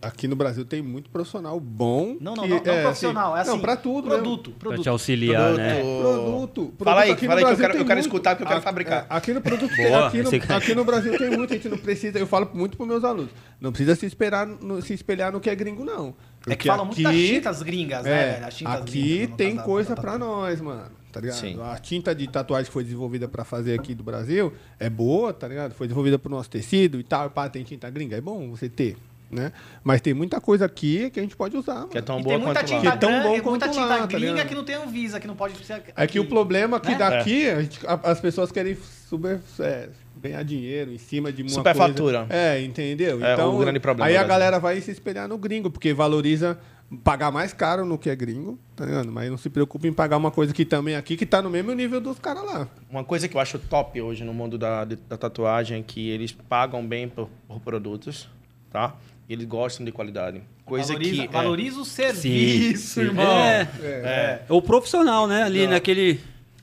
Aqui 0.07 0.27
no 0.27 0.35
Brasil 0.35 0.63
tem 0.65 0.81
muito 0.81 1.09
profissional 1.09 1.59
bom. 1.59 2.15
Não, 2.21 2.35
não, 2.35 2.43
que- 2.43 2.49
não, 2.49 2.63
não 2.63 2.71
é, 2.73 2.81
profissional. 2.83 3.35
É 3.37 3.41
assim, 3.41 3.49
Não, 3.51 3.59
pra 3.59 3.75
tudo. 3.75 4.07
mesmo. 4.07 4.23
Produto, 4.23 4.51
Pra 4.51 4.59
produto. 4.59 4.83
te 4.83 4.89
auxiliar, 4.89 5.53
né? 5.53 5.81
Produto. 5.81 6.73
Fala 6.83 7.01
aí, 7.01 7.07
produto 7.07 7.17
aqui 7.17 7.25
no 7.25 7.27
fala 7.29 7.39
aí 7.39 7.45
que 7.45 7.51
eu 7.51 7.57
Brasil 7.57 7.57
quero- 7.61 7.73
tem 7.73 7.81
eu 7.81 7.85
quero 7.85 7.95
muito. 7.97 8.05
escutar 8.05 8.29
porque 8.35 8.43
eu 8.43 8.47
quero 8.47 8.59
A- 8.59 8.63
fabricar. 8.63 9.01
é, 9.01 9.05
Aqui 9.09 9.33
no 9.33 9.41
produto 9.41 9.75
tem- 9.75 9.93
aqui, 9.95 10.21
no, 10.21 10.55
aqui 10.55 10.75
no 10.75 10.85
Brasil 10.85 11.17
tem 11.17 11.29
muito, 11.31 11.53
a 11.53 11.55
gente 11.57 11.69
não 11.69 11.77
precisa. 11.77 12.17
Eu 12.19 12.27
falo 12.27 12.49
muito 12.53 12.77
para 12.77 12.85
meus 12.85 13.03
alunos. 13.03 13.31
Não 13.59 13.71
precisa 13.71 13.95
se 13.95 14.05
esperar, 14.05 14.45
no- 14.45 14.81
se 14.81 14.93
espelhar 14.93 15.31
no 15.31 15.39
que 15.39 15.49
é 15.49 15.55
gringo, 15.55 15.83
não. 15.83 16.09
É 16.47 16.51
que 16.51 16.57
Porque 16.57 16.67
falam 16.67 16.85
muito 16.85 17.01
das 17.01 17.15
tintas 17.15 17.61
gringas, 17.63 18.03
né, 18.03 18.11
é, 18.11 18.33
velho? 18.33 18.45
As 18.47 18.53
tintas 18.55 18.81
aqui 18.81 18.91
gringas, 19.01 19.29
no 19.29 19.35
tem 19.37 19.55
caso 19.55 19.65
coisa 19.67 19.95
da- 19.95 20.01
pra 20.01 20.17
nós, 20.17 20.61
mano. 20.61 20.91
Tá 21.11 21.21
ligado? 21.21 21.37
Sim. 21.39 21.57
A 21.63 21.77
tinta 21.77 22.13
de 22.13 22.27
tatuagem 22.27 22.65
que 22.67 22.73
foi 22.73 22.83
desenvolvida 22.83 23.25
pra 23.25 23.45
fazer 23.45 23.79
aqui 23.79 23.95
do 23.95 24.03
Brasil 24.03 24.51
é 24.77 24.89
boa, 24.89 25.31
tá 25.31 25.47
ligado? 25.47 25.73
Foi 25.73 25.87
desenvolvida 25.87 26.19
pro 26.19 26.29
nosso 26.29 26.49
tecido 26.49 26.99
e 26.99 27.03
tal. 27.03 27.29
Pá, 27.29 27.47
tem 27.47 27.63
tinta 27.63 27.89
gringa. 27.89 28.17
É 28.17 28.21
bom 28.21 28.49
você 28.49 28.67
ter, 28.67 28.97
né? 29.31 29.51
Mas 29.83 30.01
tem 30.01 30.13
muita 30.13 30.39
coisa 30.39 30.65
aqui 30.65 31.09
que 31.09 31.19
a 31.19 31.23
gente 31.23 31.35
pode 31.35 31.57
usar. 31.57 31.87
Que 31.87 31.97
é 31.97 32.01
tão 32.01 32.21
boa 32.21 32.35
tem 32.37 32.45
muita 32.45 32.59
quanto 32.61 32.67
tinta, 32.69 32.75
lá. 32.89 32.97
Que 32.97 33.05
é 33.05 33.09
tão 33.09 33.23
bom 33.23 33.29
muita 33.29 33.43
quanto 33.43 33.69
tinta 33.73 33.85
lá, 33.85 33.97
tá 33.99 34.05
gringa 34.07 34.31
ligado? 34.31 34.47
que 34.47 34.55
não 34.55 34.63
tem 34.63 34.75
Anvisa, 34.75 35.19
que 35.19 35.27
não 35.27 35.35
pode 35.35 35.57
ser. 35.65 35.83
É 35.95 36.07
que 36.07 36.19
o 36.19 36.25
problema 36.27 36.77
é 36.77 36.79
que 36.79 36.91
né? 36.91 36.97
daqui 36.97 37.49
a 37.49 37.61
gente- 37.61 37.85
a- 37.87 37.99
as 38.03 38.19
pessoas 38.19 38.51
querem 38.51 38.75
super, 39.09 39.39
é, 39.59 39.89
ganhar 40.21 40.43
dinheiro 40.43 40.91
em 40.91 40.97
cima 40.97 41.31
de 41.31 41.41
uma 41.41 41.49
Superfatura. 41.49 42.25
É, 42.29 42.61
entendeu? 42.61 43.23
É, 43.25 43.33
então, 43.33 43.55
o 43.55 43.59
grande 43.59 43.79
problema 43.79 44.07
Aí 44.09 44.17
a 44.17 44.23
galera 44.23 44.59
vai 44.59 44.79
se 44.81 44.91
espelhar 44.91 45.27
no 45.27 45.37
gringo, 45.37 45.69
porque 45.69 45.93
valoriza 45.93 46.57
pagar 47.03 47.31
mais 47.31 47.51
caro 47.51 47.83
no 47.83 47.97
que 47.97 48.09
é 48.11 48.15
gringo, 48.15 48.59
tá 48.75 48.85
ligado? 48.85 49.11
Mas 49.11 49.29
não 49.29 49.37
se 49.37 49.49
preocupa 49.49 49.87
em 49.87 49.93
pagar 49.93 50.17
uma 50.17 50.29
coisa 50.29 50.53
que 50.53 50.63
também 50.63 50.95
aqui, 50.95 51.17
que 51.17 51.25
tá 51.25 51.41
no 51.41 51.49
mesmo 51.49 51.73
nível 51.73 51.99
dos 51.99 52.19
caras 52.19 52.43
lá. 52.45 52.67
Uma 52.89 53.03
coisa 53.03 53.27
que 53.27 53.35
eu 53.35 53.41
acho 53.41 53.57
top 53.57 53.99
hoje 54.01 54.23
no 54.23 54.33
mundo 54.33 54.55
da, 54.57 54.85
da 54.85 55.17
tatuagem 55.17 55.79
é 55.79 55.83
que 55.83 56.09
eles 56.09 56.31
pagam 56.31 56.85
bem 56.85 57.09
por, 57.09 57.27
por 57.47 57.59
produtos, 57.59 58.29
tá? 58.71 58.95
E 59.27 59.33
eles 59.33 59.45
gostam 59.45 59.85
de 59.85 59.91
qualidade. 59.91 60.41
Coisa 60.63 60.93
valoriza, 60.93 61.21
que. 61.23 61.27
é, 61.27 61.31
valoriza 61.31 61.79
o 61.79 61.85
serviço, 61.85 63.01
irmão. 63.01 63.25
É, 63.39 63.61
é, 63.81 64.45
é 64.47 64.53
o 64.53 64.61
profissional, 64.61 65.27
né? 65.27 65.43
Ali 65.43 65.65
naquele. 65.67 66.19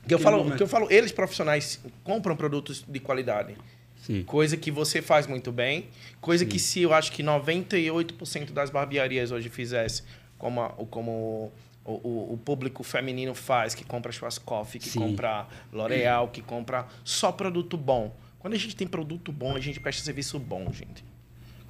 que 0.07 0.13
eu 0.13 0.19
falo, 0.19 0.37
momento. 0.39 0.57
que 0.57 0.63
eu 0.63 0.67
falo, 0.67 0.87
eles 0.91 1.11
profissionais 1.11 1.79
compram 2.03 2.35
produtos 2.35 2.83
de 2.87 2.99
qualidade. 2.99 3.55
Sim. 3.97 4.23
Coisa 4.23 4.57
que 4.57 4.69
você 4.71 5.01
faz 5.01 5.27
muito 5.27 5.51
bem. 5.51 5.87
Coisa 6.19 6.45
que 6.45 6.59
se 6.59 6.81
eu 6.81 6.93
acho 6.93 7.11
que 7.11 7.23
98% 7.23 8.51
das 8.51 8.69
barbearias 8.69 9.31
hoje 9.31 9.49
fizesse, 9.49 10.03
como, 10.37 10.61
a- 10.61 10.73
o- 10.77 10.85
como 10.85 11.51
o, 11.85 11.91
o- 11.91 12.33
o 12.33 12.37
público 12.37 12.83
feminino 12.83 13.33
faz, 13.33 13.73
que 13.73 13.83
compra 13.85 14.11
Schwarzkopf, 14.11 14.77
que 14.79 14.89
Sim. 14.89 14.99
compra 14.99 15.47
L'Oreal, 15.71 16.27
que 16.29 16.41
compra 16.41 16.85
só 17.03 17.31
produto 17.31 17.77
bom. 17.77 18.13
Quando 18.39 18.53
a 18.53 18.57
gente 18.57 18.75
tem 18.75 18.87
produto 18.87 19.31
bom, 19.31 19.55
a 19.55 19.59
gente 19.59 19.79
presta 19.79 20.03
serviço 20.03 20.37
bom, 20.37 20.69
gente. 20.73 21.03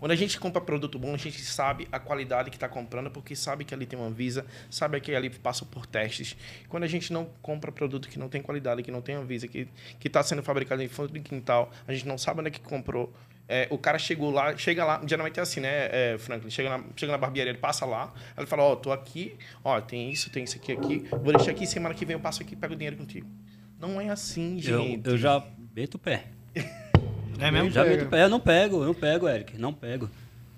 Quando 0.04 0.12
a 0.12 0.16
gente 0.18 0.38
compra 0.38 0.60
produto 0.60 1.00
bom, 1.00 1.14
a 1.14 1.18
gente 1.18 1.40
sabe 1.40 1.88
a 1.90 1.98
qualidade 1.98 2.50
que 2.50 2.58
está 2.58 2.68
comprando, 2.68 3.10
porque 3.10 3.38
sabe 3.38 3.64
que 3.64 3.74
ali 3.74 3.86
tem 3.86 3.98
uma 3.98 4.10
Visa, 4.10 4.46
sabe 4.70 5.00
que 5.00 5.16
ali 5.16 5.30
passa 5.30 5.64
por 5.64 5.86
testes. 5.86 6.36
Quando 6.68 6.84
a 6.84 6.88
gente 6.88 7.14
não 7.14 7.30
compra 7.42 7.72
produto 7.72 8.10
que 8.10 8.20
não 8.20 8.28
tem 8.28 8.42
qualidade, 8.42 8.84
que 8.84 8.92
não 8.92 9.02
tem 9.02 9.16
Anvisa, 9.16 9.48
que 9.48 9.70
está 10.04 10.22
sendo 10.22 10.44
fabricado 10.44 10.84
em 10.84 10.90
fundo 10.90 11.14
de 11.14 11.22
quintal, 11.22 11.72
a 11.88 11.94
gente 11.94 12.06
não 12.06 12.18
sabe 12.18 12.42
onde 12.42 12.50
é 12.50 12.52
que 12.52 12.60
comprou. 12.60 13.14
É, 13.48 13.66
o 13.72 13.78
cara 13.78 13.98
chegou 13.98 14.30
lá, 14.30 14.58
chega 14.58 14.84
lá, 14.84 15.02
geralmente 15.08 15.40
é 15.40 15.42
assim, 15.42 15.62
né, 15.62 15.88
é, 15.90 16.18
Franklin? 16.20 16.50
Chega 16.50 16.78
na, 16.78 16.84
chega 16.98 17.14
na 17.14 17.18
barbearia, 17.18 17.54
ele 17.54 17.60
passa 17.60 17.86
lá, 17.86 18.14
ele 18.38 18.46
fala, 18.46 18.64
ó, 18.64 18.76
tô 18.76 18.92
aqui, 18.92 19.38
ó, 19.64 19.80
tem 19.80 20.12
isso, 20.12 20.30
tem 20.30 20.44
isso 20.44 20.58
aqui, 20.58 20.74
aqui, 20.74 21.08
vou 21.12 21.32
deixar 21.32 21.52
aqui, 21.52 21.66
semana 21.66 21.96
que 21.96 22.04
vem 22.04 22.16
eu 22.16 22.20
passo 22.20 22.42
aqui 22.42 22.56
e 22.56 22.58
pego 22.58 22.74
o 22.74 22.76
dinheiro 22.76 22.98
contigo. 22.98 23.26
Não 23.80 24.02
é 24.02 24.10
assim, 24.10 24.58
Eu, 24.66 24.82
gente. 24.82 25.08
eu 25.08 25.18
já 25.18 25.42
meto 25.74 25.96
o 25.96 26.00
pé. 26.00 26.26
É 27.40 27.52
mesmo? 27.52 27.70
Já 27.72 27.84
pega. 27.84 27.96
meto 27.98 28.10
pé. 28.10 28.24
Eu 28.24 28.30
não 28.30 28.40
pego, 28.40 28.82
eu 28.82 28.86
não 28.86 28.94
pego, 28.94 29.28
Eric. 29.28 29.58
Não 29.58 29.74
pego. 29.74 30.10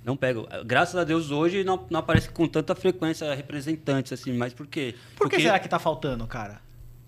Não 0.03 0.15
pego. 0.15 0.47
Graças 0.65 0.95
a 0.95 1.03
Deus 1.03 1.31
hoje 1.31 1.63
não, 1.63 1.85
não 1.89 1.99
aparece 1.99 2.29
com 2.29 2.47
tanta 2.47 2.75
frequência 2.75 3.33
representantes, 3.33 4.13
assim, 4.13 4.33
mas 4.33 4.53
por 4.53 4.67
quê? 4.67 4.93
Por 5.15 5.23
que 5.27 5.35
Porque- 5.35 5.39
será 5.41 5.57
que 5.59 5.67
tá 5.67 5.79
faltando, 5.79 6.25
cara? 6.27 6.61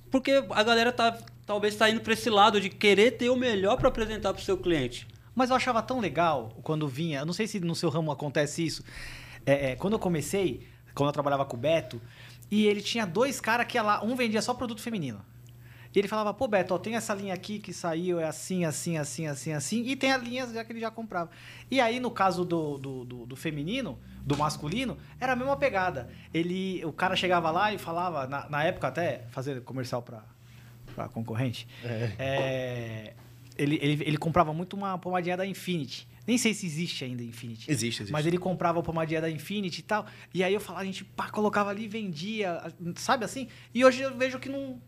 Porque 0.10 0.44
a 0.50 0.64
galera 0.64 0.92
tá 0.92 1.18
talvez 1.46 1.76
tá 1.76 1.90
indo 1.90 2.02
pra 2.02 2.14
esse 2.14 2.30
lado 2.30 2.60
de 2.60 2.70
querer 2.70 3.12
ter 3.12 3.30
o 3.30 3.36
melhor 3.36 3.78
para 3.78 3.88
apresentar 3.88 4.34
pro 4.34 4.44
seu 4.44 4.58
cliente. 4.58 5.08
Mas 5.36 5.50
eu 5.50 5.56
achava 5.56 5.82
tão 5.84 6.00
legal 6.00 6.58
quando 6.64 6.88
vinha. 6.88 7.20
Eu 7.20 7.26
não 7.26 7.34
sei 7.34 7.46
se 7.46 7.60
no 7.60 7.76
seu 7.76 7.90
ramo 7.90 8.12
acontece 8.12 8.66
isso. 8.66 8.84
É, 9.46 9.72
é, 9.72 9.76
quando 9.76 9.94
eu 9.94 10.00
comecei, 10.00 10.68
quando 10.96 11.10
eu 11.10 11.14
trabalhava 11.14 11.46
com 11.46 11.56
o 11.56 11.60
Beto, 11.60 12.02
e 12.50 12.66
ele 12.66 12.82
tinha 12.82 13.06
dois 13.06 13.40
caras 13.40 13.68
que 13.68 13.78
ia 13.78 13.84
lá, 13.84 14.04
um 14.04 14.16
vendia 14.16 14.42
só 14.42 14.54
produto 14.54 14.82
feminino. 14.82 15.22
E 15.98 16.00
ele 16.00 16.08
falava, 16.08 16.32
pô, 16.32 16.48
Beto, 16.48 16.76
ó, 16.76 16.78
tem 16.78 16.96
essa 16.96 17.12
linha 17.16 17.34
aqui 17.34 17.58
que 17.58 17.74
saiu, 17.74 18.20
é 18.20 18.26
assim, 18.26 18.64
assim, 18.66 19.00
assim, 19.00 19.26
assim, 19.26 19.52
assim, 19.52 19.84
e 19.84 19.96
tem 19.96 20.12
a 20.12 20.18
linha 20.18 20.46
já 20.46 20.64
que 20.64 20.72
ele 20.72 20.80
já 20.80 20.92
comprava. 20.92 21.32
E 21.72 21.82
aí, 21.82 22.00
no 22.00 22.12
caso 22.12 22.46
do, 22.46 22.78
do, 22.78 23.04
do, 23.04 23.26
do 23.26 23.36
feminino, 23.36 23.98
do 24.24 24.38
masculino, 24.38 24.96
era 25.20 25.34
a 25.34 25.36
mesma 25.36 25.58
pegada. 25.58 26.08
Ele, 26.32 26.86
o 26.86 26.94
cara 26.94 27.16
chegava 27.16 27.50
lá 27.50 27.74
e 27.74 27.80
falava, 27.80 28.28
na, 28.28 28.48
na 28.48 28.64
época 28.64 28.90
até, 28.90 29.24
fazer 29.32 29.64
comercial 29.64 30.04
pra, 30.04 30.24
pra 30.94 31.10
concorrente, 31.10 31.68
é, 31.84 33.16
ele, 33.58 33.80
ele, 33.82 34.04
ele 34.06 34.18
comprava 34.20 34.54
muito 34.54 34.76
uma 34.76 35.00
pomadinha 35.00 35.36
da 35.36 35.48
Infinity. 35.48 36.08
Nem 36.28 36.38
sei 36.38 36.54
se 36.54 36.68
existe 36.68 37.06
ainda 37.06 37.24
Infinity. 37.24 37.72
Existe, 37.72 38.04
existe. 38.04 38.12
Mas 38.12 38.28
ele 38.28 38.38
comprava 38.38 38.80
a 38.82 38.84
pomadinha 38.84 39.20
da 39.20 39.32
Infinity 39.32 39.80
e 39.80 39.84
tal. 39.84 40.06
E 40.32 40.44
aí 40.44 40.54
eu 40.54 40.60
falava, 40.60 40.84
a 40.84 40.86
gente 40.86 41.04
pá, 41.04 41.30
colocava 41.32 41.72
ali, 41.72 41.88
vendia, 41.88 42.72
sabe 42.98 43.26
assim? 43.26 43.48
E 43.74 43.84
hoje 43.84 44.02
eu 44.02 44.16
vejo 44.16 44.38
que 44.38 44.48
não, 44.48 44.80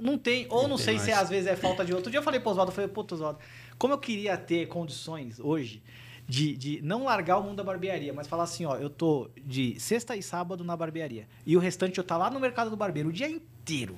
não 0.00 0.18
tem. 0.18 0.46
Ou 0.48 0.68
não, 0.68 0.76
tem 0.76 0.84
sei 0.84 0.98
se 0.98 1.10
mais. 1.10 1.22
às 1.22 1.28
vezes 1.28 1.46
é 1.46 1.56
falta 1.56 1.84
de 1.84 1.94
outro 1.94 2.10
dia. 2.10 2.18
Eu 2.18 2.22
falei 2.22 2.40
pro 2.40 2.50
Oswaldo, 2.50 2.70
eu 2.70 2.74
falei, 2.74 2.88
pô, 2.88 3.06
Oswaldo, 3.10 3.38
como 3.78 3.94
eu 3.94 3.98
queria 3.98 4.36
ter 4.36 4.66
condições 4.66 5.38
hoje 5.40 5.82
de, 6.30 6.56
de 6.56 6.80
não 6.82 7.04
largar 7.04 7.38
o 7.38 7.42
mundo 7.42 7.56
da 7.56 7.64
barbearia, 7.64 8.12
mas 8.12 8.28
falar 8.28 8.44
assim, 8.44 8.64
ó, 8.64 8.76
eu 8.76 8.88
tô 8.88 9.28
de 9.44 9.78
sexta 9.80 10.14
e 10.16 10.22
sábado 10.22 10.62
na 10.62 10.76
barbearia. 10.76 11.26
E 11.44 11.56
o 11.56 11.60
restante 11.60 11.98
eu 11.98 12.04
tá 12.04 12.16
lá 12.16 12.30
no 12.30 12.38
mercado 12.38 12.70
do 12.70 12.76
barbeiro 12.76 13.08
o 13.08 13.12
dia 13.12 13.28
inteiro. 13.28 13.96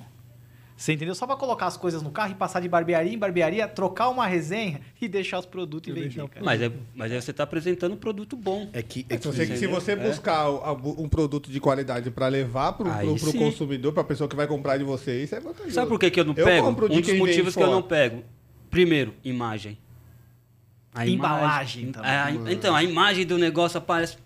Você 0.75 0.93
entendeu? 0.93 1.13
Só 1.13 1.27
pra 1.27 1.35
colocar 1.35 1.67
as 1.67 1.77
coisas 1.77 2.01
no 2.01 2.09
carro 2.09 2.31
e 2.31 2.35
passar 2.35 2.59
de 2.59 2.67
barbearia 2.67 3.13
em 3.13 3.17
barbearia, 3.17 3.67
trocar 3.67 4.09
uma 4.09 4.25
resenha 4.25 4.81
e 4.99 5.07
deixar 5.07 5.39
os 5.39 5.45
produtos 5.45 5.87
e 5.87 5.97
E 5.97 6.01
vender. 6.09 6.21
o. 6.21 6.29
Mas, 6.41 6.61
é, 6.61 6.71
mas 6.95 7.11
aí 7.11 7.21
você 7.21 7.31
tá 7.31 7.43
apresentando 7.43 7.93
um 7.93 7.97
produto 7.97 8.35
bom. 8.35 8.67
É 8.73 8.81
que, 8.81 9.05
é 9.07 9.13
Se 9.15 9.19
que 9.21 9.27
você, 9.27 9.57
se 9.57 9.67
você 9.67 9.91
É. 9.91 9.95
buscar 9.95 10.49
o- 10.49 10.57
a- 10.63 10.73
um 10.73 11.07
produto 11.07 11.51
de 11.51 11.59
qualidade 11.59 12.09
para 12.09 12.27
levar 12.27 12.73
pro, 12.73 12.89
Aí 12.91 13.05
pro, 13.07 13.15
pro 13.19 13.31
sim. 13.31 13.37
consumidor, 13.39 13.93
pra 13.93 14.03
pessoa 14.03 14.27
que 14.27 14.35
vai 14.35 14.47
comprar 14.47 14.77
de 14.77 14.83
você, 14.83 15.23
isso 15.23 15.35
é 15.35 15.39
vantajoso. 15.39 15.71
Sabe 15.75 15.87
por 15.87 15.99
que, 15.99 16.09
que 16.09 16.19
eu 16.19 16.25
não 16.25 16.33
Eu 16.35 16.43
pego? 16.45 16.67
um 16.69 16.73
dos 16.73 17.13
motivos 17.17 17.55
que 17.55 17.61
eu 17.63 17.71
não 17.71 17.81
pego. 17.83 18.23
Primeiro, 18.71 19.13
imagem. 19.23 19.77
A 20.95 21.07
Embalagem 21.07 21.91
também. 21.91 22.09
A- 22.11 22.31
então, 22.51 22.75
a 22.75 22.83
imagem 22.83 23.25
do 23.25 23.37
negócio 23.37 23.77
aparece. 23.77 24.17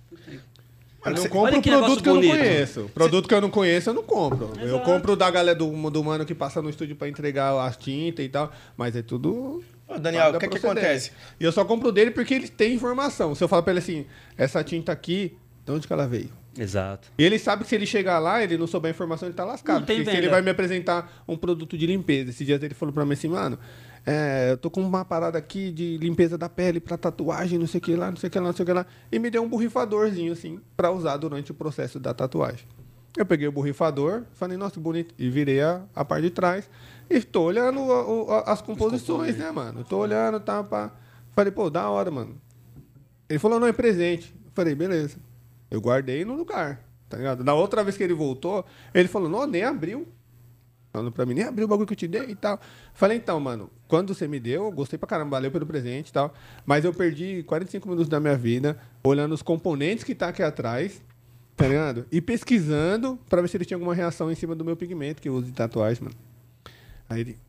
Eu 1.06 1.12
não 1.14 1.28
compro 1.28 1.62
produto 1.62 2.04
que 2.04 2.10
eu 2.10 2.16
não 2.16 2.22
conheço. 2.22 2.92
Produto 2.94 3.28
que 3.28 3.34
eu 3.34 3.42
não 3.42 3.50
conheço, 3.50 3.90
eu 3.90 3.94
não 3.94 4.04
compro. 4.04 4.52
Eu 4.60 4.68
Exato. 4.68 4.86
compro 4.86 5.16
da 5.16 5.30
galera 5.30 5.58
do, 5.58 5.90
do 5.90 6.04
mano 6.04 6.26
que 6.26 6.36
passa 6.36 6.62
no 6.62 6.70
estúdio 6.70 6.96
pra 6.96 7.08
entregar 7.08 7.58
as 7.66 7.78
tintas 7.78 8.26
e 8.26 8.30
tal. 8.30 8.52
Mas 8.76 8.96
é 8.96 9.02
tudo. 9.02 9.64
Ô, 9.88 9.98
Daniel, 9.98 10.32
o 10.32 10.40
que 10.40 10.48
que 10.48 10.58
acontece? 10.58 11.12
E 11.40 11.44
eu 11.44 11.52
só 11.52 11.64
compro 11.64 11.92
dele 11.92 12.12
porque 12.12 12.34
ele 12.34 12.48
tem 12.48 12.74
informação. 12.74 13.34
Se 13.36 13.44
eu 13.44 13.48
falar 13.48 13.62
pra 13.62 13.72
ele 13.72 13.80
assim, 13.80 14.06
essa 14.38 14.64
tinta 14.64 14.92
aqui, 14.92 15.38
de 15.66 15.72
onde 15.72 15.88
que 15.88 15.94
ela 15.94 16.08
veio? 16.08 16.30
Exato. 16.58 17.10
E 17.18 17.24
ele 17.24 17.38
sabe 17.38 17.64
que 17.64 17.70
se 17.70 17.76
ele 17.76 17.86
chegar 17.86 18.18
lá, 18.20 18.44
ele 18.44 18.58
não 18.58 18.66
souber 18.66 18.90
a 18.90 18.92
informação, 18.94 19.28
ele 19.28 19.36
tá 19.36 19.46
lascado. 19.46 19.82
Não 19.82 19.86
tem 19.86 19.98
porque 19.98 20.10
se 20.10 20.16
venda. 20.16 20.26
ele 20.26 20.32
vai 20.32 20.42
me 20.42 20.50
apresentar 20.50 21.24
um 21.28 21.38
produto 21.38 21.78
de 21.78 21.86
limpeza. 21.86 22.32
Esse 22.32 22.44
dia 22.44 22.60
ele 22.62 22.74
falou 22.74 22.92
pra 22.92 23.06
mim 23.06 23.14
assim, 23.14 23.28
mano, 23.28 23.60
é, 24.10 24.52
eu 24.54 24.58
tô 24.58 24.72
com 24.72 24.82
uma 24.82 25.04
parada 25.04 25.38
aqui 25.38 25.70
de 25.72 25.98
limpeza 25.98 26.38
da 26.38 26.48
pele 26.48 26.80
pra 26.80 26.98
tatuagem, 26.98 27.60
não 27.60 27.68
sei 27.68 27.80
o 27.80 27.82
que 27.82 27.94
lá, 27.96 28.10
não 28.10 28.16
sei 28.18 28.30
o 28.30 28.32
que 28.32 28.40
lá, 28.40 28.46
não 28.48 28.54
sei 28.56 28.64
o 28.64 28.66
que 28.66 28.72
lá. 28.74 28.86
E 29.12 29.20
me 29.20 29.30
deu 29.30 29.44
um 29.44 29.50
borrifadorzinho, 29.50 30.32
assim, 30.32 30.62
pra 30.78 30.90
usar 30.92 31.18
durante 31.18 31.52
o 31.52 31.54
processo 31.54 32.00
da 32.00 32.14
tatuagem. 32.14 32.66
Eu 33.18 33.26
peguei 33.26 33.48
o 33.48 33.52
borrifador, 33.52 34.24
falei, 34.34 34.58
nossa, 34.58 34.76
que 34.76 34.80
bonito. 34.80 35.14
E 35.20 35.30
virei 35.30 35.62
a, 35.62 35.82
a 35.94 36.06
parte 36.06 36.24
de 36.24 36.30
trás. 36.30 36.70
E 37.10 37.20
tô 37.22 37.42
olhando 37.44 37.80
o- 37.82 38.28
o- 38.30 38.32
as 38.46 38.62
composições, 38.62 39.36
né, 39.38 39.52
mano? 39.52 39.84
Tô 39.84 39.98
olhando, 39.98 40.40
tá, 40.40 40.64
pá. 40.64 40.92
Falei, 41.34 41.52
pô, 41.52 41.70
da 41.70 41.90
hora, 41.90 42.10
mano. 42.10 42.36
Ele 43.30 43.40
falou, 43.40 43.60
não, 43.60 43.68
é 43.68 43.74
presente. 43.74 44.34
Eu 44.46 44.52
falei, 44.54 44.74
beleza. 44.74 45.18
Eu 45.70 45.82
guardei 45.82 46.24
no 46.24 46.34
lugar, 46.36 46.82
tá 47.10 47.18
ligado? 47.18 47.44
Na 47.44 47.54
outra 47.54 47.84
vez 47.84 47.98
que 47.98 48.04
ele 48.04 48.14
voltou, 48.14 48.64
ele 48.94 49.08
falou, 49.08 49.28
não, 49.28 49.46
nem 49.46 49.64
abriu. 49.64 50.08
Falando 50.98 51.12
pra 51.12 51.28
mim, 51.28 51.36
nem 51.36 51.44
abriu 51.44 51.66
o 51.66 51.68
bagulho 51.68 51.86
que 51.86 51.94
eu 51.94 51.98
te 51.98 52.08
dei 52.08 52.24
e 52.24 52.36
tal. 52.36 52.60
Falei, 52.92 53.18
então, 53.18 53.40
mano, 53.40 53.70
quando 53.88 54.16
você 54.16 54.28
me 54.28 54.40
deu, 54.40 54.66
eu 54.66 54.72
gostei 54.72 54.98
pra 54.98 55.08
caramba, 55.08 55.30
valeu 55.30 55.52
pelo 55.52 55.64
presente 55.64 56.10
e 56.10 56.12
tal. 56.12 56.34
Mas 56.66 56.84
eu 56.86 56.92
perdi 56.92 57.44
45 57.44 57.88
minutos 57.88 58.10
da 58.10 58.20
minha 58.20 58.36
vida 58.36 58.80
olhando 59.04 59.34
os 59.34 59.44
componentes 59.44 60.04
que 60.04 60.16
tá 60.16 60.30
aqui 60.30 60.42
atrás, 60.42 61.00
tá 61.56 61.68
ligado? 61.68 62.08
E 62.12 62.20
pesquisando 62.20 63.20
pra 63.30 63.44
ver 63.44 63.48
se 63.48 63.58
ele 63.58 63.66
tinha 63.66 63.76
alguma 63.76 63.94
reação 63.94 64.32
em 64.32 64.36
cima 64.36 64.56
do 64.56 64.66
meu 64.66 64.76
pigmento 64.76 65.22
que 65.22 65.30
eu 65.30 65.36
uso 65.36 65.46
de 65.46 65.52
tatuagem, 65.52 66.06
mano. 66.06 66.16
Aí 67.08 67.22
ele, 67.22 67.40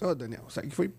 ô 0.00 0.14
Daniel, 0.14 0.46
isso 0.48 0.58
aqui 0.58 0.70
foi, 0.70 0.90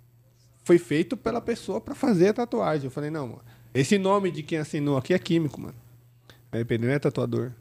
foi 0.64 0.78
feito 0.78 1.18
pela 1.18 1.42
pessoa 1.42 1.82
pra 1.82 1.96
fazer 1.96 2.28
a 2.28 2.34
tatuagem. 2.34 2.86
Eu 2.86 2.92
falei, 2.92 3.10
não, 3.10 3.30
mano, 3.30 3.42
esse 3.74 3.98
nome 3.98 4.30
de 4.30 4.44
quem 4.44 4.60
assinou 4.60 4.96
aqui 4.96 5.12
é 5.12 5.18
químico, 5.18 5.60
mano. 5.60 5.76
Aí 6.52 6.64
Pedro 6.64 6.86
não 6.86 6.94
é 6.94 7.00
tatuador. 7.00 7.52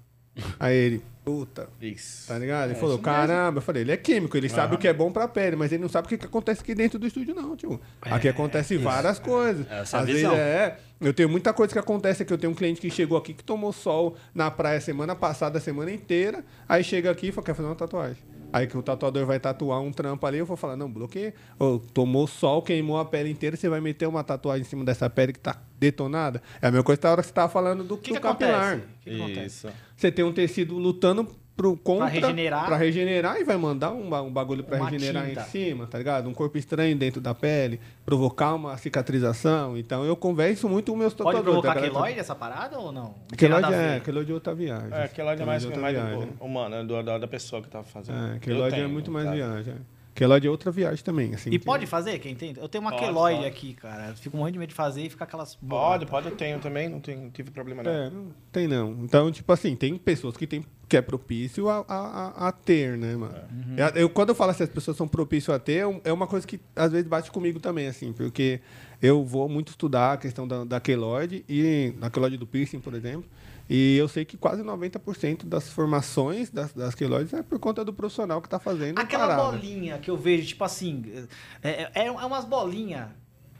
Aí 0.59 0.75
ele, 0.77 1.03
puta, 1.25 1.69
Isso. 1.81 2.29
tá 2.29 2.39
ligado? 2.39 2.67
Ele 2.71 2.73
É, 2.73 2.81
falou, 2.81 2.97
isso 2.97 3.03
mesmo. 3.05 3.19
caramba, 3.19 3.59
eu 3.59 3.63
falei, 3.63 3.83
ele 3.83 3.93
é 3.93 3.97
químico, 3.97 4.37
ele 4.37 4.49
sabe 4.49 4.75
o 4.75 4.79
que 4.79 4.87
é 4.89 4.93
bom 4.93 5.11
pra 5.13 5.27
pele, 5.29 5.57
mas 5.57 5.73
ele 5.73 5.83
não 5.83 5.89
sabe 5.89 6.07
o 6.07 6.09
que, 6.09 6.17
que 6.19 6.27
acontece 6.27 6.61
aqui 6.63 6.75
dentro 6.75 6.99
do 6.99 7.07
estúdio, 7.07 7.35
não, 7.35 7.57
tio. 7.57 7.81
Aqui 8.03 8.29
acontece 8.29 8.77
várias 8.77 9.19
coisas. 9.19 9.67
Essa 9.71 9.99
Às 9.99 10.07
visão. 10.07 10.31
vezes 10.31 10.45
é. 10.47 10.79
Eu 11.01 11.13
tenho 11.15 11.29
muita 11.29 11.53
coisa 11.53 11.73
que 11.73 11.79
acontece 11.79 12.23
aqui. 12.25 12.33
Eu 12.33 12.39
tenho 12.39 12.53
um 12.53 12.57
cliente 12.57 12.81
que 12.81 12.91
chegou 12.91 13.17
aqui 13.17 13.33
que 13.33 13.45
tomou 13.45 13.73
sol 13.73 14.17
na 14.35 14.51
praia 14.51 14.81
semana 14.81 15.15
passada, 15.15 15.59
a 15.59 15.61
semana 15.61 15.93
inteira. 15.93 16.45
Aí 16.69 16.83
chega 16.83 17.11
aqui 17.11 17.29
e 17.29 17.33
fala, 17.33 17.45
quer 17.47 17.55
fazer 17.55 17.69
uma 17.69 17.77
tatuagem. 17.77 18.17
Aí 18.53 18.67
que 18.67 18.77
o 18.77 18.83
tatuador 18.83 19.27
vai 19.27 19.39
tatuar 19.39 19.81
um 19.81 19.93
trampo 19.93 20.27
ali, 20.27 20.39
eu 20.39 20.47
vou 20.47 20.57
falar, 20.57 20.77
não, 20.77 20.91
bloqueia. 20.91 21.35
Ô, 21.59 21.79
tomou 21.79 22.27
sol, 22.27 22.63
queimou 22.63 22.99
a 22.99 23.05
pele 23.05 23.31
inteira, 23.31 23.57
você 23.57 23.69
vai 23.69 23.81
meter 23.81 24.07
uma 24.07 24.25
tatuagem 24.25 24.63
em 24.63 24.69
cima 24.69 24.85
dessa 24.85 25.09
pele 25.11 25.33
que 25.33 25.41
tá 25.41 25.61
detonada. 25.79 26.43
É 26.61 26.69
a 26.69 26.71
mesma 26.71 26.85
coisa 26.85 27.01
da 27.01 27.13
hora 27.13 27.23
que 27.23 27.29
você 27.29 27.35
tava 27.35 27.53
falando 27.53 27.85
do, 27.85 27.97
que, 27.97 28.13
do 28.13 28.21
que 28.21 28.27
acontece? 28.27 28.53
capilar. 28.53 28.77
O 28.77 28.81
que, 29.05 29.11
que 29.11 29.23
acontece? 29.23 29.69
Você 29.97 30.11
tem 30.11 30.25
um 30.25 30.33
tecido 30.33 30.79
lutando 30.79 31.29
pro 31.59 31.77
contra, 31.77 32.07
regenerar. 32.07 32.67
pra 32.67 32.77
regenerar 32.77 33.37
e 33.41 33.43
vai 33.45 33.57
mandar 33.57 33.91
um, 33.91 34.07
um 34.15 34.31
bagulho 34.33 34.63
pra 34.63 34.77
Uma 34.77 34.89
regenerar 34.91 35.27
tinta. 35.27 35.41
em 35.41 35.45
cima, 35.45 35.89
tá 35.89 35.99
ligado? 35.99 36.29
Um 36.29 36.33
corpo 36.33 36.57
estranho 36.57 36.97
dentro 36.97 37.21
da 37.21 37.35
pele, 37.35 37.81
provocar 38.07 38.55
uma 38.55 38.77
cicatrização. 38.77 39.77
Então 39.77 40.05
eu 40.05 40.15
converso 40.15 40.69
muito 40.69 40.93
com 40.93 40.99
meus 40.99 41.13
Pode 41.13 41.37
tatuadores. 41.37 41.45
provocar 41.45 41.69
da 41.69 41.75
galera- 41.81 41.93
queloide 41.95 42.21
essa 42.21 42.35
parada 42.37 42.79
ou 42.79 42.93
não? 42.93 43.03
Não 43.03 43.37
Queloide 43.37 43.75
é, 43.75 44.01
queloide 44.05 44.31
é 44.31 44.35
outra 44.35 44.55
viagem. 44.55 44.93
É, 44.93 45.03
aquela 45.03 45.33
é 45.33 45.45
mais, 45.45 45.65
Queloide 45.65 45.67
outra 45.67 45.81
mais 45.83 45.97
viagem. 45.97 46.33
do, 46.39 46.45
humano, 46.45 46.75
é 46.77 46.85
do, 46.85 47.03
da, 47.03 47.19
da 47.19 47.27
pessoa 47.27 47.61
que 47.61 47.69
tá 47.69 47.83
fazendo. 47.83 48.37
É, 48.37 48.39
queloide 48.39 48.79
é 48.81 48.87
muito 48.87 49.11
mais 49.11 49.25
caso. 49.27 49.37
viagem. 49.37 49.75
É. 50.25 50.27
Queloide 50.27 50.47
é 50.47 50.51
outra 50.51 50.71
viagem 50.71 51.05
também. 51.05 51.35
Assim, 51.35 51.51
E 51.51 51.59
que- 51.59 51.65
pode 51.65 51.87
fazer, 51.87 52.19
quem 52.19 52.35
tem? 52.35 52.55
Eu 52.57 52.69
tenho 52.69 52.83
uma 52.83 52.91
Pode, 52.91 53.03
queloide 53.05 53.37
pode. 53.39 53.49
aqui, 53.49 53.75
cara. 53.75 54.15
Fico 54.15 54.37
morrendo 54.37 54.55
de 54.55 54.59
medo 54.61 54.69
de 54.71 54.75
fazer 54.75 55.03
e 55.03 55.11
fica 55.11 55.25
aquelas... 55.25 55.55
Pode, 55.57 56.07
pode, 56.07 56.29
eu 56.29 56.37
tenho 56.37 56.59
também, 56.59 56.89
não, 56.89 57.01
tem, 57.01 57.17
não 57.17 57.31
tive 57.31 57.51
problema 57.51 57.83
não. 57.83 57.91
É, 57.91 58.11
não 58.11 58.27
tem 58.53 58.67
não. 58.69 58.91
Então, 59.03 59.31
tipo 59.31 59.53
assim, 59.53 59.75
tem 59.77 59.97
pessoas 59.97 60.37
que, 60.37 60.47
tem, 60.47 60.65
que 60.89 60.97
é 60.97 61.03
propício 61.03 61.69
a, 61.69 61.85
a, 61.89 62.49
a- 62.49 62.53
ter, 62.53 62.97
né, 62.99 63.15
mano? 63.17 63.35
Eu, 63.77 64.03
eu- 64.03 64.11
quando 64.11 64.31
eu 64.31 64.35
falo 64.35 64.51
assim, 64.51 64.65
as 64.65 64.69
pessoas 64.71 64.97
são 64.97 65.07
propícias 65.09 65.55
a 65.55 65.59
ter, 65.59 65.85
é 66.05 66.13
uma 66.13 66.27
coisa 66.27 66.47
que 66.47 66.61
às 66.75 66.93
vezes 66.93 67.07
bate 67.07 67.31
comigo 67.31 67.61
também, 67.61 67.87
assim, 67.87 68.13
porque 68.13 68.61
eu 69.01 69.25
vou 69.25 69.49
muito 69.49 69.69
estudar 69.69 70.15
a 70.15 70.17
questão 70.17 70.47
da, 70.49 70.65
da 70.65 70.81
queloide, 70.81 71.45
e, 71.49 71.93
da 71.99 72.11
queloide 72.11 72.37
do 72.37 72.47
piercing, 72.47 72.81
por 72.81 72.95
exemplo, 72.95 73.25
e 73.69 73.97
eu 73.97 74.09
sei 74.09 74.25
que 74.25 74.37
quase 74.37 74.63
90% 74.63 75.45
das 75.45 75.69
formações 75.71 76.51
das, 76.51 76.73
das 76.73 76.95
queloides 76.95 77.33
é 77.35 77.43
por 77.43 77.59
conta 77.59 77.85
do 77.85 77.93
profissional 77.93 78.41
que 78.41 78.49
tá 78.49 78.59
fazendo 78.59 78.99
Aquela 78.99 79.27
parada. 79.29 79.51
bolinha 79.53 79.99
que 79.99 80.11
eu 80.11 80.17
vejo, 80.17 80.47
tipo 80.47 80.65
assim, 80.65 81.05
é, 81.63 81.91
é, 81.95 82.07
é 82.07 82.11
umas 82.11 82.45
bolinhas, 82.45 83.09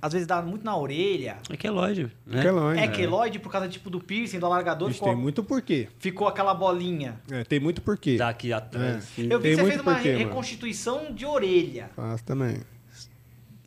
às 0.01 0.13
vezes 0.13 0.27
dá 0.29 0.41
muito 0.41 0.65
na 0.65 0.77
orelha. 0.77 1.39
É 1.51 1.57
que 1.57 1.67
é 1.67 1.71
lógico. 1.71 2.11
Né? 2.25 2.41
Queloide. 2.41 2.81
É 2.83 2.89
queloide 2.89 3.39
por 3.41 3.51
causa 3.51 3.69
tipo 3.69 3.91
do 3.91 4.01
piercing, 4.01 4.39
do 4.39 4.47
alargador, 4.47 4.89
Isso 4.91 4.99
ficou, 4.99 5.13
tem 5.13 5.21
muito 5.21 5.43
porquê. 5.45 5.89
ficou 5.99 6.29
aquela 6.29 6.55
bolinha. 6.55 7.21
É, 7.31 7.43
tem 7.45 7.59
muito 7.59 7.83
porquê. 7.83 8.17
Daqui 8.17 8.53
atrás. 8.53 9.09
É. 9.19 9.23
Eu 9.23 9.41
vi 9.41 9.49
Tem 9.49 9.51
que 9.51 9.57
você 9.57 9.63
muito 9.63 9.73
fez 9.75 9.81
uma 9.81 9.93
porquê, 9.95 10.09
re- 10.11 10.15
mano. 10.19 10.29
reconstituição 10.29 11.13
de 11.13 11.27
orelha. 11.27 11.91
Faz 11.97 12.23
também. 12.23 12.59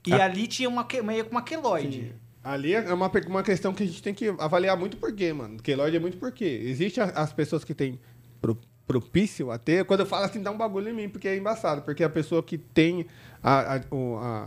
E 0.07 0.13
ali 0.13 0.47
tinha 0.47 0.67
uma, 0.67 0.83
que- 0.85 1.01
meio 1.01 1.25
com 1.25 1.31
uma 1.31 1.43
queloide. 1.43 2.15
Ali 2.43 2.73
é 2.73 2.93
uma, 2.93 3.11
uma 3.27 3.43
questão 3.43 3.73
que 3.73 3.83
a 3.83 3.85
gente 3.85 4.01
tem 4.01 4.13
que 4.13 4.27
avaliar 4.39 4.75
muito 4.77 4.97
porquê, 4.97 5.31
mano. 5.31 5.57
Queloide 5.61 5.97
é 5.97 5.99
muito 5.99 6.17
porquê. 6.17 6.61
Existem 6.65 7.03
a- 7.03 7.07
as 7.07 7.31
pessoas 7.31 7.63
que 7.63 7.73
têm 7.73 7.99
pro- 8.41 8.57
propício 8.87 9.51
a 9.51 9.57
ter. 9.57 9.85
Quando 9.85 10.01
eu 10.01 10.05
falo 10.05 10.25
assim, 10.25 10.41
dá 10.41 10.49
um 10.51 10.57
bagulho 10.57 10.89
em 10.89 10.93
mim, 10.93 11.07
porque 11.09 11.27
é 11.27 11.37
embaçado. 11.37 11.81
Porque 11.83 12.03
a 12.03 12.09
pessoa 12.09 12.41
que 12.41 12.57
tem 12.57 13.05
a, 13.43 13.75
a- 13.75 13.81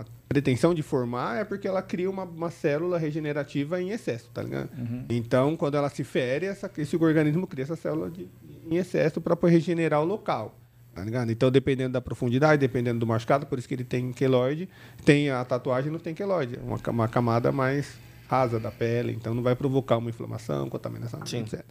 a 0.01 0.05
pretensão 0.29 0.75
de 0.75 0.83
formar 0.83 1.37
é 1.41 1.45
porque 1.45 1.69
ela 1.69 1.81
cria 1.83 2.11
uma, 2.11 2.25
uma 2.25 2.51
célula 2.51 2.99
regenerativa 2.99 3.81
em 3.81 3.91
excesso, 3.91 4.29
tá 4.35 4.43
ligado? 4.43 4.71
Então, 5.09 5.57
quando 5.57 5.77
ela 5.77 5.89
se 5.89 6.03
fere, 6.03 6.47
essa, 6.47 6.69
esse 6.77 6.97
organismo 6.97 7.47
cria 7.47 7.63
essa 7.63 7.77
célula 7.77 8.11
de- 8.11 8.29
em 8.69 8.77
excesso 8.77 9.21
para 9.21 9.37
regenerar 9.49 10.01
o 10.03 10.05
local. 10.05 10.59
Tá 10.95 11.03
ligado? 11.03 11.31
Então, 11.33 11.51
dependendo 11.51 11.93
da 11.95 12.01
profundidade, 12.01 12.61
dependendo 12.61 13.01
do 13.01 13.07
machucado, 13.07 13.47
por 13.47 13.59
isso 13.59 13.67
que 13.67 13.75
ele 13.75 13.83
tem 13.85 14.13
queloide, 14.13 14.69
tem 15.05 15.29
a 15.29 15.45
tatuagem 15.45 15.91
não 15.91 15.99
tem 15.99 16.15
queloide, 16.15 16.57
é 16.57 16.63
uma, 16.63 16.79
uma 16.89 17.09
camada 17.09 17.51
mais 17.51 17.95
rasa 18.29 18.61
da 18.61 18.71
pele, 18.71 19.13
então 19.13 19.35
não 19.35 19.43
vai 19.43 19.57
provocar 19.57 19.97
uma 19.99 20.09
inflamação, 20.09 20.69
contaminação, 20.71 21.25
Sim. 21.27 21.41
etc. 21.41 21.65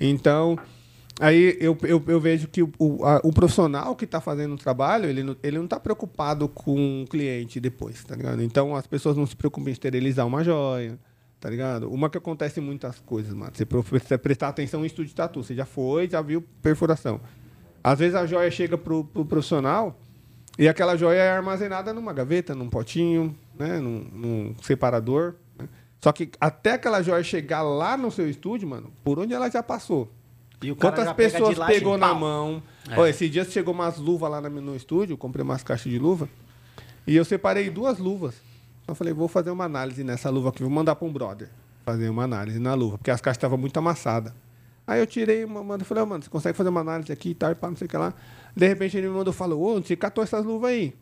Então, 0.00 0.56
aí 1.20 1.56
eu, 1.60 1.76
eu, 1.82 2.02
eu 2.06 2.20
vejo 2.20 2.46
que 2.48 2.62
o, 2.62 2.72
o, 2.78 3.04
a- 3.04 3.20
o 3.24 3.32
profissional 3.32 3.94
que 3.96 4.04
está 4.04 4.20
fazendo 4.20 4.54
o 4.54 4.58
trabalho, 4.58 5.06
ele 5.08 5.22
não, 5.22 5.36
ele 5.42 5.56
não 5.58 5.64
está 5.64 5.78
preocupado 5.80 6.48
com 6.48 7.02
o 7.02 7.06
cliente 7.08 7.58
depois, 7.60 8.02
tá 8.04 8.14
ligado? 8.14 8.42
Então, 8.42 8.74
as 8.76 8.86
pessoas 8.86 9.16
não 9.16 9.26
se 9.26 9.34
preocupam 9.36 9.68
em 9.70 9.72
esterilizar 9.72 10.24
uma 10.26 10.42
joia, 10.44 10.98
tá 11.40 11.50
ligado? 11.50 11.90
Uma 11.92 12.08
que 12.08 12.16
acontece 12.16 12.60
muitas 12.60 13.00
coisas, 13.00 13.34
mano. 13.34 13.50
Você 13.52 13.66
precisa 13.66 14.18
prestar 14.18 14.48
atenção 14.48 14.82
em 14.84 14.86
estúdio 14.86 15.08
de 15.08 15.14
tatu. 15.16 15.42
Você 15.42 15.54
já 15.54 15.64
foi, 15.66 16.08
já 16.08 16.22
viu 16.22 16.42
perfuração. 16.62 17.20
Às 17.82 17.98
vezes 17.98 18.14
a 18.14 18.26
joia 18.26 18.50
chega 18.50 18.78
pro, 18.78 19.04
pro 19.04 19.24
profissional 19.24 19.98
e 20.58 20.68
aquela 20.68 20.96
joia 20.96 21.18
é 21.18 21.30
armazenada 21.30 21.92
numa 21.92 22.12
gaveta, 22.12 22.54
num 22.54 22.68
potinho, 22.68 23.36
né? 23.58 23.78
num, 23.78 24.06
num 24.12 24.54
separador. 24.62 25.34
né? 25.58 25.68
Só 26.00 26.12
que 26.12 26.30
até 26.40 26.72
aquela 26.72 27.02
joia 27.02 27.22
chegar 27.22 27.62
lá 27.62 27.96
no 27.96 28.10
seu 28.10 28.28
estúdio, 28.28 28.68
mano, 28.68 28.92
por 29.02 29.18
onde 29.18 29.34
ela 29.34 29.50
já 29.50 29.62
passou? 29.62 30.10
E 30.62 30.74
Quantas 30.74 31.04
pega 31.12 31.14
pessoas 31.14 31.58
e 31.58 31.66
pegou 31.66 31.98
na 31.98 32.10
pau. 32.10 32.18
mão? 32.18 32.62
É. 32.88 33.10
Esse 33.10 33.28
dia 33.28 33.44
chegou 33.44 33.74
umas 33.74 33.98
luvas 33.98 34.30
lá 34.30 34.40
no 34.40 34.76
estúdio, 34.76 35.16
comprei 35.16 35.42
umas 35.42 35.62
caixas 35.64 35.90
de 35.90 35.98
luva. 35.98 36.28
E 37.04 37.16
eu 37.16 37.24
separei 37.24 37.68
duas 37.68 37.98
luvas. 37.98 38.36
Eu 38.86 38.94
falei, 38.94 39.12
vou 39.12 39.26
fazer 39.26 39.50
uma 39.50 39.64
análise 39.64 40.04
nessa 40.04 40.30
luva 40.30 40.50
aqui, 40.50 40.62
vou 40.62 40.70
mandar 40.70 40.94
para 40.94 41.06
um 41.06 41.12
brother 41.12 41.48
fazer 41.84 42.08
uma 42.08 42.24
análise 42.24 42.58
na 42.58 42.74
luva, 42.74 42.98
porque 42.98 43.10
as 43.10 43.20
caixas 43.20 43.38
estavam 43.38 43.58
muito 43.58 43.76
amassadas. 43.76 44.32
Aí 44.86 45.00
eu 45.00 45.06
tirei 45.06 45.44
uma, 45.44 45.62
mano, 45.62 45.82
eu 45.82 45.86
falei, 45.86 46.02
"Ô, 46.02 46.06
mano, 46.06 46.22
você 46.22 46.30
consegue 46.30 46.56
fazer 46.56 46.68
uma 46.70 46.80
análise 46.80 47.12
aqui 47.12 47.30
e 47.30 47.34
tal, 47.34 47.52
e 47.52 47.54
pá, 47.54 47.68
não 47.68 47.76
sei 47.76 47.86
o 47.86 47.88
que 47.88 47.96
lá. 47.96 48.12
De 48.54 48.66
repente 48.66 48.96
ele 48.96 49.08
me 49.08 49.14
mandou, 49.14 49.32
falou, 49.32 49.60
ô, 49.60 49.76
onde 49.76 49.86
você 49.88 49.96
catou 49.96 50.22
essas 50.22 50.44
luvas 50.44 50.70
aí? 50.70 50.92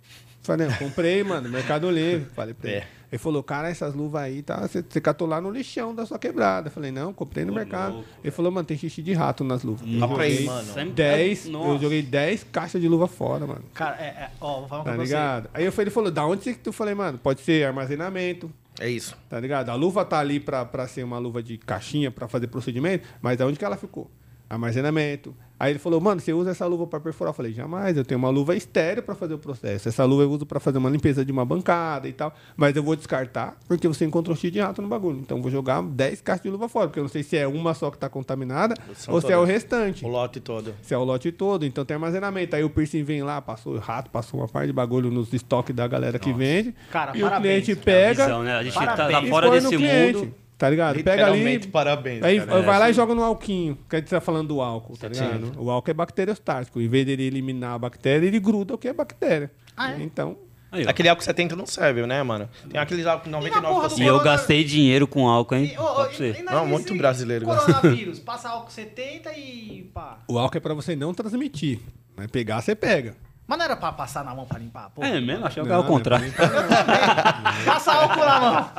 Falei, 0.43 0.67
eu 0.69 0.73
comprei, 0.79 1.23
mano, 1.23 1.49
Mercado 1.51 1.91
Livre. 1.91 2.27
Falei 2.35 2.55
pra 2.55 2.71
ele. 2.71 2.79
É. 2.81 2.87
Ele 3.13 3.19
falou, 3.19 3.43
cara, 3.43 3.69
essas 3.69 3.93
luvas 3.95 4.23
aí, 4.23 4.41
tá, 4.41 4.61
você, 4.67 4.83
você 4.89 5.01
catou 5.01 5.27
lá 5.27 5.41
no 5.41 5.51
lixão 5.51 5.93
da 5.95 6.07
sua 6.07 6.19
quebrada. 6.19 6.69
Eu 6.69 6.73
falei, 6.73 6.91
não, 6.93 7.13
comprei 7.13 7.45
no 7.45 7.53
Ô, 7.53 7.57
mercado. 7.57 7.95
louco, 7.95 8.09
ele 8.23 8.31
falou, 8.31 8.53
mano, 8.53 8.65
tem 8.65 8.77
xixi 8.77 9.03
de 9.03 9.13
rato 9.13 9.43
nas 9.43 9.63
luvas. 9.65 9.87
Eu 9.87 9.99
Dá 10.01 10.07
pra 10.09 10.27
ir, 10.29 10.31
joguei 10.33 10.47
mano. 10.47 10.73
Sempre- 10.73 10.93
10, 10.93 11.47
eu 11.47 11.53
Nossa. 11.53 11.79
joguei 11.83 12.03
10 12.03 12.45
caixas 12.53 12.81
de 12.81 12.89
luva 12.89 13.09
fora, 13.09 13.47
mano. 13.47 13.65
Cara, 13.75 13.97
é, 13.97 14.05
é, 14.07 14.31
ó, 14.41 14.61
vou 14.61 14.69
falar 14.69 14.83
uma 14.83 14.91
Tá 14.93 14.97
coisa 14.97 15.15
pra 15.15 15.21
você. 15.23 15.35
ligado? 15.35 15.51
Aí 15.53 15.65
eu 15.65 15.73
falei, 15.73 15.85
ele 15.89 15.91
falou, 15.95 16.11
da 16.11 16.25
onde 16.27 16.45
você 16.45 16.53
que 16.55 16.61
tu 16.61 16.73
falei, 16.73 16.95
mano? 16.95 17.19
Pode 17.19 17.41
ser 17.41 17.67
armazenamento, 17.67 18.51
É 18.79 18.89
isso. 18.89 19.17
tá 19.29 19.39
ligado? 19.41 19.69
A 19.71 19.75
luva 19.75 20.05
tá 20.05 20.19
ali 20.19 20.39
pra 20.41 20.87
ser 20.87 21.03
uma 21.03 21.19
luva 21.19 21.43
de 21.43 21.59
caixinha 21.59 22.11
pra 22.11 22.29
fazer 22.29 22.47
procedimento, 22.47 23.07
mas 23.21 23.37
da 23.37 23.47
onde 23.47 23.59
que 23.59 23.65
ela 23.65 23.77
ficou? 23.77 24.11
Armazenamento. 24.49 25.35
Aí 25.61 25.73
ele 25.73 25.79
falou, 25.79 26.01
mano, 26.01 26.23
você 26.23 26.33
usa 26.33 26.53
essa 26.53 26.65
luva 26.65 26.87
pra 26.87 26.99
perfurar? 26.99 27.33
Eu 27.33 27.37
falei, 27.37 27.53
jamais, 27.53 27.95
eu 27.95 28.03
tenho 28.03 28.19
uma 28.19 28.31
luva 28.31 28.57
estéreo 28.57 29.03
pra 29.03 29.15
fazer 29.15 29.35
o 29.35 29.39
processo. 29.39 29.91
Essa 29.91 30.07
luva 30.07 30.23
eu 30.23 30.31
uso 30.31 30.47
pra 30.47 30.59
fazer 30.59 30.79
uma 30.79 30.89
limpeza 30.89 31.23
de 31.23 31.31
uma 31.31 31.45
bancada 31.45 32.09
e 32.09 32.15
tal, 32.15 32.33
mas 32.57 32.75
eu 32.75 32.83
vou 32.83 32.97
descartar 32.97 33.59
porque 33.69 33.87
você 33.87 34.07
encontrou 34.07 34.35
xixi 34.35 34.51
de 34.53 34.59
rato 34.59 34.81
no 34.81 34.89
bagulho. 34.89 35.19
Então 35.19 35.37
eu 35.37 35.43
vou 35.43 35.53
jogar 35.53 35.83
10 35.83 36.23
caixas 36.23 36.45
de 36.45 36.49
luva 36.49 36.67
fora, 36.67 36.87
porque 36.89 36.99
eu 36.99 37.03
não 37.05 37.11
sei 37.11 37.23
se 37.23 37.37
é 37.37 37.47
uma 37.47 37.75
só 37.75 37.91
que 37.91 37.99
tá 37.99 38.09
contaminada 38.09 38.75
São 38.95 39.13
ou 39.13 39.21
se 39.21 39.31
é 39.31 39.37
o 39.37 39.45
restante. 39.45 40.03
O 40.03 40.09
lote 40.09 40.41
todo. 40.41 40.75
Se 40.81 40.95
é 40.95 40.97
o 40.97 41.05
lote 41.05 41.31
todo, 41.31 41.67
então 41.67 41.85
tem 41.85 41.95
armazenamento. 41.95 42.57
Aí 42.57 42.65
o 42.65 42.71
piercing 42.71 43.03
vem 43.03 43.23
lá, 43.23 43.43
passou 43.43 43.77
rato, 43.79 44.09
passou 44.11 44.41
uma 44.41 44.49
parte 44.49 44.69
de 44.69 44.73
bagulho 44.73 45.11
nos 45.11 45.31
estoques 45.35 45.77
da 45.77 45.87
galera 45.87 46.19
que 46.19 46.33
vende. 46.33 46.75
Cara, 46.91 47.15
e 47.15 47.21
parabéns. 47.21 47.63
o 47.63 47.65
cliente 47.65 47.71
É 47.71 47.75
a 47.75 47.85
pega 47.85 48.25
visão, 48.25 48.43
né? 48.43 48.57
A 48.57 48.63
gente 48.63 48.73
tá, 48.73 48.87
Parabéns. 48.87 49.21
tá 49.21 49.27
fora 49.27 49.51
desse 49.51 49.77
mundo. 49.77 50.35
Tá 50.61 50.69
ligado? 50.69 51.03
Pega 51.03 51.27
ali. 51.27 51.59
Parabéns. 51.69 52.23
Aí 52.23 52.39
cara. 52.39 52.61
vai 52.61 52.79
lá 52.79 52.91
e 52.91 52.93
joga 52.93 53.15
no 53.15 53.25
alquinho. 53.25 53.79
Que 53.89 53.97
a 53.97 53.99
gente 53.99 54.11
tá 54.11 54.21
falando 54.21 54.49
do 54.49 54.61
álcool, 54.61 54.95
tá 54.95 55.09
ligado? 55.09 55.55
O 55.57 55.71
álcool 55.71 55.91
é 55.91 55.95
bacteriostático. 55.95 56.79
Em 56.79 56.87
vez 56.87 57.07
dele 57.07 57.23
eliminar 57.23 57.73
a 57.73 57.79
bactéria, 57.79 58.27
ele 58.27 58.39
gruda 58.39 58.75
o 58.75 58.79
que 58.79 58.87
é 58.87 58.93
bactéria. 58.93 59.51
Ah, 59.75 59.93
é? 59.93 60.03
Então, 60.03 60.37
Aí. 60.71 60.87
Aquele 60.87 61.09
álcool 61.09 61.23
70 61.23 61.57
não 61.57 61.65
serve, 61.65 62.07
né, 62.07 62.23
mano? 62.23 62.47
Tem 62.71 62.79
aqueles 62.79 63.07
álcool 63.07 63.31
porra 63.31 63.41
do 63.41 63.49
99%. 63.49 63.99
E 63.99 64.03
eu 64.03 64.19
Corona- 64.19 64.23
gastei 64.37 64.63
dinheiro 64.63 65.07
com 65.09 65.27
álcool, 65.27 65.55
hein? 65.57 65.73
E, 65.73 65.77
você. 65.77 66.31
e- 66.31 66.41
e 66.41 66.43
Não, 66.43 66.67
muito 66.67 66.95
brasileiro, 66.95 67.47
né? 67.47 67.57
Coronavírus, 67.57 68.21
passa 68.21 68.51
álcool 68.51 68.71
70 68.71 69.33
e 69.33 69.91
pá. 69.95 70.19
o 70.29 70.39
álcool 70.39 70.59
é 70.59 70.61
pra 70.61 70.75
você 70.75 70.95
não 70.95 71.15
transmitir. 71.15 71.81
Mas 72.15 72.27
pegar, 72.27 72.61
você 72.61 72.75
pega. 72.77 73.17
Mas 73.51 73.59
não 73.59 73.65
era 73.65 73.77
pra 73.77 73.91
passar 73.91 74.25
na 74.25 74.33
mão 74.33 74.47
pra 74.47 74.61
limpar, 74.61 74.91
pô. 74.91 75.03
É 75.03 75.21
mesmo? 75.21 75.45
Achei 75.45 75.61
que 75.61 75.69
Não, 75.69 75.75
era 75.75 75.85
o 75.85 75.89
não 75.89 75.91
é 75.91 75.99
contrário. 75.99 76.33
Passa 77.67 77.93
álcool 77.93 78.25
na 78.25 78.41
mão. 78.41 78.71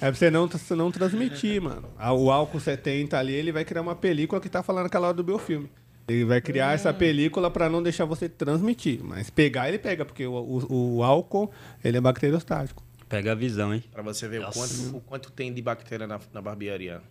É 0.00 0.10
pra 0.10 0.14
você 0.14 0.30
não, 0.30 0.48
não 0.76 0.92
transmitir, 0.92 1.60
mano. 1.60 1.88
O 1.98 2.30
álcool 2.30 2.60
70 2.60 3.18
ali, 3.18 3.32
ele 3.32 3.50
vai 3.50 3.64
criar 3.64 3.82
uma 3.82 3.96
película 3.96 4.40
que 4.40 4.48
tá 4.48 4.62
falando 4.62 4.86
aquela 4.86 5.08
hora 5.08 5.16
do 5.16 5.24
biofilme. 5.24 5.68
Ele 6.06 6.24
vai 6.24 6.40
criar 6.40 6.68
Hum. 6.70 6.74
essa 6.74 6.94
película 6.94 7.50
pra 7.50 7.68
não 7.68 7.82
deixar 7.82 8.04
você 8.04 8.28
transmitir. 8.28 9.00
Mas 9.02 9.28
pegar, 9.28 9.68
ele 9.68 9.78
pega, 9.80 10.04
porque 10.04 10.24
o, 10.24 10.32
o- 10.34 10.96
o 10.98 11.02
álcool, 11.02 11.50
ele 11.82 11.96
é 11.96 12.00
bacteriostático. 12.00 12.80
Pega 13.08 13.32
a 13.32 13.34
visão, 13.34 13.74
hein? 13.74 13.82
Pra 13.92 14.04
você 14.04 14.28
ver 14.28 14.40
o 14.40 14.52
quanto, 14.52 14.96
o 14.96 15.00
quanto 15.00 15.32
tem 15.32 15.52
de 15.52 15.60
bactéria 15.60 16.06
na, 16.06 16.20
na 16.32 16.40
barbearia. 16.40 17.02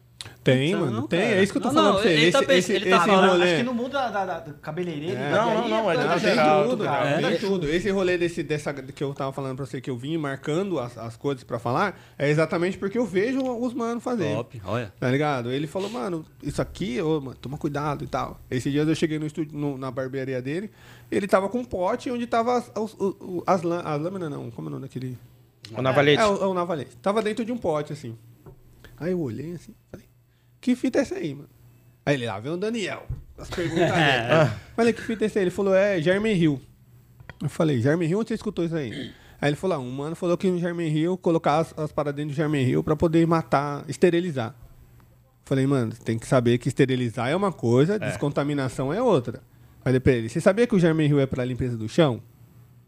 Tem, 0.44 0.70
Então, 0.70 0.80
mano. 0.82 0.92
não, 1.02 1.08
Tem. 1.08 1.20
cara. 1.22 1.36
É 1.36 1.44
isso 1.44 1.52
que 1.52 1.58
eu 1.60 1.62
tô 1.62 1.68
Não, 1.68 1.76
falando 1.76 1.94
não, 1.94 2.02
pra 2.02 2.04
você. 2.10 2.14
ele 2.16 2.22
Esse, 2.24 2.32
tá 2.32 2.40
pensando- 2.40 2.58
esse, 2.58 2.74
ele 2.74 2.90
tá 2.90 2.98
esse 2.98 3.06
falando, 3.06 3.30
rolê. 3.32 3.44
Acho 3.46 3.56
que 3.58 3.64
no 3.64 3.74
mundo 3.76 3.90
da, 3.92 4.10
da, 4.10 4.26
da 4.26 4.40
do 4.40 4.54
cabeleireiro, 4.56 5.16
É. 5.18 5.32
Não, 5.32 5.54
não, 5.54 5.70
não, 5.70 5.92
é 5.92 5.98
no 5.98 6.10
Tem 6.10 6.20
geral, 6.20 6.70
tudo, 6.70 6.84
cara. 6.84 7.10
É. 7.10 7.22
Tem 7.30 7.38
tudo. 7.40 7.70
Esse 7.70 7.90
rolê 7.92 8.18
desse, 8.18 8.42
dessa, 8.44 8.74
que 8.74 9.04
eu 9.04 9.14
tava 9.14 9.32
falando 9.32 9.56
pra 9.56 9.66
você 9.68 9.80
que 9.80 9.90
eu 9.90 9.98
vim 9.98 10.18
marcando 10.18 10.80
as, 10.80 10.98
as 10.98 11.16
coisas 11.16 11.44
pra 11.44 11.60
falar 11.60 12.00
é 12.18 12.30
exatamente 12.30 12.78
porque 12.78 12.98
eu 12.98 13.06
vejo 13.06 13.40
os 13.40 13.74
manos 13.74 14.04
fazer. 14.04 14.34
Top, 14.36 14.62
olha. 14.66 14.92
Tá 15.00 15.10
ligado? 15.12 15.52
Ele 15.52 15.68
falou, 15.68 15.90
mano, 15.90 16.26
isso 16.42 16.62
aqui, 16.62 17.00
ô, 17.02 17.22
mano, 17.22 17.36
toma 17.40 17.58
cuidado 17.58 18.04
e 18.04 18.08
tal. 18.08 18.40
Esses 18.50 18.72
dias 18.72 18.88
eu 18.88 18.96
cheguei 18.96 19.20
no 19.20 19.28
estúdio, 19.28 19.56
no- 19.58 19.78
na 19.78 19.92
barbearia 19.92 20.42
dele, 20.42 20.72
ele 21.12 21.28
tava 21.28 21.50
com 21.50 21.60
um 21.60 21.66
pote 21.66 22.10
onde 22.10 22.26
tava 22.26 22.58
as, 22.58 22.72
as, 22.76 22.96
as, 23.46 23.62
as 23.86 24.02
lâminas, 24.02 24.30
não, 24.32 24.50
como 24.50 24.68
é 24.68 24.70
o 24.70 24.72
nome 24.72 24.84
daquele? 24.88 25.18
O 25.78 25.82
navalete. 25.84 26.20
É, 26.22 26.26
o, 26.26 26.44
é 26.44 26.48
o 26.48 26.54
navalete. 26.56 26.98
Tava 26.98 27.22
dentro 27.22 27.46
de 27.46 27.52
um 27.52 27.58
pote, 27.58 27.94
assim. 27.94 28.18
Aí 28.98 29.12
eu 29.14 29.20
olhei 29.20 29.54
assim, 29.54 29.74
falei, 29.90 30.06
que 30.62 30.76
fita 30.76 31.00
é 31.00 31.02
essa 31.02 31.16
aí, 31.16 31.34
mano? 31.36 31.50
Aí 32.06 32.14
ele, 32.16 32.26
lá 32.28 32.40
vem 32.40 32.52
o 32.52 32.58
Daniel. 32.58 33.06
As 33.38 33.50
perguntas 33.50 33.90
dele. 33.92 34.52
Falei, 34.76 34.94
que 34.94 35.02
fita 35.02 35.26
é 35.26 35.28
essa 35.28 35.40
aí? 35.40 35.44
Ele 35.44 35.52
falou, 35.52 35.74
é 35.76 36.00
German 36.02 36.34
Hill. 36.36 36.62
Eu 37.42 37.50
falei, 37.50 37.82
German 37.82 38.08
Hill, 38.08 38.20
onde 38.20 38.28
você 38.30 38.36
escutou 38.36 38.64
isso 38.64 38.76
aí? 38.76 39.12
Aí 39.42 39.50
ele 39.50 39.56
falou, 39.56 39.78
ah, 39.78 39.80
um 39.80 39.90
mano 39.90 40.16
falou 40.16 40.38
que 40.38 40.48
no 40.50 40.60
German 40.60 40.88
Hill, 40.96 41.18
colocar 41.18 41.58
as, 41.58 41.74
as 41.78 41.92
paradas 41.92 42.18
dentro 42.18 42.32
do 42.34 42.36
German 42.36 42.64
Hill 42.64 42.84
pra 42.84 42.96
poder 42.96 43.26
matar, 43.26 43.84
esterilizar. 43.90 44.56
Falei, 45.46 45.66
mano, 45.66 45.92
você 45.94 46.04
tem 46.04 46.20
que 46.20 46.28
saber 46.28 46.60
que 46.60 46.68
esterilizar 46.68 47.28
é 47.30 47.36
uma 47.36 47.52
coisa, 47.52 47.98
descontaminação 47.98 48.94
é 48.94 49.02
outra. 49.02 49.42
Falei 49.84 50.00
pra 50.00 50.14
ele, 50.14 50.30
você 50.30 50.40
sabia 50.40 50.68
que 50.68 50.76
o 50.76 50.80
German 50.80 51.08
Hill 51.10 51.20
é 51.20 51.26
pra 51.26 51.44
limpeza 51.44 51.76
do 51.76 51.90
chão? 51.90 52.22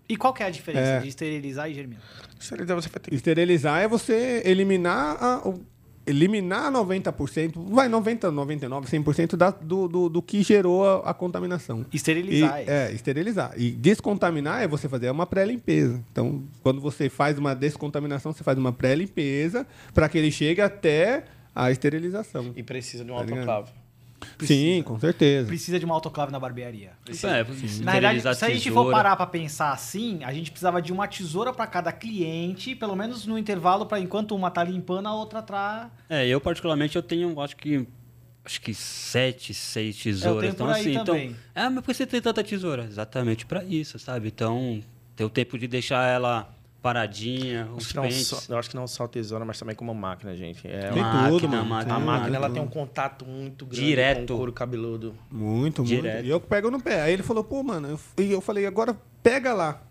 E 0.07 0.15
qual 0.15 0.31
que 0.33 0.43
é 0.43 0.45
a 0.45 0.49
diferença 0.51 0.85
É. 0.85 0.99
de 0.99 1.07
esterilizar 1.07 1.69
e 1.69 1.73
germinar? 1.73 2.03
Esterilizar 2.39 2.75
você 2.79 2.89
vai 2.89 2.99
ter 2.99 3.09
que... 3.09 3.15
Esterilizar 3.15 3.81
é 3.81 3.87
você 3.87 4.43
eliminar 4.45 5.17
a, 5.23 5.47
o- 5.47 5.65
eliminar 6.05 6.71
90%, 6.71 7.53
vai 7.69 7.87
90, 7.87 8.31
99, 8.31 8.87
100% 8.87 9.35
da, 9.35 9.49
do, 9.49 9.87
do, 9.87 10.09
do 10.09 10.21
que 10.21 10.43
gerou 10.43 10.85
a, 10.85 11.11
a 11.11 11.13
contaminação. 11.13 11.85
E, 11.91 11.95
Esterilizar. 11.95 12.63
é, 12.67 12.91
esterilizar. 12.91 13.53
E 13.57 13.71
descontaminar 13.71 14.61
é 14.61 14.67
você 14.67 14.89
fazer 14.89 15.09
uma 15.09 15.25
pré-limpeza. 15.25 16.03
Então, 16.11 16.43
quando 16.61 16.81
você 16.81 17.09
faz 17.09 17.37
uma 17.37 17.55
descontaminação, 17.55 18.33
você 18.33 18.43
faz 18.43 18.57
uma 18.57 18.71
pré-limpeza 18.71 19.65
para 19.93 20.09
que 20.09 20.17
ele 20.17 20.31
chegue 20.31 20.61
até 20.61 21.23
a 21.55 21.71
esterilização. 21.71 22.51
E 22.55 22.63
precisa 22.63 23.05
de 23.05 23.11
um 23.11 23.15
Tá 23.15 23.23
ligado? 23.23 23.82
Autoclave. 24.23 24.47
Sim, 24.47 24.83
com 24.83 24.99
certeza. 24.99 25.47
Precisa 25.47 25.79
de 25.79 25.85
uma 25.85 25.93
autoclave 25.93 26.31
na 26.31 26.39
barbearia. 26.39 26.91
É, 27.07 27.27
Na 27.27 27.43
verdade, 27.43 28.17
esterilizar 28.17 28.35
se 28.35 28.45
a 28.45 28.49
gente 28.49 28.71
for 28.71 28.91
parar 28.91 29.15
pra 29.15 29.25
pensar 29.27 29.71
assim, 29.71 30.23
a 30.23 30.33
gente 30.33 30.51
precisava 30.51 30.81
de 30.81 30.91
uma 30.91 31.07
tesoura 31.07 31.53
pra 31.53 31.67
cada 31.67 31.91
cliente, 31.91 32.75
pelo 32.75 32.95
menos 32.95 33.25
no 33.25 33.37
intervalo, 33.37 33.85
para 33.85 33.99
enquanto 33.99 34.35
uma 34.35 34.49
tá 34.51 34.63
limpando, 34.63 35.07
a 35.07 35.13
outra 35.13 35.41
tá. 35.41 35.89
É, 36.09 36.27
eu 36.27 36.39
particularmente 36.41 36.95
eu 36.95 37.03
tenho, 37.03 37.39
acho 37.41 37.55
que 37.55 37.87
acho 38.45 38.59
que 38.61 38.73
sete, 38.73 39.53
seis 39.53 39.97
tesouras. 39.97 40.41
tenho 40.41 40.51
então 40.53 40.67
por 40.67 40.73
aí 40.75 40.81
assim, 40.81 41.05
também. 41.05 41.25
então, 41.27 41.63
é, 41.63 41.69
mas 41.69 41.75
por 41.83 41.91
que 41.91 41.93
você 41.93 42.05
tem 42.05 42.21
tanta 42.21 42.43
tesoura? 42.43 42.83
Exatamente 42.83 43.45
pra 43.45 43.63
isso, 43.63 43.97
sabe? 43.97 44.27
Então, 44.27 44.81
ter 45.15 45.23
o 45.23 45.29
tempo 45.29 45.57
de 45.57 45.67
deixar 45.67 46.05
ela 46.07 46.53
paradinha, 46.83 47.63
Acho 47.63 47.73
os 47.77 47.87
que 47.87 47.95
não 47.95 48.03
pentes. 48.03 48.27
só, 48.27 48.53
eu 48.53 48.59
acho 48.59 48.69
que 48.69 48.75
não 48.75 48.85
só 48.85 49.07
tesoura, 49.07 49.43
mas 49.45 49.57
também 49.57 49.75
como 49.75 49.95
máquina, 49.95 50.35
gente. 50.35 50.67
É 50.67 50.89
Tem 50.91 51.01
uma- 51.01 51.29
tudo, 51.29 51.47
máquina, 51.47 51.57
mano. 51.57 51.69
máquina, 51.69 51.95
a 51.95 51.99
máquina 51.99 52.35
ela 52.35 52.49
tem 52.49 52.61
um 52.61 52.67
contato 52.67 53.25
muito 53.25 53.65
grande 53.65 53.85
Direto. 53.85 54.27
com 54.27 54.33
o 54.33 54.37
couro 54.37 54.51
cabeludo. 54.53 55.15
Muito, 55.31 55.81
muito. 55.81 55.85
Direto. 55.95 56.25
E 56.25 56.29
eu 56.29 56.39
pego 56.39 56.69
no 56.69 56.79
pé. 56.81 57.01
Aí 57.01 57.13
ele 57.13 57.23
falou, 57.23 57.43
pô, 57.43 57.63
mano, 57.63 57.87
eu, 58.17 58.23
e 58.23 58.31
eu 58.31 58.41
falei, 58.41 58.65
agora 58.67 58.95
pega 59.23 59.53
lá. 59.53 59.81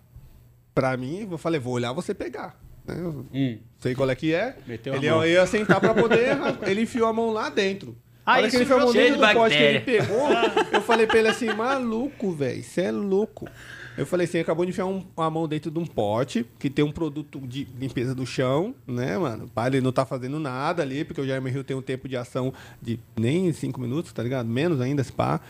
Pra 0.75 0.97
mim, 0.97 1.27
eu 1.31 1.39
falei, 1.39 1.59
vou 1.59 1.73
olhar 1.75 1.93
você 1.93 2.15
pegar. 2.15 2.57
né? 2.87 2.97
Eu 2.99 3.27
Hum. 3.33 3.59
sei 3.79 3.95
qual 3.95 4.11
é 4.11 4.15
que 4.15 4.35
é. 4.35 4.57
Meteu 4.67 4.93
a 4.93 4.97
ele 4.97 5.09
mão. 5.11 5.25
ia, 5.25 5.33
ia 5.35 5.47
sentar 5.47 5.81
pra 5.81 5.95
poder. 5.95 6.37
ele 6.67 6.83
enfiou 6.83 7.09
a 7.09 7.13
mão 7.13 7.31
lá 7.33 7.49
dentro. 7.49 7.97
Ah, 8.27 8.39
que 8.41 8.55
ele 8.57 8.65
enfiou 8.65 8.79
a 8.79 8.83
mão 8.85 8.93
cheio 8.93 9.05
dentro 9.13 9.27
de 9.27 9.33
do 9.33 9.39
pote 9.39 9.57
que 9.57 9.63
ele 9.63 9.81
pegou, 9.81 10.29
eu 10.73 10.81
falei 10.83 11.07
pra 11.09 11.19
ele 11.19 11.29
assim, 11.29 11.47
maluco, 11.53 12.31
velho, 12.33 12.63
você 12.63 12.83
é 12.83 12.91
louco. 12.93 13.49
Eu 13.97 14.07
falei 14.07 14.27
assim, 14.27 14.39
acabou 14.39 14.65
de 14.65 14.71
enfiar 14.71 14.87
um- 14.87 15.05
uma 15.17 15.31
mão 15.31 15.47
dentro 15.47 15.71
de 15.71 15.79
um 15.79 15.85
pote 15.87 16.47
que 16.59 16.71
tem 16.71 16.85
um 16.85 16.91
produto 16.93 17.39
de 17.41 17.67
limpeza 17.79 18.15
do 18.15 18.25
chão, 18.27 18.75
né, 18.87 19.19
mano? 19.19 19.49
Pá, 19.55 19.67
ele 19.67 19.81
não 19.81 19.93
tá 19.93 20.07
fazendo 20.07 20.39
nada 20.39 20.83
ali, 20.83 21.05
porque 21.05 21.21
o 21.21 21.27
Jaime 21.27 21.51
Hill 21.51 21.63
tem 21.65 21.77
um 21.77 21.83
tempo 21.83 22.09
de 22.09 22.17
ação 22.17 22.53
de 22.81 22.99
nem 23.17 23.53
cinco 23.53 23.81
minutos, 23.81 24.13
tá 24.13 24.23
ligado? 24.23 24.47
Menos 24.49 24.81
ainda, 24.81 25.05
se 25.05 25.13
pá. 25.13 25.41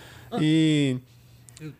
E... 0.41 0.97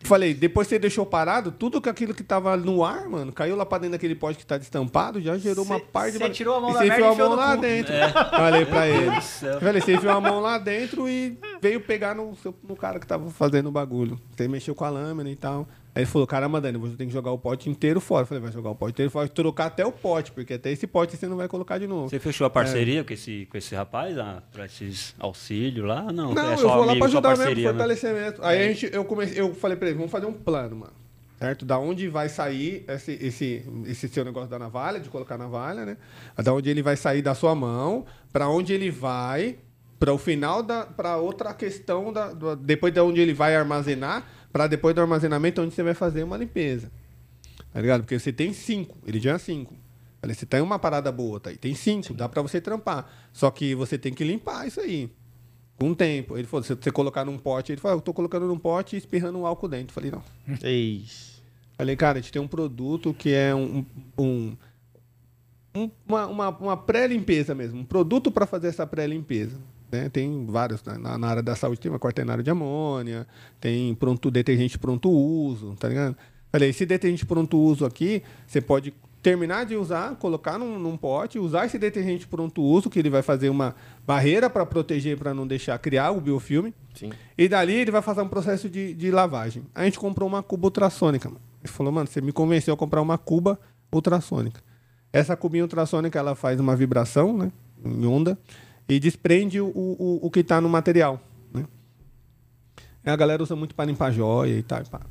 Falei, 0.05 0.33
depois 0.33 0.69
você 0.69 0.79
deixou 0.79 1.05
parado, 1.05 1.51
tudo 1.51 1.81
que 1.81 1.89
aquilo 1.89 2.15
que 2.15 2.23
tava 2.23 2.57
no 2.57 2.85
ar, 2.85 3.09
mano, 3.09 3.33
caiu 3.33 3.57
lá 3.57 3.67
pra 3.67 3.79
dentro 3.79 3.93
daquele 3.93 4.15
pote 4.15 4.39
que 4.39 4.47
tá 4.47 4.57
destampado, 4.57 5.21
já 5.21 5.37
gerou 5.37 5.65
uma 5.65 5.79
Cê- 5.79 5.85
parte 5.93 6.13
de. 6.13 6.19
cê 6.19 6.31
tirou 6.31 6.55
a 6.55 6.61
mão 6.61 6.71
e 6.71 6.75
da 6.75 6.79
você 6.79 6.87
merda 6.89 7.09
enfiou 7.11 7.27
a 7.27 7.29
mão 7.31 7.37
lá 7.37 7.57
cu. 7.57 7.63
dentro. 7.63 7.93
Falei 8.31 8.65
pra 8.67 8.87
ele. 8.89 9.21
Falei, 9.61 9.81
você 9.83 9.95
enfiou 9.95 10.13
a 10.13 10.21
mão 10.21 10.39
lá 10.39 10.57
dentro 10.59 11.09
e 11.09 11.37
veio 11.61 11.81
pegar 11.81 12.15
no, 12.15 12.33
no 12.63 12.77
cara 12.77 13.01
que 13.01 13.07
tava 13.09 13.29
fazendo 13.31 13.71
o 13.71 13.73
bagulho. 13.73 14.21
Você 14.37 14.47
mexeu 14.47 14.73
com 14.73 14.85
a 14.85 14.89
lâmina 14.91 15.29
e 15.29 15.35
tal. 15.35 15.67
Aí 15.95 16.03
ele 16.03 16.07
falou, 16.11 16.27
caramba, 16.27 16.59
Dani, 16.59 16.79
você 16.79 16.97
tem 16.97 17.07
que 17.07 17.13
jogar 17.13 17.31
o 17.33 17.39
pote 17.39 17.69
inteiro 17.69 18.01
fora. 18.01 18.23
Eu 18.23 18.27
falei, 18.27 18.43
vai 18.43 18.51
jogar 18.53 18.71
o 18.71 18.75
pote 18.75 18.93
inteiro 18.93 19.11
fora, 19.11 19.29
trocar 19.29 19.67
até 19.67 19.85
o 19.85 19.93
pote, 19.93 20.33
porque 20.33 20.55
até 20.55 20.71
esse 20.73 20.87
pote 20.87 21.17
você 21.19 21.27
não 21.29 21.37
vai 21.37 21.49
colocar 21.49 21.77
de 21.77 21.87
novo. 21.87 22.09
Você 22.09 22.19
fechou 22.19 22.47
a 22.47 22.51
parceria 22.51 23.05
com, 23.05 23.13
esse, 23.13 23.47
com 23.51 23.59
esse 23.59 23.75
rapaz 23.75 24.17
ah, 24.17 24.43
pra 24.53 24.65
esses 24.65 25.15
auxílios 25.19 25.87
lá? 25.87 26.11
Não, 26.11 26.33
Não, 26.33 26.51
é 26.51 26.55
eu 26.55 26.59
vou 26.59 26.85
lá 26.87 26.97
pra 26.97 27.05
ajudar 27.07 27.37
mesmo, 27.37 27.55
né? 27.57 27.63
fortalecimento. 27.69 28.41
Aí 28.43 28.63
a 28.63 28.69
gente, 28.73 28.89
eu, 28.91 29.05
comecei, 29.05 29.39
eu 29.39 29.55
falei 29.55 29.77
pra 29.77 29.89
ele, 29.89 29.97
vamos 29.99 30.11
fazer 30.11 30.25
um 30.25 30.33
plano, 30.33 30.77
mano. 30.77 30.93
Certo? 31.39 31.65
Da 31.67 31.77
onde 31.79 32.09
vai 32.09 32.29
sair 32.29 32.85
esse, 32.89 33.19
esse, 33.21 33.67
esse 33.87 34.09
seu 34.09 34.25
negócio 34.25 34.49
da 34.49 34.59
navalha, 34.61 34.99
de 35.01 35.09
colocar 35.11 35.37
navalha, 35.37 35.85
né? 35.85 35.97
Da 36.43 36.55
onde 36.55 36.71
ele 36.71 36.83
vai 36.83 36.97
sair 36.97 37.21
da 37.21 37.35
sua 37.35 37.53
mão, 37.55 38.07
pra 38.33 38.49
onde 38.49 38.73
ele 38.73 38.91
vai, 38.91 39.57
para 39.99 40.13
o 40.13 40.19
final 40.19 40.63
da. 40.63 40.87
para 40.87 41.17
outra 41.17 41.53
questão, 41.53 42.13
da, 42.13 42.33
do- 42.33 42.55
depois 42.57 42.95
de 42.95 43.01
onde 43.01 43.21
ele 43.21 43.35
vai 43.35 43.57
armazenar, 43.57 44.25
pra 44.53 44.67
depois 44.67 44.95
do 44.95 45.01
armazenamento, 45.01 45.63
onde 45.63 45.75
você 45.75 45.83
vai 45.83 45.95
fazer 45.95 46.23
uma 46.23 46.37
limpeza. 46.37 46.91
Tá 47.73 47.81
ligado? 47.81 48.03
Porque 48.03 48.19
você 48.19 48.33
tem 48.33 48.53
cinco, 48.53 48.99
ele 49.07 49.19
tinha 49.21 49.39
cinco. 49.39 49.75
Falei, 50.21 50.35
você 50.37 50.47
tem 50.47 50.61
uma 50.61 50.79
parada 50.79 51.11
boa, 51.11 51.41
tá 51.41 51.51
aí. 51.51 51.57
Tem 51.57 51.75
cinco, 51.75 52.15
dá 52.15 52.29
pra 52.29 52.43
você 52.43 52.61
trampar. 52.61 53.11
Só 53.33 53.51
que 53.51 53.75
você 53.75 53.99
tem 53.99 54.13
que 54.13 54.23
limpar 54.23 54.67
isso 54.69 54.81
aí. 54.81 55.11
Com 55.77 55.91
o 55.91 55.97
tempo. 55.97 56.37
Ele 56.39 56.47
falou, 56.47 56.63
se 56.63 56.75
você 56.75 56.93
colocar 56.93 57.25
num 57.25 57.37
pote, 57.39 57.73
ele 57.73 57.81
falou, 57.81 57.97
"Ah, 57.97 57.99
eu 57.99 58.03
tô 58.03 58.13
colocando 58.15 58.47
num 58.47 58.59
pote 58.59 58.95
e 58.95 58.99
espirrando 58.99 59.39
um 59.39 59.47
álcool 59.47 59.67
dentro. 59.69 59.93
Falei, 59.93 60.11
não. 60.13 60.23
Eis. 60.63 61.43
Falei, 61.77 61.97
cara, 61.97 62.19
a 62.19 62.21
gente 62.21 62.31
tem 62.33 62.41
um 62.41 62.47
produto 62.47 63.13
que 63.15 63.33
é 63.33 63.53
um, 63.55 63.85
um- 64.17 64.57
um- 65.75 65.91
uma, 66.07 66.27
uma, 66.27 66.49
uma 66.51 66.77
pré-limpeza 66.77 67.55
mesmo, 67.55 67.81
um 67.81 67.85
produto 67.85 68.31
para 68.31 68.47
fazer 68.47 68.69
essa 68.69 68.87
pré-limpeza. 68.87 69.59
Né? 69.93 70.09
Tem 70.09 70.47
vários, 70.47 70.83
né? 70.83 70.97
na, 70.99 71.19
na 71.19 71.29
área 71.29 71.43
da 71.43 71.55
saúde 71.55 71.79
tem 71.79 71.93
uma 71.93 72.01
quaternário 72.01 72.43
de 72.43 72.51
amônia, 72.51 73.27
tem 73.61 73.95
pronto, 73.95 74.31
detergente 74.31 74.79
pronto 74.79 75.11
uso, 75.11 75.77
tá 75.79 75.89
ligado? 75.89 76.17
Falei, 76.51 76.71
esse 76.71 76.85
detergente 76.85 77.25
pronto 77.27 77.59
uso 77.59 77.85
aqui, 77.85 78.23
você 78.47 78.61
pode 78.61 78.93
terminar 79.23 79.65
de 79.65 79.77
usar, 79.77 80.17
colocar 80.17 80.59
num, 80.59 80.79
num 80.79 80.97
pote, 80.97 81.39
usar 81.39 81.65
esse 81.65 81.79
detergente 81.79 82.27
pronto 82.27 82.61
uso, 82.61 82.91
que 82.91 82.99
ele 82.99 83.09
vai 83.09 83.23
fazer 83.23 83.49
uma 83.49 83.75
barreira 84.05 84.51
para 84.51 84.67
proteger, 84.67 85.17
para 85.17 85.33
não 85.33 85.47
deixar 85.47 85.79
criar 85.79 86.11
o 86.11 86.21
biofilme. 86.21 86.75
Sim. 86.93 87.11
E 87.39 87.49
dali 87.49 87.75
ele 87.75 87.91
vai 87.91 88.03
fazer 88.03 88.21
um 88.23 88.29
processo 88.29 88.69
de, 88.69 88.93
de 88.93 89.11
lavagem. 89.11 89.63
A 89.75 89.85
gente 89.85 89.99
comprou 89.99 90.29
uma 90.29 90.43
cuba 90.43 90.67
ultrassônica, 90.67 91.29
mano. 91.29 91.41
Ele 91.63 91.73
falou, 91.73 91.93
mano, 91.93 92.09
você 92.09 92.21
me 92.21 92.33
convenceu 92.33 92.75
a 92.75 92.77
comprar 92.77 93.01
uma 93.01 93.17
cuba 93.17 93.59
ultrassônica. 93.93 94.61
Essa 95.13 95.37
cubinha 95.37 95.63
ultrassônica, 95.63 96.19
ela 96.19 96.35
faz 96.35 96.59
uma 96.59 96.75
vibração, 96.75 97.37
né? 97.37 97.53
Em 97.85 98.05
onda. 98.05 98.37
E 98.89 98.99
desprende 99.01 99.61
o, 99.61 99.67
o, 99.67 100.19
o 100.23 100.31
que 100.31 100.41
está 100.41 100.61
no 100.61 100.69
material, 100.69 101.21
né? 101.53 101.67
A 103.05 103.17
galera 103.17 103.43
usa 103.43 103.57
muito 103.57 103.75
para 103.75 103.87
limpar 103.87 104.13
joia 104.13 104.59
e 104.59 104.63
tal. 104.63 104.81
e. 104.83 105.07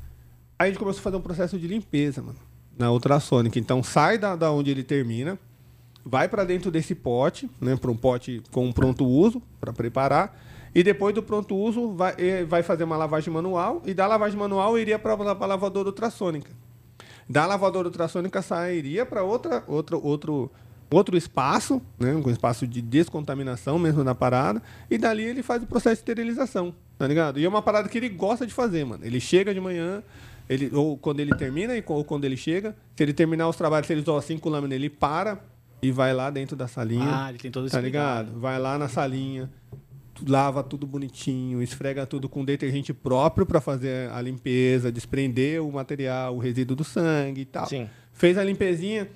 Aí 0.58 0.68
a 0.68 0.70
gente 0.70 0.78
começou 0.78 1.00
a 1.00 1.02
fazer 1.02 1.16
um 1.16 1.20
processo 1.20 1.58
de 1.58 1.66
limpeza, 1.66 2.22
mano. 2.22 2.38
Na 2.78 2.90
ultrassônica. 2.90 3.58
Então 3.58 3.82
sai 3.82 4.18
da, 4.18 4.36
da 4.36 4.50
onde 4.50 4.70
ele 4.70 4.82
termina, 4.82 5.38
vai 6.04 6.28
para 6.28 6.44
dentro 6.44 6.70
desse 6.70 6.94
pote, 6.94 7.50
né, 7.60 7.76
para 7.76 7.90
um 7.90 7.96
pote 7.96 8.42
com 8.50 8.72
pronto 8.72 9.04
uso 9.06 9.42
para 9.60 9.72
preparar, 9.72 10.38
e 10.74 10.82
depois 10.82 11.14
do 11.14 11.22
pronto 11.22 11.54
uso 11.54 11.92
vai, 11.92 12.14
eh, 12.16 12.44
vai 12.44 12.62
fazer 12.62 12.84
uma 12.84 12.96
lavagem 12.96 13.32
manual 13.32 13.82
e 13.84 13.92
da 13.92 14.06
lavagem 14.06 14.38
manual 14.38 14.78
iria 14.78 14.98
para 14.98 15.12
a 15.12 15.46
lavadora 15.46 15.88
ultrassônica. 15.88 16.50
Da 17.28 17.46
lavadora 17.46 17.88
ultrassônica 17.88 18.40
sairia 18.40 19.04
para 19.04 19.22
outra, 19.22 19.62
outra, 19.66 19.96
outro, 19.96 20.50
outro 20.96 21.16
espaço, 21.16 21.80
né, 21.98 22.14
um 22.14 22.30
espaço 22.30 22.66
de 22.66 22.80
descontaminação 22.82 23.78
mesmo 23.78 24.02
da 24.04 24.14
parada, 24.14 24.62
e 24.90 24.96
dali 24.98 25.22
ele 25.24 25.42
faz 25.42 25.62
o 25.62 25.66
processo 25.66 25.96
de 25.96 26.10
esterilização, 26.10 26.74
tá 26.98 27.06
ligado? 27.06 27.38
E 27.38 27.44
é 27.44 27.48
uma 27.48 27.62
parada 27.62 27.88
que 27.88 27.98
ele 27.98 28.08
gosta 28.08 28.46
de 28.46 28.52
fazer, 28.52 28.84
mano. 28.84 29.04
Ele 29.04 29.20
chega 29.20 29.52
de 29.54 29.60
manhã, 29.60 30.02
ele, 30.48 30.70
ou 30.74 30.96
quando 30.96 31.20
ele 31.20 31.34
termina, 31.36 31.72
ou 31.86 32.04
quando 32.04 32.24
ele 32.24 32.36
chega, 32.36 32.76
se 32.96 33.02
ele 33.02 33.12
terminar 33.12 33.48
os 33.48 33.56
trabalhos, 33.56 33.86
se 33.86 33.92
ele 33.92 34.02
usar 34.02 34.20
cinco 34.22 34.48
lâminas, 34.48 34.76
ele 34.76 34.90
para 34.90 35.38
e 35.82 35.90
vai 35.90 36.12
lá 36.14 36.30
dentro 36.30 36.54
da 36.56 36.68
salinha. 36.68 37.24
Ah, 37.24 37.28
ele 37.30 37.38
tem 37.38 37.50
todo 37.50 37.66
esse 37.66 37.74
Tá 37.74 37.80
cuidado. 37.82 38.26
ligado? 38.26 38.40
Vai 38.40 38.58
lá 38.58 38.78
na 38.78 38.88
salinha, 38.88 39.50
lava 40.28 40.62
tudo 40.62 40.86
bonitinho, 40.86 41.60
esfrega 41.62 42.06
tudo 42.06 42.28
com 42.28 42.44
detergente 42.44 42.92
próprio 42.94 43.44
para 43.44 43.60
fazer 43.60 44.10
a 44.10 44.20
limpeza, 44.20 44.92
desprender 44.92 45.60
o 45.62 45.72
material, 45.72 46.36
o 46.36 46.38
resíduo 46.38 46.76
do 46.76 46.84
sangue 46.84 47.40
e 47.40 47.44
tal. 47.44 47.66
Sim. 47.66 47.88
Fez 48.12 48.36
a 48.38 48.44
limpezinha. 48.44 49.08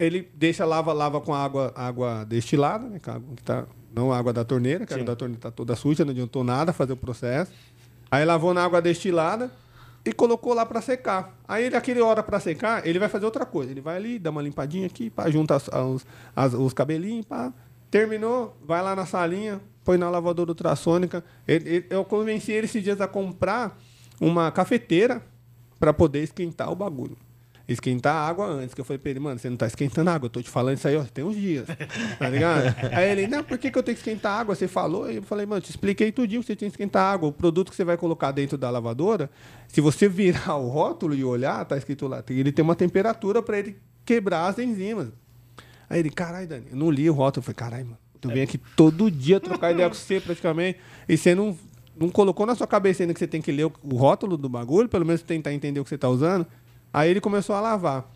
Ele 0.00 0.28
deixa 0.34 0.64
lava 0.64 0.92
lava 0.92 1.20
com 1.20 1.34
água 1.34 1.72
água 1.76 2.24
destilada, 2.24 2.88
né, 2.88 2.98
que 2.98 3.42
tá 3.44 3.66
não 3.94 4.12
água 4.12 4.32
da 4.32 4.44
torneira, 4.44 4.86
que 4.86 4.92
a 4.92 4.96
água 4.96 5.06
da 5.06 5.16
torneira 5.16 5.40
tá 5.40 5.50
toda 5.50 5.76
suja, 5.76 6.04
não 6.04 6.10
adiantou 6.12 6.42
nada 6.42 6.72
fazer 6.72 6.92
o 6.92 6.96
processo. 6.96 7.52
Aí 8.10 8.24
lavou 8.24 8.52
na 8.54 8.64
água 8.64 8.80
destilada 8.82 9.50
e 10.04 10.12
colocou 10.12 10.54
lá 10.54 10.64
para 10.64 10.80
secar. 10.80 11.36
Aí 11.46 11.64
ele 11.64 11.76
aquele 11.76 12.00
hora 12.00 12.22
para 12.22 12.40
secar, 12.40 12.86
ele 12.86 12.98
vai 12.98 13.08
fazer 13.08 13.24
outra 13.26 13.44
coisa. 13.44 13.70
Ele 13.70 13.80
vai 13.80 13.96
ali, 13.96 14.18
dá 14.18 14.30
uma 14.30 14.42
limpadinha 14.42 14.86
aqui, 14.86 15.10
pá, 15.10 15.28
junta 15.30 15.56
as- 15.56 15.68
os, 15.68 16.06
as- 16.34 16.54
os 16.54 16.72
cabelinhos, 16.72 17.26
pá. 17.26 17.52
Terminou, 17.90 18.56
vai 18.64 18.80
lá 18.82 18.94
na 18.96 19.04
salinha, 19.04 19.60
põe 19.84 19.98
na 19.98 20.08
lavadora 20.08 20.50
ultrassônica. 20.50 21.22
Ele- 21.46 21.68
ele- 21.68 21.86
eu 21.90 22.04
convenci 22.04 22.52
ele 22.52 22.66
esses 22.66 22.82
dias 22.82 23.00
a 23.00 23.08
comprar 23.08 23.76
uma 24.20 24.50
cafeteira 24.52 25.20
para 25.78 25.92
poder 25.92 26.22
esquentar 26.22 26.70
o 26.70 26.76
bagulho. 26.76 27.16
Esquentar 27.72 28.16
a 28.16 28.26
água 28.26 28.46
antes, 28.46 28.74
que 28.74 28.80
eu 28.80 28.84
falei 28.84 28.98
pra 28.98 29.10
ele, 29.10 29.20
mano, 29.20 29.38
você 29.38 29.48
não 29.48 29.56
tá 29.56 29.64
esquentando 29.64 30.10
água, 30.10 30.26
eu 30.26 30.30
tô 30.30 30.42
te 30.42 30.50
falando 30.50 30.76
isso 30.76 30.88
aí, 30.88 30.96
ó, 30.96 31.04
tem 31.04 31.24
uns 31.24 31.36
dias, 31.36 31.68
tá 32.18 32.28
ligado? 32.28 32.74
aí 32.92 33.10
ele, 33.10 33.28
não, 33.28 33.44
por 33.44 33.58
que, 33.58 33.70
que 33.70 33.78
eu 33.78 33.82
tenho 33.84 33.96
que 33.96 34.00
esquentar 34.00 34.40
água? 34.40 34.56
Você 34.56 34.66
falou, 34.66 35.08
e 35.08 35.16
eu 35.16 35.22
falei, 35.22 35.46
mano, 35.46 35.60
te 35.60 35.70
expliquei 35.70 36.10
tudinho 36.10 36.40
que 36.40 36.48
você 36.48 36.56
tinha 36.56 36.68
que 36.68 36.74
esquentar 36.74 37.14
água. 37.14 37.28
O 37.28 37.32
produto 37.32 37.70
que 37.70 37.76
você 37.76 37.84
vai 37.84 37.96
colocar 37.96 38.32
dentro 38.32 38.58
da 38.58 38.68
lavadora, 38.70 39.30
se 39.68 39.80
você 39.80 40.08
virar 40.08 40.56
o 40.56 40.68
rótulo 40.68 41.14
e 41.14 41.22
olhar, 41.22 41.64
tá 41.64 41.76
escrito 41.76 42.08
lá, 42.08 42.24
ele 42.28 42.50
tem 42.50 42.64
uma 42.64 42.74
temperatura 42.74 43.40
para 43.40 43.56
ele 43.60 43.76
quebrar 44.04 44.48
as 44.48 44.58
enzimas. 44.58 45.12
Aí 45.88 46.00
ele, 46.00 46.10
caralho, 46.10 46.48
Dani, 46.48 46.66
eu 46.72 46.76
não 46.76 46.90
li 46.90 47.08
o 47.08 47.12
rótulo. 47.12 47.40
Eu 47.40 47.44
falei, 47.44 47.54
caralho, 47.54 47.84
mano, 47.84 47.98
tu 48.20 48.28
vem 48.30 48.42
aqui 48.42 48.58
todo 48.58 49.08
dia 49.08 49.38
trocar 49.38 49.70
ideia 49.70 49.88
com 49.88 49.94
você 49.94 50.20
praticamente, 50.20 50.80
e 51.08 51.16
você 51.16 51.36
não, 51.36 51.56
não 51.96 52.08
colocou 52.10 52.44
na 52.46 52.56
sua 52.56 52.66
cabeça 52.66 53.04
ainda 53.04 53.14
que 53.14 53.20
você 53.20 53.28
tem 53.28 53.40
que 53.40 53.52
ler 53.52 53.66
o, 53.66 53.72
o 53.84 53.94
rótulo 53.94 54.36
do 54.36 54.48
bagulho, 54.48 54.88
pelo 54.88 55.06
menos 55.06 55.22
tentar 55.22 55.52
entender 55.52 55.78
o 55.78 55.84
que 55.84 55.90
você 55.90 55.98
tá 55.98 56.08
usando. 56.08 56.44
Aí 56.92 57.10
ele 57.10 57.20
começou 57.20 57.54
a 57.54 57.60
lavar. 57.60 58.10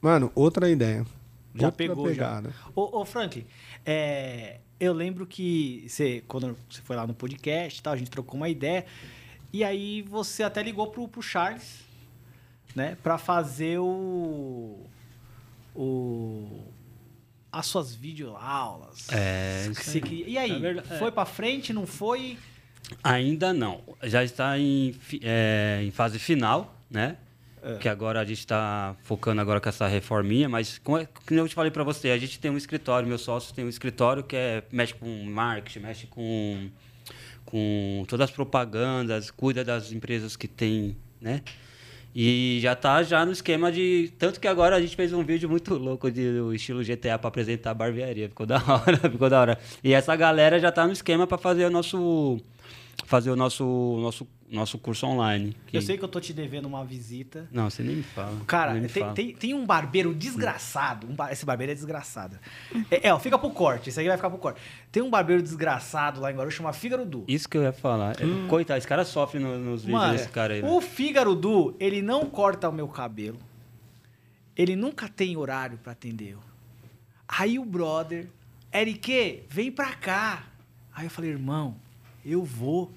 Mano, 0.00 0.30
outra 0.34 0.68
ideia. 0.70 1.04
Já 1.54 1.66
outra 1.66 1.76
pegou, 1.76 2.04
pegada. 2.06 2.50
já. 2.50 2.70
Ô, 2.74 3.00
ô 3.00 3.04
Franklin, 3.04 3.44
é, 3.84 4.58
eu 4.80 4.92
lembro 4.92 5.26
que 5.26 5.84
você, 5.88 6.22
quando 6.26 6.56
você 6.68 6.80
foi 6.82 6.96
lá 6.96 7.06
no 7.06 7.14
podcast 7.14 7.78
e 7.78 7.82
tal, 7.82 7.92
a 7.92 7.96
gente 7.96 8.10
trocou 8.10 8.36
uma 8.36 8.48
ideia. 8.48 8.84
E 9.52 9.62
aí 9.62 10.02
você 10.02 10.42
até 10.42 10.62
ligou 10.62 10.86
pro, 10.90 11.06
pro 11.06 11.20
Charles, 11.22 11.80
né? 12.74 12.96
Pra 13.02 13.18
fazer 13.18 13.78
o. 13.78 14.80
o 15.74 16.64
as 17.50 17.66
suas 17.66 17.94
videoaulas. 17.94 19.08
É, 19.10 19.68
você 19.74 20.00
queria- 20.00 20.26
E 20.26 20.38
aí, 20.38 20.52
É 20.52 20.58
verdade, 20.58 20.88
é. 20.90 20.98
foi 20.98 21.12
pra 21.12 21.26
frente, 21.26 21.70
não 21.74 21.86
foi? 21.86 22.38
Ainda 23.04 23.52
não. 23.52 23.82
Já 24.04 24.24
está 24.24 24.58
em, 24.58 24.94
é, 25.22 25.82
em 25.84 25.90
fase 25.90 26.18
final, 26.18 26.74
né? 26.90 27.18
É. 27.62 27.76
Que 27.76 27.88
agora 27.88 28.20
a 28.20 28.24
gente 28.24 28.40
está 28.40 28.96
focando 29.04 29.40
agora 29.40 29.60
com 29.60 29.68
essa 29.68 29.86
reforminha, 29.86 30.48
mas 30.48 30.78
como, 30.78 30.98
é, 30.98 31.06
como 31.06 31.38
eu 31.38 31.48
te 31.48 31.54
falei 31.54 31.70
para 31.70 31.84
você, 31.84 32.10
a 32.10 32.18
gente 32.18 32.40
tem 32.40 32.50
um 32.50 32.56
escritório, 32.56 33.08
meu 33.08 33.18
sócio 33.18 33.54
tem 33.54 33.64
um 33.64 33.68
escritório 33.68 34.24
que 34.24 34.34
é, 34.34 34.64
mexe 34.72 34.94
com 34.94 35.06
marketing, 35.24 35.78
mexe 35.78 36.06
com, 36.08 36.68
com 37.44 38.04
todas 38.08 38.30
as 38.30 38.30
propagandas, 38.34 39.30
cuida 39.30 39.64
das 39.64 39.92
empresas 39.92 40.34
que 40.34 40.48
tem, 40.48 40.96
né? 41.20 41.40
E 42.14 42.58
já 42.60 42.74
tá 42.74 43.02
já 43.02 43.24
no 43.24 43.32
esquema 43.32 43.72
de. 43.72 44.12
Tanto 44.18 44.38
que 44.38 44.46
agora 44.46 44.76
a 44.76 44.80
gente 44.80 44.94
fez 44.94 45.12
um 45.14 45.24
vídeo 45.24 45.48
muito 45.48 45.74
louco 45.74 46.10
de, 46.10 46.30
do 46.30 46.54
estilo 46.54 46.82
GTA 46.84 47.18
para 47.18 47.28
apresentar 47.28 47.70
a 47.70 47.74
barbearia. 47.74 48.28
Ficou 48.28 48.44
da 48.44 48.56
hora, 48.68 48.98
ficou 49.10 49.30
da 49.30 49.40
hora. 49.40 49.58
E 49.82 49.94
essa 49.94 50.14
galera 50.14 50.60
já 50.60 50.70
tá 50.70 50.86
no 50.86 50.92
esquema 50.92 51.26
para 51.26 51.38
fazer 51.38 51.64
o 51.64 51.70
nosso. 51.70 52.38
Fazer 53.06 53.30
o 53.30 53.36
nosso, 53.36 53.64
nosso, 54.02 54.28
nosso 54.52 54.78
curso 54.78 55.06
online. 55.06 55.56
que- 55.66 55.76
Eu 55.76 55.82
sei 55.82 55.96
que 55.98 56.04
eu 56.04 56.08
tô 56.08 56.20
te 56.20 56.32
devendo 56.32 56.66
uma 56.66 56.84
visita. 56.84 57.48
Não, 57.50 57.68
você 57.70 57.82
nem 57.82 57.96
me 57.96 58.02
fala. 58.02 58.38
Cara, 58.46 58.74
me 58.74 58.88
tem, 58.88 59.02
fala. 59.02 59.14
tem, 59.14 59.34
tem 59.34 59.54
um 59.54 59.64
barbeiro 59.66 60.14
desgraçado. 60.14 61.06
um 61.08 61.16
esse 61.30 61.44
barbeiro 61.46 61.72
é 61.72 61.74
desgraçado. 61.74 62.38
É, 62.90 63.08
é, 63.08 63.14
ó, 63.14 63.18
fica 63.18 63.38
pro 63.38 63.50
corte. 63.50 63.90
Isso 63.90 63.98
aí 64.00 64.06
vai 64.08 64.16
ficar 64.16 64.30
pro 64.30 64.38
corte. 64.38 64.60
Tem 64.90 65.02
um 65.02 65.10
barbeiro 65.10 65.42
desgraçado 65.42 66.20
lá 66.20 66.30
em 66.30 66.34
Guarulhos, 66.34 66.54
chama 66.54 66.72
Fígaro 66.72 67.04
Du. 67.06 67.24
Isso 67.26 67.48
que 67.48 67.56
eu 67.56 67.62
ia 67.62 67.72
falar. 67.72 68.12
É, 68.20 68.48
Coitado, 68.48 68.78
esse 68.78 68.86
cara 68.86 69.04
sofre 69.04 69.38
no- 69.40 69.58
nos 69.58 69.82
vídeos 69.84 70.00
Mano, 70.00 70.12
desse 70.12 70.28
cara 70.28 70.54
aí. 70.54 70.62
o 70.62 70.80
Fígaro 70.80 71.34
Du, 71.34 71.74
ele 71.80 72.02
não 72.02 72.26
corta 72.26 72.68
o 72.68 72.72
meu 72.72 72.86
cabelo. 72.88 73.38
Ele 74.56 74.76
nunca 74.76 75.08
tem 75.08 75.36
horário 75.36 75.78
pra 75.78 75.92
atender 75.92 76.32
eu. 76.32 76.38
Aí 77.26 77.58
o 77.58 77.64
brother, 77.64 78.28
Eric, 78.72 79.44
vem 79.48 79.72
pra 79.72 79.94
cá. 79.94 80.44
Aí 80.94 81.06
eu 81.06 81.10
falei, 81.10 81.30
irmão, 81.30 81.76
eu 82.24 82.44
vou. 82.44 82.92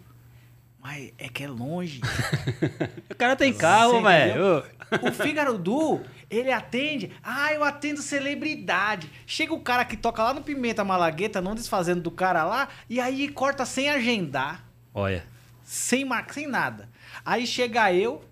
Mas 0.86 1.12
é 1.18 1.28
que 1.28 1.44
é 1.44 1.48
longe. 1.48 2.00
O 3.10 3.16
cara 3.18 3.36
tem 3.36 3.54
carro, 3.54 4.04
velho. 4.04 4.64
O 5.02 5.12
Fígaro 5.12 5.58
Du, 5.58 6.02
ele 6.30 6.52
atende. 6.52 7.12
Ah, 7.24 7.52
eu 7.54 7.64
atendo 7.64 8.02
celebridade. 8.02 9.10
Chega 9.26 9.54
o 9.54 9.62
cara 9.62 9.86
que 9.86 9.96
toca 9.96 10.22
lá 10.22 10.34
no 10.34 10.42
Pimenta 10.42 10.84
Malagueta, 10.84 11.42
não 11.42 11.56
desfazendo 11.56 12.02
do 12.02 12.12
cara 12.12 12.44
lá, 12.44 12.68
e 12.90 13.00
aí 13.00 13.30
corta 13.30 13.66
sem 13.66 13.90
agendar, 13.90 14.66
Olha. 14.94 15.26
sem 15.64 16.04
marca, 16.04 16.34
sem 16.34 16.46
nada. 16.46 16.90
Aí 17.26 17.48
chega 17.48 17.92
eu 17.94 18.24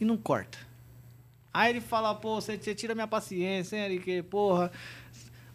e 0.00 0.04
não 0.04 0.16
corta. 0.16 0.58
Aí 1.52 1.70
ele 1.70 1.80
fala, 1.80 2.14
pô, 2.14 2.40
você, 2.40 2.56
você 2.56 2.74
tira 2.74 2.94
minha 2.94 3.06
paciência, 3.06 3.76
hein, 3.76 3.84
Eric? 3.84 4.22
Porra. 4.22 4.72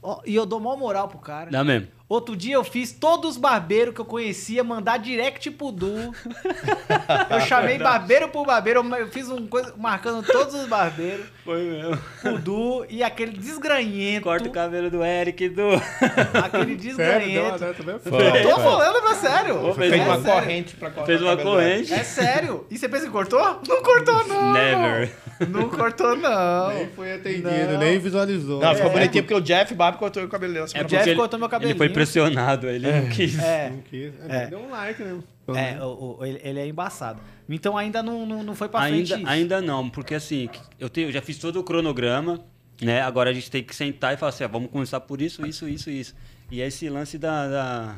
Ó, 0.01 0.21
e 0.25 0.35
eu 0.35 0.45
dou 0.45 0.59
maior 0.59 0.77
moral 0.77 1.07
pro 1.07 1.17
cara. 1.17 1.49
Dá 1.49 1.63
mesmo. 1.63 1.87
Outro 2.07 2.35
dia 2.35 2.53
eu 2.53 2.63
fiz 2.63 2.91
todos 2.91 3.31
os 3.31 3.37
barbeiros 3.37 3.93
que 3.93 3.99
eu 3.99 4.05
conhecia 4.05 4.63
mandar 4.63 4.97
direct 4.97 5.49
pro 5.49 5.71
Du. 5.71 5.87
eu 7.31 7.41
chamei 7.41 7.79
barbeiro 7.79 8.29
por 8.29 8.45
barbeiro, 8.45 8.85
eu 8.95 9.07
fiz 9.07 9.27
um 9.29 9.47
coisa 9.47 9.73
marcando 9.75 10.23
todos 10.23 10.53
os 10.53 10.67
barbeiros 10.67 11.25
Foi 11.43 11.63
mesmo. 11.63 11.97
pro 12.21 12.37
Du 12.39 12.85
e 12.89 13.01
aquele 13.01 13.31
desgranhento. 13.35 14.23
Corta 14.23 14.47
o 14.47 14.51
cabelo 14.51 14.91
do 14.91 15.03
Eric 15.03 15.49
do. 15.49 15.63
Aquele 16.43 16.75
desgranhento. 16.77 17.25
Sério? 17.25 17.33
Deu 17.33 17.43
uma 17.43 17.57
dessa 17.57 17.83
mesmo? 17.83 17.99
Foi. 18.01 18.27
Eu 18.43 18.49
tô 18.49 18.55
falando 18.61 19.01
pra 19.01 19.15
sério. 19.15 19.59
Pô, 19.59 19.73
fez 19.73 19.93
é 19.93 19.95
uma 19.95 20.21
sério. 20.21 20.31
corrente 20.41 20.75
pra 20.75 20.89
cortar 20.91 21.05
Fez 21.07 21.21
o 21.21 21.23
uma 21.25 21.31
cabelo 21.37 21.55
corrente. 21.55 21.93
É 21.93 22.03
sério. 22.03 22.67
E 22.69 22.77
você 22.77 22.87
pensa 22.87 23.05
que 23.07 23.11
cortou? 23.11 23.61
Não 23.67 23.81
cortou, 23.81 24.27
não. 24.27 24.53
Never. 24.53 25.11
Não 25.49 25.69
cortou, 25.69 26.15
não. 26.15 26.69
Nem 26.69 26.87
foi 26.89 27.13
atendido, 27.15 27.49
Não. 27.73 27.79
nem 27.79 27.97
visualizou. 27.99 28.61
Não, 28.61 28.75
ficou 28.75 28.91
É. 28.91 28.93
bonitinho 28.93 29.23
porque 29.23 29.33
o 29.35 29.41
Jeff 29.41 29.73
Barber 29.73 29.99
cortou 29.99 30.23
o 30.23 30.27
cabelo 30.29 30.53
dela. 30.53 30.65
É 30.67 30.83
Jeff 30.83 30.95
porque 30.95 31.09
ele, 31.09 31.19
cortou 31.19 31.39
meu 31.39 31.47
ele 31.47 31.59
foi 31.59 31.59
cabelinho. 31.89 31.95
Pressionado, 32.05 32.67
ele 32.69 32.91
não 32.91 33.09
quis. 33.09 33.37
É. 33.39 33.69
Não 33.69 33.81
quis. 33.81 34.13
É. 34.29 34.43
É. 34.43 34.47
Deu 34.47 34.59
um 34.59 34.69
like, 34.69 35.03
né? 35.03 35.19
É, 35.55 35.81
o- 35.83 36.17
o- 36.19 36.25
ele, 36.25 36.39
ele 36.43 36.59
é 36.59 36.67
embaçado. 36.67 37.21
Então 37.47 37.77
ainda 37.77 38.01
não, 38.01 38.25
não, 38.25 38.41
não 38.43 38.55
foi 38.55 38.67
pra 38.67 38.81
Ainda, 38.81 38.95
frente 39.07 39.21
isso. 39.21 39.29
ainda 39.29 39.61
não, 39.61 39.89
porque 39.89 40.15
assim, 40.15 40.49
eu, 40.79 40.89
tenho, 40.89 41.09
eu 41.09 41.11
já 41.11 41.21
fiz 41.21 41.37
todo 41.37 41.59
o 41.59 41.63
cronograma, 41.63 42.43
né? 42.81 43.01
Agora 43.01 43.29
a 43.29 43.33
gente 43.33 43.51
tem 43.51 43.63
que 43.63 43.75
sentar 43.75 44.13
e 44.13 44.17
falar 44.17 44.29
assim, 44.29 44.43
ó, 44.43 44.47
vamos 44.47 44.71
começar 44.71 44.99
por 45.01 45.21
isso, 45.21 45.45
isso, 45.45 45.67
isso, 45.69 45.89
isso. 45.91 46.15
E 46.51 46.61
esse 46.61 46.89
lance 46.89 47.17
da, 47.19 47.47
da- 47.47 47.95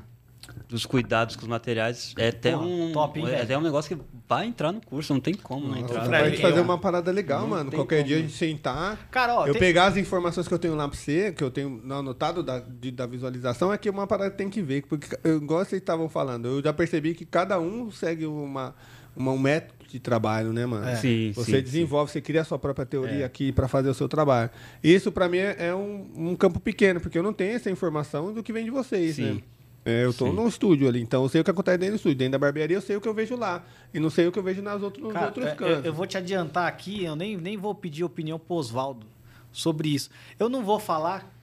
dos 0.68 0.86
cuidados 0.86 1.36
com 1.38 1.44
os 1.44 1.48
materiais 1.48 2.14
é 2.18 2.28
até 2.28 2.52
Porra, 2.52 2.66
um 2.66 2.92
top, 2.92 3.20
hein, 3.20 3.28
é 3.30 3.42
até 3.42 3.58
um 3.58 3.62
negócio 3.62 3.96
que 3.96 4.04
vai 4.28 4.46
entrar 4.48 4.72
no 4.74 4.82
curso, 4.82 5.14
não 5.14 5.22
tem 5.22 5.34
como 5.34 5.66
não 5.70 5.78
entrar. 5.78 6.04
Fred, 6.06 6.22
Vai 6.24 6.32
te 6.32 6.42
fazer 6.42 6.60
eu- 6.60 6.64
uma 6.64 6.78
parada 6.78 7.10
legal, 7.12 7.42
Não 7.42 7.48
mano. 7.48 7.72
Qualquer 7.72 7.98
como. 7.98 8.08
dia 8.08 8.18
a 8.18 8.20
gente 8.20 8.34
sentar. 8.34 9.08
Cara, 9.10 9.36
ó, 9.36 9.48
eu 9.48 9.54
tem- 9.54 9.60
pegar 9.62 9.86
as 9.86 9.96
informações 9.98 10.46
que 10.48 10.54
eu 10.54 10.60
tenho 10.60 10.76
lá 10.76 10.88
pra 10.88 10.98
você, 10.98 11.32
que 11.32 11.42
eu 11.44 11.50
tenho 11.50 11.82
anotado 11.90 12.44
da, 12.44 12.60
de- 12.60 12.92
da 12.92 13.06
visualização, 13.06 13.72
é 13.72 13.78
que 13.78 13.90
uma 13.90 14.06
parada 14.06 14.30
tem 14.32 14.50
que 14.50 14.62
ver. 14.62 14.84
Porque, 14.90 15.08
eu, 15.24 15.38
igual 15.38 15.64
vocês 15.64 15.82
estavam 15.82 16.10
falando, 16.10 16.48
eu 16.50 16.62
já 16.62 16.74
percebi 16.74 17.14
que 17.14 17.26
cada 17.26 17.58
um 17.60 17.90
segue 17.90 18.26
uma, 18.26 18.76
uma- 19.16 19.32
um 19.32 19.38
método 19.40 19.74
de 19.90 20.00
trabalho, 20.02 20.52
né, 20.52 20.66
mano? 20.66 20.86
É. 20.86 20.98
Sim, 20.98 21.32
Você 21.34 21.58
sim, 21.58 21.62
desenvolve, 21.64 22.12
você 22.12 22.20
cria 22.20 22.42
a 22.42 22.44
sua 22.44 22.60
própria 22.60 22.86
teoria 22.86 23.22
É. 23.22 23.24
aqui 23.24 23.54
para 23.54 23.70
fazer 23.70 23.88
o 23.90 23.94
seu 23.94 24.10
trabalho. 24.10 24.50
Isso, 24.84 25.14
para 25.14 25.30
mim, 25.30 25.38
é 25.38 25.56
é 25.70 25.74
um, 25.76 26.10
um 26.14 26.36
campo 26.36 26.60
pequeno, 26.60 27.00
porque 27.00 27.18
eu 27.18 27.24
não 27.24 27.32
tenho 27.32 27.56
essa 27.56 27.72
informação 27.72 28.34
do 28.34 28.44
que 28.44 28.52
vem 28.52 28.66
de 28.66 28.70
vocês, 28.72 29.16
Sim. 29.16 29.36
né? 29.36 29.42
É, 29.90 30.04
eu 30.04 30.14
tô 30.14 30.26
Sim. 30.28 30.34
no 30.34 30.48
estúdio 30.48 30.86
ali, 30.88 31.02
então 31.02 31.24
eu 31.24 31.30
sei 31.30 31.40
o 31.40 31.44
que 31.46 31.50
acontece 31.52 31.78
dentro 31.78 31.94
do 31.94 31.98
estúdio. 31.98 32.18
Dentro 32.18 32.34
da 32.34 32.38
barbearia, 32.40 32.76
eu 32.76 32.82
sei 32.82 32.98
o 32.98 33.02
que 33.02 33.08
eu 33.08 33.14
vejo 33.14 33.38
lá. 33.38 33.64
E 33.94 34.00
não 34.00 34.10
sei 34.10 34.28
o 34.28 34.32
que 34.34 34.38
eu 34.38 34.44
vejo 34.44 34.62
nas 34.62 34.82
outros, 34.82 35.02
nos 35.02 35.14
Cara, 35.14 35.28
outros 35.28 35.46
é, 35.46 35.52
eu, 35.52 35.56
cantos. 35.56 35.86
eu 35.86 35.94
vou 35.94 36.06
te 36.06 36.18
adiantar 36.18 36.68
aqui, 36.68 37.06
eu 37.06 37.16
nem, 37.16 37.38
nem 37.38 37.56
vou 37.56 37.74
pedir 37.74 38.04
opinião 38.04 38.38
pro 38.38 38.56
Oswaldo 38.56 39.08
sobre 39.50 39.88
isso. 39.88 40.10
Eu 40.38 40.50
não 40.50 40.62
vou 40.64 40.78
falar, 40.78 41.34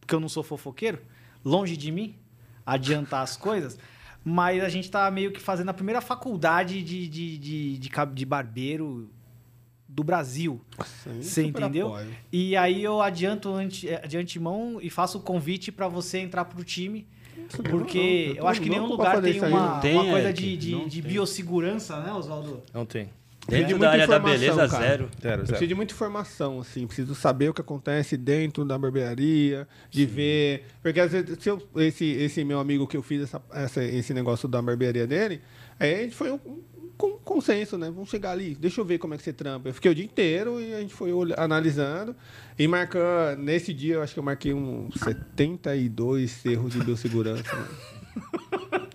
porque 0.00 0.14
eu 0.14 0.20
não 0.20 0.28
sou 0.28 0.42
fofoqueiro, 0.44 1.00
longe 1.44 1.76
de 1.76 1.90
mim, 1.90 2.14
adiantar 2.64 3.22
as 3.22 3.36
coisas, 3.36 3.76
mas 4.24 4.62
a 4.62 4.68
gente 4.68 4.88
tá 4.88 5.10
meio 5.10 5.32
que 5.32 5.40
fazendo 5.40 5.70
a 5.70 5.74
primeira 5.74 6.00
faculdade 6.00 6.82
de, 6.84 7.08
de, 7.08 7.38
de, 7.38 7.78
de, 7.78 7.88
de 8.14 8.24
barbeiro 8.26 9.10
do 9.88 10.04
Brasil. 10.04 10.60
Eu 11.04 11.20
Você 11.22 11.42
entendeu? 11.44 11.88
apoio. 11.88 12.14
E 12.30 12.54
aí 12.56 12.84
eu 12.84 13.02
adianto 13.02 13.48
ante- 13.52 13.88
eh, 13.88 14.06
de 14.06 14.16
antemão 14.16 14.78
e 14.80 14.88
faço 14.88 15.18
o 15.18 15.20
convite 15.20 15.72
para 15.72 15.88
você 15.88 16.18
entrar 16.18 16.44
pro 16.44 16.62
time. 16.62 17.08
Porque 17.70 18.32
eu 18.36 18.36
eu 18.36 18.48
acho 18.48 18.60
que 18.60 18.68
nenhum 18.70 18.86
lugar 18.86 19.20
tem 19.20 19.40
uma, 19.40 19.80
tem, 19.80 19.94
uma 19.94 20.04
coisa 20.10 20.28
Eric, 20.28 20.42
de, 20.42 20.56
de, 20.56 20.72
não 20.72 20.88
de 20.88 21.02
tem. 21.02 21.10
biossegurança, 21.12 22.00
né, 22.00 22.12
Oswaldo? 22.12 22.62
Não 22.72 22.84
tem. 22.86 23.08
Dentro 23.48 23.66
de 23.68 23.72
da 23.72 23.78
muita 23.78 23.88
área 23.90 24.06
da 24.06 24.16
informação, 24.16 24.38
beleza, 24.38 24.68
cara. 24.68 24.84
zero. 24.86 25.08
Zero, 25.20 25.36
zero. 25.36 25.46
preciso 25.46 25.66
de 25.68 25.74
muita 25.74 25.92
informação, 25.94 26.60
assim. 26.60 26.86
Preciso 26.86 27.14
saber 27.14 27.48
o 27.48 27.54
que 27.54 27.60
acontece 27.60 28.16
dentro 28.16 28.64
da 28.64 28.78
barbearia, 28.78 29.66
de 29.90 30.06
ver. 30.06 30.66
Porque 30.82 31.00
às 31.00 31.10
vezes, 31.10 31.36
se 31.40 31.48
eu- 31.48 31.60
esse, 31.76 32.04
esse 32.04 32.44
meu 32.44 32.60
amigo 32.60 32.86
que 32.86 32.96
eu 32.96 33.02
fiz 33.02 33.22
essa, 33.22 33.42
essa- 33.52 33.82
esse 33.82 34.14
negócio 34.14 34.46
da 34.46 34.60
barbearia 34.62 35.06
dele, 35.06 35.40
aí 35.80 35.94
a 35.94 36.02
gente 36.02 36.14
foi 36.14 36.30
um, 36.30 36.38
um 37.08 37.12
con- 37.12 37.18
consenso, 37.24 37.76
né? 37.78 37.86
Vamos 37.86 38.10
chegar 38.10 38.30
ali, 38.32 38.54
deixa 38.54 38.80
eu 38.80 38.84
ver 38.84 38.98
como 38.98 39.14
é 39.14 39.16
que 39.16 39.22
você 39.22 39.32
trampa. 39.32 39.68
Eu 39.68 39.74
fiquei 39.74 39.90
o 39.90 39.94
dia 39.94 40.04
inteiro 40.04 40.60
e 40.60 40.74
a 40.74 40.80
gente 40.80 40.94
foi 40.94 41.10
analisando 41.36 42.14
e 42.58 42.66
marcando. 42.68 43.38
Nesse 43.40 43.72
dia, 43.74 43.94
eu 43.94 44.02
acho 44.02 44.12
que 44.14 44.18
eu 44.18 44.24
marquei 44.24 44.52
uns 44.54 44.94
72 45.00 46.44
erros 46.46 46.72
de 46.72 46.78
biossegurança. 46.84 47.56
né? 47.56 47.64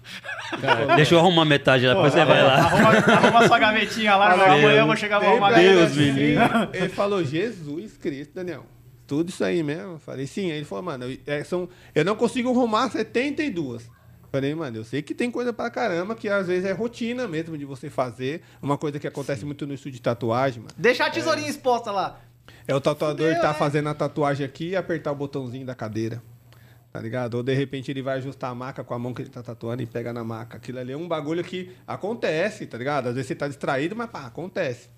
Cara, 0.61 0.95
deixa 0.95 1.15
eu 1.15 1.19
arrumar 1.19 1.45
metade 1.45 1.85
depois 1.87 2.13
você 2.13 2.23
vai 2.23 2.41
lá. 2.43 2.55
Arruma, 2.55 2.89
arruma 2.89 3.47
sua 3.47 3.59
gavetinha 3.59 4.15
lá, 4.15 4.33
amanhã 4.33 4.71
eu 4.81 4.85
vou 4.85 4.95
chegar 4.95 5.17
arrumar 5.17 5.49
pra 5.51 5.61
ele 5.63 5.73
Deus 5.75 5.89
gavetinha. 5.91 6.13
me 6.13 6.19
livre. 6.19 6.77
Ele 6.79 6.89
falou, 6.89 7.23
Jesus 7.23 7.97
Cristo, 7.97 8.33
Daniel. 8.35 8.65
Tudo 9.07 9.29
isso 9.29 9.43
aí 9.43 9.61
mesmo? 9.63 9.93
Eu 9.93 9.99
Falei, 9.99 10.25
sim. 10.27 10.51
Aí 10.51 10.57
ele 10.57 10.65
falou, 10.65 10.83
mano, 10.83 11.05
eu, 11.05 11.17
é, 11.27 11.43
são, 11.43 11.67
eu 11.93 12.03
não 12.05 12.15
consigo 12.15 12.49
arrumar 12.49 12.89
72. 12.89 13.89
Eu 14.35 14.41
Falei, 14.41 14.53
mano, 14.55 14.77
eu 14.77 14.83
sei 14.83 15.01
que 15.01 15.15
tem 15.15 15.31
coisa 15.31 15.53
pra 15.53 15.69
caramba 15.69 16.13
que 16.13 16.27
às 16.27 16.47
vezes 16.47 16.65
é 16.65 16.73
rotina 16.73 17.25
mesmo 17.27 17.57
de 17.57 17.63
você 17.63 17.89
fazer. 17.89 18.41
Uma 18.61 18.77
coisa 18.77 18.99
que 18.99 19.07
acontece 19.07 19.45
muito 19.45 19.65
no 19.65 19.73
estúdio 19.73 19.93
de 19.97 20.01
tatuagem, 20.01 20.61
mano. 20.61 20.73
Deixa 20.77 21.05
a 21.05 21.09
tesourinha 21.09 21.47
exposta 21.49 21.89
lá. 21.91 22.19
É 22.67 22.75
o 22.75 22.81
tatuador 22.81 23.27
Fudeu, 23.27 23.41
tá 23.41 23.49
né? 23.49 23.53
fazendo 23.53 23.87
a 23.89 23.93
tatuagem 23.93 24.45
aqui 24.45 24.69
e 24.69 24.75
apertar 24.75 25.11
o 25.11 25.15
botãozinho 25.15 25.65
da 25.65 25.73
cadeira. 25.73 26.21
Tá 26.91 26.99
ligado? 26.99 27.35
Ou 27.35 27.43
de 27.43 27.53
repente 27.53 27.89
ele 27.91 28.01
vai 28.01 28.17
ajustar 28.17 28.51
a 28.51 28.55
maca 28.55 28.83
com 28.83 28.93
a 28.93 28.99
mão 28.99 29.13
que 29.13 29.21
ele 29.21 29.29
tá 29.29 29.41
tatuando 29.41 29.81
e 29.81 29.85
pega 29.85 30.11
na 30.11 30.23
maca. 30.23 30.57
Aquilo 30.57 30.79
ali 30.79 30.91
é 30.91 30.97
um 30.97 31.07
bagulho 31.07 31.43
que 31.43 31.71
acontece, 31.87 32.65
tá 32.65 32.77
ligado? 32.77 33.07
Às 33.07 33.15
vezes 33.15 33.27
você 33.27 33.35
tá 33.35 33.47
distraído, 33.47 33.95
mas 33.95 34.09
pá, 34.09 34.25
acontece. 34.25 34.89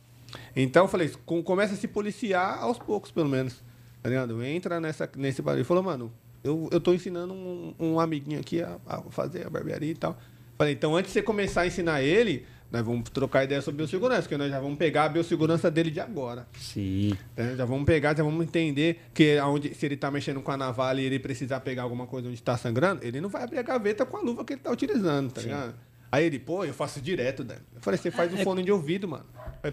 Então 0.55 0.85
eu 0.85 0.87
falei, 0.87 1.11
com- 1.25 1.43
começa 1.43 1.73
a 1.73 1.77
se 1.77 1.87
policiar 1.87 2.59
aos 2.61 2.77
poucos, 2.79 3.11
pelo 3.11 3.29
menos. 3.29 3.63
Tá 4.01 4.09
ligado? 4.09 4.43
Entra 4.43 4.79
nessa, 4.79 5.09
nesse 5.15 5.41
barulho. 5.41 5.59
Ele 5.61 5.65
falou, 5.67 5.83
mano, 5.83 6.11
eu, 6.47 6.69
eu 6.71 6.79
tô 6.79 6.93
ensinando 6.93 7.33
um, 7.33 7.73
um 7.79 7.99
amiguinho 7.99 8.39
aqui 8.39 8.61
a, 8.61 8.77
a 8.85 9.01
fazer 9.03 9.45
a 9.45 9.49
barbearia 9.49 9.91
e 9.91 9.95
tal. 9.95 10.17
Falei, 10.57 10.73
então 10.73 10.95
antes 10.95 11.09
de 11.11 11.13
você 11.13 11.21
começar 11.21 11.61
a 11.61 11.67
ensinar 11.67 12.01
ele, 12.01 12.45
nós 12.71 12.83
vamos 12.83 13.09
trocar 13.09 13.43
ideia 13.43 13.61
sobre 13.61 13.77
biossegurança, 13.77 14.23
porque 14.23 14.37
nós 14.37 14.49
já 14.49 14.59
vamos 14.59 14.77
pegar 14.77 15.05
a 15.05 15.09
biossegurança 15.09 15.69
dele 15.69 15.91
de 15.91 15.99
agora. 15.99 16.47
Sim. 16.59 17.15
né? 17.35 17.55
Já 17.55 17.63
vamos 17.63 17.85
pegar, 17.85 18.15
já 18.15 18.23
vamos 18.23 18.43
entender 18.45 18.99
que 19.13 19.37
aonde, 19.37 19.73
se 19.73 19.85
ele 19.85 19.95
tá 19.95 20.09
mexendo 20.09 20.41
com 20.41 20.51
a 20.51 20.57
navalha 20.57 21.01
e 21.01 21.05
ele 21.05 21.19
precisar 21.19 21.59
pegar 21.59 21.83
alguma 21.83 22.07
coisa 22.07 22.27
onde 22.27 22.41
tá 22.41 22.57
sangrando, 22.57 23.05
ele 23.05 23.21
não 23.21 23.29
vai 23.29 23.43
abrir 23.43 23.59
a 23.59 23.63
gaveta 23.63 24.05
com 24.05 24.17
a 24.17 24.21
luva 24.21 24.43
que 24.43 24.53
ele 24.53 24.61
tá 24.61 24.71
utilizando, 24.71 25.31
tá 25.31 25.41
ligado? 25.41 25.75
Aí 26.11 26.25
ele, 26.25 26.39
pô, 26.39 26.63
eu 26.63 26.73
faço 26.73 27.01
direto, 27.01 27.43
Dan. 27.43 27.55
Eu 27.75 27.81
falei, 27.81 27.97
você 27.97 28.09
faz 28.09 28.33
um 28.33 28.37
fone 28.37 28.63
de 28.63 28.71
ouvido, 28.71 29.07
mano. 29.07 29.25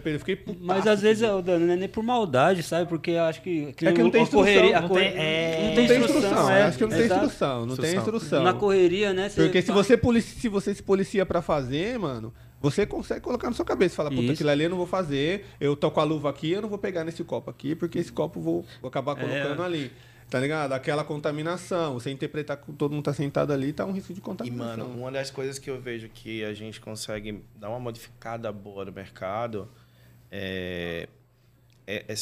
Aí 0.03 0.13
eu 0.13 0.19
fiquei 0.19 0.35
putaço. 0.35 0.65
Mas 0.65 0.85
às 0.87 1.01
vezes, 1.01 1.23
eu, 1.23 1.41
Dano, 1.41 1.65
não 1.65 1.73
é 1.73 1.77
nem 1.77 1.87
por 1.89 2.03
maldade, 2.03 2.61
sabe? 2.63 2.87
Porque 2.89 3.11
eu 3.11 3.23
acho 3.23 3.41
que... 3.41 3.69
É 3.69 3.71
que 3.73 4.03
não 4.03 4.09
tem 4.11 4.25
correria- 4.25 4.61
instrução, 4.61 4.77
a 4.77 4.81
não 4.81 4.89
tem- 4.89 5.07
é, 5.15 5.57
não 5.61 5.67
não 5.67 5.75
tem 5.75 5.83
instrução, 5.99 6.17
instrução, 6.29 6.49
é. 6.51 6.61
acho 6.63 6.77
que 6.77 6.83
não 6.83 6.89
tem 6.89 6.99
Exato. 7.01 7.25
instrução, 7.25 7.65
não 7.65 7.77
tem 7.77 7.95
Instrução. 7.95 8.43
Na 8.43 8.53
correria, 8.53 9.13
né? 9.13 9.29
você 9.29 9.43
Porque 9.43 9.61
se 9.61 9.71
você, 9.71 9.95
polici- 9.97 10.39
se 10.39 10.49
você 10.49 10.73
se 10.75 10.83
policia 10.83 11.25
pra 11.25 11.41
fazer, 11.41 11.97
mano, 11.99 12.33
você 12.61 12.85
consegue 12.85 13.21
colocar 13.21 13.47
na 13.49 13.55
sua 13.55 13.65
cabeça. 13.65 13.95
Fala, 13.95 14.09
puta, 14.09 14.21
Isso. 14.23 14.33
aquilo 14.33 14.49
ali 14.49 14.63
eu 14.63 14.69
não 14.69 14.77
vou 14.77 14.87
fazer, 14.87 15.45
eu 15.59 15.75
tô 15.75 15.91
com 15.91 15.99
a 15.99 16.03
luva 16.03 16.29
aqui, 16.29 16.51
eu 16.51 16.61
não 16.61 16.69
vou 16.69 16.77
pegar 16.79 17.03
nesse 17.03 17.23
copo 17.23 17.49
aqui, 17.51 17.75
porque 17.75 17.99
esse 17.99 18.11
copo 18.11 18.39
eu 18.39 18.43
vou, 18.43 18.65
vou 18.81 18.87
acabar 18.89 19.11
É. 19.17 19.21
colocando 19.21 19.63
ali. 19.63 19.91
Tá 20.27 20.39
ligado? 20.39 20.71
Aquela 20.73 21.03
contaminação, 21.03 21.93
você 21.93 22.09
interpretar 22.09 22.57
que 22.57 22.71
todo 22.73 22.91
mundo 22.93 23.03
tá 23.03 23.13
sentado 23.13 23.53
ali, 23.53 23.71
tá 23.71 23.85
um 23.85 23.91
risco 23.91 24.11
de 24.11 24.19
E, 24.19 24.23
contaminação. 24.23 24.87
mano, 24.87 24.99
uma 24.99 25.11
das 25.11 25.29
coisas 25.29 25.59
que 25.59 25.69
eu 25.69 25.79
vejo 25.79 26.09
que 26.09 26.43
a 26.43 26.51
gente 26.51 26.81
consegue 26.81 27.43
dar 27.55 27.69
uma 27.69 27.79
modificada 27.79 28.51
boa 28.51 28.83
no 28.85 28.91
mercado 28.91 29.69
é, 30.37 31.07
é- 31.87 32.05
é 32.09 32.15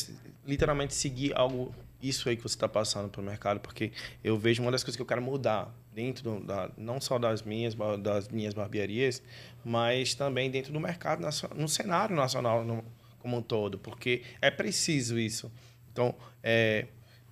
literalmente 0.45 0.94
seguir 0.94 1.34
algo, 1.35 1.73
isso 2.02 2.30
aí 2.30 2.35
que 2.38 2.44
você 2.44 2.56
está 2.56 2.68
passando 2.68 3.10
pro 3.10 3.23
mercado, 3.23 3.60
porque 3.60 3.91
eu 4.23 4.38
vejo 4.38 4.61
uma 4.61 4.72
das 4.72 4.84
coisas 4.84 4.95
que 4.95 5.02
eu 5.02 5.06
quero 5.06 5.22
mudar 5.22 5.73
dentro 5.94 6.23
do- 6.23 6.40
da, 6.45 6.69
não 6.77 6.99
só 7.02 7.18
das 7.18 7.41
minhas, 7.41 7.73
das 8.02 8.27
minhas 8.27 8.53
barbearias, 8.53 9.22
mas 9.65 10.14
também 10.14 10.52
dentro 10.52 10.72
do 10.73 10.80
mercado, 10.80 11.22
no 11.56 11.68
cenário 11.68 12.15
nacional 12.15 12.64
no- 12.64 12.84
como 13.19 13.38
um 13.38 13.41
todo, 13.41 13.77
porque 13.80 14.22
é 14.41 14.52
preciso 14.52 15.18
isso. 15.18 15.52
Então, 15.91 16.14
é, 16.44 16.85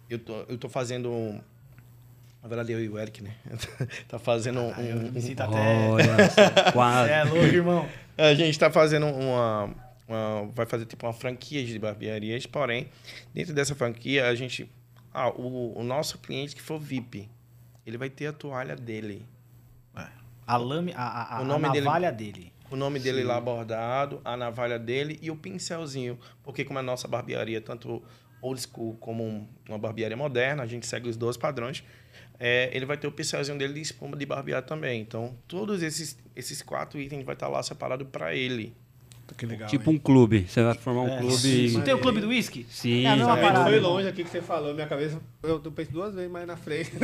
eu, 0.10 0.18
tô, 0.18 0.34
eu 0.48 0.58
tô 0.58 0.70
fazendo... 0.70 1.12
um- 1.12 1.40
Na 2.42 2.48
verdade, 2.48 2.72
eu 2.72 2.84
e 2.84 2.88
o 2.90 2.98
Eric, 2.98 3.22
né? 3.22 3.36
tá 4.08 4.18
fazendo 4.18 4.62
um, 4.62 4.74
Ai, 4.74 4.92
eu 4.92 4.98
um- 4.98 5.12
me 5.12 5.22
sinto 5.22 5.42
até... 5.42 5.90
Olha, 5.90 6.72
quase. 6.72 7.12
É 7.12 7.24
louco, 7.24 7.46
irmão. 7.46 7.88
a 8.18 8.34
gente 8.34 8.52
está 8.52 8.72
fazendo 8.72 9.06
uma, 9.08 9.70
uma- 10.12 10.52
Vai 10.54 10.66
fazer 10.66 10.86
tipo 10.86 11.06
uma 11.06 11.14
franquia 11.14 11.64
de 11.66 11.78
barbearias, 11.80 12.46
porém, 12.46 12.90
dentro 13.34 13.54
dessa 13.54 13.74
franquia, 13.76 14.28
a 14.28 14.36
gente. 14.36 14.70
Ah, 15.14 15.30
o, 15.30 15.78
o 15.78 15.84
nosso 15.84 16.18
cliente 16.20 16.56
que 16.56 16.62
for 16.62 16.80
VIP, 16.80 17.30
ele 17.86 17.98
vai 17.98 18.10
ter 18.10 18.28
a 18.28 18.34
toalha 18.34 18.76
dele. 18.76 19.26
A 20.48 20.58
lame, 20.58 20.92
a, 20.96 21.38
a, 21.38 21.42
O 21.42 21.46
nome 21.46 21.68
a 21.68 21.72
dele- 21.72 21.86
navalha 21.86 22.12
dele. 22.12 22.52
O 22.70 22.76
nome 22.76 23.00
dele 23.00 23.24
lá 23.24 23.40
bordado, 23.40 24.22
a 24.24 24.36
navalha 24.36 24.80
dele 24.80 25.20
e 25.22 25.30
o 25.30 25.36
pincelzinho. 25.36 26.18
Porque 26.44 26.64
como 26.66 26.80
a 26.80 26.82
nossa 26.82 27.08
barbearia, 27.08 27.58
é 27.58 27.62
tanto 27.62 28.02
old 28.42 28.60
school 28.62 28.96
como 28.98 29.24
um- 29.26 29.48
uma 29.68 29.78
barbearia 29.78 30.16
moderna, 30.18 30.64
a 30.64 30.66
gente 30.66 30.86
segue 30.86 31.08
os 31.10 31.16
dois 31.18 31.38
padrões. 31.38 31.84
é, 32.44 32.72
ele 32.76 32.88
vai 32.88 32.98
ter 32.98 33.06
o 33.06 33.12
pincelzinho 33.12 33.56
dele 33.56 33.74
de 33.76 33.82
espuma 33.82 34.18
de 34.18 34.26
barbear 34.26 34.64
também. 34.64 35.00
Então, 35.00 35.38
todos 35.48 35.84
esses, 35.84 36.18
esses 36.36 36.64
quatro 36.64 37.00
itens 37.00 37.24
vai 37.24 37.36
estar 37.36 37.48
lá 37.48 37.62
separado 37.62 38.04
para 38.04 38.34
ele. 38.34 38.76
Que 39.42 39.48
legal. 39.48 39.68
Tipo 39.68 39.90
hein? 39.90 39.96
um 39.96 40.00
clube. 40.00 40.46
Você 40.48 40.62
vai 40.62 40.76
formar 40.76 41.02
um 41.02 41.08
É. 41.08 41.18
clube. 41.18 41.72
Não 41.72 41.82
tem 41.82 41.96
o 41.96 41.98
clube 41.98 42.22
do 42.22 42.28
whisky? 42.28 42.64
Sim. 42.70 43.08
É 43.08 43.16
gente 43.16 43.26
parada, 43.26 43.64
foi 43.64 43.80
longe 43.80 44.08
aqui 44.08 44.24
que 44.24 44.30
você 44.30 44.40
falou, 44.40 44.72
minha 44.76 44.86
cabeça. 44.86 45.20
Eu, 45.42 45.60
penso 45.60 45.92
duas 45.92 46.14
vezes 46.14 46.30
mais 46.30 46.46
na 46.46 46.56
frente. 46.56 46.92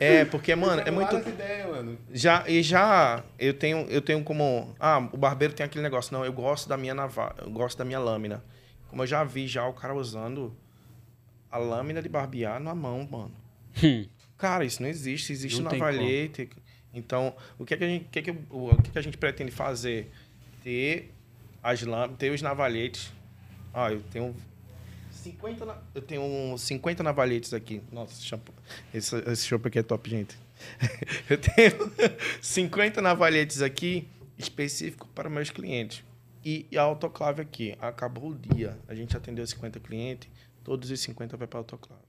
É, 0.00 0.24
porque, 0.24 0.56
mano, 0.56 0.82
é 0.84 0.90
muito. 0.90 1.16
Ideias, 1.16 1.70
mano. 1.70 1.96
Já, 2.12 2.44
e 2.48 2.64
já 2.64 3.22
eu 3.38 3.54
tenho, 3.54 3.86
eu 3.88 4.02
tenho 4.02 4.24
como. 4.24 4.74
Ah, 4.80 5.08
o 5.12 5.16
barbeiro 5.16 5.54
tem 5.54 5.64
aquele 5.64 5.84
negócio. 5.84 6.12
Não, 6.12 6.24
eu 6.24 6.32
gosto 6.32 6.68
da 6.68 6.76
minha 6.76 6.94
navalha, 6.94 7.36
eu 7.38 7.50
gosto 7.50 7.78
da 7.78 7.84
minha 7.84 8.00
lâmina. 8.00 8.42
Como 8.90 9.04
eu 9.04 9.06
já 9.06 9.22
vi 9.22 9.46
já 9.46 9.64
o 9.68 9.72
cara 9.72 9.94
usando 9.94 10.52
a 11.48 11.58
lâmina 11.58 12.02
de 12.02 12.08
barbear 12.08 12.58
na 12.58 12.74
mão, 12.74 13.06
mano. 13.08 13.34
Hum. 13.84 14.04
Cara, 14.36 14.64
isso 14.64 14.82
não 14.82 14.88
existe, 14.88 15.32
existe 15.32 15.62
Não 15.62 15.70
navalhete. 15.70 16.50
Então, 16.92 17.36
o 17.56 17.64
que, 17.64 17.74
é 17.74 17.76
que 17.76 17.84
a 17.84 17.86
gente, 17.86 18.06
o 18.06 18.08
que, 18.08 18.18
é 18.18 18.22
que, 18.22 18.30
o, 18.50 18.70
o 18.70 18.82
que, 18.82 18.88
é 18.88 18.92
que 18.92 18.98
a 18.98 19.02
gente 19.02 19.16
pretende 19.16 19.52
fazer? 19.52 20.10
Ter 20.64 21.15
as 21.70 21.82
lâminas, 21.82 22.16
ter 22.18 22.30
os 22.30 22.40
navalhetes. 22.42 23.12
Ah, 23.74 23.90
eu 23.92 24.00
tenho 24.04 24.34
50, 25.10 25.64
na- 25.64 25.82
eu 25.94 26.00
tenho 26.02 26.22
uns 26.22 26.62
50 26.62 27.02
navalhetes 27.02 27.52
aqui. 27.52 27.82
Nossa, 27.90 28.12
esse 28.12 28.24
shampoo, 28.24 28.54
esse, 28.94 29.16
esse 29.30 29.46
shampoo 29.46 29.68
aqui 29.68 29.78
é 29.78 29.82
top, 29.82 30.08
gente. 30.08 30.38
eu 31.28 31.36
tenho 31.38 31.92
50 32.40 33.02
navalhetes 33.02 33.60
aqui 33.60 34.08
específico 34.38 35.08
para 35.08 35.28
meus 35.28 35.50
clientes. 35.50 36.04
E, 36.44 36.66
e 36.70 36.78
a 36.78 36.82
autoclave 36.82 37.42
aqui, 37.42 37.76
acabou 37.80 38.30
o 38.30 38.34
dia, 38.34 38.78
a 38.86 38.94
gente 38.94 39.16
atendeu 39.16 39.44
50 39.44 39.80
clientes, 39.80 40.30
todos 40.62 40.88
os 40.90 41.00
50 41.00 41.36
vai 41.36 41.48
para 41.48 41.58
a 41.58 41.60
autoclave. 41.60 42.02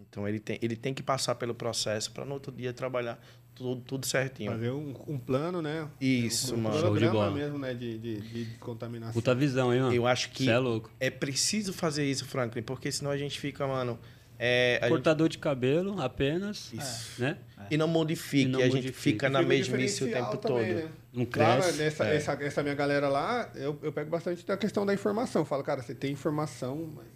Então 0.00 0.26
ele 0.26 0.40
tem, 0.40 0.58
ele 0.62 0.76
tem 0.76 0.94
que 0.94 1.02
passar 1.02 1.34
pelo 1.34 1.54
processo 1.54 2.10
para 2.10 2.24
no 2.24 2.32
outro 2.32 2.50
dia 2.50 2.72
trabalhar 2.72 3.22
tudo, 3.54 3.80
tudo 3.82 4.06
certinho. 4.06 4.50
Fazer 4.52 4.70
um, 4.70 4.94
um 5.06 5.18
plano, 5.18 5.60
né? 5.62 5.88
Isso, 6.00 6.54
um 6.54 6.58
mano. 6.58 6.78
Show 6.80 6.96
de 6.96 7.08
bola. 7.08 7.30
mesmo, 7.30 7.58
né? 7.58 7.74
De, 7.74 7.98
de, 7.98 8.20
de 8.20 8.44
descontaminação. 8.44 9.12
Puta 9.14 9.34
visão, 9.34 9.72
hein, 9.72 9.80
mano? 9.80 9.94
Eu 9.94 10.06
acho 10.06 10.30
que 10.30 10.44
Você 10.44 10.50
é 10.50 10.58
louco. 10.58 10.90
é 11.00 11.10
preciso 11.10 11.72
fazer 11.72 12.04
isso, 12.04 12.24
Franklin, 12.24 12.62
porque 12.62 12.90
senão 12.90 13.10
a 13.10 13.16
gente 13.16 13.38
fica, 13.38 13.66
mano. 13.66 13.98
É, 14.44 14.78
a 14.80 14.86
gente- 14.86 14.90
Cortador 14.96 15.28
de 15.28 15.38
cabelo 15.38 16.00
apenas. 16.00 16.72
Isso. 16.72 17.22
Né? 17.22 17.36
E 17.70 17.76
não 17.76 17.86
modifique, 17.86 18.42
E 18.48 18.48
não 18.48 18.58
a 18.58 18.64
gente 18.64 18.74
modifique. 18.74 18.98
fica 19.00 19.28
na 19.30 19.40
mesmice 19.40 20.02
o 20.02 20.10
tempo 20.10 20.36
também, 20.36 20.74
todo. 20.74 20.84
né? 20.84 20.88
Não 21.12 21.22
Lá, 21.24 21.30
cresce. 21.60 21.78
nessa, 21.78 22.04
É. 22.08 22.16
essa, 22.16 22.32
essa 22.32 22.62
minha 22.62 22.74
galera 22.74 23.08
lá, 23.08 23.48
eu, 23.54 23.78
eu 23.82 23.92
pego 23.92 24.10
bastante 24.10 24.44
da 24.44 24.56
questão 24.56 24.84
da 24.84 24.92
informação. 24.92 25.44
Falo, 25.44 25.62
cara, 25.62 25.80
você 25.80 25.94
tem 25.94 26.10
informação, 26.10 26.90
mas 26.96 27.06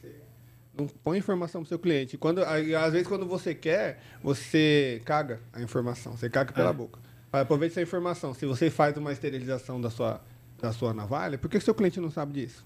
não 0.77 0.87
põe 0.87 1.19
informação 1.19 1.63
pro 1.63 1.69
seu 1.69 1.79
cliente. 1.79 2.17
Quando, 2.19 2.41
às 2.43 2.93
vezes, 2.93 3.07
quando 3.09 3.27
você 3.27 3.55
quer, 3.55 4.01
você 4.23 5.01
caga 5.05 5.41
a 5.53 5.61
informação. 5.63 6.17
Você 6.17 6.29
caga 6.29 6.51
É. 6.51 6.55
pela 6.55 6.73
boca. 6.73 6.99
Fala, 7.31 7.43
Aproveite 7.43 7.73
essa 7.73 7.83
informação. 7.83 8.35
Se 8.35 8.45
você 8.47 8.71
faz 8.71 8.97
uma 8.97 9.13
esterilização 9.13 9.81
da 9.81 9.91
sua, 9.91 10.21
da 10.61 10.73
sua 10.73 10.93
navalha, 10.93 11.39
por 11.39 11.49
que 11.51 11.59
seu 11.61 11.75
cliente 11.75 11.99
não 12.01 12.11
sabe 12.11 12.41
disso? 12.41 12.65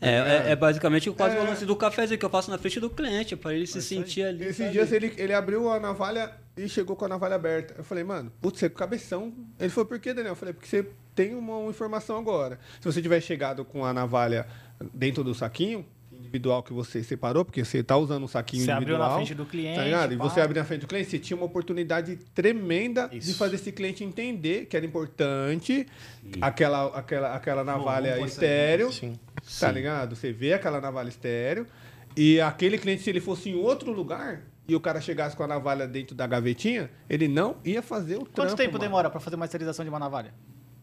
É, 0.00 0.10
é, 0.10 0.50
é 0.52 0.56
basicamente 0.56 1.10
quase 1.10 1.36
É. 1.36 1.40
o 1.40 1.44
lance 1.44 1.66
do 1.66 1.74
cafezinho 1.74 2.16
que 2.18 2.24
eu 2.24 2.30
faço 2.30 2.50
na 2.52 2.58
frente 2.58 2.78
do 2.78 2.88
cliente, 2.88 3.34
pra 3.34 3.52
ele 3.52 3.66
se 3.66 3.82
sentir 3.82 4.22
ali. 4.22 4.44
Esses 4.44 4.58
sabe? 4.58 4.70
dias 4.70 4.92
ele, 4.92 5.12
ele 5.16 5.34
abriu 5.34 5.68
a 5.68 5.80
navalha 5.80 6.30
e 6.56 6.68
chegou 6.68 6.94
com 6.94 7.04
a 7.04 7.08
navalha 7.08 7.34
aberta. 7.34 7.74
Eu 7.76 7.82
falei, 7.82 8.04
mano, 8.04 8.32
putz, 8.40 8.60
você 8.60 8.66
é 8.66 8.68
com 8.68 8.76
cabeção. 8.76 9.34
Ele 9.58 9.68
falou, 9.68 9.86
por 9.86 9.98
que, 9.98 10.14
Daniel? 10.14 10.32
Eu 10.32 10.36
falei, 10.36 10.54
porque 10.54 10.68
você 10.68 10.86
tem 11.16 11.34
uma, 11.34 11.56
uma 11.56 11.70
informação 11.70 12.16
agora. 12.16 12.60
Se 12.80 12.84
você 12.84 13.02
tiver 13.02 13.20
chegado 13.20 13.64
com 13.64 13.84
a 13.84 13.92
navalha 13.92 14.46
dentro 14.94 15.24
do 15.24 15.34
saquinho, 15.34 15.84
individual 16.28 16.62
que 16.62 16.72
você 16.72 17.02
separou, 17.02 17.44
porque 17.44 17.64
você 17.64 17.82
tá 17.82 17.96
usando 17.96 18.22
um 18.22 18.28
saquinho 18.28 18.64
Você 18.64 18.70
abriu 18.70 18.88
individual. 18.94 19.10
na 19.10 19.16
frente 19.16 19.34
do 19.34 19.46
cliente. 19.46 19.76
Tá 19.76 19.84
ligado? 19.84 20.12
E 20.12 20.16
você 20.16 20.40
abrir 20.40 20.58
na 20.58 20.64
frente 20.64 20.82
do 20.82 20.86
cliente, 20.86 21.10
você 21.10 21.18
tinha 21.18 21.36
uma 21.36 21.46
oportunidade 21.46 22.16
tremenda 22.34 23.08
de 23.08 23.18
Isso. 23.18 23.36
fazer 23.38 23.56
esse 23.56 23.72
cliente 23.72 24.04
entender 24.04 24.66
que 24.66 24.76
era 24.76 24.84
importante 24.84 25.86
aquela, 26.40 26.86
aquela, 26.96 27.34
aquela 27.34 27.64
navalha 27.64 28.16
isso 28.18 28.26
estéreo. 28.26 28.92
Sim. 28.92 29.18
Tá 29.58 29.72
ligado? 29.72 30.14
Você 30.14 30.30
vê 30.32 30.52
aquela 30.52 30.80
navalha 30.80 31.08
estéreo. 31.08 31.66
E 32.16 32.40
aquele 32.40 32.78
cliente, 32.78 33.02
se 33.02 33.10
ele 33.10 33.20
fosse 33.20 33.48
em 33.50 33.54
outro 33.54 33.92
lugar 33.92 34.42
e 34.66 34.74
o 34.74 34.80
cara 34.80 35.00
chegasse 35.00 35.34
com 35.36 35.42
a 35.42 35.46
navalha 35.46 35.86
dentro 35.86 36.14
da 36.14 36.26
gavetinha, 36.26 36.90
ele 37.08 37.28
não 37.28 37.56
ia 37.64 37.80
fazer 37.80 38.16
o 38.16 38.20
Quanto 38.20 38.32
trampo, 38.34 38.56
tempo 38.56 38.72
mano. 38.72 38.84
demora 38.84 39.08
pra 39.10 39.20
fazer 39.20 39.36
uma 39.36 39.44
esterilização 39.44 39.84
de 39.84 39.88
uma 39.88 39.98
navalha? 39.98 40.34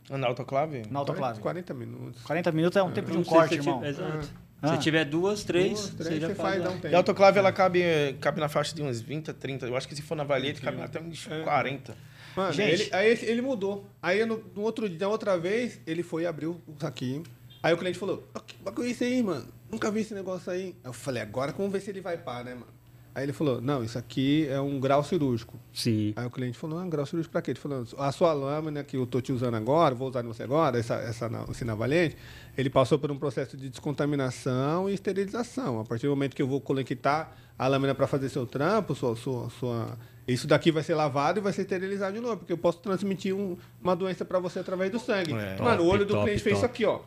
Na 0.09 0.27
autoclave? 0.27 0.83
Na 0.89 0.99
autoclave? 0.99 1.39
40 1.41 1.73
minutos. 1.73 2.21
40 2.23 2.51
minutos 2.51 2.77
é 2.77 2.83
um 2.83 2.91
tempo 2.91 3.11
de 3.11 3.17
um 3.17 3.23
sei 3.23 3.33
corte, 3.33 3.49
se 3.55 3.59
irmão. 3.59 3.83
Exato. 3.83 4.29
Ah. 4.61 4.75
Se 4.75 4.81
tiver 4.81 5.05
duas, 5.05 5.43
três, 5.43 5.71
Duas, 5.73 5.89
três, 5.91 6.09
você 6.15 6.19
já 6.19 6.27
você 6.29 6.35
faz. 6.35 6.63
faz, 6.63 6.75
um 6.85 6.87
E 6.87 6.93
a 6.95 6.97
autoclave, 6.97 7.37
ela 7.37 7.51
cabe, 7.51 7.81
cabe 8.19 8.39
na 8.39 8.49
faixa 8.49 8.73
de 8.75 8.81
uns 8.81 8.99
20, 9.01 9.31
30. 9.33 9.67
Eu 9.67 9.75
acho 9.75 9.87
que 9.87 9.95
se 9.95 10.01
for 10.01 10.15
na 10.15 10.23
valete, 10.23 10.61
cabe 10.61 10.81
até 10.81 10.99
uns 10.99 11.27
40. 11.43 11.95
Mano, 12.35 12.51
Gente. 12.51 12.81
ele, 12.83 12.89
aí 12.95 13.11
ele, 13.11 13.25
ele 13.25 13.41
mudou. 13.41 13.85
Aí 14.01 14.25
no, 14.25 14.43
no 14.55 14.61
outro 14.61 14.89
dia, 14.89 15.07
outra 15.07 15.37
vez, 15.37 15.79
ele 15.85 16.03
foi 16.03 16.23
e 16.23 16.25
abriu 16.25 16.61
o 16.67 16.73
saquinho. 16.79 17.23
Aí 17.63 17.73
o 17.73 17.77
cliente 17.77 17.97
falou, 17.97 18.27
"Ó, 18.33 18.39
que 18.39 18.55
bagulho 18.63 18.87
é 18.87 18.91
isso 18.91 19.03
aí, 19.03 19.23
mano? 19.23 19.47
Nunca 19.71 19.89
vi 19.89 20.01
esse 20.01 20.13
negócio 20.13 20.51
aí. 20.51 20.75
Aí 20.83 20.89
eu 20.89 20.93
falei, 20.93 21.21
agora 21.23 21.51
vamos 21.51 21.71
ver 21.71 21.79
se 21.81 21.89
ele 21.89 22.01
vai 22.01 22.17
pá, 22.17 22.43
né, 22.43 22.53
mano? 22.53 22.67
Aí 23.15 23.23
ele 23.23 23.31
falou, 23.31 23.61
não, 23.61 23.81
isso 23.81 23.97
aqui 23.97 24.45
é 24.49 24.59
um 24.59 24.77
grau 24.77 25.01
cirúrgico. 25.01 25.57
Sim. 25.73 26.11
Aí 26.17 26.25
o 26.25 26.29
cliente 26.29 26.57
falou, 26.57 26.77
ah, 26.79 26.85
grau 26.85 27.05
cirúrgico 27.05 27.31
pra 27.31 27.41
quê? 27.41 27.51
Ele 27.51 27.59
falou, 27.59 27.85
a 27.97 28.11
sua 28.11 28.33
lâmina 28.33 28.83
que 28.83 28.97
eu 28.97 29.05
tô 29.07 29.21
te 29.21 29.31
usando 29.31 29.55
agora, 29.55 29.95
vou 29.95 30.09
usar 30.09 30.21
em 30.21 30.27
você 30.27 30.43
agora, 30.43 30.77
essa, 30.77 30.95
essa, 30.95 31.31
esse 31.49 31.63
navalhete, 31.63 32.17
ele 32.57 32.69
passou 32.69 32.99
por 32.99 33.09
um 33.09 33.17
processo 33.17 33.55
de 33.55 33.69
descontaminação 33.69 34.89
e 34.89 34.93
esterilização. 34.93 35.79
A 35.79 35.85
partir 35.85 36.07
do 36.07 36.09
momento 36.09 36.35
que 36.35 36.41
eu 36.41 36.47
vou 36.47 36.59
conectar 36.59 37.35
a 37.57 37.67
lâmina 37.67 37.95
para 37.95 38.05
fazer 38.05 38.27
seu 38.27 38.45
trampo, 38.45 38.93
sua, 38.93 39.15
sua, 39.15 39.49
sua- 39.49 39.97
isso 40.27 40.45
daqui 40.45 40.69
vai 40.69 40.83
ser 40.83 40.95
lavado 40.95 41.39
e 41.39 41.41
vai 41.41 41.53
ser 41.53 41.61
esterilizado 41.61 42.15
de 42.15 42.19
novo, 42.19 42.37
porque 42.37 42.51
eu 42.51 42.57
posso 42.57 42.79
transmitir 42.79 43.33
um- 43.33 43.55
uma 43.81 43.95
doença 43.95 44.25
para 44.25 44.39
você 44.39 44.59
através 44.59 44.91
do 44.91 44.99
sangue. 44.99 45.31
É. 45.33 45.55
Mano, 45.61 45.83
o 45.83 45.85
Top, 45.85 45.89
olho 45.95 46.05
do 46.05 46.13
top, 46.15 46.25
cliente 46.25 46.43
fez 46.43 46.57
isso 46.57 46.67
top. 46.67 46.73
aqui, 46.73 46.85
ó. 46.85 46.99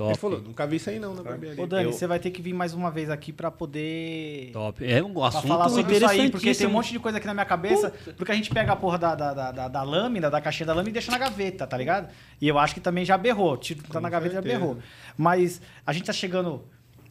Top. 0.00 0.10
Ele 0.12 0.18
falou, 0.18 0.40
nunca 0.40 0.66
vi 0.66 0.76
isso 0.76 0.88
aí 0.88 0.98
não 0.98 1.14
na 1.14 1.22
barbearia. 1.22 1.62
Ô, 1.62 1.66
Dani, 1.66 1.84
Eu- 1.84 1.92
você 1.92 2.06
vai 2.06 2.18
ter 2.18 2.30
que 2.30 2.40
vir 2.40 2.54
mais 2.54 2.72
uma 2.72 2.90
vez 2.90 3.10
aqui 3.10 3.34
pra 3.34 3.50
poder. 3.50 4.50
Top. 4.50 4.82
É 4.82 5.02
um 5.02 5.12
Pra 5.12 5.26
assunto 5.26 5.46
falar 5.46 5.68
sobre 5.68 5.94
isso 5.96 6.06
aí, 6.06 6.30
porque 6.30 6.54
tem 6.54 6.66
um 6.66 6.70
monte 6.70 6.90
de 6.90 6.98
coisa 6.98 7.18
aqui 7.18 7.26
na 7.26 7.34
minha 7.34 7.44
cabeça. 7.44 7.90
Porque 8.16 8.32
a 8.32 8.34
gente 8.34 8.48
pega 8.48 8.72
a 8.72 8.76
porra 8.76 8.96
da, 8.96 9.14
da, 9.14 9.34
da, 9.34 9.52
da- 9.52 9.68
da 9.68 9.82
lâmina, 9.82 10.30
da 10.30 10.40
caixinha 10.40 10.66
da 10.68 10.72
lâmina 10.72 10.88
e 10.88 10.92
deixa 10.94 11.10
na 11.12 11.18
gaveta, 11.18 11.66
tá 11.66 11.76
ligado? 11.76 12.08
E 12.40 12.48
eu 12.48 12.58
acho 12.58 12.72
que 12.72 12.80
também 12.80 13.04
já 13.04 13.18
berrou. 13.18 13.58
Tiro 13.58 13.82
tá 13.82 13.88
Com 13.92 14.00
na 14.00 14.08
gaveta 14.08 14.32
e 14.32 14.36
já 14.36 14.42
certeza. 14.42 14.58
berrou. 14.58 14.78
Mas 15.18 15.60
a 15.86 15.92
gente 15.92 16.06
tá 16.06 16.12
chegando 16.14 16.64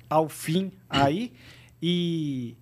ao 0.09 0.27
fim 0.27 0.71
aí. 0.89 1.31
E. 1.81 2.55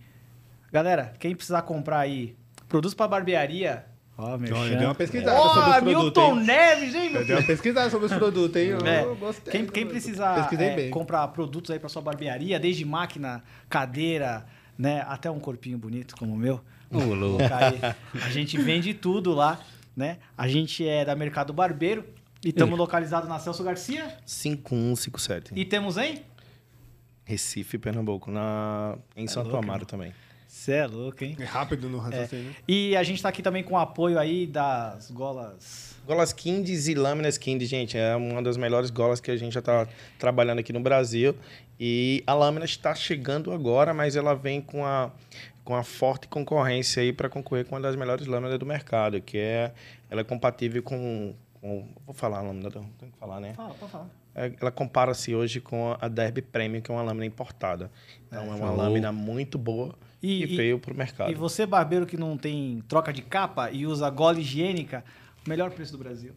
Galera, 0.73 1.13
quem 1.19 1.33
precisar 1.33 1.61
comprar 1.61 1.99
aí 1.99 2.35
produtos 2.67 2.93
pra 2.93 3.07
barbearia. 3.07 3.85
Ó, 4.17 4.37
meu 4.37 4.55
Ó, 4.55 4.65
eu 4.65 4.77
dei 4.77 4.85
uma 4.85 4.95
pesquisada 4.95 5.37
sobre 5.37 5.59
Ó, 5.59 5.69
os 5.69 5.83
produtos, 5.83 6.03
Milton 6.03 6.39
hein? 6.39 6.45
Neves, 6.45 6.95
hein, 6.95 7.09
meu 7.11 7.21
Eu 7.21 7.27
dei 7.27 7.35
uma 7.35 7.43
pesquisada 7.43 7.89
sobre 7.89 8.07
os 8.07 8.13
produtos, 8.13 8.61
hein? 8.61 8.67
Eu, 8.69 8.85
É, 8.85 9.03
eu 9.03 9.15
gostei. 9.15 9.51
quem, 9.51 9.65
quem 9.67 9.85
precisar 9.85 10.49
é, 10.59 10.89
comprar 10.89 11.27
produtos 11.27 11.69
aí 11.69 11.79
para 11.79 11.87
sua 11.87 12.01
barbearia, 12.01 12.59
desde 12.59 12.83
máquina, 12.83 13.43
cadeira, 13.69 14.45
né, 14.77 15.03
até 15.07 15.29
um 15.29 15.39
corpinho 15.39 15.77
bonito 15.77 16.15
como 16.15 16.33
o 16.33 16.37
meu, 16.37 16.61
aí. 16.91 18.21
a 18.23 18.29
gente 18.29 18.57
vende 18.59 18.93
tudo 18.93 19.33
lá, 19.33 19.59
né? 19.95 20.17
A 20.37 20.47
gente 20.47 20.87
é 20.87 21.05
da 21.05 21.15
Mercado 21.15 21.53
Barbeiro 21.53 22.05
e 22.43 22.49
estamos 22.49 22.77
localizados 22.77 23.27
na 23.29 23.39
Celso 23.39 23.63
Garcia 23.63 24.17
5157. 24.25 25.53
e 25.55 25.65
temos 25.65 25.97
em 25.97 26.21
Recife, 27.27 27.77
Pernambuco. 27.77 28.31
Na... 28.31 28.97
Em 29.15 29.27
Santo 29.27 29.49
louco, 29.49 29.63
Amaro 29.63 29.85
também. 29.85 30.13
Cê 30.67 30.73
é 30.73 30.85
louco, 30.85 31.23
hein? 31.23 31.33
É 31.39 31.45
rápido 31.45 31.87
no 31.87 31.97
raciocínio. 31.97 32.53
E 32.67 32.93
a 32.97 33.01
gente 33.01 33.23
tá 33.23 33.29
aqui 33.29 33.41
também 33.41 33.63
com 33.63 33.75
o 33.75 33.77
apoio 33.77 34.19
aí 34.19 34.45
das 34.45 35.09
golas. 35.11 35.95
Golas 36.05 36.33
Kindes 36.33 36.89
e 36.89 36.93
lâminas 36.93 37.37
Kindes, 37.37 37.69
gente, 37.69 37.97
é 37.97 38.13
uma 38.17 38.43
das 38.43 38.57
melhores 38.57 38.89
golas 38.89 39.21
que 39.21 39.31
a 39.31 39.37
gente 39.37 39.53
já 39.53 39.61
está 39.61 39.87
trabalhando 40.19 40.59
aqui 40.59 40.73
no 40.73 40.81
Brasil. 40.81 41.33
E 41.79 42.21
a 42.27 42.33
lâmina 42.33 42.65
está 42.65 42.93
chegando 42.93 43.53
agora, 43.53 43.93
mas 43.93 44.17
ela 44.17 44.35
vem 44.35 44.59
com 44.59 44.85
a, 44.85 45.09
com 45.63 45.73
a 45.73 45.83
forte 45.83 46.27
concorrência 46.27 47.01
aí 47.01 47.13
para 47.13 47.29
concorrer 47.29 47.63
com 47.63 47.75
uma 47.75 47.81
das 47.81 47.95
melhores 47.95 48.27
lâminas 48.27 48.59
do 48.59 48.65
mercado, 48.65 49.21
que 49.21 49.37
é 49.37 49.71
ela 50.09 50.19
é 50.19 50.23
compatível 50.25 50.83
com, 50.83 51.33
com 51.61 51.87
vou 52.05 52.13
falar 52.13 52.39
a 52.39 52.41
lâmina, 52.41 52.69
não 52.75 52.89
tem 52.99 53.09
que 53.09 53.17
falar, 53.17 53.39
né? 53.39 53.53
Fala, 53.53 53.73
pode 53.73 53.89
falar. 53.89 54.09
É, 54.35 54.51
Ela 54.59 54.69
compara-se 54.69 55.33
hoje 55.33 55.61
com 55.61 55.95
a 55.97 56.09
Derby 56.09 56.41
Premium, 56.41 56.81
que 56.81 56.91
é 56.91 56.93
uma 56.93 57.03
lâmina 57.03 57.25
importada. 57.25 57.89
Então 58.27 58.43
é, 58.43 58.49
uma 58.49 58.67
show. 58.67 58.75
lâmina 58.75 59.13
muito 59.13 59.57
boa 59.57 59.95
E- 60.21 60.43
e, 60.43 60.45
veio 60.57 60.79
para 60.79 60.93
o 60.93 60.97
mercado. 60.97 61.31
E 61.31 61.35
você, 61.35 61.65
barbeiro 61.65 62.05
que 62.05 62.17
não 62.17 62.37
tem 62.37 62.83
troca 62.87 63.13
de 63.13 63.21
capa 63.21 63.69
e 63.71 63.85
usa 63.85 64.09
gola 64.09 64.39
higiênica, 64.39 65.03
melhor 65.47 65.71
preço 65.71 65.91
do 65.91 65.97
Brasil. 65.97 66.31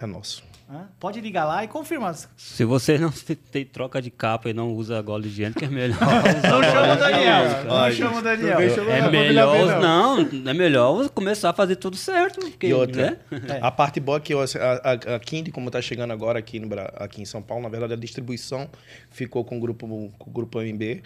É 0.00 0.06
nosso. 0.06 0.42
Hã? 0.68 0.88
Pode 0.98 1.20
ligar 1.20 1.44
lá 1.44 1.62
e 1.62 1.68
confirma. 1.68 2.12
Se 2.36 2.64
você 2.64 2.96
não 2.98 3.10
te- 3.10 3.34
tem 3.52 3.64
troca 3.64 4.00
de 4.02 4.10
capa 4.10 4.48
e 4.48 4.52
não 4.54 4.72
usa 4.74 5.00
gola 5.02 5.26
higiênica, 5.26 5.64
é 5.66 5.68
melhor 5.68 5.98
usar 6.00 6.50
Não 6.50 6.62
chama 6.62 6.94
o 6.94 6.96
Daniel. 6.96 7.64
Não 7.64 7.92
chama 7.92 8.18
o 8.18 8.22
Daniel. 8.22 8.60
É 8.90 9.10
melhor, 9.10 9.80
não, 9.80 10.18
é 10.50 10.54
melhor 10.54 11.08
começar 11.10 11.50
a 11.50 11.52
fazer 11.52 11.76
tudo 11.76 11.96
certo. 11.96 12.40
Porque, 12.40 12.68
E 12.68 12.74
outra, 12.74 13.20
né? 13.30 13.58
a 13.60 13.70
parte 13.70 14.00
boa 14.00 14.16
é 14.18 14.20
que 14.20 14.32
a, 14.32 14.38
a, 14.82 15.14
a 15.16 15.20
Kind, 15.20 15.50
como 15.50 15.68
está 15.68 15.80
chegando 15.82 16.12
agora 16.12 16.38
aqui, 16.38 16.58
no, 16.58 16.68
aqui 16.96 17.20
em 17.22 17.26
São 17.26 17.42
Paulo, 17.42 17.62
na 17.62 17.68
verdade 17.68 17.92
a 17.92 17.96
distribuição 17.96 18.68
ficou 19.10 19.44
com 19.44 19.58
o 19.58 19.60
grupo, 19.60 19.86
com 19.86 20.30
o 20.30 20.32
grupo 20.32 20.58
MB. 20.60 21.02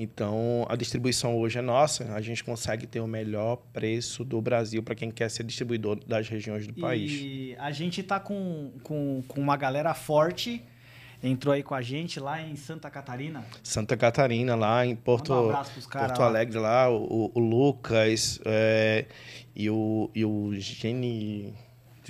Então 0.00 0.64
a 0.68 0.76
distribuição 0.76 1.36
hoje 1.36 1.58
é 1.58 1.60
nossa. 1.60 2.14
A 2.14 2.20
gente 2.20 2.44
consegue 2.44 2.86
ter 2.86 3.00
o 3.00 3.06
melhor 3.06 3.56
preço 3.72 4.24
do 4.24 4.40
Brasil 4.40 4.80
para 4.80 4.94
quem 4.94 5.10
quer 5.10 5.28
ser 5.28 5.42
distribuidor 5.42 5.98
das 6.06 6.28
regiões 6.28 6.68
do 6.68 6.72
país. 6.72 7.10
E 7.12 7.56
a 7.58 7.72
gente 7.72 8.00
tá 8.04 8.20
com, 8.20 8.70
com, 8.84 9.24
com 9.26 9.40
uma 9.40 9.56
galera 9.56 9.92
forte. 9.94 10.62
Entrou 11.20 11.52
aí 11.52 11.64
com 11.64 11.74
a 11.74 11.82
gente 11.82 12.20
lá 12.20 12.40
em 12.40 12.54
Santa 12.54 12.88
Catarina. 12.88 13.44
Santa 13.60 13.96
Catarina, 13.96 14.54
lá 14.54 14.86
em 14.86 14.94
Porto, 14.94 15.34
um 15.34 15.48
caras 15.48 16.12
Porto. 16.12 16.22
Alegre, 16.22 16.58
lá, 16.60 16.88
o, 16.88 17.32
o 17.34 17.40
Lucas 17.40 18.40
é, 18.44 19.04
e, 19.52 19.68
o, 19.68 20.08
e 20.14 20.24
o 20.24 20.52
Geni. 20.54 21.52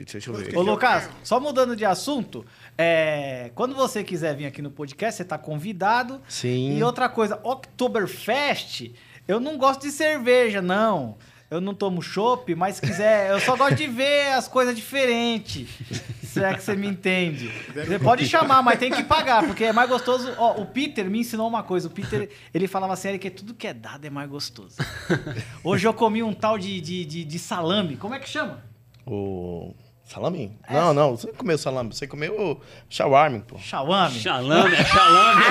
Deixa 0.04 0.30
eu 0.30 0.34
ver. 0.34 0.56
Ô, 0.56 0.62
Lucas, 0.62 1.08
só 1.22 1.40
mudando 1.40 1.74
de 1.74 1.84
assunto, 1.84 2.44
é, 2.76 3.50
quando 3.54 3.74
você 3.74 4.04
quiser 4.04 4.36
vir 4.36 4.46
aqui 4.46 4.62
no 4.62 4.70
podcast, 4.70 5.16
você 5.18 5.24
tá 5.24 5.38
convidado. 5.38 6.20
Sim. 6.28 6.76
E 6.76 6.82
outra 6.82 7.08
coisa, 7.08 7.40
Oktoberfest, 7.42 8.92
eu 9.26 9.40
não 9.40 9.56
gosto 9.58 9.82
de 9.82 9.90
cerveja, 9.90 10.62
não. 10.62 11.16
Eu 11.50 11.62
não 11.62 11.72
tomo 11.72 12.02
chopp, 12.02 12.54
mas 12.54 12.76
se 12.76 12.82
quiser, 12.82 13.30
eu 13.30 13.40
só 13.40 13.56
gosto 13.56 13.74
de 13.74 13.86
ver 13.86 14.32
as 14.34 14.46
coisas 14.46 14.76
diferentes. 14.76 15.66
Se 16.22 16.44
é 16.44 16.52
que 16.52 16.62
você 16.62 16.76
me 16.76 16.86
entende. 16.86 17.50
Você 17.74 17.98
pode 17.98 18.26
chamar, 18.26 18.62
mas 18.62 18.78
tem 18.78 18.92
que 18.92 19.02
pagar, 19.02 19.46
porque 19.46 19.64
é 19.64 19.72
mais 19.72 19.88
gostoso. 19.88 20.30
Ó, 20.36 20.60
o 20.60 20.66
Peter 20.66 21.08
me 21.08 21.20
ensinou 21.20 21.48
uma 21.48 21.62
coisa. 21.62 21.88
O 21.88 21.90
Peter, 21.90 22.28
ele 22.52 22.68
falava 22.68 22.92
assim, 22.92 23.16
que 23.16 23.30
tudo 23.30 23.54
que 23.54 23.66
é 23.66 23.72
dado 23.72 24.04
é 24.04 24.10
mais 24.10 24.28
gostoso. 24.28 24.76
Hoje 25.64 25.88
eu 25.88 25.94
comi 25.94 26.22
um 26.22 26.34
tal 26.34 26.58
de, 26.58 26.82
de, 26.82 27.06
de, 27.06 27.24
de 27.24 27.38
salame. 27.38 27.96
Como 27.96 28.14
é 28.14 28.18
que 28.18 28.28
chama? 28.28 28.62
O 29.06 29.74
salame? 30.08 30.58
É. 30.66 30.72
Não, 30.72 30.94
não, 30.94 31.16
você 31.16 31.26
não 31.26 31.34
comeu 31.34 31.58
salame, 31.58 31.94
você 31.94 32.06
comeu 32.06 32.34
o 32.34 32.60
shawarma, 32.88 33.40
pô. 33.40 33.58
Shawame. 33.58 34.14
Xalame, 34.18 34.74
é 34.74 34.84
xalame. 34.84 35.42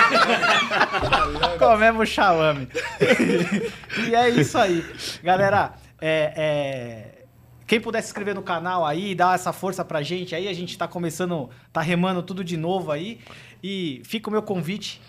Comemos 1.60 2.10
chawame. 2.10 2.68
e 4.10 4.16
é 4.16 4.30
isso 4.30 4.58
aí. 4.58 4.84
Galera, 5.24 5.76
é, 6.02 6.34
é, 6.36 7.26
quem 7.68 7.80
puder 7.80 8.02
se 8.02 8.08
inscrever 8.08 8.34
no 8.34 8.42
canal 8.42 8.86
aí, 8.86 9.14
dar 9.14 9.36
essa 9.36 9.54
força 9.54 9.86
pra 9.86 10.02
gente 10.02 10.34
aí, 10.34 10.48
a 10.48 10.54
gente 10.54 10.78
tá 10.78 10.88
começando, 10.88 11.50
tá 11.72 11.82
remando 11.82 12.24
tudo 12.24 12.44
de 12.44 12.58
novo 12.58 12.92
aí. 12.92 13.20
E 13.64 14.02
fica 14.06 14.30
o 14.30 14.32
meu 14.32 14.42
convite 14.42 15.02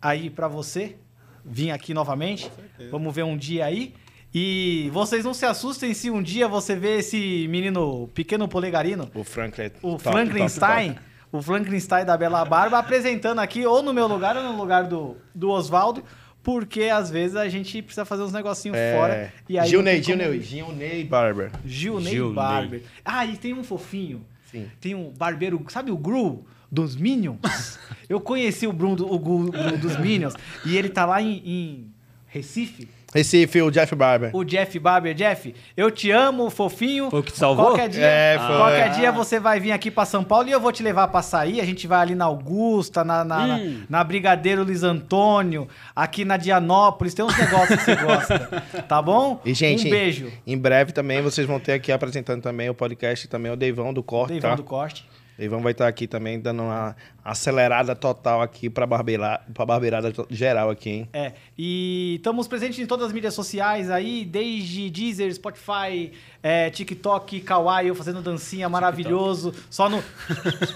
aí 0.00 0.30
pra 0.30 0.48
você 0.48 0.96
vir 1.44 1.70
aqui 1.70 1.92
novamente. 1.92 2.50
Vamos 2.90 3.14
ver 3.14 3.24
um 3.24 3.36
dia 3.36 3.66
aí. 3.66 3.94
E 4.34 4.90
vocês 4.92 5.24
não 5.24 5.32
se 5.32 5.46
assustem 5.46 5.94
se 5.94 6.10
um 6.10 6.20
dia 6.20 6.48
você 6.48 6.74
vê 6.74 6.98
esse 6.98 7.46
menino 7.48 8.08
pequeno 8.08 8.48
polegarino, 8.48 9.08
O 9.14 9.22
Franklin. 9.22 9.70
o 9.80 9.96
Frankenstein, 9.98 10.96
o 11.30 11.40
Frankenstein 11.40 12.04
da 12.04 12.16
Bela 12.16 12.44
Barba, 12.44 12.78
apresentando 12.78 13.38
aqui, 13.38 13.64
ou 13.64 13.80
no 13.82 13.94
meu 13.94 14.08
lugar, 14.08 14.36
ou 14.36 14.42
no 14.42 14.56
lugar 14.56 14.84
do, 14.88 15.16
do 15.32 15.50
Oswaldo, 15.50 16.02
porque 16.42 16.84
às 16.84 17.10
vezes 17.10 17.36
a 17.36 17.48
gente 17.48 17.80
precisa 17.80 18.04
fazer 18.04 18.22
uns 18.24 18.32
negocinhos 18.32 18.76
É, 18.76 18.96
fora. 18.96 19.32
E 19.48 19.56
aí 19.58 19.68
Gilney, 19.68 20.02
como 20.02 20.40
Gilney, 20.42 21.04
Barber. 21.04 21.50
Gilney 21.64 22.10
Gilney. 22.10 22.34
Barber. 22.34 22.82
Ah, 23.04 23.24
e 23.24 23.36
tem 23.36 23.54
um 23.54 23.62
fofinho. 23.62 24.26
Sim. 24.50 24.66
Tem 24.80 24.94
um 24.96 25.10
barbeiro, 25.16 25.64
sabe 25.68 25.90
o 25.92 25.96
Gru 25.96 26.44
dos 26.70 26.96
Minions? 26.96 27.38
Eu 28.10 28.20
conheci 28.20 28.66
o 28.66 28.72
Bruno, 28.72 29.06
o 29.10 29.18
Gru, 29.18 29.50
Gru 29.52 29.78
dos 29.78 29.96
Minions, 29.96 30.34
e 30.66 30.76
ele 30.76 30.88
tá 30.88 31.06
lá 31.06 31.22
em, 31.22 31.40
em 31.44 31.94
Recife. 32.26 32.88
Recife, 33.14 33.62
o 33.62 33.70
Jeff 33.70 33.94
Barber. 33.94 34.30
o 34.34 34.42
Jeff 34.44 34.78
Barber. 34.78 35.14
Jeff, 35.14 35.54
eu 35.76 35.90
te 35.90 36.10
amo, 36.10 36.50
fofinho. 36.50 37.10
Foi 37.10 37.20
o 37.20 37.22
que 37.22 37.30
te 37.32 37.38
salvou? 37.38 37.66
Qualquer 37.66 37.88
dia, 37.88 38.04
É, 38.04 38.38
foi. 38.38 38.56
qualquer 38.56 38.84
Ah. 38.84 38.88
dia 38.88 39.12
você 39.12 39.38
vai 39.38 39.60
vir 39.60 39.70
aqui 39.72 39.90
pra 39.90 40.04
São 40.04 40.24
Paulo 40.24 40.48
e 40.48 40.52
eu 40.52 40.60
vou 40.60 40.72
te 40.72 40.82
levar 40.82 41.08
pra 41.08 41.22
sair. 41.22 41.60
A 41.60 41.64
gente 41.64 41.86
vai 41.86 42.00
ali 42.00 42.14
na 42.14 42.24
Augusta, 42.24 43.04
na, 43.04 43.24
na, 43.24 43.46
na- 43.46 43.54
Hum. 43.56 43.82
na 43.88 44.02
Brigadeiro 44.02 44.64
Luiz 44.64 44.82
Antônio, 44.82 45.68
aqui 45.94 46.24
na 46.24 46.36
Dianópolis. 46.36 47.14
Tem 47.14 47.24
uns 47.24 47.38
negócios 47.38 47.78
que 47.78 47.84
você 47.84 47.96
gosta. 47.96 48.62
Tá 48.88 49.00
bom? 49.00 49.40
E, 49.44 49.54
gente, 49.54 49.86
um 49.86 49.90
beijo. 49.90 50.32
Em 50.46 50.58
breve 50.58 50.92
também 50.92 51.22
vocês 51.22 51.46
vão 51.46 51.60
ter 51.60 51.72
aqui 51.74 51.92
apresentando 51.92 52.42
também 52.42 52.68
o 52.68 52.74
podcast, 52.74 53.28
também 53.28 53.52
o 53.52 53.56
Deivão 53.56 53.94
do 53.94 54.02
Corte, 54.02 54.32
Deivão 54.32 54.50
tá? 54.50 54.56
do 54.56 54.64
Corte. 54.64 55.06
Deivão 55.36 55.60
vai 55.60 55.72
estar 55.72 55.88
aqui 55.88 56.06
também 56.06 56.38
dando 56.40 56.62
uma 56.62 56.94
acelerada 57.24 57.96
total 57.96 58.40
aqui 58.40 58.70
pra, 58.70 58.86
barbeira, 58.86 59.40
pra 59.52 59.66
barbeirada 59.66 60.12
geral 60.30 60.70
aqui, 60.70 60.90
hein? 60.90 61.08
É, 61.12 61.32
e 61.58 62.14
estamos 62.16 62.46
presentes 62.46 62.78
em 62.78 62.86
todas 62.86 63.08
as 63.08 63.12
mídias 63.12 63.34
sociais 63.34 63.90
aí, 63.90 64.24
desde 64.24 64.88
Deezer, 64.90 65.34
Spotify, 65.34 66.12
é, 66.42 66.70
TikTok, 66.70 67.40
Kawaii, 67.40 67.88
eu 67.88 67.94
fazendo 67.96 68.22
dancinha 68.22 68.68
maravilhoso, 68.68 69.52
só 69.68 69.88
no... 69.88 70.02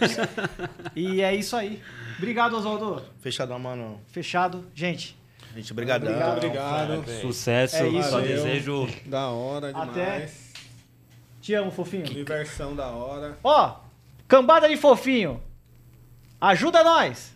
e 0.96 1.20
é 1.22 1.34
isso 1.34 1.54
aí. 1.54 1.80
Obrigado, 2.16 2.56
Oswaldo. 2.56 3.02
Fechadão, 3.20 3.58
mano. 3.60 4.00
Fechado. 4.08 4.64
Gente, 4.74 5.16
Gente, 5.54 5.72
brigadão. 5.72 6.36
Obrigado. 6.36 7.04
Sucesso, 7.20 7.76
É 7.76 7.88
isso. 7.88 8.10
só 8.10 8.20
desejo. 8.20 8.88
Da 9.06 9.28
hora 9.28 9.70
Até. 9.70 10.04
demais. 10.04 10.52
te 11.40 11.54
amo, 11.54 11.70
fofinho. 11.70 12.04
Diversão 12.04 12.76
da 12.76 12.88
hora. 12.88 13.38
Ó, 13.42 13.76
cambada 14.28 14.68
de 14.68 14.76
fofinho, 14.76 15.42
ajuda 16.40 16.84
nós. 16.84 17.34